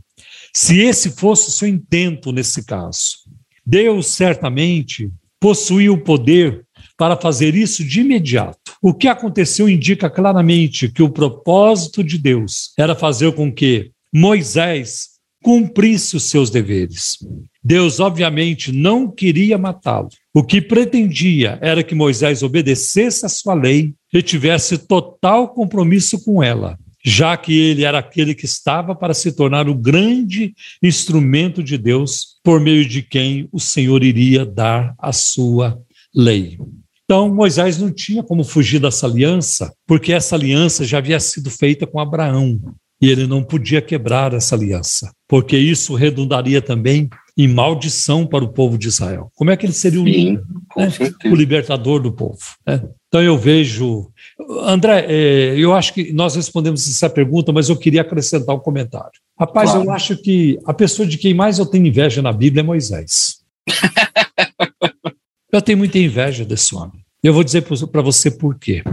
se 0.54 0.80
esse 0.80 1.12
fosse 1.12 1.50
o 1.50 1.52
seu 1.52 1.68
intento 1.68 2.32
nesse 2.32 2.66
caso. 2.66 3.18
Deus 3.66 4.08
certamente 4.08 5.12
possuía 5.40 5.92
o 5.92 6.02
poder 6.02 6.66
para 6.98 7.18
fazer 7.18 7.56
isso 7.56 7.84
de 7.84 8.02
imediato. 8.02 8.58
O 8.82 8.94
que 8.94 9.08
aconteceu 9.08 9.68
indica 9.68 10.10
claramente 10.10 10.90
que 10.90 11.04
o 11.04 11.10
propósito 11.10 12.04
de 12.04 12.18
Deus 12.18 12.72
era 12.78 12.96
fazer 12.96 13.34
com 13.34 13.52
que 13.52 13.92
Moisés 14.14 15.15
cumprisse 15.46 16.18
os 16.18 16.24
seus 16.24 16.50
deveres. 16.50 17.20
Deus, 17.64 18.00
obviamente, 18.00 18.72
não 18.72 19.08
queria 19.08 19.60
matá-lo. 19.60 20.10
O 20.34 20.44
que 20.44 20.60
pretendia 20.60 21.60
era 21.62 21.84
que 21.84 21.94
Moisés 21.94 22.42
obedecesse 22.42 23.28
a 23.28 23.30
sua 23.30 23.54
lei 23.54 23.94
e 24.12 24.24
tivesse 24.24 24.76
total 24.76 25.50
compromisso 25.50 26.20
com 26.26 26.42
ela 26.42 26.76
já 27.08 27.38
que 27.38 27.56
ele 27.56 27.84
era 27.84 28.00
aquele 28.00 28.34
que 28.34 28.46
estava 28.46 28.96
para 28.96 29.14
se 29.14 29.32
tornar 29.32 29.70
o 29.70 29.76
grande 29.76 30.56
instrumento 30.82 31.62
de 31.62 31.78
Deus, 31.78 32.40
por 32.44 32.60
meio 32.60 32.84
de 32.84 33.04
quem 33.04 33.48
o 33.52 33.60
Senhor 33.60 34.04
iria 34.04 34.44
dar 34.44 34.96
a 34.98 35.14
sua 35.14 35.80
lei. 36.16 36.58
Então, 37.04 37.32
Moisés 37.32 37.78
não 37.78 37.92
tinha 37.92 38.24
como 38.24 38.44
fugir 38.44 38.80
dessa 38.80 39.06
aliança, 39.06 39.72
porque 39.86 40.12
essa 40.12 40.36
aliança 40.36 40.84
já 40.84 40.98
havia 40.98 41.20
sido 41.20 41.52
feita 41.52 41.86
com 41.86 42.00
Abraão. 42.00 42.60
E 43.02 43.10
ele 43.10 43.28
não 43.28 43.44
podia 43.44 43.82
quebrar 43.82 44.34
essa 44.34 44.56
aliança, 44.56 45.12
porque 45.28 45.58
isso 45.58 45.96
redundaria 45.96 46.62
também 46.62 47.10
em 47.38 47.48
maldição 47.48 48.26
para 48.26 48.44
o 48.44 48.48
povo 48.48 48.78
de 48.78 48.88
Israel. 48.88 49.30
Como 49.36 49.52
é 49.52 49.58
que 49.58 49.66
ele 49.66 49.74
seria 49.74 50.02
o, 50.02 50.06
Sim, 50.06 50.40
né? 50.78 50.92
o 51.26 51.36
libertador 51.36 52.02
do 52.02 52.12
povo? 52.12 52.40
Né? 52.66 52.82
Então 53.08 53.22
eu 53.22 53.38
vejo. 53.38 54.10
André, 54.62 55.06
é, 55.10 55.56
eu 55.58 55.74
acho 55.74 55.94
que 55.94 56.14
nós 56.14 56.36
respondemos 56.36 56.90
essa 56.90 57.10
pergunta, 57.10 57.52
mas 57.52 57.68
eu 57.68 57.76
queria 57.76 58.02
acrescentar 58.02 58.56
um 58.56 58.60
comentário. 58.60 59.20
Rapaz, 59.38 59.72
claro. 59.72 59.86
eu 59.86 59.92
acho 59.92 60.18
que 60.18 60.58
a 60.66 60.74
pessoa 60.74 61.06
de 61.08 61.18
quem 61.18 61.34
mais 61.34 61.60
eu 61.60 61.66
tenho 61.66 61.86
inveja 61.86 62.22
na 62.22 62.32
Bíblia 62.32 62.62
é 62.62 62.64
Moisés. 62.64 63.42
eu 65.52 65.62
tenho 65.62 65.78
muita 65.78 66.00
inveja 66.00 66.46
desse 66.46 66.74
homem. 66.74 67.04
Eu 67.22 67.34
vou 67.34 67.44
dizer 67.44 67.64
para 67.64 68.02
você 68.02 68.32
por 68.32 68.58
quê. 68.58 68.84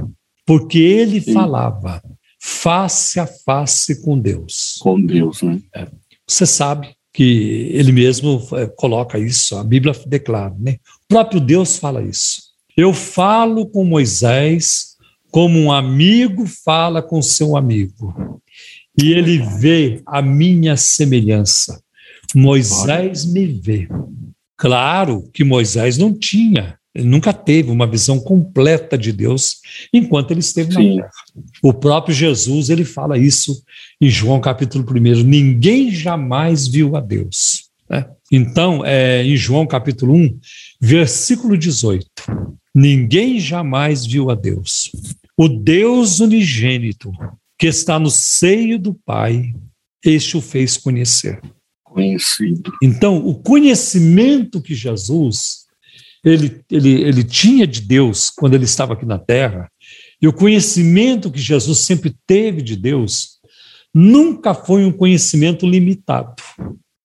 Porque 0.45 0.79
ele 0.79 1.21
Sim. 1.21 1.35
falava 1.35 2.03
face 2.45 3.21
a 3.21 3.27
face 3.27 4.03
com 4.03 4.19
Deus. 4.19 4.79
Com 4.81 5.01
Deus, 5.01 5.43
né? 5.43 5.61
É. 5.73 5.87
Você 6.27 6.45
sabe 6.45 6.91
que 7.13 7.69
ele 7.73 7.93
mesmo 7.93 8.43
é, 8.55 8.67
coloca 8.67 9.17
isso, 9.17 9.57
a 9.57 9.63
Bíblia 9.63 9.95
declara, 10.07 10.53
né? 10.59 10.79
O 11.05 11.09
próprio 11.09 11.41
Deus 11.41 11.77
fala 11.77 12.03
isso. 12.03 12.43
Eu 12.77 12.93
falo 12.93 13.67
com 13.67 13.85
Moisés 13.85 14.97
como 15.31 15.57
um 15.57 15.71
amigo 15.71 16.45
fala 16.47 17.01
com 17.01 17.23
seu 17.23 17.57
amigo. 17.57 18.43
E 19.01 19.13
ele 19.13 19.39
vê 19.39 20.03
a 20.05 20.21
minha 20.21 20.77
semelhança. 20.77 21.81
Moisés 22.35 23.25
me 23.25 23.47
vê. 23.47 23.89
Claro 24.57 25.31
que 25.33 25.45
Moisés 25.45 25.97
não 25.97 26.13
tinha 26.13 26.77
nunca 26.95 27.33
teve 27.33 27.71
uma 27.71 27.87
visão 27.87 28.21
completa 28.21 28.99
de 28.99 29.13
Deus 29.13 29.61
enquanto 29.93 30.31
ele 30.31 30.41
esteve 30.41 30.73
Sim. 30.73 30.97
na 30.97 31.03
terra. 31.03 31.13
O 31.63 31.73
próprio 31.73 32.15
Jesus 32.15 32.69
ele 32.69 32.85
fala 32.85 33.19
isso 33.19 33.63
em 34.01 34.09
João 34.09 34.41
capítulo 34.41 34.85
1. 34.85 35.23
Ninguém 35.23 35.91
jamais 35.91 36.69
viu 36.69 36.97
a 36.97 37.01
Deus. 37.01 37.71
Né? 37.89 38.07
Então, 38.31 38.85
é, 38.85 39.25
em 39.25 39.37
João 39.37 39.67
capítulo 39.67 40.15
1, 40.15 40.39
versículo 40.81 41.57
18: 41.57 42.07
Ninguém 42.75 43.39
jamais 43.41 44.05
viu 44.05 44.31
a 44.31 44.35
Deus. 44.35 44.91
O 45.37 45.49
Deus 45.49 46.21
unigênito, 46.21 47.11
que 47.59 47.67
está 47.67 47.99
no 47.99 48.11
seio 48.11 48.79
do 48.79 48.95
Pai, 48.95 49.55
este 50.05 50.37
o 50.37 50.41
fez 50.41 50.77
conhecer. 50.77 51.41
Conhecido. 51.85 52.73
Então, 52.83 53.19
o 53.19 53.35
conhecimento 53.35 54.61
que 54.61 54.75
Jesus 54.75 55.62
ele, 56.25 56.61
ele, 56.71 57.03
ele 57.03 57.25
tinha 57.25 57.67
de 57.67 57.81
Deus 57.81 58.31
quando 58.31 58.55
ele 58.55 58.65
estava 58.65 58.93
aqui 58.93 59.05
na 59.05 59.19
terra, 59.19 59.69
e 60.21 60.29
o 60.29 60.33
conhecimento 60.33 61.31
que 61.31 61.41
Jesus 61.41 61.81
sempre 61.81 62.15
teve 62.27 62.63
de 62.63 62.77
Deus 62.77 63.41
nunca 63.93 64.55
foi 64.55 64.85
um 64.85 64.93
conhecimento 64.93 65.67
limitado. 65.67 66.35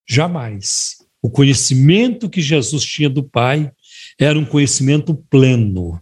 Jamais. 0.07 0.97
O 1.21 1.29
conhecimento 1.29 2.29
que 2.29 2.41
Jesus 2.41 2.83
tinha 2.85 3.09
do 3.09 3.23
Pai 3.23 3.71
era 4.19 4.37
um 4.37 4.45
conhecimento 4.45 5.15
pleno. 5.29 5.99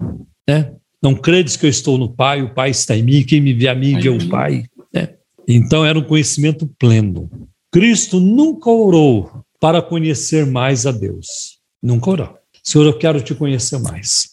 Né? 0.47 0.73
Não 1.01 1.15
credes 1.15 1.55
que 1.55 1.65
eu 1.65 1.69
estou 1.69 1.97
no 1.97 2.13
Pai, 2.13 2.41
o 2.41 2.53
Pai 2.53 2.69
está 2.69 2.95
em 2.95 3.03
mim, 3.03 3.23
quem 3.23 3.39
me 3.39 3.53
vê 3.53 3.69
a 3.69 3.75
mim 3.75 3.99
vê 3.99 4.09
o 4.09 4.29
Pai. 4.29 4.65
Né? 4.93 5.15
Então 5.47 5.85
era 5.85 5.97
um 5.97 6.03
conhecimento 6.03 6.67
pleno. 6.77 7.29
Cristo 7.71 8.19
nunca 8.19 8.69
orou 8.69 9.43
para 9.59 9.81
conhecer 9.81 10.45
mais 10.45 10.85
a 10.85 10.91
Deus. 10.91 11.59
Nunca 11.81 12.09
orou. 12.09 12.44
Senhor, 12.65 12.85
eu 12.85 12.97
quero 12.97 13.21
te 13.21 13.35
conhecer 13.35 13.77
mais. 13.79 14.29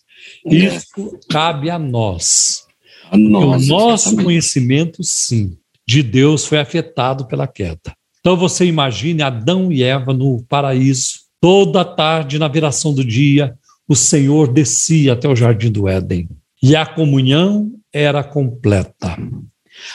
É. 0.47 0.55
Isso 0.55 1.19
cabe 1.29 1.69
a 1.69 1.79
nós. 1.79 2.65
A 3.11 3.19
nós 3.19 3.65
o 3.65 3.69
nosso 3.69 4.09
exatamente. 4.09 4.25
conhecimento, 4.25 5.05
sim, 5.05 5.57
de 5.87 6.03
Deus 6.03 6.47
foi 6.47 6.59
afetado 6.59 7.27
pela 7.27 7.47
queda. 7.47 7.95
Então 8.21 8.37
você 8.37 8.65
imagine 8.65 9.23
Adão 9.23 9.71
e 9.71 9.83
Eva 9.83 10.15
no 10.15 10.43
paraíso, 10.49 11.21
toda 11.41 11.85
tarde, 11.85 12.39
na 12.39 12.49
viração 12.49 12.95
do 12.95 13.05
dia, 13.05 13.55
o 13.87 13.95
Senhor 13.95 14.51
descia 14.51 15.13
até 15.13 15.29
o 15.29 15.37
jardim 15.37 15.71
do 15.71 15.89
Éden. 15.89 16.29
E 16.63 16.75
a 16.75 16.87
comunhão 16.87 17.73
era 17.93 18.23
completa. 18.25 19.19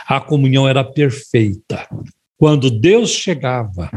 A 0.05 0.19
comunhão 0.19 0.67
era 0.67 0.83
perfeita. 0.83 1.87
Quando 2.37 2.69
Deus 2.69 3.09
chegava, 3.09 3.89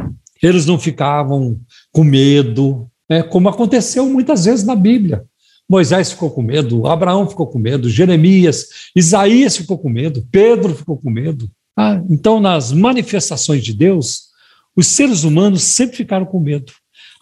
eles 0.42 0.64
não 0.64 0.78
ficavam 0.78 1.60
com 1.92 2.04
medo, 2.04 2.88
é, 3.10 3.22
como 3.22 3.48
aconteceu 3.48 4.06
muitas 4.06 4.44
vezes 4.44 4.64
na 4.64 4.76
Bíblia. 4.76 5.24
Moisés 5.68 6.12
ficou 6.12 6.30
com 6.30 6.42
medo, 6.42 6.86
Abraão 6.86 7.28
ficou 7.28 7.46
com 7.46 7.58
medo, 7.58 7.90
Jeremias, 7.90 8.68
Isaías 8.94 9.56
ficou 9.56 9.78
com 9.78 9.88
medo, 9.88 10.26
Pedro 10.30 10.74
ficou 10.74 10.96
com 10.96 11.10
medo. 11.10 11.50
Ah, 11.76 12.02
então, 12.08 12.40
nas 12.40 12.72
manifestações 12.72 13.62
de 13.62 13.72
Deus, 13.72 14.30
os 14.76 14.86
seres 14.86 15.24
humanos 15.24 15.62
sempre 15.62 15.96
ficaram 15.96 16.26
com 16.26 16.40
medo. 16.40 16.72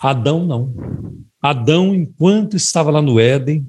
Adão 0.00 0.46
não. 0.46 0.74
Adão, 1.40 1.94
enquanto 1.94 2.56
estava 2.56 2.90
lá 2.90 3.02
no 3.02 3.18
Éden, 3.18 3.66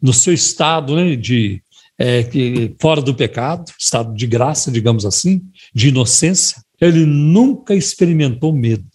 no 0.00 0.12
seu 0.12 0.32
estado 0.32 0.96
né, 0.96 1.16
de 1.16 1.62
é, 1.98 2.22
que, 2.22 2.74
fora 2.80 3.00
do 3.00 3.14
pecado, 3.14 3.72
estado 3.78 4.14
de 4.14 4.26
graça, 4.26 4.70
digamos 4.70 5.04
assim, 5.06 5.42
de 5.74 5.88
inocência, 5.88 6.62
ele 6.80 7.06
nunca 7.06 7.74
experimentou 7.74 8.52
medo. 8.52 8.86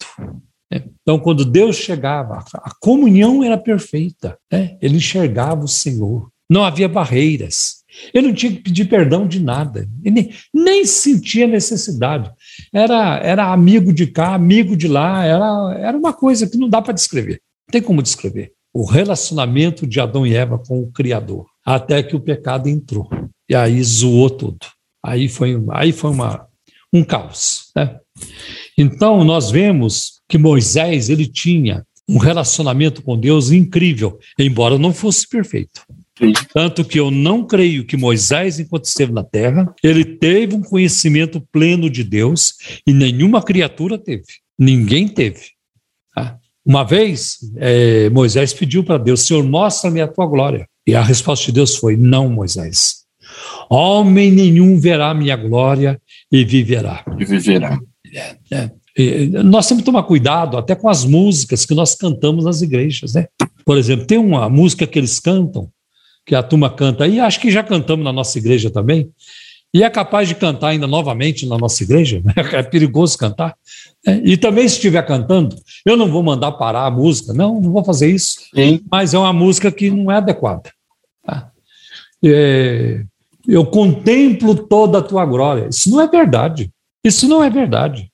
Então, 1.02 1.18
quando 1.18 1.44
Deus 1.44 1.76
chegava, 1.76 2.44
a 2.54 2.70
comunhão 2.80 3.42
era 3.42 3.58
perfeita. 3.58 4.38
Né? 4.50 4.76
Ele 4.80 4.96
enxergava 4.96 5.64
o 5.64 5.68
Senhor. 5.68 6.30
Não 6.48 6.64
havia 6.64 6.88
barreiras. 6.88 7.82
Ele 8.12 8.28
não 8.28 8.34
tinha 8.34 8.52
que 8.52 8.62
pedir 8.62 8.86
perdão 8.86 9.26
de 9.26 9.40
nada. 9.40 9.88
Ele 10.02 10.34
nem 10.52 10.84
sentia 10.84 11.46
necessidade. 11.46 12.30
Era, 12.72 13.18
era 13.18 13.52
amigo 13.52 13.92
de 13.92 14.06
cá, 14.06 14.34
amigo 14.34 14.76
de 14.76 14.88
lá. 14.88 15.24
Era, 15.24 15.76
era 15.78 15.96
uma 15.96 16.12
coisa 16.12 16.48
que 16.48 16.56
não 16.56 16.68
dá 16.68 16.80
para 16.80 16.94
descrever. 16.94 17.40
Não 17.68 17.72
tem 17.72 17.82
como 17.82 18.02
descrever. 18.02 18.52
O 18.72 18.84
relacionamento 18.84 19.86
de 19.86 20.00
Adão 20.00 20.26
e 20.26 20.34
Eva 20.34 20.58
com 20.58 20.80
o 20.80 20.90
Criador. 20.90 21.46
Até 21.64 22.02
que 22.02 22.16
o 22.16 22.20
pecado 22.20 22.68
entrou. 22.68 23.08
E 23.48 23.54
aí 23.54 23.82
zoou 23.82 24.30
tudo. 24.30 24.66
Aí 25.04 25.28
foi, 25.28 25.62
aí 25.70 25.92
foi 25.92 26.10
uma, 26.10 26.46
um 26.92 27.04
caos. 27.04 27.70
Né? 27.76 27.98
Então, 28.78 29.24
nós 29.24 29.50
vemos 29.50 30.21
que 30.32 30.38
Moisés 30.38 31.10
ele 31.10 31.26
tinha 31.26 31.84
um 32.08 32.16
relacionamento 32.16 33.02
com 33.02 33.18
Deus 33.18 33.52
incrível, 33.52 34.18
embora 34.38 34.78
não 34.78 34.90
fosse 34.90 35.28
perfeito. 35.28 35.82
Tanto 36.54 36.86
que 36.86 36.98
eu 36.98 37.10
não 37.10 37.46
creio 37.46 37.84
que 37.84 37.98
Moisés, 37.98 38.58
enquanto 38.58 38.86
esteve 38.86 39.12
na 39.12 39.22
terra, 39.22 39.74
ele 39.84 40.06
teve 40.06 40.54
um 40.54 40.62
conhecimento 40.62 41.38
pleno 41.52 41.90
de 41.90 42.02
Deus 42.02 42.54
e 42.86 42.94
nenhuma 42.94 43.42
criatura 43.42 43.98
teve. 43.98 44.24
Ninguém 44.58 45.06
teve. 45.06 45.50
Tá? 46.14 46.38
Uma 46.64 46.82
vez, 46.82 47.36
é, 47.56 48.08
Moisés 48.08 48.54
pediu 48.54 48.82
para 48.82 48.96
Deus: 48.96 49.26
Senhor, 49.26 49.44
mostra-me 49.44 50.00
a 50.00 50.08
tua 50.08 50.24
glória. 50.24 50.66
E 50.86 50.94
a 50.94 51.02
resposta 51.02 51.44
de 51.44 51.52
Deus 51.52 51.76
foi: 51.76 51.94
Não, 51.94 52.30
Moisés. 52.30 53.02
Homem 53.68 54.32
nenhum 54.32 54.80
verá 54.80 55.12
minha 55.12 55.36
glória 55.36 56.00
e 56.30 56.42
viverá. 56.42 57.04
E 57.18 57.24
viverá. 57.26 57.78
É, 58.14 58.36
é. 58.50 58.70
Nós 59.44 59.66
temos 59.66 59.82
que 59.82 59.86
tomar 59.86 60.02
cuidado 60.02 60.58
até 60.58 60.74
com 60.74 60.88
as 60.88 61.04
músicas 61.04 61.64
que 61.64 61.74
nós 61.74 61.94
cantamos 61.94 62.44
nas 62.44 62.60
igrejas, 62.60 63.14
né? 63.14 63.26
Por 63.64 63.78
exemplo, 63.78 64.06
tem 64.06 64.18
uma 64.18 64.48
música 64.50 64.86
que 64.86 64.98
eles 64.98 65.18
cantam, 65.18 65.68
que 66.26 66.34
a 66.34 66.42
turma 66.42 66.68
canta 66.68 67.04
aí, 67.04 67.18
acho 67.18 67.40
que 67.40 67.50
já 67.50 67.62
cantamos 67.62 68.04
na 68.04 68.12
nossa 68.12 68.38
igreja 68.38 68.70
também, 68.70 69.10
e 69.74 69.82
é 69.82 69.88
capaz 69.88 70.28
de 70.28 70.34
cantar 70.34 70.68
ainda 70.68 70.86
novamente 70.86 71.46
na 71.46 71.56
nossa 71.56 71.82
igreja, 71.82 72.20
né? 72.22 72.34
é 72.52 72.62
perigoso 72.62 73.16
cantar. 73.16 73.56
Né? 74.06 74.20
E 74.22 74.36
também, 74.36 74.68
se 74.68 74.74
estiver 74.74 75.02
cantando, 75.06 75.56
eu 75.86 75.96
não 75.96 76.10
vou 76.10 76.22
mandar 76.22 76.52
parar 76.52 76.84
a 76.84 76.90
música, 76.90 77.32
não, 77.32 77.58
não 77.58 77.72
vou 77.72 77.82
fazer 77.82 78.10
isso, 78.10 78.40
Sim. 78.54 78.82
mas 78.90 79.14
é 79.14 79.18
uma 79.18 79.32
música 79.32 79.72
que 79.72 79.90
não 79.90 80.12
é 80.12 80.16
adequada. 80.16 80.70
Tá? 81.24 81.50
É, 82.22 83.02
eu 83.48 83.64
contemplo 83.64 84.54
toda 84.54 84.98
a 84.98 85.02
tua 85.02 85.24
glória. 85.24 85.68
Isso 85.70 85.88
não 85.90 86.02
é 86.02 86.06
verdade. 86.06 86.70
Isso 87.02 87.26
não 87.26 87.42
é 87.42 87.48
verdade 87.48 88.11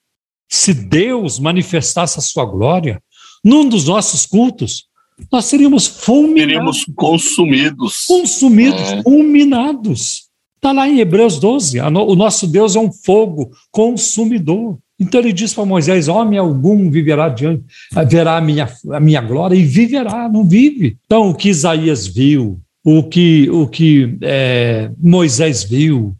se 0.48 0.72
Deus 0.72 1.38
manifestasse 1.38 2.18
a 2.18 2.22
sua 2.22 2.44
glória 2.44 3.02
num 3.44 3.68
dos 3.68 3.84
nossos 3.84 4.24
cultos, 4.26 4.86
nós 5.30 5.44
seríamos 5.44 5.86
fulminados. 5.86 6.78
Seríamos 6.80 6.84
consumidos. 6.96 8.06
Consumidos, 8.06 8.80
é. 8.80 9.02
fulminados. 9.02 10.28
Está 10.56 10.72
lá 10.72 10.88
em 10.88 11.00
Hebreus 11.00 11.38
12. 11.38 11.80
O 11.80 12.14
nosso 12.16 12.46
Deus 12.46 12.76
é 12.76 12.80
um 12.80 12.92
fogo 12.92 13.50
consumidor. 13.70 14.78
Então 14.98 15.20
ele 15.20 15.32
diz 15.32 15.54
para 15.54 15.64
Moisés: 15.64 16.08
Homem 16.08 16.38
algum 16.38 16.90
viverá 16.90 17.28
diante, 17.28 17.64
verá 18.08 18.36
a 18.36 18.40
minha, 18.40 18.68
a 18.90 19.00
minha 19.00 19.20
glória 19.20 19.54
e 19.54 19.64
viverá, 19.64 20.28
não 20.28 20.44
vive. 20.44 20.96
Então, 21.06 21.30
o 21.30 21.34
que 21.34 21.48
Isaías 21.48 22.06
viu, 22.06 22.60
o 22.84 23.04
que, 23.04 23.48
o 23.50 23.68
que 23.68 24.18
é, 24.22 24.90
Moisés 24.98 25.62
viu, 25.62 26.16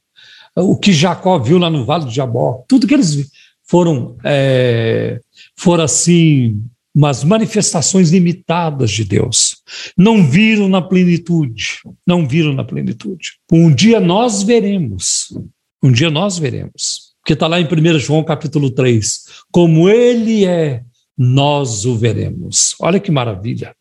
o 0.55 0.77
que 0.77 0.93
Jacó 0.93 1.39
viu 1.39 1.59
lá 1.59 1.69
no 1.69 1.85
Vale 1.85 2.05
de 2.05 2.15
Jabó, 2.15 2.65
tudo 2.69 2.87
que 2.87 2.95
eles 2.95 3.29
foram, 3.69 4.17
é, 4.25 5.21
foram 5.55 5.85
assim, 5.85 6.61
umas 6.95 7.23
manifestações 7.23 8.11
limitadas 8.11 8.91
de 8.91 9.05
Deus. 9.05 9.57
Não 9.97 10.25
viram 10.25 10.69
na 10.69 10.81
plenitude, 10.81 11.79
não 12.07 12.27
viram 12.27 12.55
na 12.55 12.65
plenitude. 12.65 13.35
Um 13.53 13.73
dia 13.73 14.01
nós 14.01 14.43
veremos, 14.43 15.39
um 15.83 15.93
dia 15.93 16.11
nós 16.11 16.39
veremos. 16.39 17.09
que 17.25 17.35
está 17.35 17.47
lá 17.47 17.61
em 17.61 17.67
1 17.67 17.99
João 17.99 18.25
capítulo 18.25 18.71
3. 18.71 19.45
Como 19.53 19.87
ele 19.87 20.47
é, 20.47 20.83
nós 21.17 21.85
o 21.85 21.95
veremos. 21.95 22.75
Olha 22.81 22.99
que 22.99 23.11
maravilha. 23.11 23.77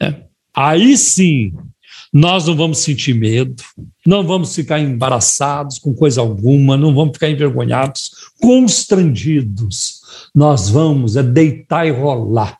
Né? 0.00 0.24
Aí 0.52 0.96
sim, 0.96 1.52
nós 2.12 2.46
não 2.46 2.56
vamos 2.56 2.78
sentir 2.78 3.14
medo, 3.14 3.62
não 4.06 4.26
vamos 4.26 4.54
ficar 4.54 4.80
embaraçados 4.80 5.78
com 5.78 5.94
coisa 5.94 6.20
alguma, 6.20 6.76
não 6.76 6.94
vamos 6.94 7.12
ficar 7.14 7.28
envergonhados, 7.28 8.10
constrangidos. 8.40 10.00
Nós 10.34 10.68
vamos 10.68 11.16
é 11.16 11.22
deitar 11.22 11.86
e 11.86 11.90
rolar 11.90 12.58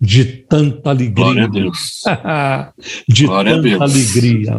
de 0.00 0.24
tanta 0.24 0.90
alegria. 0.90 1.24
Glória 1.24 1.44
a 1.44 1.48
Deus. 1.48 2.02
de 3.08 3.26
Glória 3.26 3.62
tanta 3.62 3.84
alegria. 3.84 4.52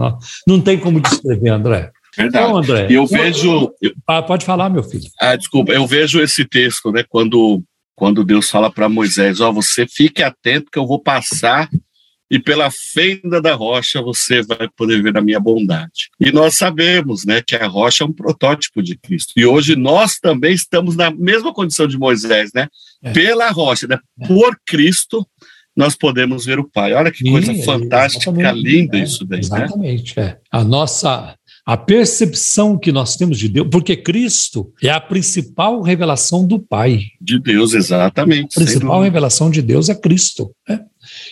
Não 0.47 0.59
tem 0.59 0.77
como 0.77 1.01
descrever, 1.01 1.49
André. 1.49 1.91
Verdade. 2.15 2.45
Então, 2.45 2.57
André, 2.57 2.87
eu 2.89 3.05
vejo. 3.05 3.71
Ah, 4.07 4.21
pode 4.21 4.45
falar, 4.45 4.69
meu 4.69 4.83
filho. 4.83 5.09
Ah, 5.19 5.35
desculpa, 5.35 5.71
eu 5.71 5.85
vejo 5.85 6.19
esse 6.21 6.43
texto, 6.43 6.91
né? 6.91 7.03
Quando, 7.07 7.63
quando 7.95 8.23
Deus 8.23 8.49
fala 8.49 8.71
para 8.71 8.89
Moisés: 8.89 9.39
Ó, 9.39 9.49
oh, 9.49 9.53
você 9.53 9.87
fique 9.87 10.23
atento 10.23 10.71
que 10.71 10.79
eu 10.79 10.87
vou 10.87 10.99
passar 10.99 11.69
e 12.29 12.39
pela 12.39 12.69
fenda 12.71 13.41
da 13.41 13.53
rocha 13.53 14.01
você 14.01 14.41
vai 14.41 14.69
poder 14.75 15.01
ver 15.01 15.17
a 15.17 15.21
minha 15.21 15.39
bondade. 15.39 16.09
E 16.19 16.31
nós 16.31 16.55
sabemos, 16.55 17.25
né, 17.25 17.41
que 17.41 17.55
a 17.55 17.67
rocha 17.67 18.03
é 18.03 18.07
um 18.07 18.13
protótipo 18.13 18.83
de 18.83 18.97
Cristo. 18.97 19.33
E 19.35 19.45
hoje 19.45 19.75
nós 19.75 20.19
também 20.19 20.53
estamos 20.53 20.95
na 20.95 21.09
mesma 21.11 21.53
condição 21.53 21.87
de 21.87 21.97
Moisés, 21.97 22.51
né? 22.53 22.67
É. 23.01 23.11
Pela 23.11 23.49
rocha, 23.49 23.87
né? 23.87 23.97
É. 24.19 24.27
Por 24.27 24.57
Cristo 24.65 25.25
nós 25.75 25.95
podemos 25.95 26.45
ver 26.45 26.59
o 26.59 26.69
Pai. 26.69 26.93
Olha 26.93 27.09
que 27.09 27.19
Sim, 27.19 27.31
coisa 27.31 27.53
fantástica, 27.63 28.51
linda 28.51 28.97
é, 28.97 29.03
isso 29.03 29.25
daí, 29.25 29.39
né? 29.39 29.45
Exatamente, 29.45 30.19
né? 30.19 30.25
é. 30.25 30.37
A 30.51 30.63
nossa 30.63 31.35
a 31.69 31.77
percepção 31.77 32.79
que 32.79 32.91
nós 32.91 33.15
temos 33.15 33.37
de 33.37 33.47
Deus, 33.47 33.67
porque 33.71 33.95
Cristo 33.95 34.73
é 34.81 34.89
a 34.89 34.99
principal 34.99 35.83
revelação 35.83 36.43
do 36.43 36.59
Pai. 36.59 37.01
De 37.21 37.39
Deus, 37.39 37.75
exatamente. 37.75 38.57
A 38.57 38.63
principal 38.63 39.03
revelação 39.03 39.51
de 39.51 39.61
Deus 39.61 39.87
é 39.87 39.93
Cristo. 39.93 40.51
Né? 40.67 40.79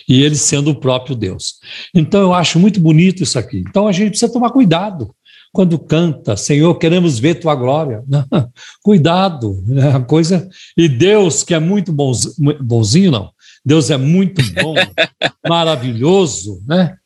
E 0.08 0.22
ele 0.22 0.36
sendo 0.36 0.70
o 0.70 0.74
próprio 0.74 1.14
Deus. 1.14 1.56
Então 1.94 2.20
eu 2.20 2.34
acho 2.34 2.58
muito 2.58 2.80
bonito 2.80 3.22
isso 3.22 3.38
aqui. 3.38 3.62
Então 3.68 3.86
a 3.86 3.92
gente 3.92 4.10
precisa 4.10 4.32
tomar 4.32 4.50
cuidado 4.50 5.14
quando 5.52 5.78
canta, 5.78 6.36
Senhor, 6.36 6.74
queremos 6.76 7.18
ver 7.18 7.36
tua 7.36 7.54
glória. 7.54 8.04
Cuidado, 8.82 9.62
né? 9.66 9.96
a 9.96 10.00
coisa. 10.00 10.48
E 10.76 10.88
Deus, 10.88 11.42
que 11.42 11.54
é 11.54 11.58
muito 11.58 11.92
bonzinho, 11.92 12.34
bonzinho, 12.60 13.10
não. 13.10 13.30
Deus 13.64 13.90
é 13.90 13.96
muito 13.96 14.42
bom, 14.54 14.74
maravilhoso, 15.48 16.62
né? 16.66 16.96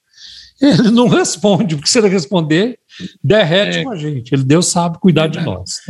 Ele 0.60 0.90
não 0.90 1.08
responde, 1.08 1.74
porque 1.74 1.88
se 1.88 1.98
ele 1.98 2.08
responder, 2.08 2.78
derrete 3.22 3.78
é. 3.78 3.84
com 3.84 3.90
a 3.90 3.96
gente. 3.96 4.32
Ele, 4.32 4.44
Deus 4.44 4.66
sabe 4.66 4.98
cuidar 5.00 5.24
é. 5.24 5.28
de 5.28 5.40
nós. 5.40 5.80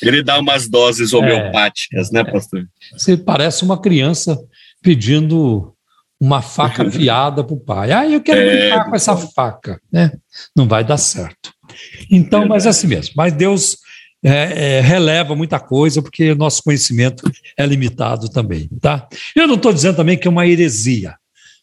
Ele 0.00 0.22
dá 0.22 0.38
umas 0.38 0.68
doses 0.68 1.12
homeopáticas, 1.12 2.10
né, 2.10 2.20
é. 2.20 2.24
né, 2.24 2.32
pastor? 2.32 2.66
Você 2.92 3.16
parece 3.16 3.62
uma 3.62 3.78
criança 3.80 4.38
pedindo 4.82 5.74
uma 6.22 6.40
faca 6.40 6.84
afiada 6.86 7.42
para 7.42 7.54
o 7.54 7.58
pai. 7.58 7.90
Ah, 7.90 8.08
eu 8.08 8.20
quero 8.20 8.40
é, 8.40 8.68
brincar 8.68 8.84
com 8.88 8.94
essa 8.94 9.16
faca, 9.16 9.80
né? 9.90 10.12
Não 10.56 10.68
vai 10.68 10.84
dar 10.84 10.96
certo. 10.96 11.52
Então, 12.08 12.46
mas 12.46 12.64
é 12.64 12.68
assim 12.68 12.86
mesmo. 12.86 13.14
Mas 13.16 13.32
Deus 13.32 13.78
é, 14.24 14.76
é, 14.76 14.80
releva 14.80 15.34
muita 15.34 15.58
coisa, 15.58 16.00
porque 16.00 16.32
nosso 16.32 16.62
conhecimento 16.62 17.28
é 17.58 17.66
limitado 17.66 18.28
também, 18.28 18.68
tá? 18.80 19.08
Eu 19.34 19.48
não 19.48 19.56
estou 19.56 19.72
dizendo 19.72 19.96
também 19.96 20.16
que 20.16 20.28
é 20.28 20.30
uma 20.30 20.46
heresia. 20.46 21.16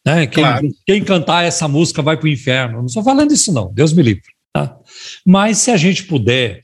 Né? 0.05 0.27
Quem, 0.27 0.43
claro. 0.43 0.67
quem 0.85 1.03
cantar 1.03 1.45
essa 1.45 1.67
música 1.67 2.01
vai 2.01 2.17
para 2.17 2.25
o 2.25 2.29
inferno. 2.29 2.79
Não 2.79 2.85
estou 2.85 3.03
falando 3.03 3.31
isso, 3.31 3.53
não, 3.53 3.71
Deus 3.73 3.93
me 3.93 4.03
livre. 4.03 4.23
Tá? 4.53 4.75
Mas 5.25 5.59
se 5.59 5.71
a 5.71 5.77
gente 5.77 6.03
puder 6.03 6.63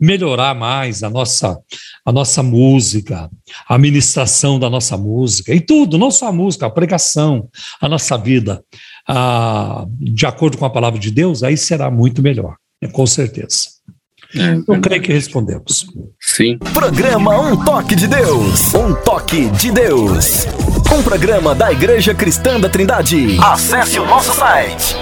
melhorar 0.00 0.54
mais 0.54 1.02
a 1.02 1.10
nossa, 1.10 1.58
a 2.04 2.12
nossa 2.12 2.42
música, 2.42 3.30
a 3.68 3.78
ministração 3.78 4.58
da 4.58 4.68
nossa 4.68 4.96
música, 4.96 5.54
e 5.54 5.60
tudo, 5.60 5.98
não 5.98 6.10
só 6.10 6.28
a 6.28 6.32
música, 6.32 6.66
a 6.66 6.70
pregação, 6.70 7.48
a 7.80 7.88
nossa 7.88 8.16
vida, 8.16 8.62
a, 9.08 9.86
de 9.98 10.26
acordo 10.26 10.58
com 10.58 10.64
a 10.64 10.70
palavra 10.70 10.98
de 10.98 11.10
Deus, 11.10 11.42
aí 11.42 11.56
será 11.56 11.90
muito 11.90 12.22
melhor, 12.22 12.56
com 12.92 13.06
certeza. 13.06 13.74
É, 14.36 14.56
Eu 14.66 14.80
creio 14.80 15.00
que 15.00 15.12
respondemos. 15.12 15.86
Sim. 16.20 16.58
Programa 16.72 17.38
Um 17.38 17.64
Toque 17.64 17.94
de 17.94 18.08
Deus. 18.08 18.74
Um 18.74 18.92
Toque 18.92 19.48
de 19.50 19.70
Deus. 19.70 20.46
Um 20.92 21.02
programa 21.04 21.54
da 21.54 21.70
Igreja 21.70 22.12
Cristã 22.12 22.58
da 22.58 22.68
Trindade. 22.68 23.38
Acesse 23.40 24.00
o 24.00 24.06
nosso 24.06 24.34
site 24.34 24.96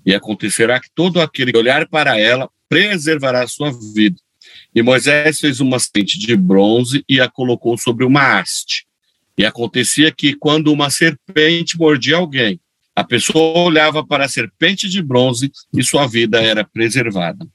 E 0.04 0.12
acontecerá 0.14 0.78
que 0.80 0.88
todo 0.94 1.20
aquele 1.20 1.52
que 1.52 1.58
olhar 1.58 1.86
para 1.86 2.18
ela 2.18 2.48
preservará 2.70 3.42
a 3.42 3.48
sua 3.48 3.70
vida. 3.94 4.16
E 4.74 4.82
Moisés 4.82 5.40
fez 5.40 5.60
uma 5.60 5.78
serpente 5.78 6.18
de 6.18 6.34
bronze 6.34 7.04
e 7.06 7.20
a 7.20 7.28
colocou 7.28 7.76
sobre 7.76 8.06
uma 8.06 8.38
haste. 8.38 8.86
E 9.36 9.44
acontecia 9.44 10.12
que, 10.12 10.35
quando 10.35 10.73
uma 10.73 10.90
serpente 10.90 11.77
mordia 11.77 12.16
alguém, 12.16 12.61
a 12.94 13.02
pessoa 13.02 13.59
olhava 13.59 14.06
para 14.06 14.24
a 14.24 14.28
serpente 14.28 14.89
de 14.89 15.02
bronze 15.02 15.51
e 15.73 15.82
sua 15.82 16.06
vida 16.06 16.40
era 16.40 16.65
preservada. 16.65 17.47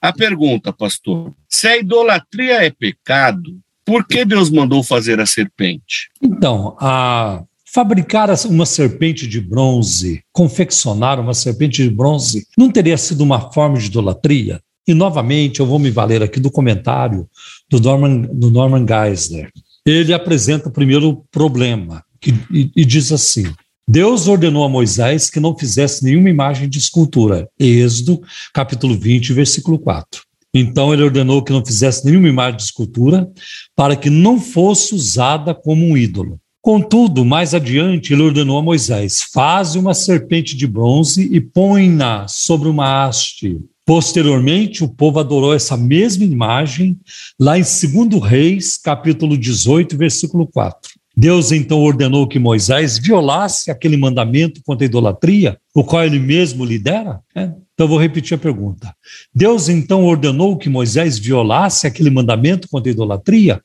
A 0.00 0.12
pergunta, 0.12 0.72
pastor: 0.72 1.32
se 1.48 1.68
a 1.68 1.78
idolatria 1.78 2.64
é 2.64 2.70
pecado, 2.70 3.58
por 3.84 4.06
que 4.06 4.24
Deus 4.24 4.50
mandou 4.50 4.82
fazer 4.82 5.20
a 5.20 5.26
serpente? 5.26 6.10
Então, 6.20 6.76
a 6.80 7.44
fabricar 7.64 8.28
uma 8.46 8.66
serpente 8.66 9.26
de 9.26 9.40
bronze, 9.40 10.22
confeccionar 10.32 11.20
uma 11.20 11.34
serpente 11.34 11.82
de 11.82 11.90
bronze, 11.90 12.46
não 12.56 12.70
teria 12.70 12.96
sido 12.96 13.22
uma 13.22 13.52
forma 13.52 13.78
de 13.78 13.86
idolatria? 13.86 14.60
E, 14.86 14.94
novamente, 14.94 15.60
eu 15.60 15.66
vou 15.66 15.78
me 15.78 15.90
valer 15.90 16.22
aqui 16.22 16.40
do 16.40 16.50
comentário 16.50 17.28
do 17.70 17.78
Norman, 17.78 18.22
do 18.22 18.50
Norman 18.50 18.86
Geisler 18.86 19.52
ele 19.90 20.12
apresenta 20.12 20.68
o 20.68 20.72
primeiro 20.72 21.24
problema 21.30 22.04
que, 22.20 22.30
e, 22.52 22.70
e 22.76 22.84
diz 22.84 23.10
assim: 23.12 23.44
Deus 23.88 24.28
ordenou 24.28 24.64
a 24.64 24.68
Moisés 24.68 25.30
que 25.30 25.40
não 25.40 25.56
fizesse 25.56 26.04
nenhuma 26.04 26.28
imagem 26.28 26.68
de 26.68 26.78
escultura. 26.78 27.48
Êxodo, 27.58 28.20
capítulo 28.52 28.94
20, 28.98 29.32
versículo 29.32 29.78
4. 29.78 30.22
Então 30.52 30.92
ele 30.92 31.02
ordenou 31.02 31.42
que 31.42 31.52
não 31.52 31.64
fizesse 31.64 32.04
nenhuma 32.04 32.28
imagem 32.28 32.56
de 32.56 32.64
escultura 32.64 33.30
para 33.76 33.96
que 33.96 34.10
não 34.10 34.40
fosse 34.40 34.94
usada 34.94 35.54
como 35.54 35.86
um 35.86 35.96
ídolo. 35.96 36.38
Contudo, 36.60 37.24
mais 37.24 37.54
adiante, 37.54 38.12
ele 38.12 38.22
ordenou 38.22 38.58
a 38.58 38.62
Moisés: 38.62 39.22
faze 39.32 39.78
uma 39.78 39.94
serpente 39.94 40.56
de 40.56 40.66
bronze 40.66 41.22
e 41.32 41.40
põe-na 41.40 42.28
sobre 42.28 42.68
uma 42.68 43.04
haste. 43.04 43.58
Posteriormente, 43.88 44.84
o 44.84 44.88
povo 44.88 45.18
adorou 45.18 45.54
essa 45.54 45.74
mesma 45.74 46.22
imagem 46.22 47.00
lá 47.40 47.58
em 47.58 47.62
2 47.62 48.22
Reis, 48.22 48.76
capítulo 48.76 49.34
18, 49.34 49.96
versículo 49.96 50.46
4. 50.46 50.90
Deus 51.16 51.52
então 51.52 51.80
ordenou 51.80 52.28
que 52.28 52.38
Moisés 52.38 52.98
violasse 52.98 53.70
aquele 53.70 53.96
mandamento 53.96 54.60
contra 54.62 54.84
a 54.84 54.90
idolatria, 54.90 55.56
o 55.74 55.82
qual 55.82 56.04
ele 56.04 56.18
mesmo 56.18 56.66
lidera? 56.66 57.20
É. 57.34 57.50
Então 57.72 57.88
vou 57.88 57.98
repetir 57.98 58.34
a 58.34 58.38
pergunta. 58.38 58.94
Deus 59.34 59.70
então 59.70 60.04
ordenou 60.04 60.58
que 60.58 60.68
Moisés 60.68 61.18
violasse 61.18 61.86
aquele 61.86 62.10
mandamento 62.10 62.68
contra 62.68 62.90
a 62.90 62.92
idolatria, 62.92 63.62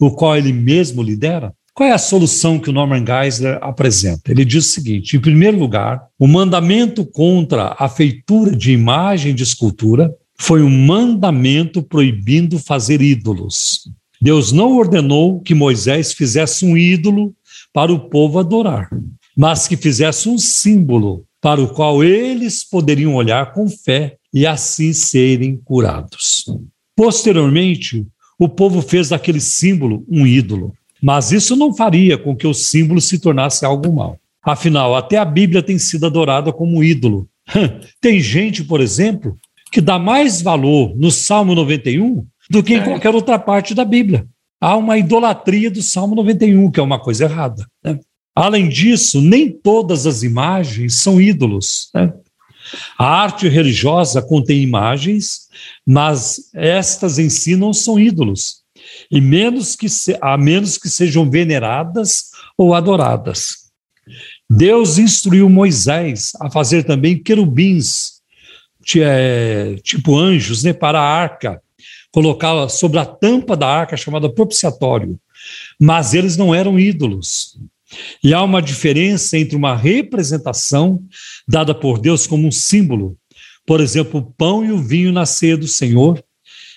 o 0.00 0.10
qual 0.10 0.38
ele 0.38 0.54
mesmo 0.54 1.02
lidera? 1.02 1.52
Qual 1.76 1.86
é 1.86 1.92
a 1.92 1.98
solução 1.98 2.58
que 2.58 2.70
o 2.70 2.72
Norman 2.72 3.04
Geisler 3.04 3.58
apresenta? 3.60 4.32
Ele 4.32 4.46
diz 4.46 4.64
o 4.64 4.70
seguinte: 4.70 5.14
em 5.14 5.20
primeiro 5.20 5.58
lugar, 5.58 6.06
o 6.18 6.26
mandamento 6.26 7.04
contra 7.04 7.76
a 7.78 7.86
feitura 7.86 8.56
de 8.56 8.72
imagem 8.72 9.34
de 9.34 9.42
escultura 9.42 10.10
foi 10.38 10.62
um 10.62 10.70
mandamento 10.70 11.82
proibindo 11.82 12.58
fazer 12.58 13.02
ídolos. 13.02 13.90
Deus 14.18 14.52
não 14.52 14.74
ordenou 14.74 15.42
que 15.42 15.54
Moisés 15.54 16.14
fizesse 16.14 16.64
um 16.64 16.78
ídolo 16.78 17.34
para 17.74 17.92
o 17.92 18.08
povo 18.08 18.38
adorar, 18.38 18.88
mas 19.36 19.68
que 19.68 19.76
fizesse 19.76 20.30
um 20.30 20.38
símbolo 20.38 21.26
para 21.42 21.60
o 21.60 21.68
qual 21.68 22.02
eles 22.02 22.64
poderiam 22.64 23.14
olhar 23.14 23.52
com 23.52 23.68
fé 23.68 24.16
e 24.32 24.46
assim 24.46 24.94
serem 24.94 25.60
curados. 25.62 26.46
Posteriormente, 26.96 28.06
o 28.38 28.48
povo 28.48 28.80
fez 28.80 29.10
daquele 29.10 29.40
símbolo 29.40 30.06
um 30.08 30.26
ídolo. 30.26 30.72
Mas 31.06 31.30
isso 31.30 31.54
não 31.54 31.72
faria 31.72 32.18
com 32.18 32.34
que 32.34 32.48
o 32.48 32.52
símbolo 32.52 33.00
se 33.00 33.20
tornasse 33.20 33.64
algo 33.64 33.92
mal. 33.92 34.18
Afinal, 34.42 34.96
até 34.96 35.16
a 35.16 35.24
Bíblia 35.24 35.62
tem 35.62 35.78
sido 35.78 36.04
adorada 36.04 36.52
como 36.52 36.82
ídolo. 36.82 37.28
Tem 38.00 38.18
gente, 38.18 38.64
por 38.64 38.80
exemplo, 38.80 39.36
que 39.70 39.80
dá 39.80 40.00
mais 40.00 40.42
valor 40.42 40.96
no 40.96 41.12
Salmo 41.12 41.54
91 41.54 42.26
do 42.50 42.60
que 42.60 42.74
em 42.74 42.78
é. 42.78 42.82
qualquer 42.82 43.14
outra 43.14 43.38
parte 43.38 43.72
da 43.72 43.84
Bíblia. 43.84 44.26
Há 44.60 44.76
uma 44.76 44.98
idolatria 44.98 45.70
do 45.70 45.80
Salmo 45.80 46.16
91, 46.16 46.72
que 46.72 46.80
é 46.80 46.82
uma 46.82 46.98
coisa 46.98 47.26
errada. 47.26 47.64
Né? 47.84 48.00
Além 48.34 48.68
disso, 48.68 49.20
nem 49.20 49.48
todas 49.48 50.08
as 50.08 50.24
imagens 50.24 50.94
são 50.94 51.20
ídolos. 51.20 51.88
Né? 51.94 52.12
A 52.98 53.06
arte 53.06 53.46
religiosa 53.46 54.20
contém 54.20 54.60
imagens, 54.60 55.42
mas 55.86 56.50
estas 56.52 57.16
em 57.20 57.30
si 57.30 57.54
não 57.54 57.72
são 57.72 57.96
ídolos, 57.96 58.65
e 59.10 59.20
menos 59.20 59.76
que 59.76 59.88
se, 59.88 60.16
a 60.20 60.36
menos 60.36 60.78
que 60.78 60.88
sejam 60.88 61.28
veneradas 61.28 62.30
ou 62.56 62.74
adoradas. 62.74 63.66
Deus 64.48 64.98
instruiu 64.98 65.48
Moisés 65.48 66.32
a 66.40 66.50
fazer 66.50 66.84
também 66.84 67.20
querubins, 67.20 68.20
é, 68.96 69.76
tipo 69.82 70.16
anjos, 70.16 70.62
né, 70.62 70.72
para 70.72 71.00
a 71.00 71.04
arca, 71.04 71.60
colocá-la 72.12 72.68
sobre 72.68 72.98
a 72.98 73.04
tampa 73.04 73.56
da 73.56 73.68
arca 73.68 73.96
chamada 73.96 74.32
propiciatório. 74.32 75.18
Mas 75.78 76.14
eles 76.14 76.36
não 76.36 76.54
eram 76.54 76.78
ídolos. 76.78 77.58
E 78.22 78.32
há 78.32 78.42
uma 78.42 78.62
diferença 78.62 79.38
entre 79.38 79.56
uma 79.56 79.76
representação 79.76 81.02
dada 81.46 81.74
por 81.74 81.98
Deus 81.98 82.26
como 82.26 82.46
um 82.46 82.52
símbolo, 82.52 83.16
por 83.66 83.80
exemplo, 83.80 84.20
o 84.20 84.24
pão 84.24 84.64
e 84.64 84.70
o 84.70 84.78
vinho 84.78 85.12
na 85.12 85.26
ceia 85.26 85.56
do 85.56 85.66
Senhor, 85.66 86.22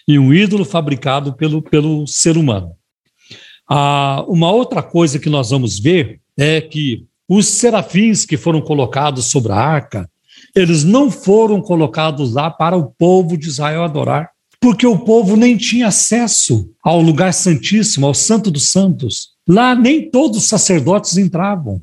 e 0.10 0.18
um 0.18 0.34
ídolo 0.34 0.66
fabricado 0.66 1.34
pelo, 1.34 1.62
pelo 1.62 2.08
ser 2.08 2.36
humano. 2.36 2.72
Ah, 3.70 4.26
uma 4.28 4.52
outra 4.52 4.82
coisa 4.82 5.20
que 5.20 5.30
nós 5.30 5.52
vamos 5.52 5.78
ver 5.78 6.20
é 6.36 6.60
que 6.60 7.06
os 7.28 7.46
serafins 7.46 8.26
que 8.26 8.36
foram 8.36 8.60
colocados 8.60 9.26
sobre 9.26 9.52
a 9.52 9.58
arca, 9.58 10.10
eles 10.56 10.84
não 10.84 11.12
foram 11.12 11.62
colocados 11.62 12.34
lá 12.34 12.50
para 12.50 12.76
o 12.76 12.86
povo 12.86 13.38
de 13.38 13.48
Israel 13.48 13.84
adorar, 13.84 14.32
porque 14.60 14.88
o 14.88 14.98
povo 14.98 15.36
nem 15.38 15.56
tinha 15.56 15.90
acesso 15.90 16.72
ao 16.84 17.00
lugar 17.00 17.32
santíssimo, 17.32 18.08
ao 18.08 18.16
Santo 18.16 18.50
dos 18.50 18.68
Santos. 18.68 19.34
Lá 19.48 19.76
nem 19.76 20.10
todos 20.10 20.40
os 20.40 20.46
sacerdotes 20.46 21.18
entravam. 21.18 21.80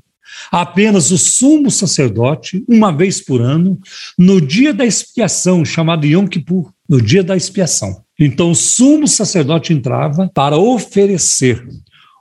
Apenas 0.50 1.12
o 1.12 1.16
sumo 1.16 1.70
sacerdote, 1.70 2.64
uma 2.68 2.90
vez 2.90 3.24
por 3.24 3.40
ano, 3.40 3.78
no 4.18 4.40
dia 4.40 4.74
da 4.74 4.84
expiação, 4.84 5.64
chamado 5.64 6.04
Yom 6.04 6.26
Kippur, 6.26 6.72
no 6.88 7.00
dia 7.00 7.22
da 7.22 7.36
expiação. 7.36 8.04
Então, 8.18 8.50
o 8.50 8.54
sumo 8.54 9.06
sacerdote 9.06 9.72
entrava 9.72 10.30
para 10.32 10.56
oferecer 10.56 11.66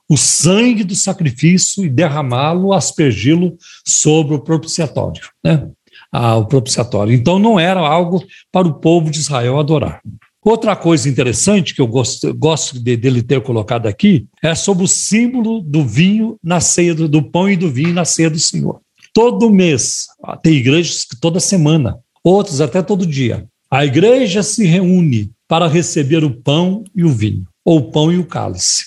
o 0.10 0.18
sangue 0.18 0.84
do 0.84 0.96
sacrifício 0.96 1.84
e 1.84 1.90
derramá-lo, 1.90 2.74
aspergi-lo 2.74 3.58
sobre 3.86 4.36
o 4.36 4.40
propiciatório, 4.40 5.24
né? 5.44 5.70
Ah, 6.12 6.38
o 6.38 6.46
propiciatório. 6.46 7.14
Então, 7.14 7.40
não 7.40 7.60
era 7.60 7.80
algo 7.80 8.24
para 8.52 8.68
o 8.68 8.76
povo 8.76 9.10
de 9.10 9.20
Israel 9.20 9.60
adorar. 9.60 10.02
Outra 10.46 10.76
coisa 10.76 11.10
interessante 11.10 11.74
que 11.74 11.82
eu 11.82 11.88
gosto, 11.88 12.32
gosto 12.36 12.80
de, 12.80 12.96
dele 12.96 13.24
ter 13.24 13.42
colocado 13.42 13.88
aqui 13.88 14.28
é 14.44 14.54
sobre 14.54 14.84
o 14.84 14.88
símbolo 14.88 15.60
do 15.60 15.84
vinho 15.84 16.38
na 16.44 16.60
ceia 16.60 16.94
do, 16.94 17.10
do 17.10 17.24
pão 17.24 17.50
e 17.50 17.58
do 17.58 17.72
vinho 17.72 17.94
na 17.94 18.06
ceia 18.06 18.30
do 18.30 18.38
Senhor. 18.38 18.80
Todo 19.12 19.50
mês, 19.50 20.06
tem 20.44 20.54
igrejas 20.54 21.04
que 21.04 21.20
toda 21.20 21.40
semana, 21.40 21.98
outros 22.24 22.62
até 22.62 22.84
todo 22.84 23.08
dia. 23.08 23.48
A 23.76 23.86
igreja 23.86 24.42
se 24.42 24.66
reúne 24.66 25.32
para 25.50 25.68
receber 25.68 26.24
o 26.24 26.32
pão 26.32 26.86
e 26.96 27.04
o 27.04 27.10
vinho, 27.10 27.46
ou 27.66 27.80
o 27.80 27.92
pão 27.92 28.10
e 28.10 28.18
o 28.18 28.26
cálice. 28.26 28.86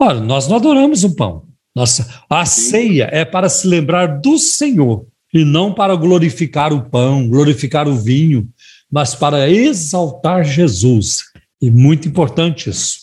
Olha, 0.00 0.20
nós 0.20 0.46
não 0.46 0.54
adoramos 0.54 1.02
o 1.02 1.16
pão. 1.16 1.42
Nossa, 1.74 2.22
a 2.30 2.46
ceia 2.46 3.08
é 3.10 3.24
para 3.24 3.48
se 3.48 3.66
lembrar 3.66 4.20
do 4.20 4.38
Senhor 4.38 5.04
e 5.34 5.44
não 5.44 5.74
para 5.74 5.96
glorificar 5.96 6.72
o 6.72 6.88
pão, 6.88 7.28
glorificar 7.28 7.88
o 7.88 7.96
vinho, 7.96 8.48
mas 8.88 9.16
para 9.16 9.50
exaltar 9.50 10.44
Jesus. 10.44 11.24
E 11.60 11.68
muito 11.68 12.06
importante 12.06 12.70
isso. 12.70 12.98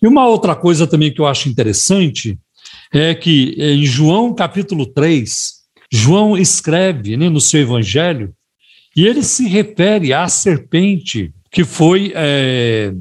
E 0.00 0.06
uma 0.06 0.28
outra 0.28 0.54
coisa 0.54 0.86
também 0.86 1.12
que 1.12 1.20
eu 1.20 1.26
acho 1.26 1.48
interessante 1.48 2.38
é 2.94 3.16
que 3.16 3.56
em 3.58 3.84
João 3.84 4.32
capítulo 4.32 4.86
3, 4.86 5.54
João 5.92 6.38
escreve 6.38 7.16
né, 7.16 7.28
no 7.28 7.40
seu 7.40 7.62
evangelho, 7.62 8.32
e 8.96 9.06
ele 9.06 9.22
se 9.22 9.46
refere 9.46 10.14
à 10.14 10.26
serpente 10.26 11.32
que 11.50 11.64
foi, 11.64 12.12
é, 12.14 12.94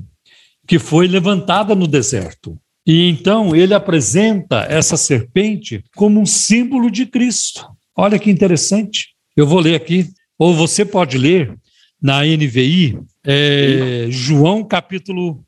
que 0.67 0.77
foi 0.77 1.07
levantada 1.07 1.73
no 1.73 1.87
deserto. 1.87 2.59
E 2.85 3.09
então 3.09 3.55
ele 3.55 3.73
apresenta 3.73 4.65
essa 4.69 4.97
serpente 4.97 5.83
como 5.95 6.19
um 6.19 6.25
símbolo 6.25 6.91
de 6.91 7.05
Cristo. 7.05 7.65
Olha 7.95 8.19
que 8.19 8.29
interessante. 8.29 9.09
Eu 9.35 9.47
vou 9.47 9.59
ler 9.59 9.75
aqui, 9.75 10.07
ou 10.37 10.53
você 10.53 10.85
pode 10.85 11.17
ler 11.17 11.55
na 12.01 12.23
NVI, 12.23 12.99
é, 13.25 14.07
João 14.09 14.63
capítulo 14.63 15.43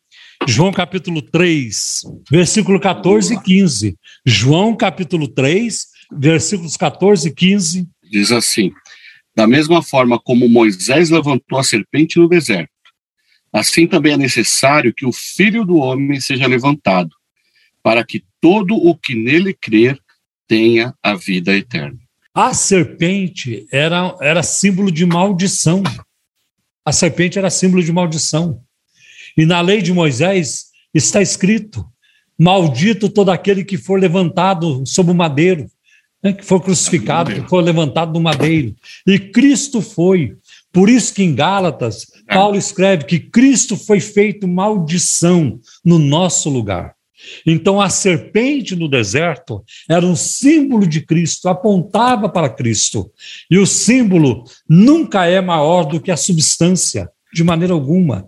João 0.48 0.72
capítulo 0.72 1.22
3, 1.22 2.02
versículo 2.32 2.80
14 2.80 3.34
e 3.34 3.42
15. 3.42 3.98
João 4.26 4.76
capítulo 4.76 5.28
3, 5.28 5.88
versículos 6.12 6.78
14 6.78 7.28
e 7.28 7.34
15. 7.34 7.88
Diz 8.10 8.32
assim: 8.32 8.72
Da 9.38 9.46
mesma 9.46 9.84
forma 9.84 10.20
como 10.20 10.50
Moisés 10.50 11.12
levantou 11.12 11.60
a 11.60 11.64
serpente 11.64 12.18
no 12.18 12.28
deserto, 12.28 12.72
assim 13.54 13.86
também 13.86 14.14
é 14.14 14.18
necessário 14.18 14.92
que 14.92 15.06
o 15.06 15.12
filho 15.12 15.64
do 15.64 15.76
homem 15.76 16.20
seja 16.20 16.48
levantado, 16.48 17.12
para 17.84 18.04
que 18.04 18.26
todo 18.42 18.76
o 18.76 18.98
que 18.98 19.14
nele 19.14 19.54
crer 19.54 19.96
tenha 20.48 20.92
a 21.04 21.14
vida 21.14 21.56
eterna. 21.56 22.00
A 22.34 22.52
serpente 22.56 23.68
era, 23.72 24.18
era 24.22 24.42
símbolo 24.42 24.92
de 24.92 25.06
maldição. 25.06 25.84
A 26.84 26.92
serpente 26.92 27.38
era 27.38 27.52
símbolo 27.52 27.84
de 27.84 27.94
maldição. 27.94 28.64
E 29.38 29.46
na 29.46 29.62
lei 29.62 29.84
de 29.84 29.94
Moisés 29.94 30.72
está 30.92 31.22
escrito: 31.22 31.86
Maldito 32.40 33.08
todo 33.08 33.30
aquele 33.30 33.64
que 33.64 33.78
for 33.78 34.00
levantado 34.00 34.84
sob 34.84 35.12
o 35.12 35.16
madeiro, 35.16 35.70
né, 36.24 36.34
que 36.34 36.44
for 36.44 36.62
crucificado, 36.62 37.34
que 37.34 37.48
for 37.48 37.64
levantado 37.64 38.14
no 38.14 38.22
madeiro. 38.22 38.76
E 39.06 39.20
Cristo 39.20 39.82
foi. 39.82 40.36
Por 40.72 40.90
isso 40.90 41.14
que 41.14 41.24
em 41.24 41.34
Gálatas, 41.34 42.08
Paulo 42.28 42.58
escreve 42.58 43.06
que 43.06 43.20
Cristo 43.20 43.78
foi 43.78 44.00
feito 44.00 44.48
maldição 44.48 45.60
no 45.84 45.98
nosso 45.98 46.50
lugar. 46.50 46.96
Então 47.46 47.82
a 47.82 47.90
serpente 47.90 48.76
no 48.76 48.88
deserto 48.88 49.64
era 49.90 50.06
um 50.06 50.16
símbolo 50.16 50.86
de 50.86 51.02
Cristo, 51.02 51.50
apontava 51.50 52.30
para 52.30 52.50
Cristo. 52.50 53.12
E 53.50 53.58
o 53.58 53.66
símbolo 53.66 54.44
nunca 54.70 55.26
é 55.26 55.42
maior 55.42 55.84
do 55.84 56.00
que 56.00 56.12
a 56.12 56.18
substância, 56.18 57.10
de 57.34 57.44
maneira 57.44 57.74
alguma. 57.74 58.28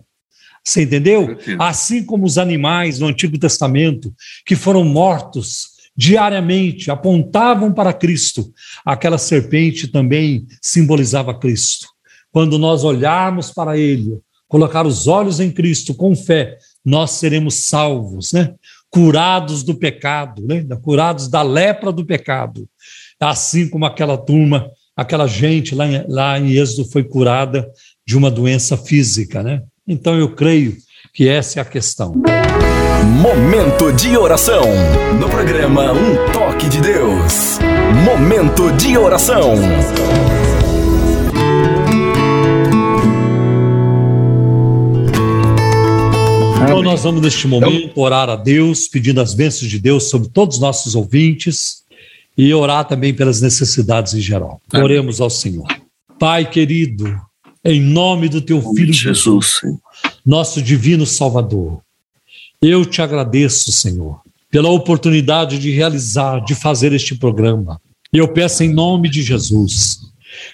Você 0.64 0.82
entendeu? 0.82 1.38
Assim 1.58 2.04
como 2.04 2.26
os 2.26 2.36
animais 2.36 2.98
no 2.98 3.06
Antigo 3.06 3.38
Testamento, 3.38 4.12
que 4.44 4.54
foram 4.54 4.84
mortos 4.84 5.69
diariamente, 5.96 6.90
apontavam 6.90 7.72
para 7.72 7.92
Cristo, 7.92 8.52
aquela 8.84 9.18
serpente 9.18 9.88
também 9.88 10.46
simbolizava 10.62 11.38
Cristo. 11.38 11.88
Quando 12.32 12.58
nós 12.58 12.84
olharmos 12.84 13.50
para 13.50 13.76
ele, 13.76 14.18
colocar 14.48 14.86
os 14.86 15.06
olhos 15.06 15.40
em 15.40 15.50
Cristo 15.50 15.94
com 15.94 16.14
fé, 16.14 16.56
nós 16.84 17.12
seremos 17.12 17.54
salvos, 17.56 18.32
né? 18.32 18.54
curados 18.88 19.62
do 19.62 19.74
pecado, 19.74 20.42
né? 20.46 20.64
curados 20.82 21.28
da 21.28 21.42
lepra 21.42 21.92
do 21.92 22.04
pecado. 22.04 22.68
Assim 23.20 23.68
como 23.68 23.84
aquela 23.84 24.16
turma, 24.16 24.70
aquela 24.96 25.26
gente 25.26 25.74
lá 25.74 25.86
em, 25.86 26.04
lá 26.08 26.38
em 26.38 26.52
Êxodo 26.52 26.90
foi 26.90 27.04
curada 27.04 27.68
de 28.06 28.16
uma 28.16 28.30
doença 28.30 28.76
física. 28.76 29.42
Né? 29.42 29.62
Então 29.86 30.18
eu 30.18 30.34
creio 30.34 30.76
que 31.12 31.28
essa 31.28 31.60
é 31.60 31.62
a 31.62 31.64
questão. 31.64 32.14
Momento 33.20 33.92
de 33.92 34.16
oração. 34.16 34.62
No 35.18 35.28
programa 35.28 35.92
Um 35.92 36.32
Toque 36.32 36.68
de 36.68 36.80
Deus. 36.80 37.58
Momento 38.04 38.70
de 38.72 38.96
oração. 38.96 39.54
Então, 46.62 46.82
nós 46.82 47.02
vamos, 47.02 47.20
neste 47.22 47.46
momento, 47.46 47.98
orar 48.00 48.28
a 48.28 48.36
Deus, 48.36 48.88
pedindo 48.88 49.20
as 49.20 49.34
bênçãos 49.34 49.70
de 49.70 49.78
Deus 49.78 50.10
sobre 50.10 50.28
todos 50.28 50.56
os 50.56 50.60
nossos 50.60 50.94
ouvintes 50.94 51.84
e 52.36 52.52
orar 52.54 52.86
também 52.86 53.12
pelas 53.12 53.40
necessidades 53.40 54.14
em 54.14 54.20
geral. 54.20 54.60
Oremos 54.74 55.20
ao 55.20 55.30
Senhor. 55.30 55.66
Pai 56.18 56.48
querido, 56.48 57.18
em 57.64 57.80
nome 57.80 58.28
do 58.28 58.40
teu 58.40 58.62
Filho 58.74 58.92
Jesus, 58.92 59.60
nosso 60.24 60.62
divino 60.62 61.04
Salvador, 61.04 61.80
eu 62.62 62.84
te 62.84 63.00
agradeço, 63.00 63.72
Senhor, 63.72 64.20
pela 64.50 64.68
oportunidade 64.68 65.58
de 65.58 65.70
realizar, 65.70 66.44
de 66.44 66.54
fazer 66.54 66.92
este 66.92 67.14
programa. 67.14 67.80
E 68.12 68.18
eu 68.18 68.28
peço 68.28 68.62
em 68.62 68.72
nome 68.72 69.08
de 69.08 69.22
Jesus, 69.22 70.00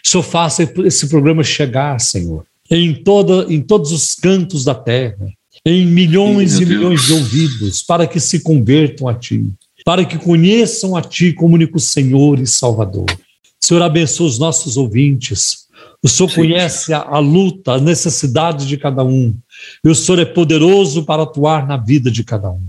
Senhor 0.03 0.23
faça 0.23 0.63
esse 0.85 1.09
programa 1.09 1.43
chegar, 1.43 1.99
Senhor, 2.01 2.45
em, 2.71 2.95
toda, 2.95 3.53
em 3.53 3.61
todos 3.61 3.93
os 3.93 4.15
cantos 4.15 4.65
da 4.65 4.75
terra, 4.75 5.33
em 5.65 5.87
milhões 5.87 6.53
Sim, 6.53 6.63
e 6.63 6.67
milhões 6.67 7.07
de 7.07 7.13
ouvidos, 7.13 7.83
para 7.83 8.07
que 8.07 8.21
se 8.21 8.41
convertam 8.41 9.09
a 9.09 9.15
Ti, 9.15 9.45
para 9.85 10.05
que 10.05 10.19
conheçam 10.19 10.97
a 10.97 11.03
Ti 11.03 11.33
como 11.33 11.55
único 11.55 11.79
Senhor 11.79 12.39
e 12.39 12.47
Salvador. 12.47 13.07
Senhor, 13.61 13.83
abençoe 13.83 14.27
os 14.29 14.39
nossos 14.39 14.77
ouvintes. 14.77 15.66
O 16.07 16.09
Senhor 16.09 16.29
Sim. 16.29 16.37
conhece 16.37 16.93
a, 16.93 17.01
a 17.01 17.19
luta, 17.19 17.73
a 17.73 17.81
necessidade 17.81 18.65
de 18.65 18.77
cada 18.77 19.03
um. 19.03 19.37
E 19.85 19.89
o 19.89 19.95
Senhor 19.95 20.21
é 20.21 20.25
poderoso 20.25 21.05
para 21.05 21.25
atuar 21.25 21.67
na 21.67 21.77
vida 21.77 22.13
de 22.13 22.23
cada 22.23 22.49
um. 22.49 22.63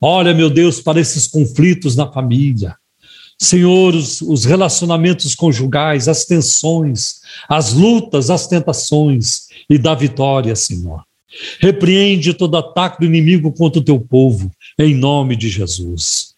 Olha, 0.00 0.32
meu 0.32 0.48
Deus, 0.48 0.80
para 0.80 1.00
esses 1.00 1.26
conflitos 1.26 1.96
na 1.96 2.06
família. 2.06 2.76
Senhor, 3.36 3.96
os, 3.96 4.20
os 4.20 4.44
relacionamentos 4.44 5.34
conjugais, 5.34 6.06
as 6.06 6.24
tensões, 6.24 7.16
as 7.48 7.72
lutas, 7.72 8.30
as 8.30 8.46
tentações 8.46 9.48
e 9.68 9.76
da 9.76 9.92
vitória, 9.92 10.54
Senhor. 10.54 11.02
Repreende 11.58 12.32
todo 12.32 12.56
ataque 12.56 13.00
do 13.00 13.06
inimigo 13.06 13.50
contra 13.50 13.80
o 13.80 13.84
teu 13.84 13.98
povo, 13.98 14.52
em 14.78 14.94
nome 14.94 15.34
de 15.34 15.48
Jesus. 15.48 16.34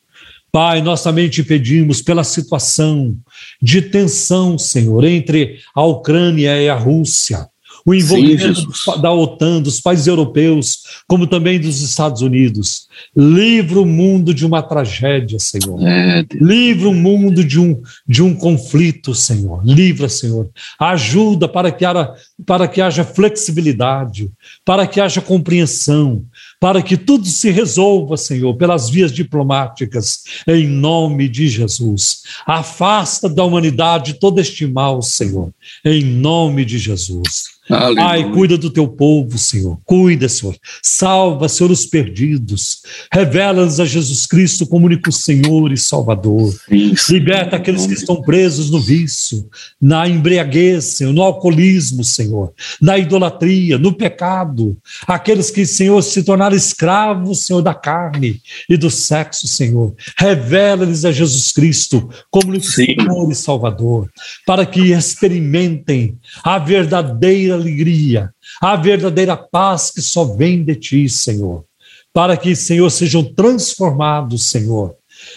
Pai, 0.50 0.80
nós 0.80 1.02
também 1.02 1.28
te 1.28 1.44
pedimos 1.44 2.00
pela 2.00 2.24
situação 2.24 3.14
de 3.60 3.82
tensão, 3.82 4.58
Senhor, 4.58 5.04
entre 5.04 5.58
a 5.74 5.84
Ucrânia 5.84 6.60
e 6.60 6.68
a 6.68 6.74
Rússia 6.74 7.48
o 7.86 7.94
envolvimento 7.94 8.74
Sim, 8.74 9.00
da 9.00 9.12
OTAN, 9.12 9.62
dos 9.62 9.80
países 9.80 10.08
europeus, 10.08 10.80
como 11.06 11.24
também 11.24 11.60
dos 11.60 11.80
Estados 11.80 12.20
Unidos. 12.20 12.88
Livra 13.16 13.78
o 13.78 13.86
mundo 13.86 14.34
de 14.34 14.44
uma 14.44 14.60
tragédia, 14.60 15.38
Senhor. 15.38 15.80
É, 15.86 16.26
Livra 16.32 16.88
o 16.88 16.94
mundo 16.94 17.44
de 17.44 17.60
um, 17.60 17.80
de 18.04 18.24
um 18.24 18.34
conflito, 18.34 19.14
Senhor. 19.14 19.64
Livra, 19.64 20.08
Senhor. 20.08 20.50
Ajuda 20.80 21.46
para 21.46 21.70
que, 21.70 21.84
haja, 21.84 22.12
para 22.44 22.66
que 22.66 22.80
haja 22.80 23.04
flexibilidade, 23.04 24.32
para 24.64 24.84
que 24.84 25.00
haja 25.00 25.20
compreensão, 25.20 26.24
para 26.58 26.82
que 26.82 26.96
tudo 26.96 27.26
se 27.26 27.50
resolva, 27.50 28.16
Senhor, 28.16 28.54
pelas 28.56 28.88
vias 28.88 29.12
diplomáticas, 29.12 30.24
em 30.46 30.66
nome 30.66 31.28
de 31.28 31.48
Jesus. 31.48 32.22
Afasta 32.46 33.28
da 33.28 33.44
humanidade 33.44 34.14
todo 34.14 34.40
este 34.40 34.66
mal, 34.66 35.02
Senhor, 35.02 35.52
em 35.84 36.02
nome 36.02 36.64
de 36.64 36.78
Jesus. 36.78 37.55
Aleluia. 37.68 38.04
Ai, 38.04 38.30
cuida 38.30 38.56
do 38.56 38.70
teu 38.70 38.86
povo, 38.86 39.36
Senhor. 39.36 39.78
Cuida, 39.84 40.28
Senhor. 40.28 40.56
Salva, 40.82 41.48
Senhor, 41.48 41.70
os 41.70 41.84
perdidos. 41.84 42.82
Revela-nos 43.12 43.80
a 43.80 43.84
Jesus 43.84 44.26
Cristo 44.26 44.66
como 44.66 44.86
único 44.86 45.10
Senhor 45.10 45.72
e 45.72 45.76
Salvador. 45.76 46.54
Isso. 46.70 47.12
Liberta 47.12 47.56
aqueles 47.56 47.86
que 47.86 47.94
estão 47.94 48.22
presos 48.22 48.70
no 48.70 48.80
vício, 48.80 49.48
na 49.80 50.08
embriaguez, 50.08 50.84
Senhor, 50.84 51.12
no 51.12 51.22
alcoolismo, 51.22 52.04
Senhor, 52.04 52.52
na 52.80 52.96
idolatria, 52.98 53.78
no 53.78 53.92
pecado. 53.92 54.76
Aqueles 55.06 55.50
que, 55.50 55.66
Senhor, 55.66 56.00
se 56.02 56.22
tornaram 56.22 56.56
escravos, 56.56 57.40
Senhor, 57.40 57.62
da 57.62 57.74
carne 57.74 58.40
e 58.68 58.76
do 58.76 58.90
sexo, 58.90 59.48
Senhor. 59.48 59.92
Revela-lhes 60.16 61.04
a 61.04 61.10
Jesus 61.10 61.50
Cristo 61.50 62.08
como 62.30 62.50
único 62.50 62.66
Senhor 62.66 63.30
e 63.30 63.34
Salvador, 63.34 64.08
para 64.46 64.64
que 64.64 64.92
experimentem 64.92 66.16
a 66.44 66.58
verdadeira 66.58 67.55
alegria, 67.56 68.30
a 68.60 68.76
verdadeira 68.76 69.36
paz 69.36 69.90
que 69.90 70.00
só 70.00 70.24
vem 70.24 70.64
de 70.64 70.74
ti, 70.74 71.08
Senhor. 71.08 71.64
Para 72.12 72.36
que, 72.36 72.56
Senhor, 72.56 72.90
sejam 72.90 73.22
transformados, 73.22 74.46
Senhor, 74.46 74.94